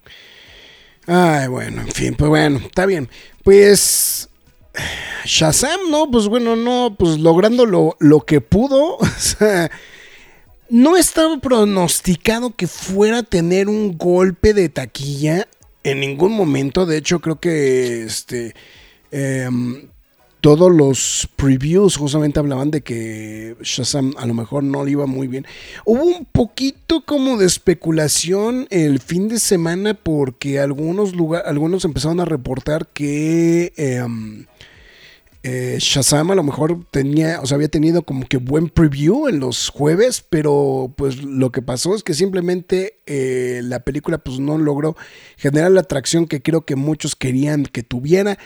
Ay, 1.06 1.48
bueno, 1.48 1.80
en 1.82 1.88
fin, 1.88 2.14
pues 2.14 2.28
bueno, 2.28 2.58
está 2.58 2.84
bien. 2.86 3.08
Pues. 3.42 4.28
Shazam, 5.24 5.90
¿no? 5.90 6.10
Pues 6.10 6.28
bueno, 6.28 6.56
no, 6.56 6.96
pues 6.98 7.18
logrando 7.18 7.66
lo, 7.66 7.96
lo 8.00 8.20
que 8.20 8.40
pudo. 8.40 8.96
O 9.00 9.06
sea. 9.06 9.70
No 10.70 10.98
estaba 10.98 11.38
pronosticado 11.38 12.54
que 12.54 12.66
fuera 12.66 13.18
a 13.18 13.22
tener 13.22 13.70
un 13.70 13.96
golpe 13.96 14.52
de 14.52 14.68
taquilla 14.68 15.48
en 15.82 16.00
ningún 16.00 16.32
momento. 16.32 16.84
De 16.84 16.98
hecho, 16.98 17.20
creo 17.20 17.40
que 17.40 18.04
este. 18.04 18.54
em, 19.10 19.88
todos 20.48 20.74
los 20.74 21.28
previews 21.36 21.98
justamente 21.98 22.40
hablaban 22.40 22.70
de 22.70 22.80
que 22.80 23.54
Shazam 23.60 24.14
a 24.16 24.24
lo 24.24 24.32
mejor 24.32 24.64
no 24.64 24.82
le 24.82 24.92
iba 24.92 25.04
muy 25.04 25.26
bien. 25.28 25.44
Hubo 25.84 26.04
un 26.04 26.24
poquito 26.24 27.02
como 27.04 27.36
de 27.36 27.44
especulación 27.44 28.66
el 28.70 28.98
fin 28.98 29.28
de 29.28 29.40
semana 29.40 29.92
porque 29.92 30.58
algunos 30.58 31.14
lugar, 31.14 31.42
algunos 31.44 31.84
empezaron 31.84 32.18
a 32.20 32.24
reportar 32.24 32.86
que 32.86 33.74
em, 33.76 34.46
eh, 35.42 35.76
Shazam 35.80 36.30
a 36.30 36.34
lo 36.34 36.42
mejor 36.42 36.82
tenía, 36.90 37.42
o 37.42 37.46
sea, 37.46 37.56
había 37.56 37.68
tenido 37.68 38.00
como 38.00 38.26
que 38.26 38.38
buen 38.38 38.70
preview 38.70 39.28
en 39.28 39.40
los 39.40 39.68
jueves, 39.68 40.24
pero 40.30 40.94
pues 40.96 41.22
lo 41.22 41.52
que 41.52 41.60
pasó 41.60 41.94
es 41.94 42.02
que 42.02 42.14
simplemente 42.14 43.00
eh, 43.04 43.60
la 43.64 43.80
película 43.80 44.16
pues 44.16 44.38
no 44.40 44.56
logró 44.56 44.96
generar 45.36 45.72
la 45.72 45.80
atracción 45.80 46.26
que 46.26 46.40
creo 46.40 46.64
que 46.64 46.74
muchos 46.74 47.16
querían 47.16 47.64
que 47.64 47.82
tuviera. 47.82 48.38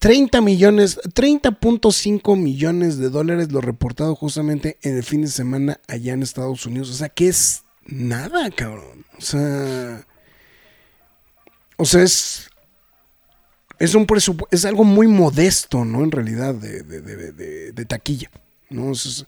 30 0.00 0.40
millones, 0.40 0.98
30.5 1.14 2.36
millones 2.36 2.96
de 2.98 3.10
dólares 3.10 3.52
lo 3.52 3.60
reportado 3.60 4.14
justamente 4.16 4.78
en 4.82 4.96
el 4.96 5.02
fin 5.04 5.20
de 5.22 5.28
semana 5.28 5.78
allá 5.88 6.14
en 6.14 6.22
Estados 6.22 6.64
Unidos. 6.66 6.90
O 6.90 6.94
sea, 6.94 7.10
que 7.10 7.28
es 7.28 7.62
nada, 7.84 8.50
cabrón. 8.50 9.04
O 9.18 9.20
sea, 9.20 10.06
o 11.76 11.84
sea, 11.84 12.02
es, 12.02 12.48
es 13.78 13.94
un 13.94 14.06
presupu- 14.06 14.48
es 14.50 14.64
algo 14.64 14.84
muy 14.84 15.06
modesto, 15.06 15.84
¿no? 15.84 16.02
En 16.02 16.10
realidad, 16.10 16.54
de, 16.54 16.82
de- 16.82 17.02
de- 17.02 17.72
de- 17.72 17.84
taquilla, 17.84 18.30
¿no? 18.70 18.92
Es- 18.92 19.26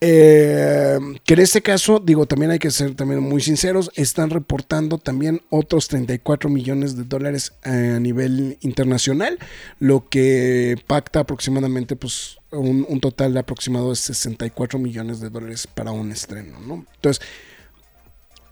eh, 0.00 0.98
que 1.24 1.34
en 1.34 1.40
este 1.40 1.62
caso, 1.62 2.00
digo, 2.00 2.26
también 2.26 2.50
hay 2.50 2.58
que 2.58 2.70
ser 2.70 2.94
también 2.94 3.20
muy 3.20 3.40
sinceros, 3.40 3.90
están 3.94 4.30
reportando 4.30 4.98
también 4.98 5.40
otros 5.48 5.88
34 5.88 6.50
millones 6.50 6.96
de 6.96 7.04
dólares 7.04 7.52
a 7.62 7.98
nivel 7.98 8.58
internacional, 8.60 9.38
lo 9.78 10.08
que 10.08 10.76
pacta 10.86 11.20
aproximadamente 11.20 11.96
pues 11.96 12.38
un, 12.50 12.84
un 12.88 13.00
total 13.00 13.36
aproximado 13.36 13.90
de 13.90 13.96
64 13.96 14.78
millones 14.78 15.20
de 15.20 15.30
dólares 15.30 15.66
para 15.66 15.92
un 15.92 16.12
estreno, 16.12 16.60
¿no? 16.60 16.84
Entonces, 16.96 17.24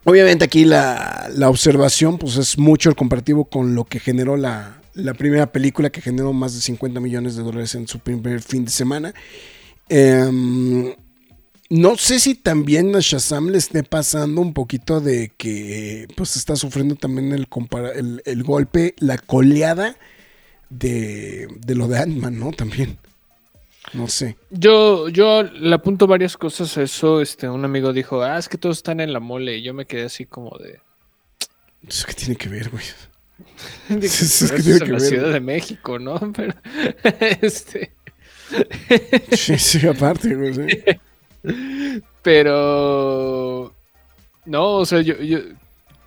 obviamente 0.05 0.47
aquí 0.47 0.65
la, 0.65 1.31
la 1.35 1.51
observación 1.51 2.19
pues 2.19 2.37
es 2.37 2.57
mucho 2.57 2.89
el 2.89 2.97
comparativo 2.97 3.45
con 3.45 3.75
lo 3.75 3.85
que 3.85 4.01
generó 4.01 4.39
la, 4.39 4.81
la 4.95 5.13
primera 5.13 5.53
película 5.53 5.91
que 5.91 6.01
generó 6.01 6.33
más 6.33 6.55
de 6.55 6.61
50 6.61 7.01
millones 7.01 7.37
de 7.37 7.43
dólares 7.43 7.75
en 7.75 7.87
su 7.87 7.99
primer 7.99 8.41
fin 8.41 8.65
de 8.65 8.71
semana. 8.71 9.15
Em, 9.89 10.95
no 11.71 11.97
sé 11.97 12.21
si 12.21 12.35
también 12.35 12.95
a 12.95 13.01
Shazam 13.01 13.49
le 13.49 13.59
esté 13.59 13.83
pasando 13.83 14.41
un 14.41 14.53
poquito 14.53 15.01
de 15.01 15.33
que 15.37 16.07
pues 16.17 16.37
está 16.37 16.57
sufriendo 16.57 16.95
también 16.95 17.33
el, 17.33 17.49
compara- 17.49 17.93
el, 17.95 18.23
el 18.27 18.43
golpe, 18.45 18.95
la 18.99 19.19
coleada 19.19 19.97
de, 20.71 21.49
de 21.65 21.75
lo 21.75 21.89
de 21.89 21.99
Ant-Man, 21.99 22.39
¿no? 22.39 22.53
También. 22.53 22.99
No 23.93 24.09
sé. 24.09 24.37
Yo, 24.51 25.09
yo 25.09 25.43
le 25.43 25.75
apunto 25.75 26.07
varias 26.07 26.37
cosas 26.37 26.77
a 26.79 26.83
eso. 26.83 27.21
Este, 27.21 27.49
un 27.49 27.65
amigo 27.65 27.93
dijo, 27.93 28.23
ah, 28.23 28.39
es 28.39 28.49
que 28.49 28.59
todos 28.59 28.79
están 28.79 29.01
en 29.01 29.13
la 29.13 29.21
mole. 29.21 29.59
Y 29.59 29.63
yo 29.63 29.75
me 29.75 29.87
quedé 29.87 30.05
así 30.05 30.25
como 30.27 30.57
de. 30.59 30.81
Eso 31.87 32.07
que 32.07 32.15
tiene 32.15 32.37
que 32.37 32.49
ver, 32.49 32.71
güey. 32.71 32.85
Dije, 34.01 34.09
sí, 34.25 34.47
es 34.47 34.51
"Pero 34.51 34.63
que 34.63 34.71
eso 34.71 34.79
tiene 34.79 34.81
que 34.81 34.93
la 34.93 34.99
ver". 34.99 35.09
Ciudad 35.09 35.33
de 35.33 35.41
México, 35.41 35.99
¿no? 35.99 36.19
Pero, 36.35 36.55
este, 37.43 37.93
Sí, 39.33 39.59
sí, 39.59 39.87
aparte, 39.87 40.35
güey. 40.35 40.53
Pero, 42.23 43.73
no, 44.47 44.77
o 44.77 44.87
sea, 44.87 45.01
yo, 45.01 45.15
yo, 45.21 45.39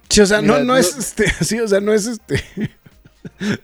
Sí, 0.09 0.21
o 0.21 0.25
sea, 0.25 0.37
no, 0.41 0.53
Mira, 0.53 0.59
no 0.59 0.65
no- 0.73 0.77
es 0.77 0.95
este. 0.97 1.25
Sí, 1.43 1.59
o 1.59 1.67
sea, 1.67 1.79
no 1.79 1.93
es 1.93 2.05
este. 2.07 2.43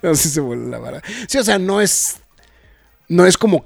No 0.01 0.13
se 0.13 0.39
vuelve 0.41 0.69
la 0.69 0.77
vara. 0.77 1.01
Sí, 1.27 1.37
o 1.37 1.43
sea, 1.43 1.57
no 1.57 1.79
es. 1.81 2.17
No 3.07 3.25
es 3.25 3.37
como. 3.37 3.65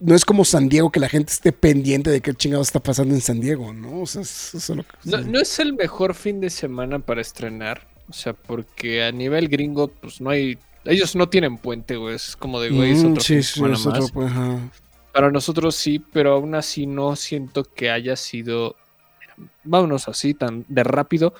No 0.00 0.14
es 0.14 0.24
como 0.24 0.44
San 0.46 0.68
Diego 0.68 0.90
que 0.90 0.98
la 0.98 1.08
gente 1.10 1.32
esté 1.32 1.52
pendiente 1.52 2.10
de 2.10 2.20
qué 2.22 2.32
chingado 2.34 2.62
está 2.62 2.80
pasando 2.80 3.14
en 3.14 3.20
San 3.20 3.40
Diego, 3.40 3.72
¿no? 3.74 4.00
O 4.02 4.06
sea, 4.06 4.22
es- 4.22 4.54
eso 4.54 4.72
es 4.72 4.76
lo 4.78 4.82
que. 4.82 5.26
no, 5.28 5.38
es 5.38 5.58
el 5.58 5.74
mejor 5.74 6.14
fin 6.14 6.40
de 6.40 6.48
semana 6.50 6.98
para 7.00 7.20
estrenar. 7.20 7.86
O 8.08 8.12
sea, 8.14 8.32
porque 8.32 9.04
a 9.04 9.12
nivel 9.12 9.48
gringo, 9.48 9.88
pues 9.88 10.20
no 10.22 10.30
hay. 10.30 10.58
Ellos 10.86 11.14
no 11.16 11.28
tienen 11.28 11.58
puente, 11.58 11.96
güey. 11.96 12.14
Es 12.14 12.34
como 12.34 12.60
de, 12.60 12.70
güey, 12.70 12.92
es 12.92 13.02
Mm, 13.04 13.10
otro 13.12 13.22
sí, 13.22 13.42
sí, 13.42 13.62
es 13.72 13.86
otro, 13.86 14.08
pues, 14.08 14.30
ajá. 14.30 14.58
Para 15.16 15.30
nosotros 15.30 15.74
sí, 15.74 15.98
pero 16.12 16.34
aún 16.34 16.54
así 16.54 16.86
no 16.86 17.16
siento 17.16 17.64
que 17.64 17.88
haya 17.90 18.16
sido. 18.16 18.76
Vámonos 19.64 20.08
así, 20.08 20.34
tan 20.34 20.66
de 20.68 20.84
rápido. 20.84 21.32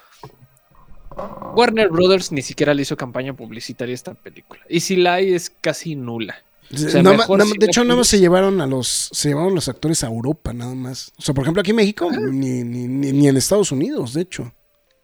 Warner 1.54 1.90
Brothers 1.90 2.32
ni 2.32 2.40
siquiera 2.40 2.72
le 2.72 2.82
hizo 2.82 2.96
campaña 2.96 3.34
publicitaria 3.34 3.92
a 3.92 3.94
esta 3.94 4.14
película. 4.14 4.62
Y 4.68 4.80
si 4.80 4.96
la 4.96 5.14
hay, 5.14 5.34
es 5.34 5.50
casi 5.50 5.94
nula. 5.94 6.36
O 6.72 6.76
sea, 6.78 7.02
mejor 7.02 7.42
si 7.42 7.58
de 7.58 7.66
hecho, 7.66 7.84
nada 7.84 7.96
más 7.96 8.08
se 8.08 8.18
llevaron 8.18 8.60
a 8.62 8.66
los. 8.66 9.10
Se 9.12 9.28
llevaron 9.28 9.54
los 9.54 9.68
actores 9.68 10.02
a 10.04 10.06
Europa, 10.08 10.54
nada 10.54 10.74
más. 10.74 11.12
O 11.18 11.22
sea, 11.22 11.34
por 11.34 11.44
ejemplo, 11.44 11.60
aquí 11.60 11.70
en 11.70 11.76
México, 11.76 12.08
Ah. 12.10 12.16
ni, 12.18 12.64
ni, 12.64 12.88
ni, 12.88 13.12
ni 13.12 13.28
en 13.28 13.36
Estados 13.36 13.72
Unidos, 13.72 14.14
de 14.14 14.22
hecho. 14.22 14.54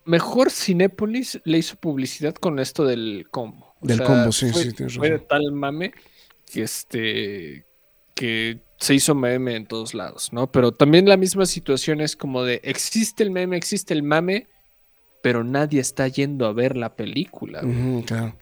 Mejor 0.07 0.51
Cinépolis 0.51 1.41
le 1.45 1.59
hizo 1.59 1.77
publicidad 1.77 2.35
con 2.35 2.59
esto 2.59 2.85
del 2.87 3.27
combo. 3.31 3.75
O 3.83 3.87
Del 3.87 3.99
sea, 3.99 4.07
combo, 4.07 4.33
sí, 4.33 4.51
fue- 4.51 4.63
sí, 4.65 4.73
tienes 4.73 4.97
Fue 4.97 5.09
de 5.09 5.15
razón. 5.15 5.29
tal 5.29 5.53
mame 5.53 5.93
que 6.51 6.63
este. 6.63 7.67
Que 8.15 8.61
se 8.79 8.95
hizo 8.95 9.15
meme 9.15 9.55
en 9.57 9.67
todos 9.67 9.95
lados, 9.95 10.33
¿no? 10.33 10.51
Pero 10.51 10.73
también 10.73 11.09
la 11.09 11.17
misma 11.17 11.47
situación 11.47 12.01
es 12.01 12.17
como 12.17 12.43
de 12.45 12.61
existe 12.65 13.23
el 13.23 13.31
meme, 13.31 13.57
existe 13.57 13.95
el 13.95 14.03
mame, 14.03 14.49
pero 15.23 15.45
nadie 15.45 15.81
está 15.81 16.09
yendo 16.09 16.47
a 16.47 16.53
ver 16.53 16.77
la 16.77 16.95
película. 16.97 17.63
Ujú, 17.65 18.05
claro. 18.05 18.37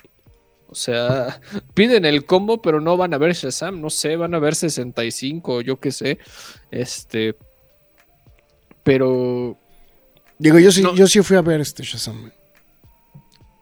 O 0.68 0.74
sea, 0.74 1.40
piden 1.74 2.04
el 2.04 2.24
combo, 2.24 2.62
pero 2.62 2.80
no 2.80 2.96
van 2.96 3.12
a 3.12 3.18
ver 3.18 3.34
Shazam, 3.34 3.80
no 3.80 3.90
sé, 3.90 4.16
van 4.16 4.34
a 4.34 4.38
ver 4.38 4.54
65, 4.54 5.54
o 5.56 5.60
yo 5.60 5.78
qué 5.78 5.90
sé. 5.92 6.18
Este. 6.70 7.36
Pero. 8.82 9.58
Digo, 10.38 10.58
yo 10.58 10.72
sí, 10.72 10.82
No. 10.82 10.94
yo 10.94 11.06
sí 11.06 11.20
fui 11.22 11.36
a 11.36 11.42
ver 11.42 11.60
este 11.60 11.82
Shazam. 11.82 12.30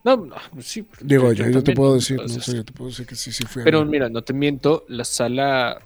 No, 0.04 0.16
no, 0.16 0.36
sí. 0.60 0.86
Digo, 1.00 1.32
yo, 1.32 1.44
yo 1.44 1.50
te 1.50 1.52
también, 1.56 1.76
puedo 1.76 1.94
decir, 1.96 2.18
no 2.18 2.28
sé, 2.28 2.54
yo 2.56 2.64
te 2.64 2.72
puedo 2.72 2.88
decir 2.90 3.04
que 3.06 3.16
sí, 3.16 3.32
sí 3.32 3.44
fui 3.44 3.62
a 3.62 3.64
Pero 3.64 3.80
ver. 3.80 3.88
mira, 3.88 4.08
no 4.08 4.22
te 4.22 4.32
miento, 4.32 4.84
la 4.88 5.04
sala. 5.04 5.80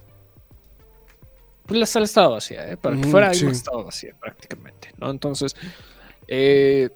Pues 1.65 1.79
la 1.79 1.85
sala 1.85 2.05
estaba 2.05 2.27
vacía, 2.29 2.69
¿eh? 2.69 2.77
Para 2.77 2.97
que 2.97 3.07
fuera 3.07 3.33
sí. 3.33 3.43
IMAX 3.43 3.57
estaba 3.57 3.83
vacía 3.83 4.15
prácticamente, 4.19 4.93
¿no? 4.97 5.09
Entonces, 5.09 5.55
eh, 6.27 6.89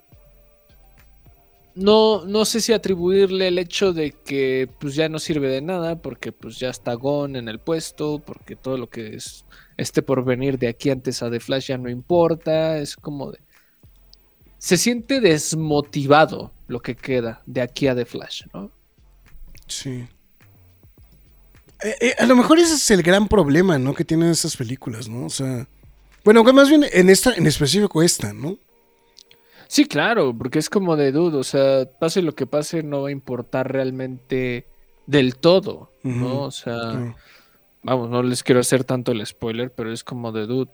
no, 1.75 2.25
no 2.25 2.43
sé 2.43 2.59
si 2.59 2.73
atribuirle 2.73 3.47
el 3.47 3.59
hecho 3.59 3.93
de 3.93 4.11
que 4.11 4.67
pues 4.79 4.95
ya 4.95 5.09
no 5.09 5.19
sirve 5.19 5.47
de 5.47 5.61
nada, 5.61 6.01
porque 6.01 6.31
pues 6.31 6.59
ya 6.59 6.69
está 6.69 6.93
Gon 6.95 7.35
en 7.35 7.47
el 7.47 7.59
puesto, 7.59 8.19
porque 8.19 8.55
todo 8.55 8.77
lo 8.77 8.89
que 8.89 9.15
es 9.15 9.45
esté 9.77 10.01
por 10.01 10.25
venir 10.25 10.57
de 10.57 10.67
aquí 10.67 10.89
antes 10.89 11.21
a 11.21 11.29
The 11.29 11.39
Flash 11.39 11.67
ya 11.67 11.77
no 11.77 11.89
importa, 11.89 12.79
es 12.79 12.95
como 12.95 13.31
de... 13.31 13.39
Se 14.57 14.75
siente 14.75 15.21
desmotivado 15.21 16.51
lo 16.67 16.81
que 16.81 16.95
queda 16.95 17.43
de 17.45 17.61
aquí 17.61 17.87
a 17.87 17.95
The 17.95 18.05
Flash, 18.05 18.45
¿no? 18.53 18.71
Sí. 19.67 20.07
Eh, 21.83 21.95
eh, 22.01 22.15
a 22.17 22.25
lo 22.25 22.35
mejor 22.35 22.59
ese 22.59 22.75
es 22.75 22.91
el 22.91 23.03
gran 23.03 23.27
problema, 23.27 23.77
¿no? 23.77 23.93
Que 23.93 24.05
tienen 24.05 24.29
esas 24.29 24.57
películas, 24.57 25.07
¿no? 25.07 25.25
O 25.25 25.29
sea. 25.29 25.67
Bueno, 26.23 26.43
más 26.43 26.69
bien 26.69 26.85
en 26.91 27.09
esta, 27.09 27.33
en 27.33 27.47
específico 27.47 28.01
esta, 28.03 28.33
¿no? 28.33 28.57
Sí, 29.69 29.85
claro, 29.85 30.33
porque 30.37 30.59
es 30.59 30.69
como 30.69 30.95
de 30.95 31.11
duda, 31.11 31.37
o 31.37 31.43
sea, 31.43 31.85
pase 31.99 32.21
lo 32.21 32.35
que 32.35 32.45
pase, 32.45 32.83
no 32.83 33.01
va 33.01 33.09
a 33.09 33.11
importar 33.11 33.71
realmente 33.71 34.65
del 35.05 35.35
todo, 35.35 35.91
¿no? 36.03 36.43
O 36.43 36.51
sea, 36.51 37.15
vamos, 37.83 38.09
no 38.09 38.23
les 38.23 38.43
quiero 38.43 38.61
hacer 38.61 38.83
tanto 38.83 39.11
el 39.11 39.25
spoiler, 39.25 39.71
pero 39.73 39.91
es 39.91 40.03
como 40.03 40.31
de 40.31 40.47
dude. 40.47 40.71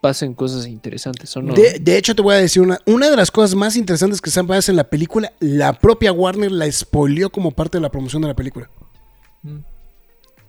pasen 0.00 0.34
cosas 0.34 0.66
interesantes, 0.66 1.34
¿o 1.36 1.42
no? 1.42 1.54
De, 1.54 1.78
de 1.78 1.96
hecho, 1.96 2.14
te 2.14 2.20
voy 2.20 2.34
a 2.34 2.38
decir 2.38 2.62
una, 2.62 2.78
una 2.84 3.08
de 3.08 3.16
las 3.16 3.30
cosas 3.30 3.54
más 3.54 3.76
interesantes 3.76 4.20
que 4.20 4.30
se 4.30 4.44
pasa 4.44 4.70
en 4.70 4.76
la 4.76 4.84
película, 4.84 5.32
la 5.40 5.72
propia 5.72 6.12
Warner 6.12 6.52
la 6.52 6.70
spoileó 6.70 7.30
como 7.30 7.50
parte 7.50 7.78
de 7.78 7.82
la 7.82 7.90
promoción 7.90 8.20
de 8.22 8.28
la 8.28 8.36
película. 8.36 8.70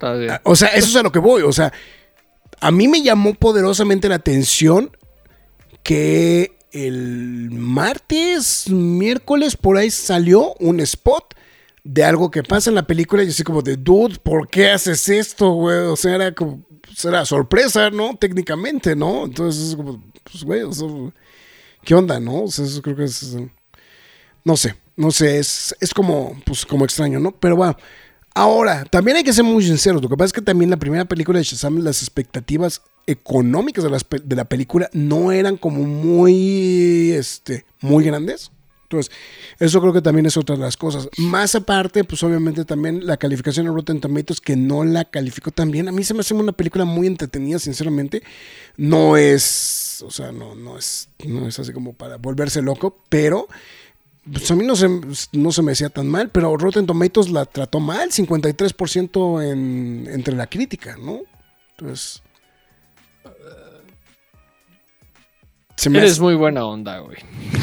Ah, 0.01 0.41
O 0.43 0.55
sea, 0.55 0.69
eso 0.69 0.89
es 0.89 0.95
a 0.95 1.03
lo 1.03 1.11
que 1.11 1.19
voy. 1.19 1.41
O 1.43 1.51
sea, 1.51 1.71
a 2.59 2.71
mí 2.71 2.87
me 2.87 3.01
llamó 3.01 3.33
poderosamente 3.33 4.09
la 4.09 4.15
atención 4.15 4.95
que 5.83 6.57
el 6.71 7.49
martes, 7.51 8.69
miércoles, 8.69 9.55
por 9.55 9.77
ahí 9.77 9.89
salió 9.89 10.53
un 10.59 10.79
spot 10.81 11.35
de 11.83 12.03
algo 12.03 12.31
que 12.31 12.43
pasa 12.43 12.69
en 12.69 12.75
la 12.75 12.87
película 12.87 13.23
y 13.23 13.29
así 13.29 13.43
como 13.43 13.61
de, 13.61 13.77
dude, 13.77 14.17
¿por 14.19 14.49
qué 14.49 14.71
haces 14.71 15.07
esto, 15.07 15.51
güey? 15.51 15.77
O 15.77 15.95
sea, 15.95 16.15
era 16.15 16.33
como, 16.33 16.63
pues, 16.81 17.05
era 17.05 17.23
sorpresa, 17.25 17.89
¿no? 17.91 18.17
Técnicamente, 18.17 18.95
¿no? 18.95 19.25
Entonces 19.25 19.69
es 19.69 19.75
como, 19.75 20.03
pues, 20.23 20.43
güey, 20.43 20.63
o 20.63 21.13
¿qué 21.83 21.95
onda, 21.95 22.19
no? 22.19 22.43
O 22.43 22.47
sea, 22.47 22.65
eso 22.65 22.81
creo 22.81 22.95
que 22.95 23.03
es, 23.05 23.37
no 24.43 24.57
sé, 24.57 24.75
no 24.95 25.11
sé, 25.11 25.37
es, 25.37 25.75
es 25.79 25.93
como, 25.93 26.35
pues, 26.45 26.65
como 26.65 26.83
extraño, 26.83 27.19
¿no? 27.19 27.31
Pero 27.31 27.55
bueno, 27.55 27.77
ahora, 28.35 28.85
también 28.85 29.17
hay 29.17 29.23
que 29.23 29.33
ser 29.33 29.43
muy 29.43 29.63
sinceros, 29.63 30.01
lo 30.01 30.09
que 30.09 30.15
pasa 30.15 30.27
es 30.27 30.33
que 30.33 30.41
también 30.41 30.69
la 30.69 30.77
primera 30.77 31.05
película 31.05 31.39
de 31.39 31.43
Shazam, 31.43 31.79
las 31.79 32.03
expectativas 32.03 32.83
económicas 33.07 33.83
de, 33.83 34.19
de 34.23 34.35
la 34.35 34.45
película 34.45 34.89
no 34.93 35.31
eran 35.31 35.57
como 35.57 35.83
muy, 35.83 37.11
este, 37.11 37.65
muy 37.81 38.03
grandes. 38.03 38.51
Entonces, 38.85 39.11
eso 39.59 39.81
creo 39.81 39.93
que 39.93 40.01
también 40.01 40.27
es 40.27 40.37
otra 40.37 40.55
de 40.55 40.61
las 40.61 40.77
cosas. 40.77 41.09
Más 41.17 41.55
aparte, 41.55 42.03
pues 42.03 42.21
obviamente 42.21 42.65
también 42.65 43.05
la 43.05 43.17
calificación 43.17 43.65
en 43.65 43.73
Rotten 43.73 43.99
Tomatoes, 43.99 44.39
que 44.39 44.55
no 44.55 44.83
la 44.83 45.05
calificó 45.05 45.49
tan 45.49 45.71
bien. 45.71 45.87
A 45.87 45.91
mí 45.91 46.03
se 46.03 46.13
me 46.13 46.19
hace 46.19 46.35
una 46.35 46.51
película 46.51 46.85
muy 46.85 47.07
entretenida, 47.07 47.57
sinceramente. 47.57 48.21
No 48.77 49.17
es, 49.17 50.03
o 50.05 50.11
sea, 50.11 50.31
no, 50.31 50.53
no 50.53 50.77
es, 50.77 51.09
no 51.25 51.47
es 51.47 51.57
así 51.57 51.73
como 51.73 51.93
para 51.93 52.17
volverse 52.17 52.61
loco, 52.61 53.03
pero 53.09 53.47
pues 54.31 54.49
a 54.51 54.55
mí 54.55 54.65
no 54.65 54.75
se, 54.75 54.87
no 55.33 55.51
se 55.51 55.61
me 55.61 55.71
decía 55.73 55.89
tan 55.89 56.07
mal, 56.07 56.29
pero 56.31 56.57
Rotten 56.57 56.85
Tomatoes 56.85 57.29
la 57.29 57.45
trató 57.45 57.79
mal, 57.79 58.09
53% 58.11 59.43
en, 59.51 60.07
entre 60.11 60.35
la 60.35 60.47
crítica, 60.47 60.95
¿no? 60.97 61.19
Entonces... 61.77 62.21
Se 65.77 65.89
me 65.89 65.99
Eres 65.99 66.13
hace- 66.13 66.21
muy 66.21 66.35
buena 66.35 66.65
onda, 66.65 66.99
güey. 66.99 67.17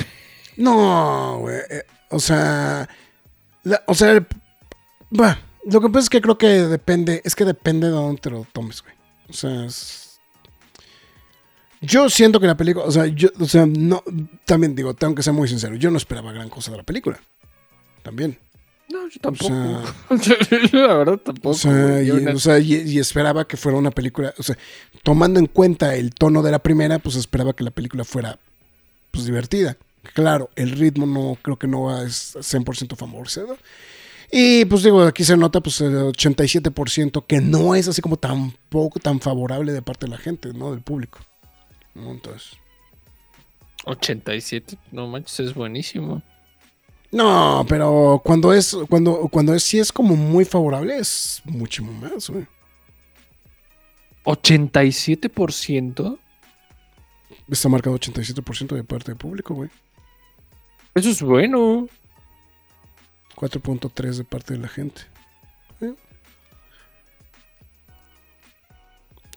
no, 0.56 1.38
güey. 1.40 1.56
eh, 1.70 1.82
o 2.10 2.20
sea. 2.20 2.88
la- 3.64 3.82
o 3.86 3.94
sea. 3.94 4.24
va, 5.18 5.38
lo 5.64 5.80
que 5.80 5.88
pasa 5.88 6.00
es 6.04 6.10
que 6.10 6.20
creo 6.20 6.36
que 6.36 6.46
depende. 6.46 7.22
Es 7.24 7.34
que 7.34 7.44
depende 7.46 7.86
de 7.86 7.94
dónde 7.94 8.20
te 8.20 8.30
lo 8.30 8.46
tomes, 8.52 8.82
güey. 8.82 8.94
O 9.30 9.32
sea, 9.32 9.64
es- 9.64 10.11
Yo 11.82 12.08
siento 12.08 12.40
que 12.40 12.46
la 12.46 12.56
película. 12.56 12.86
O 12.86 12.90
sea, 12.92 13.06
yo. 13.06 13.28
O 13.40 13.44
sea, 13.46 13.66
no. 13.66 14.02
También 14.44 14.74
digo, 14.74 14.94
tengo 14.94 15.14
que 15.14 15.22
ser 15.22 15.32
muy 15.32 15.48
sincero. 15.48 15.74
Yo 15.76 15.90
no 15.90 15.96
esperaba 15.98 16.32
gran 16.32 16.48
cosa 16.48 16.70
de 16.70 16.78
la 16.78 16.82
película. 16.84 17.20
También. 18.02 18.38
No, 18.88 19.08
yo 19.08 19.20
tampoco. 19.20 19.52
O 20.10 20.16
la 20.76 20.94
verdad 20.94 21.16
tampoco. 21.18 21.50
O 21.50 21.54
sea, 21.54 22.02
y, 22.02 22.06
Yo 22.06 22.14
una- 22.16 22.32
o 22.32 22.38
sea, 22.38 22.58
y- 22.58 22.74
y 22.74 22.98
esperaba 22.98 23.46
que 23.46 23.56
fuera 23.56 23.78
una 23.78 23.90
película. 23.90 24.32
O 24.38 24.42
sea, 24.42 24.56
tomando 25.02 25.40
en 25.40 25.46
cuenta 25.46 25.94
el 25.96 26.14
tono 26.14 26.42
de 26.42 26.50
la 26.50 26.58
primera, 26.60 26.98
pues 26.98 27.16
esperaba 27.16 27.52
que 27.54 27.64
la 27.64 27.70
película 27.70 28.04
fuera 28.04 28.38
pues 29.10 29.24
divertida. 29.26 29.76
Claro, 30.14 30.50
el 30.56 30.72
ritmo 30.72 31.06
no 31.06 31.38
creo 31.42 31.56
que 31.58 31.66
no 31.68 31.82
va 31.84 32.02
es 32.02 32.34
100% 32.36 32.96
favorecido. 32.96 33.56
Y 34.30 34.64
pues 34.64 34.82
digo, 34.82 35.02
aquí 35.02 35.24
se 35.24 35.36
nota 35.36 35.60
pues 35.60 35.80
el 35.80 35.94
87% 35.94 37.24
que 37.26 37.40
no 37.40 37.74
es 37.74 37.86
así 37.88 38.00
como 38.02 38.16
tampoco 38.16 38.98
tan 38.98 39.20
favorable 39.20 39.72
de 39.72 39.82
parte 39.82 40.06
de 40.06 40.10
la 40.10 40.18
gente, 40.18 40.52
¿no? 40.54 40.70
Del 40.72 40.80
público. 40.80 41.20
¿No? 41.94 42.10
Entonces, 42.10 42.56
87, 43.84 44.76
no 44.90 45.06
manches, 45.08 45.40
es 45.40 45.54
buenísimo. 45.54 46.22
no, 47.10 47.64
pero 47.68 48.20
cuando 48.24 48.52
es 48.52 48.76
cuando 48.88 49.28
cuando 49.28 49.54
es 49.54 49.62
sí 49.62 49.78
es 49.78 49.92
como 49.92 50.16
muy 50.16 50.44
favorable 50.44 50.96
es 50.98 51.42
muchísimo 51.44 51.92
más, 51.92 52.30
güey. 52.30 52.46
87%. 54.24 56.18
Está 57.48 57.68
marcado 57.68 57.98
87% 57.98 58.74
de 58.74 58.84
parte 58.84 59.10
del 59.10 59.16
público, 59.18 59.54
güey. 59.54 59.68
Eso 60.94 61.10
es 61.10 61.20
bueno. 61.22 61.88
4.3 63.36 64.16
de 64.18 64.24
parte 64.24 64.54
de 64.54 64.60
la 64.60 64.68
gente. 64.68 65.02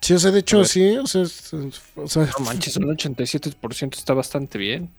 Sí, 0.06 0.14
o 0.14 0.20
sea, 0.20 0.30
de 0.30 0.40
hecho, 0.42 0.64
sí, 0.66 0.98
o 0.98 1.08
sea, 1.08 1.24
o 1.96 2.08
sea, 2.08 2.30
No 2.38 2.46
manches, 2.46 2.78
un 2.78 2.86
87% 2.96 3.98
está 3.98 4.14
bastante 4.14 4.60
bien. 4.60 4.92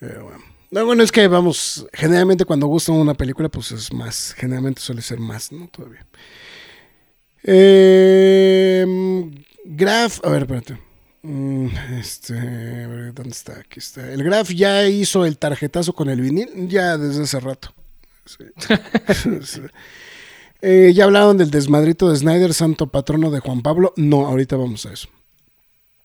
eh, 0.00 0.18
bueno. 0.22 0.42
No, 0.70 0.84
bueno, 0.84 1.02
es 1.02 1.12
que 1.12 1.28
vamos, 1.28 1.86
generalmente 1.92 2.44
cuando 2.44 2.66
gusta 2.66 2.92
una 2.92 3.14
película, 3.14 3.48
pues 3.48 3.70
es 3.72 3.92
más, 3.92 4.34
generalmente 4.36 4.80
suele 4.80 5.02
ser 5.02 5.18
más, 5.20 5.52
¿no? 5.52 5.68
Todavía. 5.68 6.06
Eh, 7.44 8.84
Graf, 9.64 10.20
a 10.24 10.30
ver, 10.30 10.42
espérate. 10.42 10.78
Mm, 11.22 11.68
Este, 12.00 12.34
a 12.38 12.88
ver, 12.88 13.14
¿dónde 13.14 13.30
está? 13.30 13.60
Aquí 13.60 13.78
está. 13.78 14.10
El 14.12 14.24
Graf 14.24 14.50
ya 14.50 14.86
hizo 14.88 15.24
el 15.26 15.38
tarjetazo 15.38 15.92
con 15.92 16.08
el 16.08 16.20
vinil, 16.20 16.68
ya 16.68 16.96
desde 16.98 17.24
hace 17.24 17.40
rato. 17.40 17.74
Sí. 18.24 18.44
Eh, 20.62 20.92
ya 20.94 21.04
hablaron 21.04 21.36
del 21.36 21.50
desmadrito 21.50 22.10
de 22.10 22.16
Snyder, 22.16 22.54
santo 22.54 22.86
patrono 22.88 23.30
de 23.30 23.40
Juan 23.40 23.62
Pablo. 23.62 23.92
No, 23.96 24.26
ahorita 24.26 24.56
vamos 24.56 24.86
a 24.86 24.92
eso. 24.92 25.08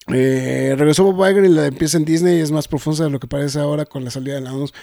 Eh, 0.08 0.74
regresó 0.78 1.04
Bob 1.04 1.30
Iger 1.30 1.46
y 1.46 1.50
la 1.50 1.68
empieza 1.68 1.98
en 1.98 2.06
Disney 2.06 2.38
y 2.38 2.42
es 2.42 2.52
más 2.52 2.68
profunda 2.68 3.04
de 3.06 3.10
lo 3.10 3.20
que 3.20 3.28
parece 3.28 3.60
ahora 3.60 3.86
con 3.86 4.04
la 4.04 4.12
salida 4.12 4.36
de 4.36 4.42
la 4.42 4.52
2. 4.52 4.74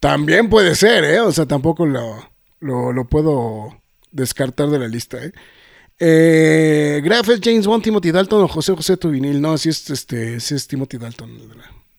También 0.00 0.48
puede 0.48 0.74
ser, 0.74 1.04
¿eh? 1.04 1.20
O 1.20 1.30
sea, 1.30 1.46
tampoco 1.46 1.86
lo, 1.86 2.16
lo, 2.60 2.92
lo 2.92 3.06
puedo 3.06 3.80
descartar 4.10 4.68
de 4.70 4.78
la 4.78 4.88
lista, 4.88 5.22
¿eh? 5.22 5.32
Eh, 6.02 7.02
Graf 7.04 7.28
es 7.28 7.40
James 7.42 7.66
Bond, 7.66 7.84
Timothy 7.84 8.10
Dalton 8.10 8.44
o 8.44 8.48
José 8.48 8.74
José 8.74 8.96
Tuvinil. 8.96 9.40
No, 9.40 9.58
sí 9.58 9.68
es, 9.68 9.90
este, 9.90 10.36
es 10.36 10.66
Timothy 10.66 10.96
Dalton. 10.96 11.30
el 11.30 11.48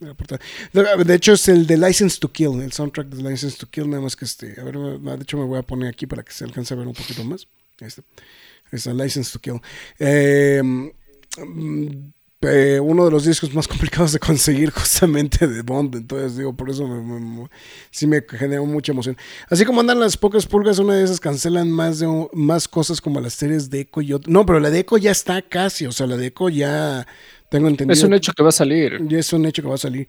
De, 0.01 0.81
la, 0.81 0.95
de, 0.97 1.13
hecho, 1.13 1.33
es 1.33 1.47
el 1.47 1.67
de 1.67 1.77
License 1.77 2.19
to 2.19 2.31
Kill, 2.31 2.59
el 2.61 2.71
soundtrack 2.71 3.07
de 3.07 3.29
License 3.29 3.57
to 3.57 3.69
Kill. 3.69 3.87
Nada 3.87 4.01
más 4.01 4.15
que 4.15 4.25
este. 4.25 4.59
A 4.59 4.63
ver, 4.63 4.75
de 4.77 5.21
hecho, 5.21 5.37
me 5.37 5.45
voy 5.45 5.59
a 5.59 5.61
poner 5.61 5.89
aquí 5.89 6.07
para 6.07 6.23
que 6.23 6.33
se 6.33 6.43
alcance 6.43 6.73
a 6.73 6.77
ver 6.77 6.87
un 6.87 6.93
poquito 6.93 7.23
más. 7.23 7.47
Ahí 7.79 7.87
está. 7.87 8.01
Está, 8.71 8.93
License 8.93 9.31
to 9.31 9.39
Kill. 9.39 9.61
Eh, 9.99 10.61
mm, 10.63 12.09
eh, 12.41 12.79
uno 12.81 13.05
de 13.05 13.11
los 13.11 13.25
discos 13.25 13.53
más 13.53 13.67
complicados 13.67 14.13
de 14.13 14.19
conseguir 14.19 14.71
justamente 14.71 15.47
de 15.47 15.61
Bond. 15.61 15.95
Entonces, 15.95 16.37
digo, 16.37 16.55
por 16.55 16.71
eso 16.71 16.87
me- 16.87 17.47
sí 17.91 18.07
me 18.07 18.23
generó 18.27 18.65
mucha 18.65 18.91
emoción. 18.93 19.15
Así 19.49 19.65
como 19.65 19.81
andan 19.81 19.99
las 19.99 20.17
pocas 20.17 20.47
pulgas, 20.47 20.79
una 20.79 20.95
de 20.95 21.03
esas 21.03 21.19
cancelan 21.19 21.69
más, 21.69 21.99
de, 21.99 22.27
más 22.33 22.67
cosas 22.67 22.99
como 23.01 23.19
las 23.21 23.33
series 23.33 23.69
de 23.69 23.81
Echo 23.81 24.01
y 24.01 24.13
otro. 24.13 24.31
No, 24.31 24.47
pero 24.47 24.59
la 24.59 24.71
de 24.71 24.79
Echo 24.79 24.97
ya 24.97 25.11
está 25.11 25.43
casi. 25.43 25.85
O 25.85 25.91
sea, 25.91 26.07
la 26.07 26.17
de 26.17 26.27
Echo 26.27 26.49
ya 26.49 27.05
tengo 27.51 27.67
entendido. 27.67 27.93
Es 27.93 28.03
un 28.03 28.13
hecho 28.13 28.31
que 28.33 28.41
va 28.43 28.49
a 28.49 28.53
salir. 28.53 29.05
Ya 29.07 29.19
es 29.19 29.31
un 29.33 29.45
hecho 29.45 29.61
que 29.61 29.67
va 29.67 29.75
a 29.75 29.77
salir. 29.77 30.07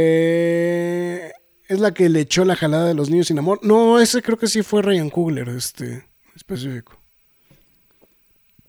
Eh, 0.00 1.30
es 1.68 1.78
la 1.78 1.92
que 1.94 2.08
le 2.08 2.20
echó 2.20 2.44
la 2.44 2.56
jalada 2.56 2.88
de 2.88 2.94
los 2.94 3.10
niños 3.10 3.26
sin 3.28 3.38
amor. 3.38 3.60
No, 3.62 4.00
ese 4.00 4.22
creo 4.22 4.38
que 4.38 4.46
sí 4.48 4.62
fue 4.62 4.82
Ryan 4.82 5.10
Coogler, 5.10 5.48
este 5.50 6.04
específico. 6.34 6.98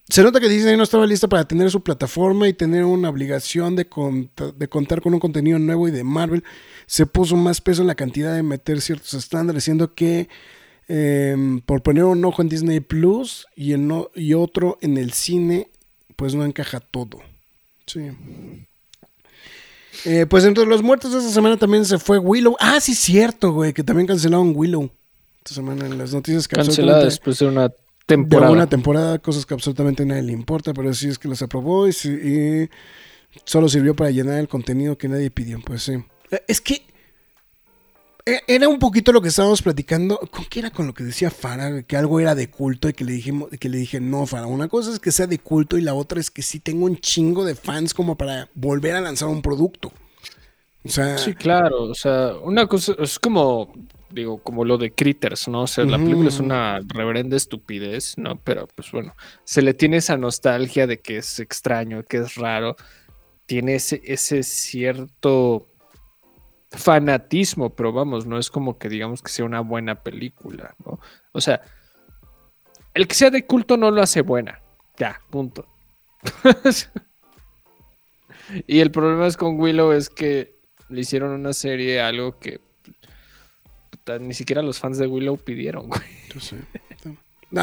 Se 0.10 0.24
nota 0.24 0.42
que 0.42 0.50
Disney 0.50 0.76
no 0.76 0.84
estaba 0.84 1.08
lista 1.08 1.30
para 1.30 1.46
tener 1.48 1.72
su 1.72 1.82
plataforma 1.84 2.48
y 2.50 2.54
tener 2.54 2.84
una 2.84 3.08
obligación 3.10 3.78
de, 3.78 3.90
cont- 3.90 4.54
de 4.54 4.68
contar 4.68 5.02
con 5.02 5.14
un 5.14 5.22
contenido 5.22 5.58
nuevo 5.58 5.88
y 5.88 5.92
de 5.92 6.04
Marvel 6.04 6.44
se 6.86 7.06
puso 7.06 7.38
más 7.38 7.62
peso 7.62 7.82
en 7.82 7.88
la 7.88 7.96
cantidad 7.96 8.36
de 8.36 8.44
meter 8.44 8.82
ciertos 8.82 9.14
estándares, 9.14 9.64
siendo 9.64 9.94
que 9.96 10.28
eh, 10.90 11.62
por 11.66 11.82
poner 11.82 12.04
un 12.04 12.26
ojo 12.26 12.42
en 12.42 12.50
Disney 12.50 12.82
Plus 12.82 13.48
y, 13.56 13.72
en 13.72 13.88
no- 13.88 14.10
y 14.14 14.34
otro 14.34 14.78
en 14.82 14.98
el 14.98 15.14
cine, 15.14 15.70
pues 16.18 16.36
no 16.36 16.44
encaja 16.44 16.82
todo. 16.82 17.22
Sí. 17.92 18.10
Eh, 20.06 20.26
pues 20.26 20.46
entre 20.46 20.66
los 20.66 20.82
muertos 20.82 21.12
de 21.12 21.20
esta 21.20 21.32
semana 21.32 21.58
también 21.58 21.84
se 21.86 22.00
fue 22.00 22.18
Willow. 22.18 22.56
Ah, 22.60 22.80
sí, 22.80 22.96
cierto, 22.96 23.52
güey, 23.52 23.74
que 23.74 23.84
también 23.84 24.08
cancelaron 24.08 24.54
Willow. 24.56 24.90
Esta 25.40 25.56
semana 25.56 25.86
en 25.86 25.98
las 25.98 26.14
noticias 26.14 26.48
que 26.48 26.56
Cancelada 26.56 27.04
después 27.04 27.40
de 27.40 27.48
una 27.48 27.68
de 27.68 27.76
temporada. 28.06 28.52
una 28.52 28.68
temporada, 28.68 29.20
cosas 29.20 29.46
que 29.46 29.54
absolutamente 29.54 30.04
a 30.04 30.06
nadie 30.06 30.22
le 30.22 30.34
importa, 30.34 30.74
pero 30.74 30.94
sí 30.94 31.10
es 31.10 31.20
que 31.20 31.28
las 31.28 31.42
aprobó 31.42 31.88
y, 31.88 32.70
solo 33.46 33.68
sirvió 33.68 33.96
para 33.96 34.12
llenar 34.12 34.40
el 34.40 34.48
contenido 34.48 34.98
que 34.98 35.10
nadie 35.10 35.30
pidió. 35.32 35.60
Pues 35.66 35.84
sí. 35.84 35.94
Es 36.48 36.62
que 36.62 36.86
era 38.26 38.68
un 38.70 38.80
poquito 38.80 39.12
lo 39.12 39.22
que 39.22 39.30
estábamos 39.30 39.62
platicando. 39.62 40.18
¿Con 40.32 40.46
qué 40.46 40.60
era 40.60 40.72
con 40.72 40.88
lo 40.88 40.94
que 40.94 41.04
decía 41.04 41.32
Farah? 41.32 41.84
Que 41.84 41.98
algo 41.98 42.20
era 42.20 42.36
de 42.36 42.50
culto 42.50 42.90
y 42.90 42.94
que 42.94 43.04
le 43.04 43.14
dijimos, 43.14 43.50
que 43.60 43.70
le 43.70 43.78
dije, 43.78 44.00
no, 44.00 44.26
Farah, 44.26 44.48
una 44.48 44.68
cosa 44.68 44.92
es 44.92 45.00
que 45.00 45.12
sea 45.12 45.28
de 45.28 45.40
culto 45.40 45.78
y 45.78 45.82
la 45.82 45.94
otra 45.94 46.20
es 46.20 46.32
que 46.32 46.42
sí 46.42 46.60
tengo 46.60 46.86
un 46.86 46.98
chingo 46.98 47.46
de 47.46 47.56
fans 47.56 47.94
como 47.94 48.18
para 48.18 48.50
volver 48.54 48.96
a 48.96 49.02
lanzar 49.02 49.30
un 49.30 49.42
producto. 49.42 49.92
O 50.84 50.90
sea, 50.90 51.18
Sí, 51.18 51.36
claro. 51.36 51.84
O 51.84 51.96
sea, 51.96 52.34
una 52.44 52.68
cosa 52.68 52.96
es 53.00 53.20
como 53.20 53.74
digo, 54.14 54.40
como 54.40 54.66
lo 54.66 54.78
de 54.78 54.92
Critters, 54.92 55.48
¿no? 55.48 55.64
O 55.64 55.68
sea, 55.68 55.86
la 55.86 55.98
película 55.98 56.30
es 56.30 56.40
una 56.40 56.80
reverenda 56.86 57.38
estupidez, 57.38 58.18
¿no? 58.18 58.38
Pero 58.44 58.68
pues 58.76 58.92
bueno, 58.92 59.16
se 59.44 59.62
le 59.62 59.74
tiene 59.74 59.98
esa 59.98 60.18
nostalgia 60.18 60.88
de 60.88 61.00
que 61.00 61.18
es 61.18 61.40
extraño, 61.40 62.04
que 62.04 62.18
es 62.18 62.36
raro, 62.36 62.76
tiene 63.46 63.76
ese, 63.76 64.02
ese 64.06 64.44
cierto 64.44 65.68
fanatismo, 66.72 67.76
pero 67.76 67.92
vamos, 67.92 68.26
no 68.26 68.38
es 68.38 68.50
como 68.50 68.78
que 68.78 68.90
digamos 68.90 69.22
que 69.22 69.32
sea 69.32 69.46
una 69.46 69.60
buena 69.60 70.04
película, 70.04 70.76
¿no? 70.86 71.00
O 71.34 71.42
sea, 71.42 71.62
el 72.94 73.08
que 73.08 73.16
sea 73.16 73.30
de 73.30 73.46
culto 73.46 73.78
no 73.78 73.92
lo 73.92 74.02
hace 74.02 74.22
buena, 74.22 74.62
ya, 74.98 75.22
punto. 75.30 75.68
y 78.68 78.80
el 78.80 78.92
problema 78.92 79.28
es 79.28 79.36
con 79.36 79.60
Willow 79.60 79.92
es 79.92 80.10
que 80.10 80.56
le 80.90 81.02
hicieron 81.02 81.32
una 81.32 81.54
serie, 81.54 82.02
algo 82.02 82.40
que 82.40 82.62
ni 84.20 84.34
siquiera 84.34 84.62
los 84.62 84.80
fans 84.80 84.98
de 84.98 85.08
Willow 85.08 85.38
pidieron, 85.38 85.88
güey. 85.88 86.02
Yo 86.34 86.40
sé. 86.40 86.58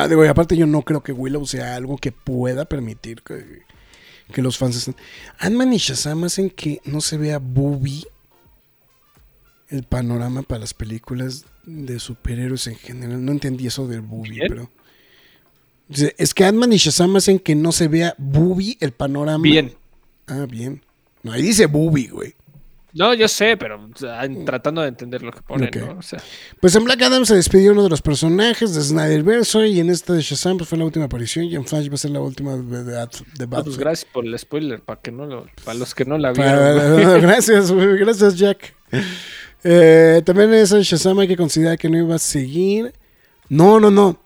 Digo, 0.08 0.22
aparte 0.28 0.56
yo 0.56 0.66
no 0.66 0.82
creo 0.82 1.02
que 1.02 1.12
Willow 1.12 1.46
sea 1.46 1.74
algo 1.74 1.96
que 1.96 2.12
pueda 2.12 2.66
permitir 2.66 3.22
que, 3.22 3.62
que 4.32 4.42
los 4.42 4.58
fans 4.58 4.76
estén... 4.76 4.96
Ant-Man 5.38 5.72
y 5.72 5.78
Shazam 5.78 6.24
hacen 6.24 6.50
que 6.50 6.80
no 6.84 7.00
se 7.00 7.16
vea 7.16 7.38
booby 7.38 8.04
el 9.68 9.82
panorama 9.84 10.42
para 10.42 10.60
las 10.60 10.74
películas 10.74 11.44
de 11.64 11.98
superhéroes 12.00 12.66
en 12.66 12.76
general. 12.76 13.24
No 13.24 13.32
entendí 13.32 13.66
eso 13.66 13.86
del 13.86 14.00
booby, 14.00 14.40
pero... 14.48 14.70
Es 16.18 16.34
que 16.34 16.44
Ant-Man 16.44 16.72
y 16.72 16.76
Shazam 16.76 17.16
hacen 17.16 17.38
que 17.38 17.54
no 17.54 17.72
se 17.72 17.88
vea 17.88 18.14
booby 18.18 18.76
el 18.80 18.92
panorama. 18.92 19.42
Bien. 19.42 19.72
Ah, 20.26 20.46
bien. 20.48 20.82
No, 21.22 21.32
ahí 21.32 21.40
dice 21.42 21.64
booby, 21.66 22.08
güey. 22.08 22.34
No, 22.94 23.12
yo 23.14 23.28
sé, 23.28 23.56
pero 23.56 23.88
tratando 24.44 24.80
de 24.82 24.88
entender 24.88 25.22
lo 25.22 25.30
que 25.30 25.40
ponen, 25.42 25.68
Ok. 25.68 25.76
¿no? 25.76 25.98
O 25.98 26.02
sea, 26.02 26.20
Pues 26.60 26.74
en 26.74 26.84
Black 26.84 27.00
Adam 27.02 27.24
se 27.26 27.34
despidió 27.36 27.72
uno 27.72 27.82
de 27.84 27.90
los 27.90 28.02
personajes 28.02 28.74
de 28.74 28.82
Snyderverse 28.82 29.68
y 29.68 29.78
en 29.80 29.90
esta 29.90 30.14
de 30.14 30.22
Shazam 30.22 30.56
pues, 30.56 30.68
fue 30.68 30.78
la 30.78 30.84
última 30.86 31.04
aparición 31.04 31.44
y 31.46 31.54
en 31.54 31.64
Flash 31.66 31.88
va 31.90 31.94
a 31.94 31.98
ser 31.98 32.10
la 32.10 32.20
última 32.20 32.56
de, 32.56 32.62
de, 32.62 32.84
de 32.84 32.98
ah, 32.98 33.08
Batman. 33.38 33.64
pues 33.64 33.78
gracias 33.78 34.10
por 34.10 34.26
el 34.26 34.36
spoiler, 34.38 34.80
para 34.80 35.00
que 35.00 35.12
no 35.12 35.26
lo, 35.26 35.46
para 35.64 35.78
los 35.78 35.94
que 35.94 36.04
no 36.06 36.16
la 36.18 36.32
Para- 36.32 36.86
vieron. 36.86 37.02
güey. 37.10 37.20
gracias, 37.22 37.70
güey, 37.70 37.98
gracias 37.98 38.36
Jack. 38.36 38.74
Eh, 39.64 40.22
también 40.24 40.54
esa 40.54 40.80
Shazam 40.80 41.18
hay 41.18 41.28
que 41.28 41.36
considerar 41.36 41.78
que 41.78 41.88
no 41.88 41.98
iba 41.98 42.14
a 42.14 42.18
seguir. 42.18 42.92
No, 43.48 43.80
no, 43.80 43.90
no. 43.90 44.18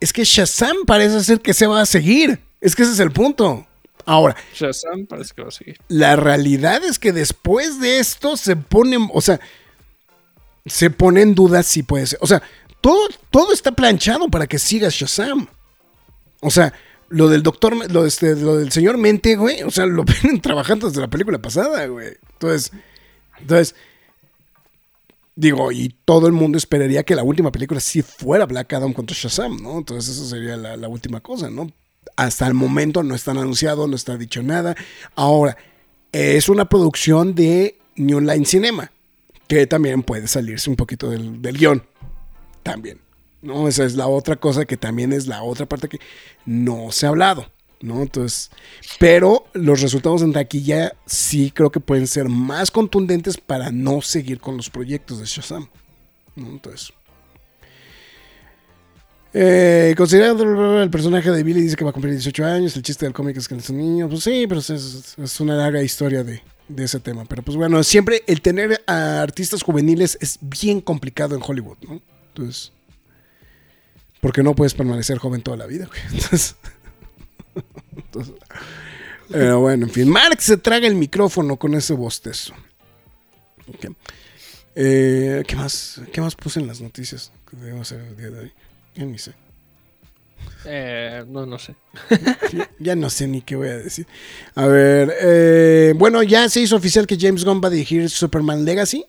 Es 0.00 0.12
que 0.12 0.24
Shazam 0.24 0.84
parece 0.86 1.22
ser 1.22 1.40
que 1.40 1.54
se 1.54 1.66
va 1.66 1.82
a 1.82 1.86
seguir. 1.86 2.40
Es 2.60 2.74
que 2.74 2.82
ese 2.82 2.92
es 2.92 3.00
el 3.00 3.12
punto. 3.12 3.66
Ahora, 4.06 4.34
Shazam 4.54 5.06
parece 5.06 5.34
que 5.34 5.42
va 5.42 5.48
a 5.48 5.52
seguir. 5.52 5.78
la 5.88 6.16
realidad 6.16 6.82
es 6.84 6.98
que 6.98 7.12
después 7.12 7.80
de 7.80 7.98
esto 7.98 8.36
se 8.36 8.56
ponen, 8.56 9.08
o 9.12 9.20
sea, 9.20 9.38
se 10.66 10.90
pone 10.90 11.22
en 11.22 11.34
duda 11.34 11.62
si 11.62 11.82
puede 11.82 12.06
ser. 12.06 12.18
O 12.22 12.26
sea, 12.26 12.42
todo, 12.80 13.08
todo 13.30 13.52
está 13.52 13.72
planchado 13.72 14.28
para 14.28 14.46
que 14.46 14.58
siga 14.58 14.88
Shazam. 14.90 15.48
O 16.40 16.50
sea, 16.50 16.72
lo 17.08 17.28
del 17.28 17.42
doctor, 17.42 17.90
lo, 17.90 18.06
este, 18.06 18.36
lo 18.36 18.56
del 18.56 18.72
señor 18.72 18.96
Mente, 18.96 19.36
güey, 19.36 19.62
o 19.62 19.70
sea, 19.70 19.86
lo 19.86 20.04
vienen 20.22 20.40
trabajando 20.40 20.88
desde 20.88 21.02
la 21.02 21.08
película 21.08 21.40
pasada, 21.40 21.86
güey. 21.86 22.16
Entonces, 22.32 22.72
entonces, 23.38 23.74
digo, 25.40 25.72
y 25.72 25.88
todo 26.04 26.26
el 26.26 26.32
mundo 26.32 26.58
esperaría 26.58 27.02
que 27.02 27.14
la 27.14 27.22
última 27.22 27.50
película 27.50 27.80
sí 27.80 28.02
fuera 28.02 28.46
Black 28.46 28.72
Adam 28.74 28.92
contra 28.92 29.16
Shazam, 29.18 29.62
¿no? 29.62 29.78
Entonces, 29.78 30.14
eso 30.14 30.26
sería 30.26 30.56
la, 30.56 30.88
última 30.88 31.20
cosa, 31.20 31.50
¿no? 31.50 31.72
Hasta 32.16 32.46
el 32.46 32.54
momento 32.54 33.02
no 33.02 33.14
está 33.14 33.30
anunciado, 33.30 33.86
no 33.86 33.96
está 33.96 34.16
dicho 34.18 34.42
nada. 34.42 34.76
Ahora, 35.14 35.56
es 36.12 36.48
una 36.48 36.68
producción 36.68 37.34
de 37.34 37.78
New 37.96 38.20
Line 38.20 38.44
Cinema, 38.44 38.92
que 39.48 39.66
también 39.66 40.02
puede 40.02 40.28
salirse 40.28 40.68
un 40.68 40.76
poquito 40.76 41.08
del 41.08 41.56
guion. 41.56 41.82
También. 42.62 43.00
¿no? 43.42 43.68
Esa 43.68 43.84
es 43.84 43.94
la 43.94 44.06
otra 44.06 44.36
cosa 44.36 44.66
que 44.66 44.76
también 44.76 45.12
es 45.12 45.26
la 45.26 45.42
otra 45.42 45.66
parte 45.66 45.88
que 45.88 46.00
no 46.44 46.92
se 46.92 47.06
ha 47.06 47.08
hablado. 47.08 47.50
¿No? 47.80 48.02
Entonces, 48.02 48.50
pero 48.98 49.46
los 49.54 49.80
resultados 49.80 50.22
en 50.22 50.32
taquilla 50.32 50.92
sí 51.06 51.50
creo 51.50 51.70
que 51.70 51.80
pueden 51.80 52.06
ser 52.06 52.28
más 52.28 52.70
contundentes 52.70 53.36
para 53.38 53.70
no 53.70 54.00
seguir 54.02 54.40
con 54.40 54.56
los 54.56 54.70
proyectos 54.70 55.18
de 55.20 55.26
Shazam. 55.26 55.68
Entonces. 56.36 56.92
Eh, 59.32 59.94
considerando 59.96 60.82
el 60.82 60.90
personaje 60.90 61.30
de 61.30 61.42
Billy 61.44 61.60
dice 61.60 61.76
que 61.76 61.84
va 61.84 61.90
a 61.90 61.92
cumplir 61.92 62.12
18 62.14 62.44
años, 62.44 62.76
el 62.76 62.82
chiste 62.82 63.06
del 63.06 63.12
cómic 63.14 63.36
es 63.36 63.46
que 63.46 63.54
es 63.54 63.70
un 63.70 63.78
niño, 63.78 64.08
pues 64.08 64.24
sí, 64.24 64.44
pero 64.48 64.58
es, 64.60 64.70
es- 64.70 65.14
es 65.18 65.40
una 65.40 65.54
larga 65.54 65.80
historia 65.82 66.24
de, 66.24 66.42
de 66.68 66.84
ese 66.84 66.98
tema. 66.98 67.24
Pero 67.26 67.42
pues 67.42 67.56
bueno, 67.56 67.82
siempre 67.84 68.22
el 68.26 68.40
tener 68.42 68.82
a 68.88 69.22
artistas 69.22 69.62
juveniles 69.62 70.18
es 70.20 70.38
bien 70.42 70.80
complicado 70.80 71.36
en 71.36 71.42
Hollywood, 71.46 71.76
¿no? 71.86 72.02
Entonces, 72.28 72.72
porque 74.20 74.42
no 74.42 74.54
puedes 74.56 74.74
permanecer 74.74 75.18
joven 75.18 75.42
toda 75.42 75.56
la 75.56 75.66
vida, 75.66 75.86
güey. 75.86 76.00
Entonces, 76.12 76.56
entonces, 77.96 78.34
pero 79.28 79.60
bueno, 79.60 79.86
en 79.86 79.92
fin, 79.92 80.08
Mark 80.08 80.40
se 80.40 80.56
traga 80.56 80.86
el 80.86 80.96
micrófono 80.96 81.56
con 81.56 81.74
ese 81.74 81.94
bostezo. 81.94 82.54
Eh, 84.74 85.44
¿qué, 85.46 85.56
más, 85.56 86.00
¿Qué 86.12 86.20
más 86.20 86.34
puse 86.34 86.60
en 86.60 86.66
las 86.66 86.80
noticias 86.80 87.32
que 87.48 87.56
debemos 87.56 87.90
hacer 87.92 88.04
el 88.04 88.16
día 88.16 88.30
de 88.30 88.40
hoy? 88.40 88.52
Ya 88.94 89.04
ni 89.04 89.18
sé. 89.18 89.34
Eh, 90.64 91.24
no, 91.28 91.46
no 91.46 91.58
sé. 91.58 91.74
Ya, 92.78 92.96
no 92.96 93.10
sé 93.10 93.28
ni 93.28 93.42
qué 93.42 93.56
voy 93.56 93.68
a 93.68 93.76
decir. 93.76 94.06
A 94.54 94.66
ver, 94.66 95.14
eh, 95.20 95.94
bueno, 95.96 96.22
ya 96.22 96.48
se 96.48 96.60
hizo 96.60 96.76
oficial 96.76 97.06
que 97.06 97.18
James 97.18 97.44
Gunn 97.44 97.60
va 97.62 97.68
a 97.68 97.70
dirigir 97.70 98.08
Superman 98.10 98.64
Legacy. 98.64 99.04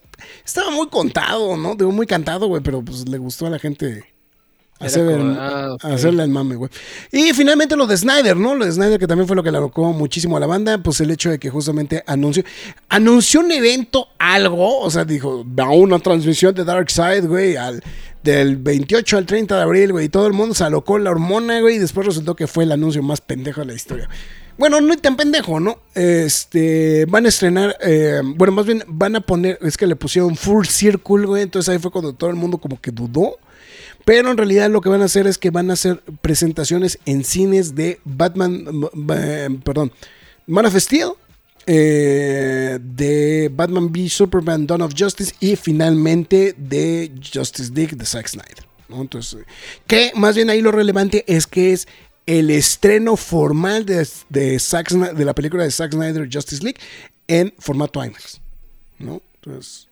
Estaba 0.46 0.70
muy 0.72 0.88
contado, 0.88 1.58
¿no? 1.58 1.76
Digo, 1.76 1.92
muy 1.92 2.06
cantado, 2.06 2.48
güey, 2.48 2.62
pero 2.62 2.84
pues 2.84 3.08
le 3.08 3.18
gustó 3.18 3.48
a 3.48 3.50
la 3.50 3.60
gente 3.60 4.04
hacer 4.82 5.08
el- 5.10 5.36
ah, 5.40 5.78
hacerle 5.82 6.24
el 6.24 6.30
mame, 6.30 6.56
güey. 6.56 6.70
Y 7.12 7.34
finalmente 7.34 7.76
lo 7.76 7.88
de 7.88 7.98
Snyder, 7.98 8.36
¿no? 8.38 8.56
Lo 8.56 8.66
de 8.66 8.72
Snyder, 8.72 9.00
que 9.00 9.08
también 9.08 9.28
fue 9.28 9.36
lo 9.36 9.44
que 9.44 9.52
le 9.52 9.58
alocó 9.58 9.92
muchísimo 9.94 10.38
a 10.38 10.40
la 10.40 10.48
banda, 10.48 10.78
pues 10.80 11.00
el 11.02 11.12
hecho 11.12 11.30
de 11.30 11.40
que 11.40 11.50
justamente 11.50 12.04
anunció, 12.08 12.44
anunció 12.90 13.40
un 13.42 13.52
evento, 13.52 14.08
algo, 14.20 14.80
o 14.80 14.90
sea, 14.92 15.06
dijo, 15.06 15.46
va 15.48 15.70
una 15.72 16.00
transmisión 16.00 16.54
de 16.56 16.64
Dark 16.64 16.90
Side, 16.92 17.22
güey, 17.22 17.56
al, 17.56 17.82
del 18.24 18.58
28 18.58 19.18
al 19.18 19.26
30 19.26 19.56
de 19.56 19.62
abril, 19.62 19.92
güey, 19.94 20.06
y 20.06 20.10
todo 20.10 20.28
el 20.28 20.34
mundo 20.34 20.54
se 20.56 20.64
alocó 20.64 20.98
la 21.00 21.12
hormona, 21.12 21.60
güey, 21.62 21.76
y 21.76 21.80
después 21.80 22.06
resultó 22.06 22.36
que 22.36 22.48
fue 22.48 22.64
el 22.66 22.72
anuncio 22.72 23.02
más 23.04 23.22
pendejo 23.22 23.62
de 23.62 23.68
la 23.68 23.74
historia. 23.74 24.10
Bueno, 24.58 24.80
no 24.80 24.96
tan 24.98 25.16
pendejo, 25.16 25.60
¿no? 25.60 25.80
Este, 25.96 27.06
van 27.06 27.26
a 27.26 27.30
estrenar, 27.30 27.76
eh, 27.82 28.22
bueno, 28.24 28.54
más 28.54 28.66
bien 28.66 28.84
van 28.88 29.16
a 29.16 29.22
poner, 29.22 29.58
es 29.62 29.76
que 29.76 29.88
le 29.88 29.96
pusieron 29.96 30.36
Full 30.36 30.66
Circle, 30.68 31.26
güey, 31.26 31.44
entonces 31.44 31.70
ahí 31.70 31.80
fue 31.80 31.90
cuando 31.90 32.14
todo 32.14 32.30
el 32.30 32.36
mundo 32.36 32.60
como 32.60 32.80
que 32.80 32.92
dudó. 32.92 33.38
Pero 34.06 34.32
en 34.32 34.38
realidad 34.38 34.70
lo 34.70 34.82
que 34.82 34.90
van 34.90 35.02
a 35.02 35.06
hacer 35.06 35.28
es 35.28 35.38
que 35.38 35.52
van 35.52 35.70
a 35.70 35.74
hacer 35.74 36.02
presentaciones 36.22 37.00
en 37.06 37.24
cines 37.24 37.76
de 37.76 38.00
Batman, 38.04 38.66
eh, 39.16 39.50
perdón, 39.64 39.92
Man 40.48 40.66
of 40.66 40.76
Steel, 40.78 41.12
eh, 41.68 42.80
de 42.82 43.50
Batman 43.54 43.86
v 43.92 44.10
Superman 44.10 44.66
Dawn 44.66 44.82
of 44.82 44.94
Justice 44.98 45.34
y 45.40 45.56
finalmente 45.56 46.56
de 46.58 47.12
Justice 47.34 47.72
League 47.74 47.96
de 47.96 48.06
Zack 48.06 48.28
Snyder. 48.28 48.66
¿no? 48.90 49.02
Entonces, 49.02 49.46
que 49.88 50.12
más 50.16 50.36
bien 50.36 50.50
ahí 50.50 50.62
lo 50.62 50.72
relevante 50.72 51.24
es 51.28 51.46
que 51.48 51.72
es 51.74 51.88
el 52.26 52.50
estreno 52.50 53.16
formal 53.16 53.86
de, 53.86 54.08
de, 54.30 54.60
Zack 54.60 54.90
de 54.92 55.26
la 55.26 55.34
película 55.36 55.64
de 55.64 55.72
Zack 55.72 55.94
Snyder 55.94 56.28
Justice 56.32 56.64
League 56.64 56.80
en 57.28 57.54
formato 57.60 58.04
IMAX. 58.04 58.42
¿no? 59.00 59.22
Entonces, 59.36 59.88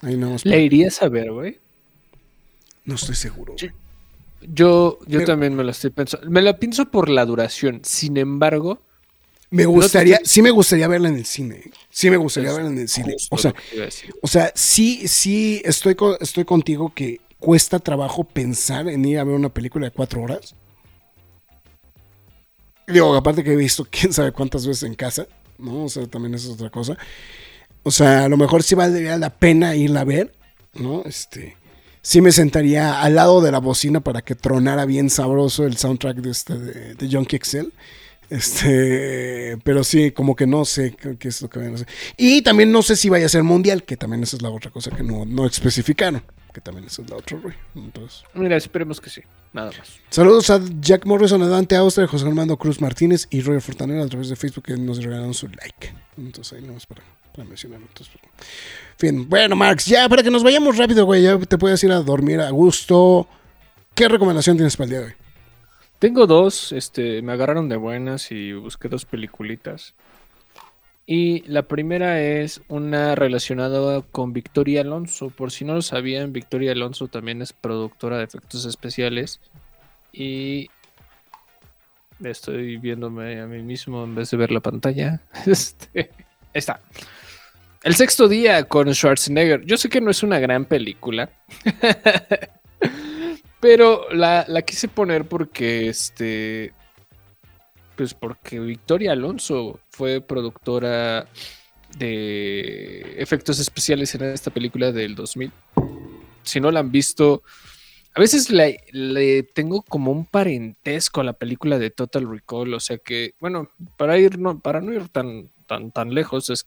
ahí 0.00 0.16
para- 0.16 0.36
Le 0.44 0.62
irías 0.62 1.02
a 1.02 1.08
ver, 1.08 1.30
güey. 1.30 1.58
No 2.84 2.94
estoy 2.96 3.14
seguro. 3.14 3.54
Sí. 3.58 3.68
Yo, 4.40 4.98
yo 5.06 5.18
Pero- 5.20 5.24
también 5.26 5.54
me 5.54 5.62
lo 5.64 5.70
estoy 5.70 5.90
pensando. 5.90 6.28
Me 6.30 6.42
lo 6.42 6.58
pienso 6.58 6.90
por 6.90 7.08
la 7.08 7.24
duración. 7.24 7.80
Sin 7.84 8.16
embargo, 8.16 8.80
Me 9.50 9.62
te 9.62 9.66
gustaría, 9.66 10.16
estoy- 10.16 10.28
sí 10.28 10.42
me 10.42 10.50
gustaría 10.50 10.88
verla 10.88 11.08
en 11.08 11.16
el 11.16 11.24
cine. 11.26 11.70
Sí 11.90 12.10
me 12.10 12.16
gustaría 12.16 12.50
es 12.50 12.56
verla 12.56 12.70
en 12.70 12.78
el 12.78 12.88
cine. 12.88 13.14
O 13.30 13.38
sea, 13.38 13.52
te 13.52 13.88
o 14.20 14.26
sea, 14.26 14.50
sí, 14.54 15.06
sí 15.06 15.62
estoy, 15.64 15.94
co- 15.94 16.18
estoy 16.20 16.44
contigo 16.44 16.92
que 16.94 17.20
cuesta 17.38 17.78
trabajo 17.78 18.24
pensar 18.24 18.88
en 18.88 19.04
ir 19.04 19.18
a 19.18 19.24
ver 19.24 19.34
una 19.34 19.48
película 19.48 19.86
de 19.86 19.90
cuatro 19.92 20.22
horas. 20.22 20.54
Digo, 22.86 23.14
aparte 23.14 23.44
que 23.44 23.52
he 23.52 23.56
visto 23.56 23.86
quién 23.90 24.12
sabe 24.12 24.32
cuántas 24.32 24.66
veces 24.66 24.82
en 24.84 24.94
casa, 24.94 25.26
¿no? 25.58 25.84
O 25.84 25.88
sea, 25.88 26.06
también 26.06 26.34
eso 26.34 26.48
es 26.48 26.54
otra 26.54 26.70
cosa. 26.70 26.96
O 27.84 27.90
sea, 27.90 28.24
a 28.24 28.28
lo 28.28 28.36
mejor 28.36 28.62
sí 28.62 28.74
valdría 28.74 29.16
la 29.18 29.30
pena 29.30 29.74
irla 29.76 30.00
a 30.00 30.04
ver, 30.04 30.32
¿no? 30.74 31.02
Este, 31.04 31.56
sí 32.02 32.20
me 32.20 32.32
sentaría 32.32 33.00
al 33.00 33.14
lado 33.14 33.40
de 33.40 33.52
la 33.52 33.58
bocina 33.58 34.00
para 34.00 34.22
que 34.22 34.34
tronara 34.34 34.84
bien 34.84 35.08
sabroso 35.08 35.64
el 35.64 35.76
soundtrack 35.76 36.18
de 36.18 36.30
este 36.30 36.58
de, 36.58 36.94
de 36.94 37.10
Junkie 37.10 37.38
XL. 37.42 37.68
Este, 38.32 39.58
pero 39.62 39.84
sí, 39.84 40.10
como 40.10 40.34
que 40.34 40.46
no 40.46 40.64
sé 40.64 40.96
qué, 41.18 41.28
es 41.28 41.42
lo 41.42 41.50
que 41.50 41.58
vayan 41.58 41.74
a 41.74 41.76
hacer. 41.76 41.88
Y 42.16 42.40
también 42.40 42.72
no 42.72 42.80
sé 42.80 42.96
si 42.96 43.10
vaya 43.10 43.26
a 43.26 43.28
ser 43.28 43.42
mundial, 43.42 43.84
que 43.84 43.98
también 43.98 44.22
esa 44.22 44.36
es 44.36 44.42
la 44.42 44.48
otra 44.48 44.70
cosa 44.70 44.90
que 44.90 45.02
no, 45.02 45.26
no 45.26 45.44
especificaron, 45.44 46.22
que 46.54 46.62
también 46.62 46.86
esa 46.86 47.02
es 47.02 47.10
la 47.10 47.16
otra, 47.16 47.38
güey. 47.38 47.54
Entonces, 47.74 48.22
Mira, 48.32 48.56
esperemos 48.56 49.02
que 49.02 49.10
sí. 49.10 49.20
Nada 49.52 49.70
más. 49.76 49.98
saludos 50.08 50.48
a 50.48 50.62
Jack 50.80 51.04
Morrison, 51.04 51.42
a 51.42 51.46
Dante 51.46 51.76
Austria, 51.76 52.06
José 52.06 52.26
Armando 52.26 52.56
Cruz 52.56 52.80
Martínez 52.80 53.28
y 53.28 53.42
Roger 53.42 53.60
Fortanera 53.60 54.02
a 54.02 54.08
través 54.08 54.30
de 54.30 54.36
Facebook 54.36 54.64
que 54.64 54.78
nos 54.78 55.04
regalaron 55.04 55.34
su 55.34 55.48
like. 55.48 55.92
Entonces 56.16 56.58
ahí 56.58 56.66
nos 56.66 56.86
para. 56.86 57.02
Para 57.34 57.48
mencionarlo. 57.48 57.86
Entonces, 57.86 58.14
pues, 58.20 58.48
fin, 58.98 59.28
bueno, 59.28 59.56
Marx, 59.56 59.86
ya 59.86 60.08
para 60.08 60.22
que 60.22 60.30
nos 60.30 60.42
vayamos 60.42 60.76
rápido, 60.76 61.04
güey, 61.04 61.22
ya 61.22 61.38
te 61.38 61.58
puedes 61.58 61.82
ir 61.84 61.92
a 61.92 62.00
dormir 62.00 62.40
a 62.40 62.50
gusto. 62.50 63.26
¿Qué 63.94 64.08
recomendación 64.08 64.56
tienes 64.56 64.76
para 64.76 64.84
el 64.84 64.90
día 64.90 65.00
de 65.00 65.06
hoy? 65.06 65.12
Tengo 65.98 66.26
dos, 66.26 66.72
este, 66.72 67.22
me 67.22 67.32
agarraron 67.32 67.68
de 67.68 67.76
buenas 67.76 68.32
y 68.32 68.52
busqué 68.52 68.88
dos 68.88 69.04
peliculitas. 69.04 69.94
Y 71.06 71.42
la 71.48 71.62
primera 71.62 72.22
es 72.22 72.62
una 72.68 73.14
relacionada 73.14 74.02
con 74.02 74.32
Victoria 74.32 74.82
Alonso. 74.82 75.30
Por 75.30 75.50
si 75.50 75.64
no 75.64 75.74
lo 75.74 75.82
sabían, 75.82 76.32
Victoria 76.32 76.72
Alonso 76.72 77.08
también 77.08 77.42
es 77.42 77.52
productora 77.52 78.18
de 78.18 78.24
efectos 78.24 78.64
especiales. 78.64 79.40
Y 80.12 80.70
estoy 82.22 82.76
viéndome 82.76 83.40
a 83.40 83.46
mí 83.46 83.62
mismo 83.62 84.04
en 84.04 84.14
vez 84.14 84.30
de 84.30 84.36
ver 84.36 84.52
la 84.52 84.60
pantalla. 84.60 85.20
Este, 85.46 86.10
está. 86.52 86.80
El 87.84 87.96
sexto 87.96 88.28
día 88.28 88.62
con 88.64 88.92
Schwarzenegger. 88.94 89.64
Yo 89.64 89.76
sé 89.76 89.88
que 89.88 90.00
no 90.00 90.10
es 90.10 90.22
una 90.22 90.38
gran 90.38 90.66
película. 90.66 91.30
Pero 93.60 94.08
la, 94.12 94.44
la 94.48 94.62
quise 94.62 94.88
poner 94.88 95.24
porque 95.26 95.88
este. 95.88 96.72
Pues 97.96 98.14
porque 98.14 98.60
Victoria 98.60 99.12
Alonso 99.12 99.80
fue 99.90 100.20
productora 100.20 101.26
de 101.98 103.14
efectos 103.18 103.58
especiales 103.58 104.14
en 104.14 104.24
esta 104.24 104.50
película 104.50 104.92
del 104.92 105.14
2000. 105.14 105.52
Si 106.42 106.60
no 106.60 106.70
la 106.70 106.80
han 106.80 106.90
visto, 106.90 107.42
a 108.14 108.20
veces 108.20 108.50
le, 108.50 108.78
le 108.92 109.42
tengo 109.42 109.82
como 109.82 110.12
un 110.12 110.24
parentesco 110.24 111.20
a 111.20 111.24
la 111.24 111.32
película 111.32 111.78
de 111.78 111.90
Total 111.90 112.28
Recall. 112.28 112.74
O 112.74 112.80
sea 112.80 112.98
que, 112.98 113.34
bueno, 113.40 113.70
para 113.96 114.18
ir 114.18 114.38
no, 114.38 114.60
para 114.60 114.80
no 114.80 114.92
ir 114.92 115.08
tan, 115.08 115.50
tan, 115.66 115.90
tan 115.90 116.14
lejos, 116.14 116.48
es 116.48 116.66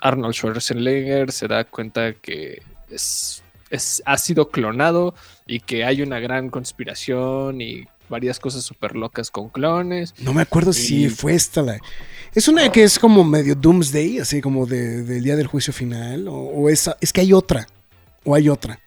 Arnold 0.00 0.34
Schwarzenegger 0.34 1.32
se 1.32 1.48
da 1.48 1.64
cuenta 1.64 2.12
que 2.14 2.62
es, 2.90 3.42
es- 3.70 4.02
ha 4.04 4.18
sido 4.18 4.50
clonado 4.50 5.14
y 5.46 5.60
que 5.60 5.84
hay 5.84 6.02
una 6.02 6.20
gran 6.20 6.50
conspiración 6.50 7.60
y 7.60 7.84
varias 8.08 8.40
cosas 8.40 8.64
súper 8.64 8.96
locas 8.96 9.30
con 9.30 9.48
clones. 9.50 10.14
No 10.18 10.32
me 10.34 10.42
acuerdo 10.42 10.72
si 10.72 11.08
fue 11.08 11.34
esta 11.34 11.62
la. 11.62 11.78
Es 12.34 12.48
una 12.48 12.70
que 12.72 12.82
es 12.82 12.98
como 12.98 13.22
medio 13.24 13.54
Doomsday, 13.54 14.18
así 14.18 14.40
como 14.40 14.66
de- 14.66 15.02
del 15.04 15.22
día 15.22 15.36
del 15.36 15.46
juicio 15.46 15.72
final. 15.72 16.26
O, 16.28 16.34
o 16.34 16.68
esa, 16.68 16.96
es 17.00 17.12
que 17.12 17.20
hay 17.20 17.32
otra. 17.32 17.66
O 18.24 18.34
hay 18.34 18.48
otra. 18.48 18.80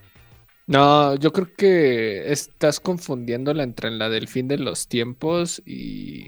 No, 0.67 1.15
yo 1.15 1.33
creo 1.33 1.49
que 1.57 2.31
estás 2.31 2.79
confundiéndola 2.79 3.63
entre 3.63 3.91
la 3.91 4.09
del 4.09 4.27
fin 4.29 4.47
de 4.47 4.57
los 4.57 4.87
tiempos 4.87 5.61
y, 5.65 6.27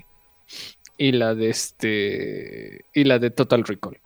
y 0.97 1.11
la 1.13 1.35
de 1.35 1.49
este 1.49 2.85
y 2.93 3.03
la 3.05 3.19
de 3.19 3.29
Total 3.31 3.63
Recall. 3.63 3.97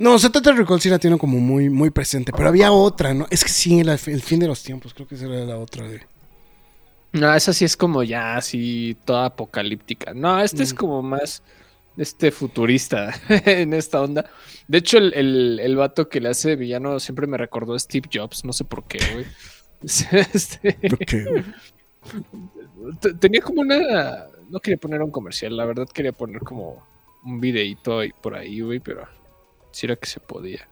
No, 0.00 0.18
Total 0.18 0.56
Recall 0.56 0.80
sí 0.80 0.88
la 0.88 0.98
tiene 0.98 1.18
como 1.18 1.38
muy, 1.38 1.68
muy 1.70 1.90
presente. 1.90 2.32
Pero 2.34 2.48
había 2.48 2.72
otra, 2.72 3.12
¿no? 3.14 3.26
Es 3.30 3.44
que 3.44 3.50
sí, 3.50 3.78
el 3.80 3.98
fin 4.22 4.40
de 4.40 4.46
los 4.48 4.62
tiempos. 4.62 4.94
Creo 4.94 5.06
que 5.06 5.14
esa 5.14 5.26
era 5.26 5.44
la 5.44 5.58
otra 5.58 5.86
de. 5.86 6.00
No, 7.12 7.32
esa 7.34 7.52
sí 7.52 7.64
es 7.64 7.76
como 7.76 8.02
ya 8.02 8.36
así 8.36 8.96
toda 9.04 9.26
apocalíptica. 9.26 10.14
No, 10.14 10.40
esta 10.42 10.62
es 10.62 10.72
Mm. 10.72 10.76
como 10.76 11.02
más 11.02 11.42
este 11.96 12.30
futurista 12.30 13.12
en 13.44 13.74
esta 13.74 14.00
onda. 14.00 14.24
De 14.68 14.78
hecho, 14.78 14.96
el, 14.98 15.12
el, 15.14 15.60
el 15.60 15.76
vato 15.76 16.08
que 16.08 16.20
le 16.20 16.30
hace 16.30 16.50
de 16.50 16.56
villano 16.56 16.98
siempre 16.98 17.26
me 17.26 17.36
recordó 17.36 17.74
a 17.74 17.78
Steve 17.78 18.08
Jobs, 18.12 18.44
no 18.44 18.52
sé 18.54 18.64
por 18.64 18.84
qué, 18.84 18.98
güey. 19.12 19.26
Este, 20.32 20.78
Ok. 20.92 21.44
te- 23.00 23.14
tenía 23.14 23.40
como 23.42 23.60
una. 23.62 24.26
No 24.48 24.60
quería 24.60 24.78
poner 24.78 25.02
un 25.02 25.10
comercial, 25.10 25.56
la 25.56 25.64
verdad 25.64 25.86
quería 25.92 26.12
poner 26.12 26.40
como 26.42 26.82
un 27.24 27.40
videíto 27.40 27.98
ahí 28.00 28.10
por 28.20 28.34
ahí, 28.34 28.60
güey, 28.60 28.80
pero 28.80 29.06
si 29.72 29.86
era 29.86 29.96
que 29.96 30.06
se 30.08 30.20
podía. 30.20 30.68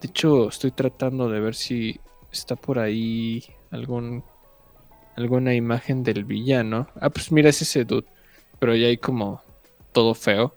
De 0.00 0.08
hecho, 0.08 0.48
estoy 0.48 0.70
tratando 0.72 1.28
de 1.28 1.40
ver 1.40 1.54
si 1.54 1.98
está 2.32 2.56
por 2.56 2.78
ahí 2.78 3.44
algún 3.70 4.22
alguna 5.16 5.54
imagen 5.54 6.02
del 6.02 6.24
villano. 6.24 6.88
Ah, 7.00 7.08
pues 7.10 7.32
mira, 7.32 7.48
es 7.48 7.62
ese 7.62 7.84
dude. 7.84 8.06
Pero 8.58 8.74
ya 8.74 8.88
hay 8.88 8.98
como 8.98 9.42
todo 9.92 10.14
feo. 10.14 10.54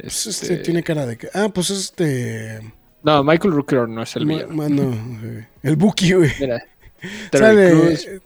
Pues 0.00 0.26
Este, 0.26 0.52
este 0.54 0.56
tiene 0.64 0.82
cara 0.82 1.06
de 1.06 1.16
que. 1.16 1.28
Ah, 1.34 1.48
pues 1.52 1.70
este. 1.70 2.60
No, 3.02 3.22
Michael 3.24 3.54
Rooker 3.54 3.88
no 3.88 4.02
es 4.02 4.14
el 4.16 4.26
ma- 4.26 4.32
villano. 4.34 4.54
mano, 4.54 4.82
güey. 5.20 5.46
el 5.62 5.76
Buki, 5.76 6.12
güey. 6.12 6.30
Mira. 6.40 6.62
Sale. 7.32 7.92
Este, 7.92 8.20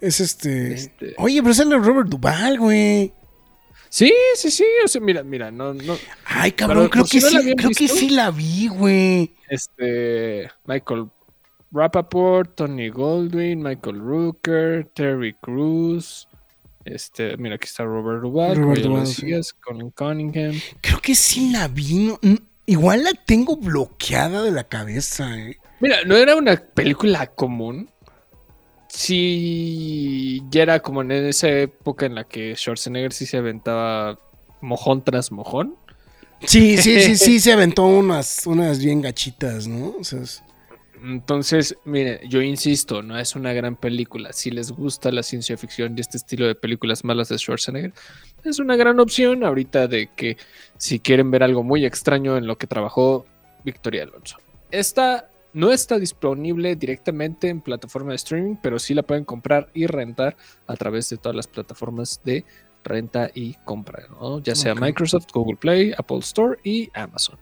es 0.00 0.20
este. 0.20 0.72
este- 0.74 1.14
Oye, 1.18 1.40
pero 1.42 1.54
sale 1.54 1.76
Robert 1.78 2.08
Duval, 2.08 2.58
güey. 2.58 3.12
Sí, 3.94 4.10
sí, 4.36 4.50
sí. 4.50 4.64
O 4.82 4.88
sea, 4.88 5.02
mira, 5.02 5.22
mira, 5.22 5.50
no, 5.50 5.74
no. 5.74 5.98
Ay, 6.24 6.52
cabrón, 6.52 6.88
creo 6.88 7.04
que 7.04 7.20
si 7.20 7.20
sí, 7.20 7.54
creo 7.56 7.70
que 7.76 7.88
sí 7.88 8.08
la 8.08 8.30
vi, 8.30 8.68
güey. 8.68 9.34
Este. 9.50 10.50
Michael 10.64 11.08
Rappaport, 11.70 12.54
Tony 12.54 12.88
Goldwyn, 12.88 13.62
Michael 13.62 13.98
Rooker, 14.00 14.86
Terry 14.94 15.34
Crews. 15.34 16.26
Este, 16.86 17.36
mira, 17.36 17.56
aquí 17.56 17.66
está 17.66 17.84
Robert 17.84 18.22
Duvall, 18.22 18.56
Robert 18.56 18.80
Duvall, 18.82 19.04
decías, 19.04 19.52
Colin 19.52 19.90
Cunningham. 19.90 20.58
Creo 20.80 21.00
que 21.02 21.14
sí 21.14 21.50
la 21.52 21.68
vi. 21.68 22.06
no- 22.06 22.18
n- 22.22 22.40
igual 22.64 23.04
la 23.04 23.10
tengo 23.26 23.56
bloqueada 23.56 24.42
de 24.42 24.52
la 24.52 24.64
cabeza, 24.64 25.38
eh. 25.38 25.58
Mira, 25.80 25.98
no 26.06 26.16
era 26.16 26.34
una 26.34 26.56
película 26.56 27.26
común. 27.26 27.90
Sí, 28.94 30.42
ya 30.50 30.62
era 30.62 30.80
como 30.80 31.00
en 31.00 31.12
esa 31.12 31.48
época 31.48 32.04
en 32.04 32.14
la 32.14 32.24
que 32.24 32.54
Schwarzenegger 32.54 33.12
sí 33.14 33.24
se 33.24 33.38
aventaba 33.38 34.18
mojón 34.60 35.02
tras 35.02 35.32
mojón. 35.32 35.76
Sí, 36.44 36.76
sí, 36.76 37.00
sí, 37.00 37.16
sí, 37.16 37.40
se 37.40 37.52
aventó 37.52 37.86
unas, 37.86 38.46
unas 38.46 38.78
bien 38.84 39.00
gachitas, 39.00 39.66
¿no? 39.66 39.94
O 39.98 40.04
sea, 40.04 40.20
es- 40.20 40.42
Entonces, 41.02 41.76
mire, 41.86 42.20
yo 42.28 42.42
insisto, 42.42 43.02
no 43.02 43.18
es 43.18 43.34
una 43.34 43.52
gran 43.54 43.76
película. 43.76 44.32
Si 44.34 44.50
les 44.50 44.70
gusta 44.70 45.10
la 45.10 45.22
ciencia 45.22 45.56
ficción 45.56 45.96
y 45.96 46.00
este 46.02 46.18
estilo 46.18 46.46
de 46.46 46.54
películas 46.54 47.02
malas 47.02 47.30
de 47.30 47.38
Schwarzenegger, 47.38 47.94
es 48.44 48.58
una 48.58 48.76
gran 48.76 49.00
opción 49.00 49.42
ahorita 49.42 49.88
de 49.88 50.10
que 50.14 50.36
si 50.76 51.00
quieren 51.00 51.30
ver 51.30 51.42
algo 51.42 51.62
muy 51.62 51.86
extraño 51.86 52.36
en 52.36 52.46
lo 52.46 52.56
que 52.58 52.66
trabajó 52.66 53.24
Victoria 53.64 54.02
Alonso. 54.02 54.36
Esta 54.70 55.28
no 55.54 55.72
está 55.72 55.98
disponible 55.98 56.76
directamente 56.76 57.48
en 57.48 57.60
plataforma 57.60 58.10
de 58.10 58.16
streaming, 58.16 58.56
pero 58.62 58.78
sí 58.78 58.94
la 58.94 59.02
pueden 59.02 59.24
comprar 59.24 59.70
y 59.74 59.86
rentar 59.86 60.36
a 60.66 60.76
través 60.76 61.08
de 61.10 61.18
todas 61.18 61.36
las 61.36 61.46
plataformas 61.46 62.20
de 62.24 62.44
renta 62.84 63.30
y 63.34 63.54
compra, 63.64 64.06
¿no? 64.10 64.40
Ya 64.40 64.54
sea. 64.54 64.74
Microsoft, 64.74 65.26
Google 65.32 65.56
Play, 65.56 65.92
Apple 65.96 66.18
Store 66.18 66.58
y 66.64 66.90
Amazon. 66.94 67.38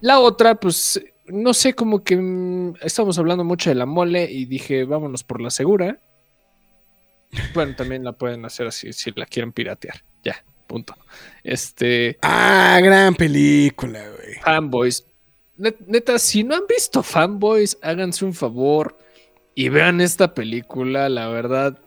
La 0.00 0.20
otra, 0.20 0.54
pues, 0.54 1.02
no 1.26 1.52
sé, 1.52 1.74
como 1.74 2.02
que 2.04 2.16
mm, 2.16 2.74
estamos 2.82 3.18
hablando 3.18 3.44
mucho 3.44 3.70
de 3.70 3.74
la 3.76 3.86
mole 3.86 4.30
y 4.30 4.44
dije, 4.46 4.84
vámonos 4.84 5.24
por 5.24 5.40
la 5.40 5.50
segura. 5.50 5.98
Bueno, 7.54 7.76
también 7.76 8.02
la 8.02 8.12
pueden 8.12 8.44
hacer 8.44 8.66
así 8.66 8.92
si 8.92 9.12
la 9.14 9.24
quieren 9.24 9.52
piratear. 9.52 10.02
Ya, 10.24 10.44
punto. 10.66 10.96
Este, 11.44 12.18
Ah, 12.22 12.80
gran 12.82 13.14
película, 13.14 14.00
güey. 14.00 14.34
fanboys. 14.42 15.06
Net- 15.60 15.86
Neta, 15.86 16.18
si 16.18 16.42
no 16.42 16.54
han 16.54 16.62
visto 16.68 17.02
fanboys, 17.02 17.78
háganse 17.82 18.24
un 18.24 18.34
favor 18.34 18.96
y 19.54 19.68
vean 19.68 20.00
esta 20.00 20.34
película. 20.34 21.08
La 21.08 21.28
verdad, 21.28 21.78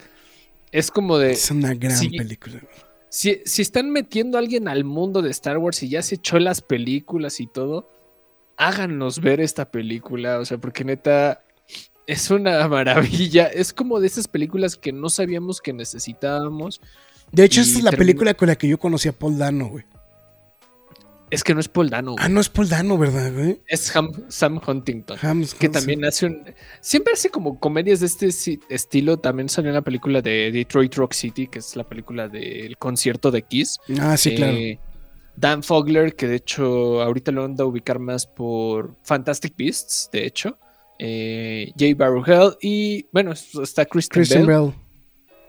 es 0.72 0.91
como 0.91 1.18
de. 1.18 1.32
Es 1.32 1.50
una 1.52 1.74
gran 1.74 1.98
sí. 1.98 2.10
película. 2.10 2.62
Si, 3.10 3.41
si 3.45 3.62
están 3.62 3.91
metiendo 3.91 4.38
a 4.38 4.41
alguien 4.41 4.68
al 4.68 4.84
mundo 4.84 5.22
de 5.22 5.30
Star 5.32 5.58
Wars 5.58 5.84
y 5.84 5.90
ya 5.90 6.02
se 6.02 6.16
echó 6.16 6.40
las 6.40 6.62
películas 6.62 7.40
y 7.40 7.48
todo, 7.48 7.90
háganos 8.58 9.20
ver 9.20 9.40
esta 9.41 9.70
película. 9.70 10.40
O 10.40 10.45
sea, 10.45 10.58
porque 10.58 10.84
neta 10.84 11.44
es 12.08 12.30
una 12.32 12.68
maravilla. 12.70 13.48
Es 13.48 13.74
como 13.74 14.00
de 14.00 14.08
esas 14.08 14.28
películas 14.28 14.76
que 14.76 14.91
no 14.91 15.10
sabíamos 15.10 15.62
que 15.62 15.74
necesitábamos. 15.74 16.82
De 17.32 17.44
hecho, 17.45 17.62
esta 17.62 17.80
es 17.80 17.84
la 17.84 17.91
película 17.91 18.34
con 18.36 18.48
la 18.48 18.56
que 18.56 18.68
yo 18.68 18.78
conocí 18.78 19.10
a 19.10 19.12
Paul 19.14 19.38
Dano, 19.40 19.68
güey. 19.70 19.86
Es 21.34 21.43
que 21.43 21.53
no 21.53 21.60
es 21.60 21.68
Paul 21.68 21.89
Dano, 21.89 22.11
güey. 22.14 22.23
Ah, 22.23 22.30
no 22.30 22.39
es 22.39 22.49
Paul 22.49 22.69
Dano, 22.69 22.97
¿verdad, 22.97 23.34
güey? 23.34 23.61
es 23.68 23.93
Ham- 23.95 24.26
Sam 24.30 24.61
Huntington. 24.65 25.18
Que 25.60 25.69
también 25.69 26.05
hace 26.05 26.27
un. 26.27 26.43
Siempre 26.81 27.14
hace 27.14 27.30
como 27.30 27.60
comedias 27.60 27.99
de 27.99 28.05
este 28.07 28.30
estilo. 28.69 29.18
También 29.18 29.49
salió 29.49 29.69
en 29.69 29.76
la 29.76 29.81
película 29.81 30.22
de 30.22 30.51
Detroit 30.51 30.93
Rock 30.95 31.14
City, 31.14 31.47
que 31.47 31.60
es 31.60 31.76
la 31.76 31.84
película 31.84 32.27
del 32.27 32.77
concierto 32.77 33.31
de 33.31 33.41
Kiss. 33.41 33.77
Ah, 33.99 34.15
sí, 34.18 34.35
claro. 34.35 34.53
Eh, 34.53 34.80
Dan 35.35 35.64
Fogler, 35.64 36.15
que 36.15 36.27
de 36.27 36.35
hecho 36.35 37.01
ahorita 37.01 37.31
lo 37.31 37.43
anda 37.45 37.64
a 37.64 37.68
ubicar 37.68 37.97
más 37.99 38.27
por 38.27 38.95
Fantastic 39.03 39.55
Beasts, 39.57 40.10
de 40.14 40.26
hecho. 40.27 40.60
Eh, 40.99 41.72
Jay 41.76 41.95
Baruchel 41.95 42.55
y 42.61 43.07
bueno, 43.11 43.31
está 43.31 43.85
Kristen, 43.85 44.14
Christian 44.22 44.45
Bell, 44.45 44.61
Bell. 44.61 44.73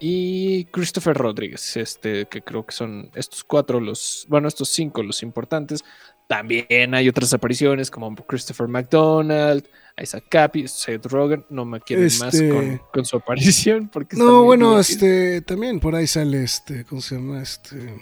Y 0.07 0.65
Christopher 0.65 1.17
Rodríguez, 1.17 1.77
este, 1.77 2.27
que 2.27 2.43
creo 2.43 2.63
que 2.63 2.73
son 2.75 3.09
estos 3.15 3.43
cuatro 3.43 3.79
los, 3.79 4.27
bueno, 4.29 4.47
estos 4.47 4.69
cinco 4.69 5.01
los 5.01 5.23
importantes. 5.23 5.83
También 6.27 6.93
hay 6.93 7.09
otras 7.09 7.33
apariciones 7.33 7.89
como 7.89 8.15
Christopher 8.15 8.67
McDonald, 8.67 9.67
Isaac 9.99 10.25
Capi, 10.29 10.67
Seth 10.67 11.07
Rogen, 11.07 11.43
no 11.49 11.65
me 11.65 11.79
quieren 11.79 12.05
más 12.19 12.35
Este- 12.35 12.49
con, 12.49 12.81
con 12.93 13.05
su 13.05 13.17
aparición 13.17 13.89
porque 13.93 14.15
No, 14.15 14.43
bueno, 14.43 14.79
este, 14.79 15.41
también 15.41 15.79
por 15.79 15.95
ahí 15.95 16.05
sale 16.05 16.43
este, 16.43 16.85
¿cómo 16.85 17.01
se 17.01 17.15
llama? 17.15 17.41
Este. 17.41 17.95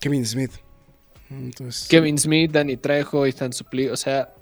Kevin 0.00 0.26
Smith. 0.26 0.54
Entonces, 1.30 1.86
Kevin 1.88 2.18
Smith, 2.18 2.50
Danny 2.50 2.78
Trejo, 2.78 3.26
Ethan 3.26 3.52
Suplee, 3.52 3.92
o 3.92 3.96
sea, 3.96 4.34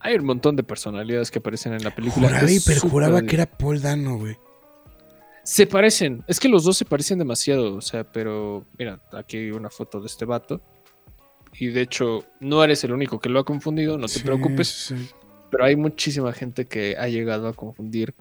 hay 0.00 0.16
un 0.16 0.24
montón 0.24 0.56
de 0.56 0.64
personalidades 0.64 1.30
que 1.30 1.38
aparecen 1.38 1.72
en 1.72 1.84
la 1.84 1.94
película. 1.94 2.26
juraba 2.26 2.50
y 2.50 2.58
perjuraba 2.58 3.22
que 3.22 3.36
era 3.36 3.46
Paul 3.46 3.80
Dano, 3.80 4.18
güey. 4.18 4.36
Se 5.50 5.66
parecen, 5.66 6.22
es 6.26 6.38
que 6.38 6.46
los 6.50 6.62
dos 6.64 6.76
se 6.76 6.84
parecen 6.84 7.18
demasiado, 7.18 7.74
o 7.76 7.80
sea, 7.80 8.04
pero 8.04 8.66
mira, 8.78 9.00
aquí 9.12 9.38
hay 9.38 9.50
una 9.50 9.70
foto 9.70 9.98
de 9.98 10.06
este 10.06 10.26
vato. 10.26 10.60
Y 11.58 11.68
de 11.68 11.80
hecho, 11.80 12.26
no 12.40 12.62
eres 12.62 12.84
el 12.84 12.92
único 12.92 13.18
que 13.18 13.30
lo 13.30 13.38
ha 13.40 13.44
confundido, 13.46 13.96
no 13.96 14.08
te 14.08 14.12
Sí, 14.12 14.20
preocupes. 14.24 14.68
sí, 14.68 15.08
pero 15.50 15.64
hay 15.64 15.74
muchísima 15.74 16.34
gente 16.34 16.66
que 16.68 16.96
ha 16.98 17.08
llegado 17.08 17.48
a 17.48 17.54
confundir 17.54 18.14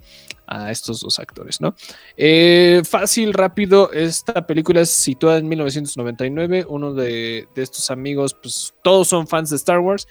a 0.48 0.72
estos 0.72 1.02
dos 1.02 1.20
actores, 1.20 1.60
¿no? 1.60 1.76
Eh, 2.16 2.82
fácil, 2.90 3.34
rápido, 3.34 3.92
esta 3.92 4.48
película 4.48 4.80
es 4.80 4.90
situada 4.90 5.38
en 5.40 5.50
1999, 5.50 6.66
uno 6.70 6.94
de, 6.94 7.50
de 7.54 7.62
estos 7.62 7.92
amigos, 7.92 8.38
pues 8.42 8.74
todos 8.86 9.10
son 9.10 9.28
fans 9.28 9.50
de 9.50 9.58
Star 9.58 9.80
Wars, 9.80 10.08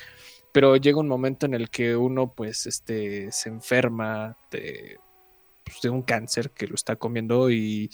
pero 0.52 0.76
llega 0.76 1.00
un 1.00 1.08
momento 1.08 1.46
en 1.46 1.54
el 1.54 1.70
que 1.70 1.96
uno 1.96 2.34
pues 2.34 2.66
este, 2.66 3.32
se 3.32 3.48
enferma 3.48 4.36
de, 4.50 4.98
pues, 5.66 5.80
de 5.82 5.90
un 5.90 6.02
cáncer 6.02 6.50
que 6.50 6.68
lo 6.68 6.76
está 6.76 6.96
comiendo 6.96 7.50
y 7.50 7.90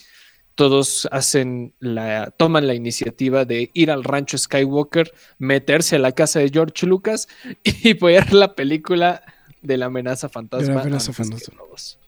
todos 0.55 1.09
hacen 1.11 1.75
la, 1.81 2.31
toman 2.31 2.67
la 2.67 2.75
iniciativa 2.75 3.47
de 3.47 3.71
ir 3.73 3.91
al 3.91 4.05
rancho 4.05 4.37
Skywalker, 4.37 5.13
meterse 5.39 5.97
a 5.97 5.99
la 5.99 6.13
casa 6.13 6.41
de 6.41 6.51
George 6.51 6.87
Lucas 6.87 7.27
y 7.65 7.95
ver 7.95 8.33
la 8.35 8.55
película 8.55 9.23
de 9.63 9.77
la 9.79 9.87
amenaza 9.87 10.29
fantasma. 10.29 10.69
De 10.69 10.75
la 10.75 10.81
amenaza 10.83 11.13
fantasma. 11.13 11.59
todos. 11.59 11.99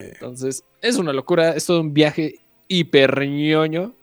Eh. 0.00 0.10
Entonces, 0.14 0.64
es 0.82 0.96
una 0.96 1.12
locura, 1.12 1.54
es 1.54 1.64
todo 1.64 1.80
un 1.80 1.94
viaje 1.94 2.40
hiper 2.68 3.26
ñoño 3.28 3.94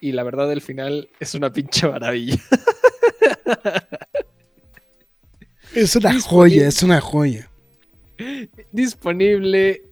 y 0.00 0.12
la 0.12 0.22
verdad 0.22 0.52
el 0.52 0.60
final 0.60 1.08
es 1.18 1.34
una 1.34 1.52
pinche 1.52 1.88
maravilla. 1.88 2.38
Es 5.74 5.96
una 5.96 6.20
joya, 6.20 6.68
es 6.68 6.84
una 6.84 7.00
joya. 7.00 7.50
Disponible 8.72 9.82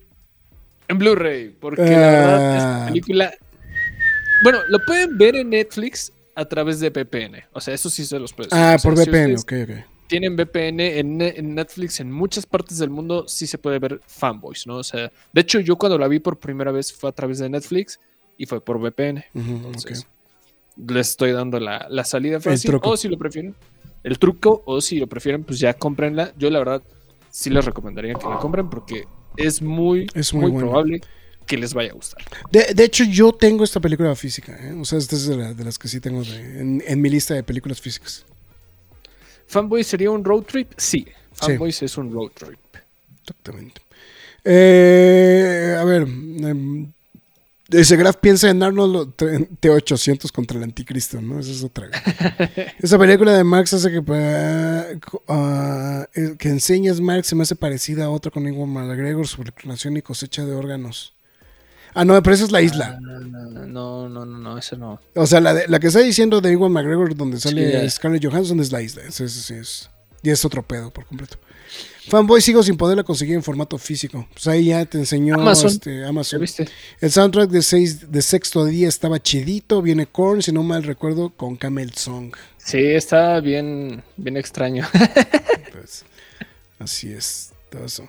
en 0.92 0.98
Blu-ray, 0.98 1.48
porque 1.60 1.82
la 1.90 2.08
verdad 2.10 2.56
esta 2.56 2.82
Ah. 2.82 2.86
película... 2.86 3.32
Bueno, 4.42 4.58
lo 4.68 4.78
pueden 4.84 5.16
ver 5.18 5.36
en 5.36 5.50
Netflix 5.50 6.12
a 6.34 6.44
través 6.44 6.80
de 6.80 6.90
VPN, 6.90 7.44
o 7.52 7.60
sea, 7.60 7.74
eso 7.74 7.90
sí 7.90 8.04
se 8.04 8.18
los 8.18 8.32
puedo. 8.32 8.48
Ah, 8.52 8.74
O 8.76 8.78
sea, 8.78 8.90
por 8.90 8.98
si 8.98 9.10
VPN, 9.10 9.34
ok, 9.36 9.52
ok. 9.64 9.84
tienen 10.08 10.34
VPN 10.36 10.98
en, 10.98 11.16
Ne- 11.18 11.34
en 11.36 11.54
Netflix 11.54 12.00
en 12.00 12.10
muchas 12.10 12.44
partes 12.46 12.78
del 12.78 12.90
mundo 12.90 13.26
sí 13.28 13.46
se 13.46 13.58
puede 13.58 13.78
ver 13.78 14.00
fanboys, 14.06 14.66
¿no? 14.66 14.76
O 14.78 14.82
sea, 14.82 15.12
de 15.32 15.40
hecho 15.40 15.60
yo 15.60 15.76
cuando 15.76 15.96
la 15.98 16.08
vi 16.08 16.18
por 16.18 16.38
primera 16.38 16.72
vez 16.72 16.92
fue 16.92 17.10
a 17.10 17.12
través 17.12 17.38
de 17.38 17.48
Netflix 17.48 18.00
y 18.36 18.46
fue 18.46 18.64
por 18.64 18.78
VPN. 18.78 19.24
Ujú, 19.34 19.50
Entonces, 19.66 20.06
les 20.88 21.10
estoy 21.10 21.32
dando 21.32 21.60
la, 21.60 21.86
la 21.90 22.02
salida 22.04 22.40
fácil. 22.40 22.74
O 22.82 22.96
si 22.96 23.08
lo 23.08 23.18
prefieren, 23.18 23.54
el 24.02 24.18
truco, 24.18 24.62
o 24.66 24.80
si 24.80 24.98
lo 24.98 25.06
prefieren, 25.06 25.44
pues 25.44 25.58
ya 25.60 25.74
cómprenla. 25.74 26.32
Yo 26.36 26.50
la 26.50 26.58
verdad 26.58 26.82
sí 27.30 27.50
les 27.50 27.64
recomendaría 27.64 28.14
que 28.14 28.26
la 28.26 28.38
compren 28.38 28.68
porque 28.70 29.04
es 29.36 29.62
muy, 29.62 30.06
Es 30.14 30.32
muy 30.34 30.50
probable 30.52 31.00
que 31.46 31.56
les 31.56 31.74
vaya 31.74 31.90
a 31.90 31.94
gustar. 31.94 32.22
De, 32.50 32.72
de 32.74 32.84
hecho, 32.84 33.04
yo 33.04 33.32
tengo 33.32 33.64
esta 33.64 33.80
película 33.80 34.14
física, 34.14 34.56
¿eh? 34.60 34.72
O 34.80 34.84
sea, 34.84 34.98
esta 34.98 35.16
es 35.16 35.26
de, 35.26 35.36
la- 35.36 35.54
de 35.54 35.64
las 35.64 35.78
que 35.78 35.88
sí 35.88 36.00
tengo 36.00 36.22
de- 36.22 36.60
en, 36.60 36.82
en 36.86 37.00
mi 37.00 37.10
lista 37.10 37.34
de 37.34 37.42
películas 37.42 37.80
físicas. 37.80 38.24
¿Fanboys 39.46 39.86
sería 39.86 40.10
un 40.10 40.24
road 40.24 40.42
trip? 40.44 40.72
Sí. 40.76 41.06
Fanboys 41.32 41.82
es 41.82 41.96
un 41.98 42.12
road 42.12 42.30
trip. 42.30 42.58
Exactamente. 43.20 43.80
Eh, 44.44 45.76
a 45.78 45.84
ver. 45.84 46.02
em, 46.02 46.92
ese 47.72 47.96
Graf 47.96 48.16
piensa 48.16 48.48
en 48.50 48.62
Arnold 48.62 49.14
T800 49.16 50.30
contra 50.30 50.58
el 50.58 50.64
anticristo, 50.64 51.20
¿no? 51.20 51.40
Esa 51.40 51.50
es 51.50 51.64
otra. 51.64 51.88
Esa 52.78 52.98
película 52.98 53.32
de 53.32 53.44
Marx 53.44 53.72
hace 53.74 53.90
que, 53.90 54.02
ah, 55.28 56.06
eh, 56.14 56.34
que 56.38 56.48
enseñas 56.48 57.00
Marx 57.00 57.28
se 57.28 57.34
me 57.34 57.42
hace 57.42 57.56
parecida 57.56 58.04
a 58.04 58.10
otra 58.10 58.30
con 58.30 58.46
Iwan 58.46 58.68
McGregor 58.70 59.26
sobre 59.26 59.52
clonación 59.52 59.96
y 59.96 60.02
cosecha 60.02 60.44
de 60.44 60.54
órganos. 60.54 61.14
Ah, 61.94 62.04
no, 62.06 62.20
pero 62.22 62.34
esa 62.34 62.44
es 62.44 62.52
la 62.52 62.62
isla. 62.62 62.98
No, 63.00 64.08
no, 64.08 64.08
no, 64.08 64.24
no, 64.24 64.58
eso 64.58 64.76
no. 64.76 64.98
O 65.14 65.26
sea, 65.26 65.40
la, 65.40 65.52
de- 65.52 65.68
la 65.68 65.78
que 65.78 65.88
está 65.88 66.00
diciendo 66.00 66.40
de 66.40 66.52
Iwan 66.52 66.72
McGregor, 66.72 67.14
donde 67.14 67.38
sale. 67.38 67.88
Scarlett 67.90 68.24
Johansson, 68.24 68.60
es 68.60 68.72
la 68.72 68.80
isla. 68.80 69.02
Ese 69.02 69.28
sí 69.28 69.54
es. 69.54 69.90
Y 70.22 70.30
es 70.30 70.44
otro 70.44 70.62
pedo 70.62 70.90
por 70.92 71.04
completo. 71.04 71.36
Fanboy 72.08 72.40
sigo 72.40 72.62
sin 72.62 72.76
poderla 72.76 73.04
conseguir 73.04 73.34
en 73.36 73.42
formato 73.42 73.78
físico. 73.78 74.26
Pues 74.32 74.46
ahí 74.48 74.66
ya 74.66 74.84
te 74.86 74.98
enseñó 74.98 75.34
Amazon. 75.34 75.70
este, 75.70 76.00
¿Ya 76.00 76.08
Amazon. 76.08 76.40
viste? 76.40 76.68
El 77.00 77.10
soundtrack 77.10 77.48
de, 77.50 77.62
seis, 77.62 78.10
de 78.10 78.22
sexto 78.22 78.64
día 78.64 78.88
estaba 78.88 79.20
chidito. 79.22 79.80
Viene 79.82 80.06
Korn, 80.06 80.42
si 80.42 80.50
no 80.52 80.62
mal 80.62 80.82
recuerdo, 80.82 81.30
con 81.30 81.56
Camel 81.56 81.92
Song. 81.94 82.34
Sí, 82.58 82.78
está 82.78 83.40
bien, 83.40 84.02
bien 84.16 84.36
extraño. 84.36 84.86
Pues, 85.72 86.04
así 86.78 87.10
es. 87.12 87.50
todo 87.70 87.86
eso. 87.86 88.06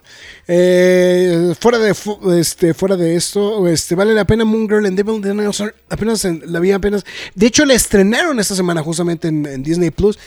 Eh, 0.48 1.54
fuera, 1.60 1.80
de, 1.80 1.96
este, 2.40 2.74
fuera 2.74 2.98
de 2.98 3.16
esto, 3.16 3.68
este, 3.68 3.96
vale 3.96 4.14
la 4.14 4.26
pena 4.26 4.44
Moon 4.44 4.68
Girl 4.68 4.86
and 4.86 4.98
Devil 4.98 5.22
Dinosaur. 5.22 5.74
Apenas 5.90 6.26
en- 6.26 6.44
la 6.52 6.60
vi 6.60 6.72
apenas. 6.72 7.04
De 7.36 7.48
hecho, 7.48 7.64
la 7.66 7.74
estrenaron 7.74 8.40
esta 8.40 8.54
semana 8.56 8.84
justamente 8.84 9.30
en, 9.30 9.46
en 9.46 9.64
Disney 9.64 9.92
Plus. 9.92 10.20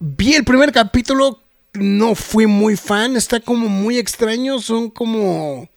Vi 0.00 0.34
el 0.34 0.44
primer 0.44 0.72
capítulo. 0.72 1.38
No 1.74 2.14
fui 2.14 2.46
muy 2.46 2.76
fan. 2.76 3.16
Está 3.16 3.40
como 3.40 3.68
muy 3.68 3.98
extraño. 3.98 4.60
Son 4.60 4.90
como. 4.90 5.68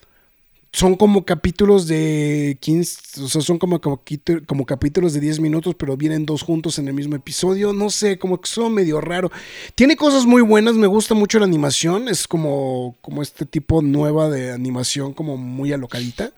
Son 0.71 0.95
como 0.95 1.23
capítulos 1.23 1.87
de 1.87 2.57
15, 2.59 3.21
o 3.21 3.29
sea, 3.29 3.41
son 3.41 3.57
como, 3.57 3.79
como, 3.79 4.65
capítulos 4.65 5.13
de 5.13 5.21
10 5.21 5.39
minutos, 5.39 5.73
pero 5.75 5.95
vienen 5.95 6.25
dos 6.25 6.41
juntos 6.41 6.77
en 6.79 6.89
el 6.89 6.93
mismo 6.93 7.15
episodio. 7.15 7.71
No 7.71 7.89
sé, 7.89 8.19
como 8.19 8.41
que 8.41 8.49
son 8.49 8.73
medio 8.73 8.99
raro. 8.99 9.31
Tiene 9.75 9.95
cosas 9.95 10.25
muy 10.25 10.41
buenas, 10.41 10.75
me 10.75 10.87
gusta 10.87 11.13
mucho 11.15 11.39
la 11.39 11.45
animación. 11.45 12.09
Es 12.09 12.27
como, 12.27 12.97
como 13.01 13.21
este 13.21 13.45
tipo 13.45 13.81
nueva 13.81 14.29
de 14.29 14.51
animación, 14.51 15.13
como 15.13 15.37
muy 15.37 15.71
alocadita. 15.71 16.33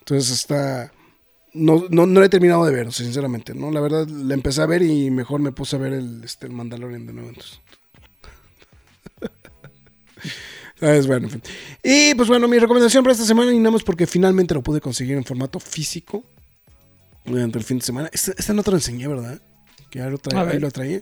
Entonces 0.00 0.32
está. 0.32 0.92
No, 1.54 1.86
no, 1.88 2.04
no 2.04 2.20
la 2.20 2.26
he 2.26 2.28
terminado 2.28 2.66
de 2.66 2.72
ver, 2.72 2.92
sinceramente. 2.92 3.54
¿no? 3.54 3.70
La 3.70 3.80
verdad, 3.80 4.06
la 4.06 4.34
empecé 4.34 4.60
a 4.60 4.66
ver 4.66 4.82
y 4.82 5.10
mejor 5.10 5.40
me 5.40 5.52
puse 5.52 5.76
a 5.76 5.78
ver 5.78 5.94
el, 5.94 6.22
este, 6.24 6.46
el 6.46 6.52
Mandalorian 6.52 7.06
de 7.06 7.14
nuevo. 7.14 7.30
Entonces. 7.30 7.62
¿Sabes? 10.80 11.06
Bueno. 11.06 11.28
Y 11.82 12.14
pues 12.14 12.28
bueno, 12.28 12.46
mi 12.48 12.58
recomendación 12.58 13.02
para 13.02 13.12
esta 13.12 13.24
semana, 13.26 13.52
y 13.52 13.58
nada 13.58 13.72
más 13.72 13.82
porque 13.82 14.06
finalmente 14.06 14.54
lo 14.54 14.62
pude 14.62 14.80
conseguir 14.80 15.16
en 15.16 15.24
formato 15.24 15.58
físico 15.58 16.24
durante 17.24 17.58
el 17.58 17.64
fin 17.64 17.78
de 17.78 17.84
semana. 17.84 18.08
Este, 18.12 18.32
este 18.36 18.54
no 18.54 18.62
te 18.62 18.70
lo 18.70 18.76
enseñé, 18.76 19.08
¿verdad? 19.08 19.40
Que 19.90 19.98
ya 19.98 20.06
lo 20.08 20.18
traía, 20.18 20.50
ahí 20.52 20.58
lo 20.60 20.70
traía. 20.70 21.00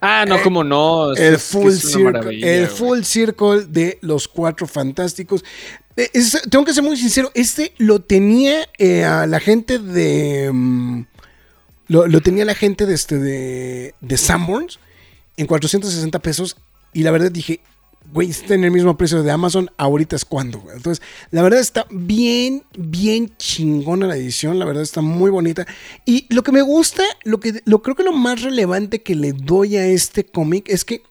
Ah, 0.00 0.24
no, 0.28 0.40
cómo 0.42 0.62
no. 0.62 1.12
El 1.14 1.34
Es 1.34 1.42
full, 1.42 1.72
circle, 1.72 2.60
el 2.60 2.66
full 2.68 3.02
circle 3.02 3.64
de 3.68 3.98
los 4.02 4.28
cuatro 4.28 4.66
fantásticos. 4.66 5.44
Eh, 5.96 6.10
es- 6.12 6.42
tengo 6.50 6.64
que 6.64 6.74
ser 6.74 6.84
muy 6.84 6.96
sincero, 6.96 7.30
este 7.34 7.72
lo 7.78 8.00
tenía 8.00 8.68
eh, 8.78 9.04
a 9.04 9.26
la 9.26 9.40
gente 9.40 9.78
de... 9.78 10.50
mm, 10.52 11.02
lo, 11.88 12.06
lo 12.06 12.20
tenía 12.20 12.44
la 12.44 12.54
gente 12.54 12.86
de, 12.86 12.94
este, 12.94 13.18
de, 13.18 13.94
de 14.00 14.16
Sanborns 14.18 14.78
en 15.36 15.46
460 15.46 16.18
pesos 16.20 16.56
y 16.92 17.02
la 17.02 17.10
verdad 17.10 17.32
dije, 17.32 17.60
güey, 18.12 18.30
está 18.30 18.54
en 18.54 18.64
el 18.64 18.70
mismo 18.70 18.96
precio 18.96 19.22
de 19.22 19.30
Amazon, 19.30 19.70
ahorita 19.76 20.16
es 20.16 20.24
cuando. 20.24 20.62
Entonces, 20.74 21.04
la 21.30 21.42
verdad 21.42 21.60
está 21.60 21.86
bien, 21.90 22.64
bien 22.76 23.32
chingona 23.36 24.06
la 24.06 24.16
edición, 24.16 24.58
la 24.58 24.64
verdad 24.64 24.82
está 24.82 25.00
muy 25.02 25.30
bonita. 25.30 25.66
Y 26.04 26.26
lo 26.34 26.42
que 26.42 26.52
me 26.52 26.62
gusta, 26.62 27.02
lo 27.24 27.38
que 27.40 27.60
lo 27.64 27.82
creo 27.82 27.94
que 27.96 28.02
lo 28.02 28.12
más 28.12 28.42
relevante 28.42 29.02
que 29.02 29.14
le 29.14 29.32
doy 29.32 29.76
a 29.76 29.86
este 29.86 30.24
cómic 30.24 30.68
es 30.68 30.84
que 30.84 31.02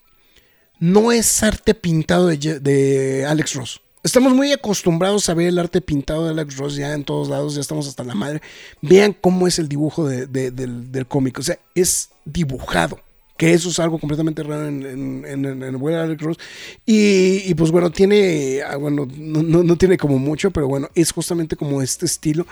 no 0.80 1.12
es 1.12 1.44
arte 1.44 1.74
pintado 1.74 2.28
de, 2.28 2.38
de 2.60 3.26
Alex 3.26 3.54
Ross. 3.56 3.82
Estamos 4.04 4.34
muy 4.34 4.54
acostumbrados 4.54 5.28
a 5.28 5.34
ver 5.34 5.48
el 5.48 5.60
arte 5.60 5.82
pintado 5.82 6.26
de 6.26 6.30
Alex 6.32 6.56
Ross 6.58 6.76
ya 6.76 6.94
en 6.94 7.04
todos 7.04 7.28
lados, 7.30 7.56
ya 7.56 7.62
estamos 7.62 7.88
hasta 7.88 8.04
la 8.04 8.16
madre. 8.16 8.42
Vean 8.82 9.14
cómo 9.20 9.48
es 9.48 9.60
el 9.60 9.68
dibujo 9.68 10.08
de- 10.08 10.28
del, 10.28 10.92
del 10.92 11.08
cómic, 11.08 11.40
o 11.40 11.44
sea, 11.44 11.60
es 11.76 12.10
dibujado. 12.24 13.00
Que 13.38 13.54
eso 13.54 13.70
es 13.70 13.78
algo 13.80 14.00
completamente 14.00 14.42
raro 14.44 14.68
en, 14.68 14.84
en, 15.26 15.46
en- 15.46 15.64
en 15.64 15.80
buen 15.80 15.96
Alex 15.96 16.22
Ross. 16.22 16.38
Y, 16.86 17.54
pues 17.54 17.70
bueno, 17.72 17.92
tiene, 17.92 18.62
ah, 18.68 18.76
bueno, 18.78 19.08
no, 19.16 19.44
no- 19.44 19.64
no 19.64 19.78
tiene 19.78 19.98
como 19.98 20.18
mucho, 20.18 20.50
pero 20.52 20.68
bueno, 20.68 20.90
es 20.96 21.12
justamente 21.12 21.56
como 21.56 21.82
este 21.84 22.06
estilo 22.08 22.48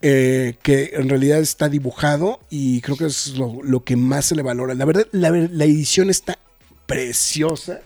eh, 0.00 0.54
que 0.62 0.90
en 0.94 1.08
realidad 1.08 1.40
está 1.40 1.68
dibujado 1.68 2.38
y 2.50 2.80
creo 2.82 2.96
que 2.96 3.06
es 3.06 3.36
lo, 3.36 3.58
lo 3.64 3.82
que 3.82 3.96
más 3.96 4.26
se 4.26 4.36
le 4.36 4.42
valora. 4.42 4.74
La 4.74 4.84
verdad, 4.84 5.08
la, 5.10 5.30
la 5.30 5.64
edición 5.64 6.08
está 6.08 6.38
preciosa. 6.86 7.80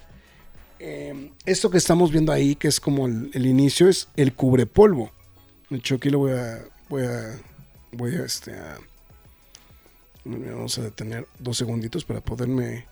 Eh, 0.79 1.31
esto 1.47 1.71
que 1.71 1.79
estamos 1.79 2.11
viendo 2.11 2.33
ahí, 2.33 2.55
que 2.57 2.69
es 2.69 2.81
como 2.81 3.07
el, 3.07 3.31
el 3.35 3.47
inicio, 3.47 3.89
es 3.89 4.09
el 4.17 4.35
cubrepolvo. 4.35 5.11
De 5.71 5.79
hecho, 5.79 5.95
aquí 5.95 6.11
lo 6.11 6.19
voy 6.19 6.33
a. 6.33 6.65
Voy 6.89 7.05
a. 7.05 7.39
Voy 7.93 8.15
a 8.17 8.25
este. 8.25 8.53
a- 8.53 8.79
vamos 10.25 10.79
a 10.79 10.83
detener 10.83 11.27
dos 11.39 11.57
segunditos 11.57 12.05
para 12.05 12.21
poderme 12.21 12.87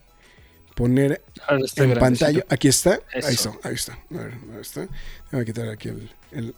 poner 0.74 1.22
está 1.36 1.84
en 1.84 1.90
grandecito. 1.90 2.00
pantalla. 2.00 2.46
Aquí 2.48 2.68
está. 2.68 3.00
Ahí 3.12 3.34
está. 3.34 3.52
Ahí 3.62 3.74
está. 3.74 3.92
A 3.92 4.14
ver, 4.14 4.34
ahí 4.54 4.60
está. 4.60 4.88
Déjame 5.24 5.44
quitar 5.44 5.68
aquí 5.68 5.88
el, 5.88 6.10
el 6.32 6.54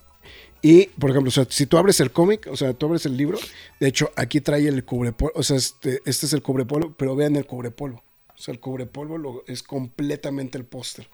Y, 0.61 0.85
por 0.87 1.09
ejemplo, 1.09 1.29
o 1.29 1.31
sea, 1.31 1.45
si 1.49 1.65
tú 1.65 1.77
abres 1.77 1.99
el 1.99 2.11
cómic, 2.11 2.47
o 2.49 2.55
sea, 2.55 2.73
tú 2.73 2.85
abres 2.85 3.05
el 3.05 3.17
libro, 3.17 3.37
de 3.79 3.87
hecho, 3.87 4.11
aquí 4.15 4.41
trae 4.41 4.67
el 4.67 4.85
cubrepolvo, 4.85 5.33
o 5.35 5.43
sea, 5.43 5.57
este, 5.57 6.01
este 6.05 6.25
es 6.25 6.33
el 6.33 6.41
cubrepolvo, 6.41 6.93
pero 6.97 7.15
vean 7.15 7.35
el 7.35 7.45
cubrepolvo. 7.45 8.03
O 8.33 8.37
sea, 8.37 8.53
el 8.53 8.59
cubrepolvo 8.59 9.17
lo, 9.17 9.43
es 9.47 9.61
completamente 9.61 10.57
el 10.57 10.65
póster. 10.65 11.09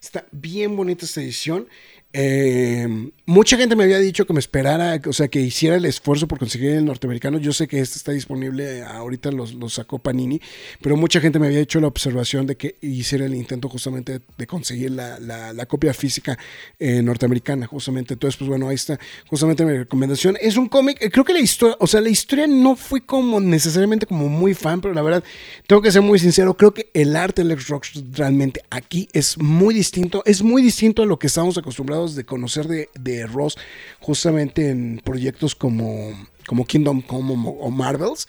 Está 0.00 0.26
bien 0.32 0.76
bonita 0.76 1.04
esta 1.04 1.20
edición. 1.20 1.68
Eh, 2.12 3.10
mucha 3.26 3.56
gente 3.56 3.76
me 3.76 3.84
había 3.84 3.98
dicho 3.98 4.26
que 4.26 4.32
me 4.32 4.38
esperara, 4.38 5.00
o 5.06 5.12
sea, 5.12 5.28
que 5.28 5.40
hiciera 5.40 5.76
el 5.76 5.84
esfuerzo 5.84 6.28
por 6.28 6.38
conseguir 6.38 6.70
el 6.70 6.84
norteamericano. 6.84 7.38
Yo 7.38 7.52
sé 7.52 7.68
que 7.68 7.80
este 7.80 7.98
está 7.98 8.12
disponible, 8.12 8.82
ahorita 8.82 9.30
lo 9.32 9.46
los 9.46 9.74
sacó 9.74 9.98
Panini, 9.98 10.40
pero 10.80 10.96
mucha 10.96 11.20
gente 11.20 11.38
me 11.38 11.46
había 11.46 11.60
hecho 11.60 11.80
la 11.80 11.88
observación 11.88 12.46
de 12.46 12.56
que 12.56 12.76
hiciera 12.80 13.26
el 13.26 13.34
intento 13.34 13.68
justamente 13.68 14.20
de 14.36 14.46
conseguir 14.46 14.92
la, 14.92 15.18
la, 15.18 15.66
copia 15.66 15.92
física 15.92 16.38
eh, 16.78 17.02
norteamericana, 17.02 17.66
justamente. 17.66 18.14
Entonces, 18.14 18.36
pues 18.36 18.48
bueno, 18.48 18.68
ahí 18.68 18.76
está 18.76 18.98
justamente 19.28 19.64
mi 19.64 19.76
recomendación. 19.76 20.36
Es 20.40 20.56
un 20.56 20.68
cómic, 20.68 20.98
eh, 21.00 21.10
creo 21.10 21.24
que 21.24 21.32
la 21.32 21.40
historia, 21.40 21.76
o 21.80 21.86
sea, 21.86 22.00
la 22.00 22.08
historia 22.08 22.46
no 22.46 22.76
fui 22.76 23.00
como 23.00 23.40
necesariamente 23.40 24.06
como 24.06 24.28
muy 24.28 24.54
fan, 24.54 24.80
pero 24.80 24.94
la 24.94 25.02
verdad, 25.02 25.24
tengo 25.66 25.82
que 25.82 25.90
ser 25.90 26.02
muy 26.02 26.18
sincero, 26.18 26.56
creo 26.56 26.72
que 26.72 26.90
el 26.94 27.16
arte 27.16 27.42
de 27.42 27.48
Lex 27.48 27.68
Rocks 27.68 28.04
realmente 28.12 28.62
aquí 28.70 29.08
es 29.12 29.38
muy 29.38 29.74
distinto, 29.74 30.22
es 30.24 30.42
muy 30.42 30.62
distinto 30.62 31.02
a 31.02 31.06
lo 31.06 31.18
que 31.18 31.26
estamos 31.26 31.58
acostumbrados 31.58 32.14
de 32.14 32.24
conocer 32.24 32.68
de, 32.68 33.15
Ross 33.26 33.56
justamente 34.00 34.70
en 34.70 35.00
proyectos 35.04 35.54
como, 35.54 36.12
como 36.46 36.66
Kingdom 36.66 37.00
Come 37.02 37.34
o 37.36 37.70
Marvels. 37.70 38.26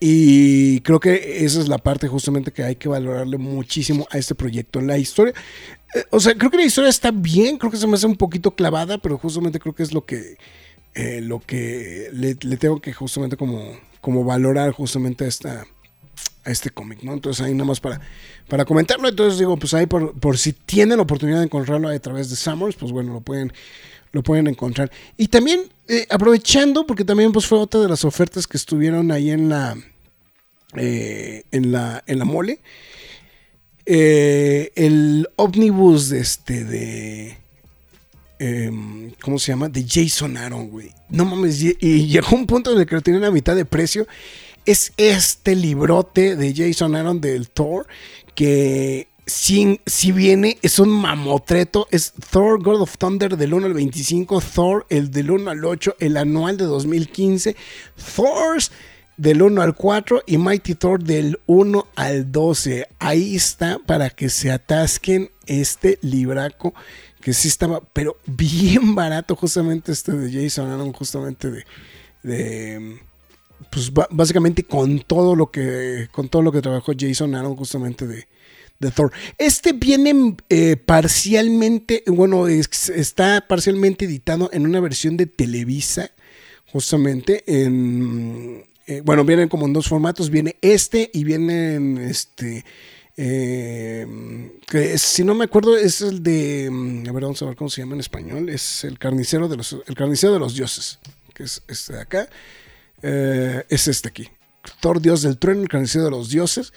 Y 0.00 0.80
creo 0.82 1.00
que 1.00 1.44
esa 1.44 1.60
es 1.60 1.68
la 1.68 1.78
parte 1.78 2.06
justamente 2.06 2.52
que 2.52 2.62
hay 2.62 2.76
que 2.76 2.88
valorarle 2.88 3.36
muchísimo 3.36 4.06
a 4.10 4.18
este 4.18 4.34
proyecto. 4.34 4.80
La 4.80 4.96
historia, 4.96 5.34
eh, 5.94 6.04
o 6.10 6.20
sea, 6.20 6.34
creo 6.34 6.50
que 6.50 6.56
la 6.58 6.64
historia 6.64 6.88
está 6.88 7.10
bien, 7.10 7.58
creo 7.58 7.70
que 7.70 7.78
se 7.78 7.86
me 7.86 7.94
hace 7.94 8.06
un 8.06 8.16
poquito 8.16 8.52
clavada, 8.52 8.98
pero 8.98 9.18
justamente 9.18 9.58
creo 9.58 9.74
que 9.74 9.82
es 9.82 9.92
lo 9.92 10.04
que, 10.04 10.36
eh, 10.94 11.20
lo 11.20 11.40
que 11.40 12.10
le, 12.12 12.34
tengo 12.34 12.80
que 12.80 12.92
justamente 12.92 13.36
como, 13.36 13.72
como 14.00 14.22
valorar 14.24 14.70
justamente 14.70 15.24
a 15.24 15.28
esta, 15.28 15.66
este 16.44 16.70
cómic, 16.70 17.02
¿no? 17.02 17.12
Entonces 17.12 17.44
ahí 17.44 17.52
nada 17.52 17.64
más 17.64 17.80
para, 17.80 18.00
para 18.46 18.64
comentarlo. 18.64 19.08
Entonces 19.08 19.38
digo, 19.38 19.56
pues 19.56 19.74
ahí 19.74 19.86
por, 19.86 20.18
por 20.20 20.38
si 20.38 20.52
tienen 20.52 20.98
la 20.98 21.02
oportunidad 21.02 21.38
de 21.38 21.44
encontrarlo 21.46 21.88
a 21.88 21.98
través 21.98 22.30
de 22.30 22.36
Summers, 22.36 22.76
pues 22.76 22.92
bueno, 22.92 23.12
lo 23.12 23.20
pueden, 23.20 23.52
lo 24.12 24.22
pueden 24.22 24.46
encontrar. 24.46 24.90
Y 25.16 25.28
también 25.28 25.62
eh, 25.86 26.06
aprovechando, 26.10 26.86
porque 26.86 27.04
también 27.04 27.32
pues 27.32 27.46
fue 27.46 27.58
otra 27.58 27.80
de 27.80 27.88
las 27.88 28.04
ofertas 28.04 28.46
que 28.46 28.56
estuvieron 28.56 29.10
ahí 29.10 29.30
en 29.30 29.48
la, 29.48 29.76
eh, 30.76 31.44
en 31.50 31.72
la, 31.72 32.02
en 32.06 32.18
la 32.18 32.24
mole. 32.24 32.60
Eh, 33.86 34.70
el 34.74 35.28
ómnibus 35.36 36.10
de 36.10 36.20
este, 36.20 36.64
de... 36.64 37.38
Em, 38.38 39.10
¿Cómo 39.20 39.38
se 39.38 39.50
llama? 39.50 39.68
De 39.68 39.84
Jason 39.88 40.36
Aaron, 40.36 40.68
güey. 40.68 40.92
No 41.08 41.24
mames, 41.24 41.60
y, 41.62 42.06
llegó 42.06 42.36
un 42.36 42.46
punto 42.46 42.72
en 42.72 42.80
el 42.80 42.86
que 42.86 42.94
lo 42.94 43.00
tenían 43.00 43.24
a 43.24 43.30
mitad 43.30 43.56
de 43.56 43.64
precio 43.64 44.06
es 44.66 44.92
este 44.98 45.56
librote 45.56 46.36
de 46.36 46.54
Jason 46.54 46.94
Aaron 46.94 47.22
del 47.22 47.48
Thor 47.48 47.86
que 48.34 49.08
si, 49.28 49.80
si, 49.84 50.10
viene, 50.10 50.58
es 50.62 50.78
un 50.78 50.88
mamotreto. 50.88 51.86
Es 51.90 52.12
Thor 52.30 52.62
God 52.62 52.80
of 52.80 52.96
Thunder 52.96 53.36
del 53.36 53.54
1 53.54 53.66
al 53.66 53.74
25, 53.74 54.40
Thor 54.40 54.86
el 54.88 55.10
del 55.10 55.30
1 55.30 55.50
al 55.50 55.64
8, 55.64 55.96
el 56.00 56.16
anual 56.16 56.56
de 56.56 56.64
2015, 56.64 57.54
Thors 58.16 58.72
del 59.18 59.42
1 59.42 59.60
al 59.60 59.74
4 59.74 60.22
y 60.26 60.38
Mighty 60.38 60.74
Thor 60.74 61.02
del 61.02 61.38
1 61.46 61.86
al 61.94 62.32
12. 62.32 62.88
Ahí 62.98 63.36
está 63.36 63.78
para 63.84 64.10
que 64.10 64.30
se 64.30 64.50
atasquen 64.50 65.30
este 65.46 65.98
libraco 66.00 66.72
que 67.20 67.34
sí 67.34 67.48
estaba, 67.48 67.80
pero 67.92 68.16
bien 68.26 68.94
barato 68.96 69.36
justamente 69.36 69.92
este 69.92 70.12
de 70.12 70.32
Jason 70.32 70.70
Aaron, 70.70 70.92
justamente 70.92 71.50
de, 71.50 71.64
de 72.22 73.00
pues 73.70 73.92
básicamente 74.10 74.64
con 74.64 75.00
todo 75.00 75.36
lo 75.36 75.50
que 75.50 76.08
con 76.12 76.28
todo 76.28 76.42
lo 76.42 76.52
que 76.52 76.62
trabajó 76.62 76.92
Jason 76.98 77.34
Aaron 77.34 77.56
justamente 77.56 78.06
de, 78.06 78.26
de 78.80 78.90
Thor. 78.90 79.12
Este 79.38 79.72
viene 79.72 80.36
eh, 80.48 80.76
parcialmente, 80.76 82.04
bueno, 82.06 82.46
está 82.48 83.44
parcialmente 83.46 84.04
editado 84.04 84.50
en 84.52 84.66
una 84.66 84.80
versión 84.80 85.16
de 85.16 85.26
Televisa, 85.26 86.10
justamente 86.66 87.44
en 87.46 88.64
eh, 88.86 89.02
bueno, 89.04 89.24
vienen 89.24 89.48
como 89.48 89.66
en 89.66 89.72
dos 89.72 89.88
formatos, 89.88 90.30
viene 90.30 90.56
este 90.62 91.10
y 91.12 91.24
viene 91.24 92.08
este 92.08 92.64
eh, 93.16 94.06
que 94.66 94.96
si 94.96 95.24
no 95.24 95.34
me 95.34 95.44
acuerdo 95.44 95.76
es 95.76 96.00
el 96.00 96.22
de 96.22 96.70
a 97.06 97.12
ver 97.12 97.22
vamos 97.24 97.42
a 97.42 97.46
ver 97.46 97.56
cómo 97.56 97.68
se 97.68 97.80
llama 97.80 97.94
en 97.94 98.00
español, 98.00 98.48
es 98.48 98.84
el 98.84 98.98
carnicero 98.98 99.48
de 99.48 99.56
los 99.56 99.76
el 99.86 99.94
carnicero 99.94 100.32
de 100.32 100.38
los 100.38 100.54
dioses, 100.54 101.00
que 101.34 101.42
es 101.44 101.62
este 101.68 101.94
de 101.94 102.00
acá. 102.00 102.28
Es 103.00 103.86
este 103.86 104.08
aquí. 104.08 104.28
Thor, 104.80 105.00
dios 105.00 105.22
del 105.22 105.38
trueno, 105.38 105.62
el 105.62 105.68
carnicero 105.68 106.06
de 106.06 106.10
los 106.10 106.30
dioses. 106.30 106.72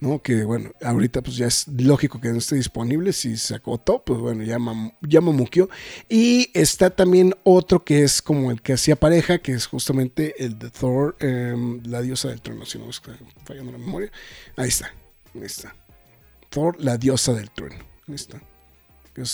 ¿No? 0.00 0.22
Que 0.22 0.44
bueno, 0.44 0.72
ahorita 0.82 1.22
pues 1.22 1.36
ya 1.36 1.46
es 1.46 1.66
lógico 1.68 2.20
que 2.20 2.28
no 2.28 2.38
esté 2.38 2.56
disponible. 2.56 3.12
Si 3.12 3.36
se 3.36 3.54
acotó, 3.54 4.02
pues 4.04 4.20
bueno, 4.20 4.44
ya, 4.44 4.58
ya 5.02 5.20
mamuqueó. 5.20 5.68
Y 6.08 6.50
está 6.54 6.90
también 6.90 7.34
otro 7.44 7.84
que 7.84 8.02
es 8.02 8.22
como 8.22 8.50
el 8.50 8.62
que 8.62 8.74
hacía 8.74 8.96
pareja, 8.96 9.38
que 9.38 9.52
es 9.52 9.66
justamente 9.66 10.42
el 10.44 10.58
de 10.58 10.70
Thor, 10.70 11.16
em, 11.20 11.82
la 11.84 12.02
diosa 12.02 12.28
del 12.28 12.40
trueno, 12.40 12.64
si 12.64 12.78
no 12.78 12.90
está 12.90 13.16
fallando 13.44 13.72
la 13.72 13.78
memoria. 13.78 14.10
Ahí 14.56 14.68
está, 14.68 14.92
ahí 15.34 15.42
está. 15.42 15.74
Thor, 16.50 16.76
la 16.78 16.96
diosa 16.96 17.32
del 17.32 17.50
trueno. 17.50 17.84
Ahí 18.06 18.14
está. 18.14 18.40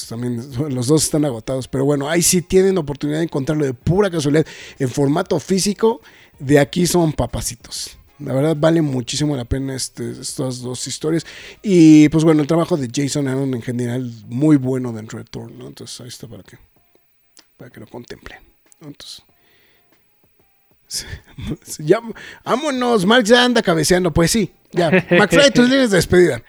también, 0.09 0.43
los 0.75 0.87
dos 0.87 1.05
están 1.05 1.27
agotados, 1.27 1.69
pero 1.69 1.85
bueno, 1.85 2.09
ahí 2.09 2.23
sí 2.23 2.41
tienen 2.41 2.79
oportunidad 2.79 3.19
de 3.19 3.25
encontrarlo 3.25 3.67
de 3.67 3.75
pura 3.75 4.11
casualidad 4.11 4.47
en 4.79 4.89
formato 4.89 5.39
físico 5.39 6.01
de 6.39 6.59
aquí 6.59 6.87
son 6.87 7.13
papacitos. 7.13 7.99
La 8.21 8.33
verdad 8.33 8.57
vale 8.57 8.81
muchísimo 8.81 9.37
la 9.37 9.45
pena 9.45 9.75
este, 9.75 10.11
estas 10.11 10.61
dos 10.61 10.87
historias. 10.87 11.27
Y 11.63 12.09
pues 12.11 12.25
bueno, 12.25 12.43
el 12.43 12.47
trabajo 12.47 12.77
de 12.77 12.89
Jason 12.93 13.27
Aaron 13.29 13.55
en 13.55 13.63
general 13.63 14.11
muy 14.29 14.57
bueno 14.57 14.93
dentro 14.93 15.19
de 15.19 15.25
Thor. 15.25 15.51
Entonces 15.51 16.01
ahí 16.01 16.09
está 16.09 16.29
para 16.29 16.43
que, 16.43 16.59
para 17.57 17.71
que 17.71 17.81
lo 17.81 17.87
contemplen. 17.87 18.39
Entonces, 18.81 19.25
ya, 21.79 22.01
vámonos, 22.45 23.05
Mark 23.05 23.25
ya 23.25 23.45
anda 23.45 23.63
cabeceando. 23.63 24.13
Pues 24.13 24.31
sí, 24.31 24.53
ya. 24.73 24.91
McFly, 24.91 25.51
tus 25.53 25.69
líneas 25.69 25.91
de 25.91 25.97
despedida. 25.97 26.43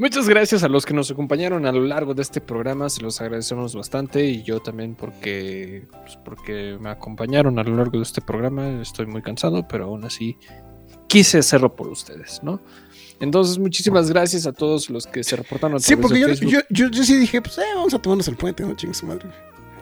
Muchas 0.00 0.26
gracias 0.26 0.62
a 0.62 0.68
los 0.68 0.86
que 0.86 0.94
nos 0.94 1.10
acompañaron 1.10 1.66
a 1.66 1.72
lo 1.72 1.82
largo 1.82 2.14
de 2.14 2.22
este 2.22 2.40
programa, 2.40 2.88
se 2.88 3.02
los 3.02 3.20
agradecemos 3.20 3.74
bastante 3.74 4.24
y 4.24 4.42
yo 4.42 4.60
también 4.60 4.94
porque, 4.94 5.86
pues, 5.90 6.16
porque 6.24 6.78
me 6.80 6.88
acompañaron 6.88 7.58
a 7.58 7.62
lo 7.62 7.76
largo 7.76 7.98
de 7.98 8.04
este 8.04 8.22
programa, 8.22 8.80
estoy 8.80 9.04
muy 9.04 9.20
cansado, 9.20 9.68
pero 9.68 9.84
aún 9.84 10.06
así 10.06 10.38
quise 11.10 11.38
hacerlo 11.38 11.74
por 11.74 11.88
ustedes, 11.88 12.40
¿no? 12.40 12.60
Entonces, 13.18 13.58
muchísimas 13.58 14.08
gracias 14.08 14.46
a 14.46 14.52
todos 14.52 14.88
los 14.88 15.06
que 15.06 15.24
se 15.24 15.36
reportaron. 15.36 15.76
A 15.76 15.80
sí, 15.80 15.96
porque 15.96 16.20
yo, 16.20 16.60
yo, 16.70 16.88
yo, 16.88 17.04
sí 17.04 17.16
dije, 17.18 17.42
pues 17.42 17.58
eh, 17.58 17.62
vamos 17.74 17.92
a 17.92 17.98
tomarnos 17.98 18.28
el 18.28 18.36
puente, 18.36 18.62
¿no? 18.62 18.74
Chingue 18.76 18.94
su 18.94 19.06
madre. 19.06 19.28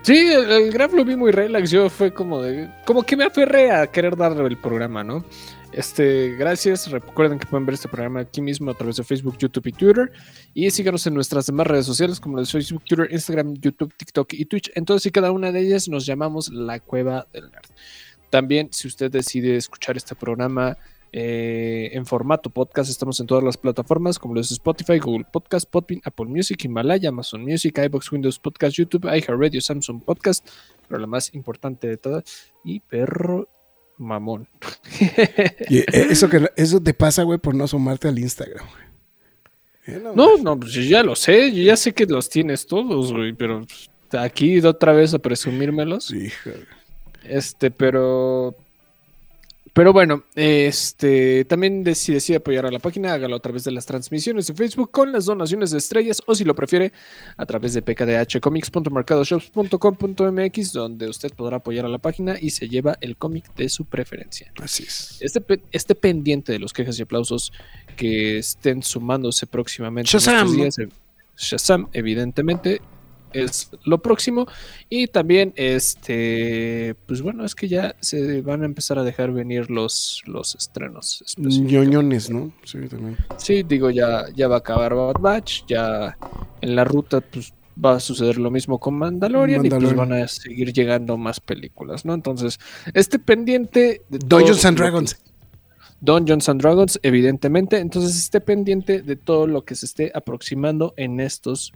Sí, 0.02 0.16
el, 0.16 0.50
el, 0.50 0.72
graph 0.72 0.94
lo 0.94 1.04
vi 1.04 1.16
muy 1.16 1.30
relax. 1.30 1.70
Yo 1.70 1.90
fue 1.90 2.12
como 2.12 2.40
de. 2.40 2.70
Como 2.86 3.02
que 3.02 3.14
me 3.14 3.24
aferré 3.24 3.70
a 3.70 3.86
querer 3.86 4.16
darle 4.16 4.44
el 4.46 4.56
programa, 4.56 5.04
¿no? 5.04 5.22
Este, 5.70 6.34
gracias. 6.36 6.90
Recuerden 6.90 7.38
que 7.38 7.46
pueden 7.46 7.66
ver 7.66 7.74
este 7.74 7.88
programa 7.88 8.20
aquí 8.20 8.40
mismo 8.40 8.70
a 8.70 8.74
través 8.74 8.96
de 8.96 9.04
Facebook, 9.04 9.36
YouTube 9.38 9.66
y 9.66 9.72
Twitter. 9.72 10.10
Y 10.54 10.70
síganos 10.70 11.06
en 11.06 11.14
nuestras 11.14 11.46
demás 11.46 11.66
redes 11.66 11.84
sociales 11.84 12.18
como 12.18 12.38
las 12.38 12.50
Facebook, 12.50 12.82
Twitter, 12.84 13.08
Instagram, 13.12 13.54
YouTube, 13.54 13.92
TikTok 13.94 14.32
y 14.32 14.46
Twitch. 14.46 14.70
En 14.74 14.86
todas 14.86 15.04
y 15.04 15.10
cada 15.10 15.30
una 15.30 15.52
de 15.52 15.60
ellas 15.60 15.88
nos 15.88 16.06
llamamos 16.06 16.48
La 16.50 16.80
Cueva 16.80 17.26
del 17.32 17.50
Nerd. 17.50 17.68
También, 18.30 18.70
si 18.72 18.88
usted 18.88 19.10
decide 19.10 19.56
escuchar 19.56 19.96
este 19.96 20.14
programa 20.14 20.76
eh, 21.12 21.90
en 21.92 22.04
formato 22.04 22.50
podcast, 22.50 22.90
estamos 22.90 23.18
en 23.20 23.26
todas 23.26 23.42
las 23.42 23.56
plataformas 23.56 24.18
como 24.18 24.34
los 24.34 24.50
Spotify, 24.50 24.98
Google 24.98 25.26
Podcast, 25.32 25.68
Podbean, 25.68 26.00
Apple 26.04 26.26
Music, 26.26 26.62
Himalaya, 26.64 27.08
Amazon 27.08 27.42
Music, 27.42 27.78
iBox, 27.78 28.12
Windows 28.12 28.38
Podcast, 28.38 28.76
YouTube, 28.76 29.06
iHeartRadio, 29.06 29.60
Samsung 29.60 30.02
Podcast, 30.02 30.46
pero 30.86 31.00
la 31.00 31.06
más 31.06 31.34
importante 31.34 31.88
de 31.88 31.96
todas, 31.96 32.24
y 32.64 32.80
Perro 32.80 33.48
mamón. 33.96 34.48
Y 35.68 35.78
eh, 35.78 35.86
eso, 36.10 36.28
que, 36.28 36.50
eso 36.56 36.80
te 36.80 36.94
pasa, 36.94 37.22
güey, 37.22 37.38
por 37.38 37.54
no 37.54 37.64
asomarte 37.64 38.08
al 38.08 38.18
Instagram, 38.18 38.66
güey. 38.66 38.88
No, 40.14 40.36
no, 40.36 40.60
pues 40.60 40.74
ya 40.74 41.02
lo 41.02 41.16
sé, 41.16 41.50
yo 41.50 41.62
ya 41.62 41.74
sé 41.74 41.94
que 41.94 42.04
los 42.04 42.28
tienes 42.28 42.66
todos, 42.66 43.10
güey, 43.10 43.32
pero 43.32 43.64
aquí 44.12 44.60
otra 44.60 44.92
vez 44.92 45.14
a 45.14 45.18
presumírmelos. 45.18 46.12
Este, 47.24 47.70
pero 47.70 48.54
pero 49.78 49.92
bueno, 49.92 50.24
este 50.34 51.44
también 51.44 51.84
si 51.94 52.12
decide 52.12 52.38
apoyar 52.38 52.66
a 52.66 52.72
la 52.72 52.80
página, 52.80 53.12
hágalo 53.12 53.36
a 53.36 53.38
través 53.38 53.62
de 53.62 53.70
las 53.70 53.86
transmisiones 53.86 54.48
de 54.48 54.54
Facebook 54.54 54.90
con 54.90 55.12
las 55.12 55.26
donaciones 55.26 55.70
de 55.70 55.78
estrellas 55.78 56.20
o 56.26 56.34
si 56.34 56.42
lo 56.42 56.56
prefiere 56.56 56.92
a 57.36 57.46
través 57.46 57.74
de 57.74 57.82
pkdhcomics.mercadoshops.com.mx 57.82 60.72
donde 60.72 61.08
usted 61.08 61.32
podrá 61.32 61.58
apoyar 61.58 61.84
a 61.84 61.88
la 61.88 61.98
página 61.98 62.34
y 62.40 62.50
se 62.50 62.68
lleva 62.68 62.98
el 63.00 63.16
cómic 63.16 63.54
de 63.54 63.68
su 63.68 63.84
preferencia. 63.84 64.52
Así 64.60 64.82
es. 64.82 65.18
Este, 65.20 65.44
este 65.70 65.94
pendiente 65.94 66.50
de 66.50 66.58
los 66.58 66.72
quejas 66.72 66.98
y 66.98 67.02
aplausos 67.02 67.52
que 67.96 68.38
estén 68.38 68.82
sumándose 68.82 69.46
próximamente 69.46 70.10
Shazam. 70.10 70.70
Shazam, 71.36 71.88
evidentemente. 71.92 72.80
Es 73.32 73.70
lo 73.84 73.98
próximo. 74.02 74.46
Y 74.88 75.06
también, 75.06 75.52
este, 75.56 76.94
pues 77.06 77.22
bueno, 77.22 77.44
es 77.44 77.54
que 77.54 77.68
ya 77.68 77.94
se 78.00 78.40
van 78.42 78.62
a 78.62 78.66
empezar 78.66 78.98
a 78.98 79.04
dejar 79.04 79.32
venir 79.32 79.70
los, 79.70 80.22
los 80.26 80.54
estrenos. 80.54 81.24
ñoñones, 81.36 82.30
¿no? 82.30 82.52
Sí, 82.64 82.78
también. 82.88 83.16
Sí, 83.36 83.62
digo, 83.62 83.90
ya, 83.90 84.26
ya 84.34 84.48
va 84.48 84.56
a 84.56 84.58
acabar 84.58 84.94
Bad 84.94 85.20
Batch, 85.20 85.64
ya 85.66 86.16
en 86.60 86.76
la 86.76 86.84
ruta, 86.84 87.20
pues 87.20 87.52
va 87.82 87.94
a 87.94 88.00
suceder 88.00 88.38
lo 88.38 88.50
mismo 88.50 88.78
con 88.78 88.94
Mandalorian, 88.94 89.64
y 89.64 89.70
pues 89.70 89.94
van 89.94 90.12
a 90.12 90.26
seguir 90.26 90.72
llegando 90.72 91.16
más 91.16 91.38
películas, 91.40 92.04
¿no? 92.04 92.14
Entonces, 92.14 92.58
este 92.94 93.18
pendiente 93.18 94.02
de 94.08 94.18
Dungeons 94.18 94.64
and 94.64 94.76
que- 94.76 94.82
Dragons. 94.82 95.16
Dungeons 96.00 96.48
and 96.48 96.60
Dragons, 96.62 96.98
evidentemente. 97.02 97.78
Entonces 97.78 98.16
esté 98.16 98.40
pendiente 98.40 99.02
de 99.02 99.16
todo 99.16 99.46
lo 99.46 99.64
que 99.64 99.74
se 99.74 99.86
esté 99.86 100.12
aproximando 100.14 100.94
en 100.96 101.18
estos 101.20 101.72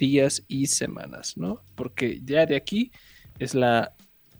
días 0.00 0.42
y 0.48 0.66
semanas, 0.66 1.36
¿no? 1.36 1.62
Porque 1.76 2.20
ya 2.24 2.46
de 2.46 2.56
aquí 2.56 2.90
es 3.38 3.54
la 3.54 3.94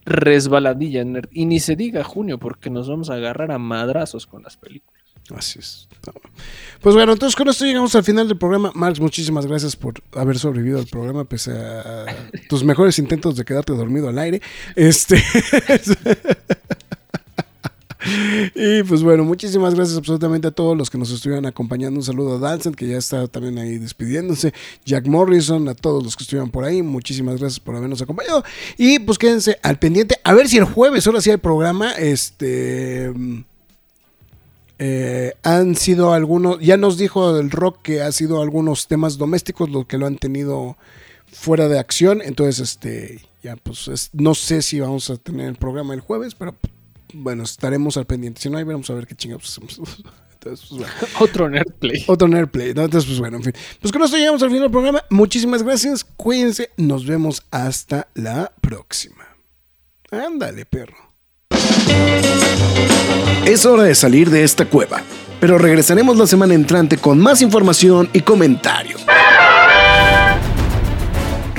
resbaladilla. 0.05 1.05
Y 1.31 1.47
ni 1.47 1.61
se 1.61 1.77
diga 1.77 2.03
junio, 2.03 2.39
porque 2.39 2.71
nos 2.71 2.89
vamos 2.89 3.11
a 3.11 3.15
agarrar 3.15 3.53
a 3.53 3.59
madrazos 3.59 4.27
con 4.27 4.43
las 4.43 4.57
películas. 4.57 5.01
Así 5.37 5.61
es. 5.61 5.89
Pues 6.81 6.97
bueno, 6.97 7.13
entonces 7.13 7.37
con 7.37 7.49
esto 7.49 7.65
llegamos 7.65 7.95
al 7.95 8.03
final 8.03 8.27
del 8.27 8.39
programa. 8.39 8.73
Marx, 8.75 8.99
muchísimas 8.99 9.47
gracias 9.47 9.77
por 9.77 10.03
haber 10.13 10.39
sobrevivido 10.39 10.81
al 10.81 10.87
programa, 10.87 11.25
pese 11.25 11.53
a 11.53 12.07
tus 12.49 12.65
mejores 12.65 12.99
intentos 12.99 13.37
de 13.37 13.45
quedarte 13.45 13.75
dormido 13.75 14.09
al 14.09 14.19
aire. 14.19 14.41
Este. 14.75 15.23
Y 18.55 18.83
pues 18.85 19.03
bueno, 19.03 19.25
muchísimas 19.25 19.75
gracias 19.75 19.99
absolutamente 19.99 20.49
a 20.49 20.51
todos 20.51 20.77
los 20.77 20.89
que 20.91 20.99
nos 20.99 21.11
estuvieron 21.11 21.47
acompañando. 21.47 21.99
Un 22.01 22.05
saludo 22.05 22.37
a 22.37 22.39
Dalsen, 22.39 22.75
que 22.75 22.87
ya 22.89 22.97
está 22.99 23.27
también 23.29 23.59
ahí 23.59 23.79
despidiéndose. 23.79 24.53
Jack 24.85 25.07
Morrison, 25.07 25.69
a 25.69 25.75
todos 25.75 26.03
los 26.03 26.17
que 26.17 26.25
estuvieron 26.25 26.51
por 26.51 26.65
ahí. 26.65 26.83
Muchísimas 26.83 27.39
gracias 27.39 27.61
por 27.61 27.77
habernos 27.77 28.01
acompañado. 28.03 28.43
Y 28.79 28.99
pues 29.01 29.19
quédense 29.19 29.59
al 29.63 29.79
pendiente. 29.79 30.19
A 30.25 30.35
ver 30.35 30.49
si 30.49 30.57
el 30.59 30.65
jueves, 30.65 31.07
ahora 31.07 31.21
sí 31.21 31.31
hay 31.31 31.37
programa. 31.37 31.93
Este. 31.93 33.13
Eh, 34.79 35.35
han 35.43 35.77
sido 35.77 36.15
algunos, 36.15 36.59
ya 36.61 36.79
nos 36.79 36.97
dijo 36.97 37.37
el 37.39 37.51
rock 37.51 37.83
que 37.83 38.01
ha 38.01 38.11
sido 38.13 38.41
algunos 38.41 38.87
temas 38.89 39.19
domésticos 39.19 39.69
los 39.69 39.85
que 39.85 39.99
lo 39.99 40.07
han 40.07 40.17
tenido 40.17 40.79
fuera 41.31 41.69
de 41.69 41.79
acción, 41.79 42.23
entonces 42.25 42.61
este, 42.61 43.21
ya 43.43 43.57
pues 43.57 43.89
es- 43.89 44.09
no 44.15 44.35
sé 44.35 44.63
si 44.63 44.81
vamos 44.81 45.11
a 45.11 45.17
tener 45.19 45.49
el 45.49 45.57
programa 45.57 45.93
el 45.93 46.01
jueves, 46.01 46.35
pero 46.35 46.55
bueno, 47.15 47.45
estaremos 47.45 47.97
al 47.97 48.07
pendiente, 48.07 48.41
si 48.41 48.51
no 48.51 48.59
ahí 48.59 48.65
veremos 48.65 48.89
a 48.91 48.95
ver 48.95 49.07
qué 49.07 49.15
chingados 49.15 49.49
hacemos. 49.49 49.81
Entonces, 50.33 50.69
pues, 50.71 50.81
bueno. 50.81 50.95
Otro 51.21 51.49
Nerdplay. 51.51 52.05
Otro 52.07 52.29
Nerdplay, 52.29 52.75
¿no? 52.75 52.85
Entonces, 52.85 53.07
pues 53.09 53.21
bueno, 53.21 53.37
en 53.37 53.45
fin. 53.45 53.53
Pues 53.81 53.93
con 53.93 54.03
esto 54.03 54.17
llegamos 54.17 54.43
al 54.43 54.49
final 54.49 54.63
del 54.63 54.71
programa. 54.71 55.05
Muchísimas 55.11 55.63
gracias. 55.63 56.03
Cuídense. 56.03 56.71
Nos 56.77 57.07
vemos 57.07 57.43
hasta 57.51 58.09
la 58.15 58.53
próxima. 58.61 59.27
Ándale, 60.11 60.65
perro. 60.65 60.97
Es 63.45 63.67
hora 63.67 63.85
de 63.85 63.95
salir 63.95 64.31
de 64.31 64.45
esta 64.45 64.65
cueva, 64.65 65.03
pero 65.41 65.59
regresaremos 65.59 66.17
la 66.17 66.27
semana 66.27 66.55
entrante 66.55 66.97
con 66.97 67.19
más 67.19 67.43
información 67.43 68.09
y 68.13 68.21
comentarios. 68.21 69.05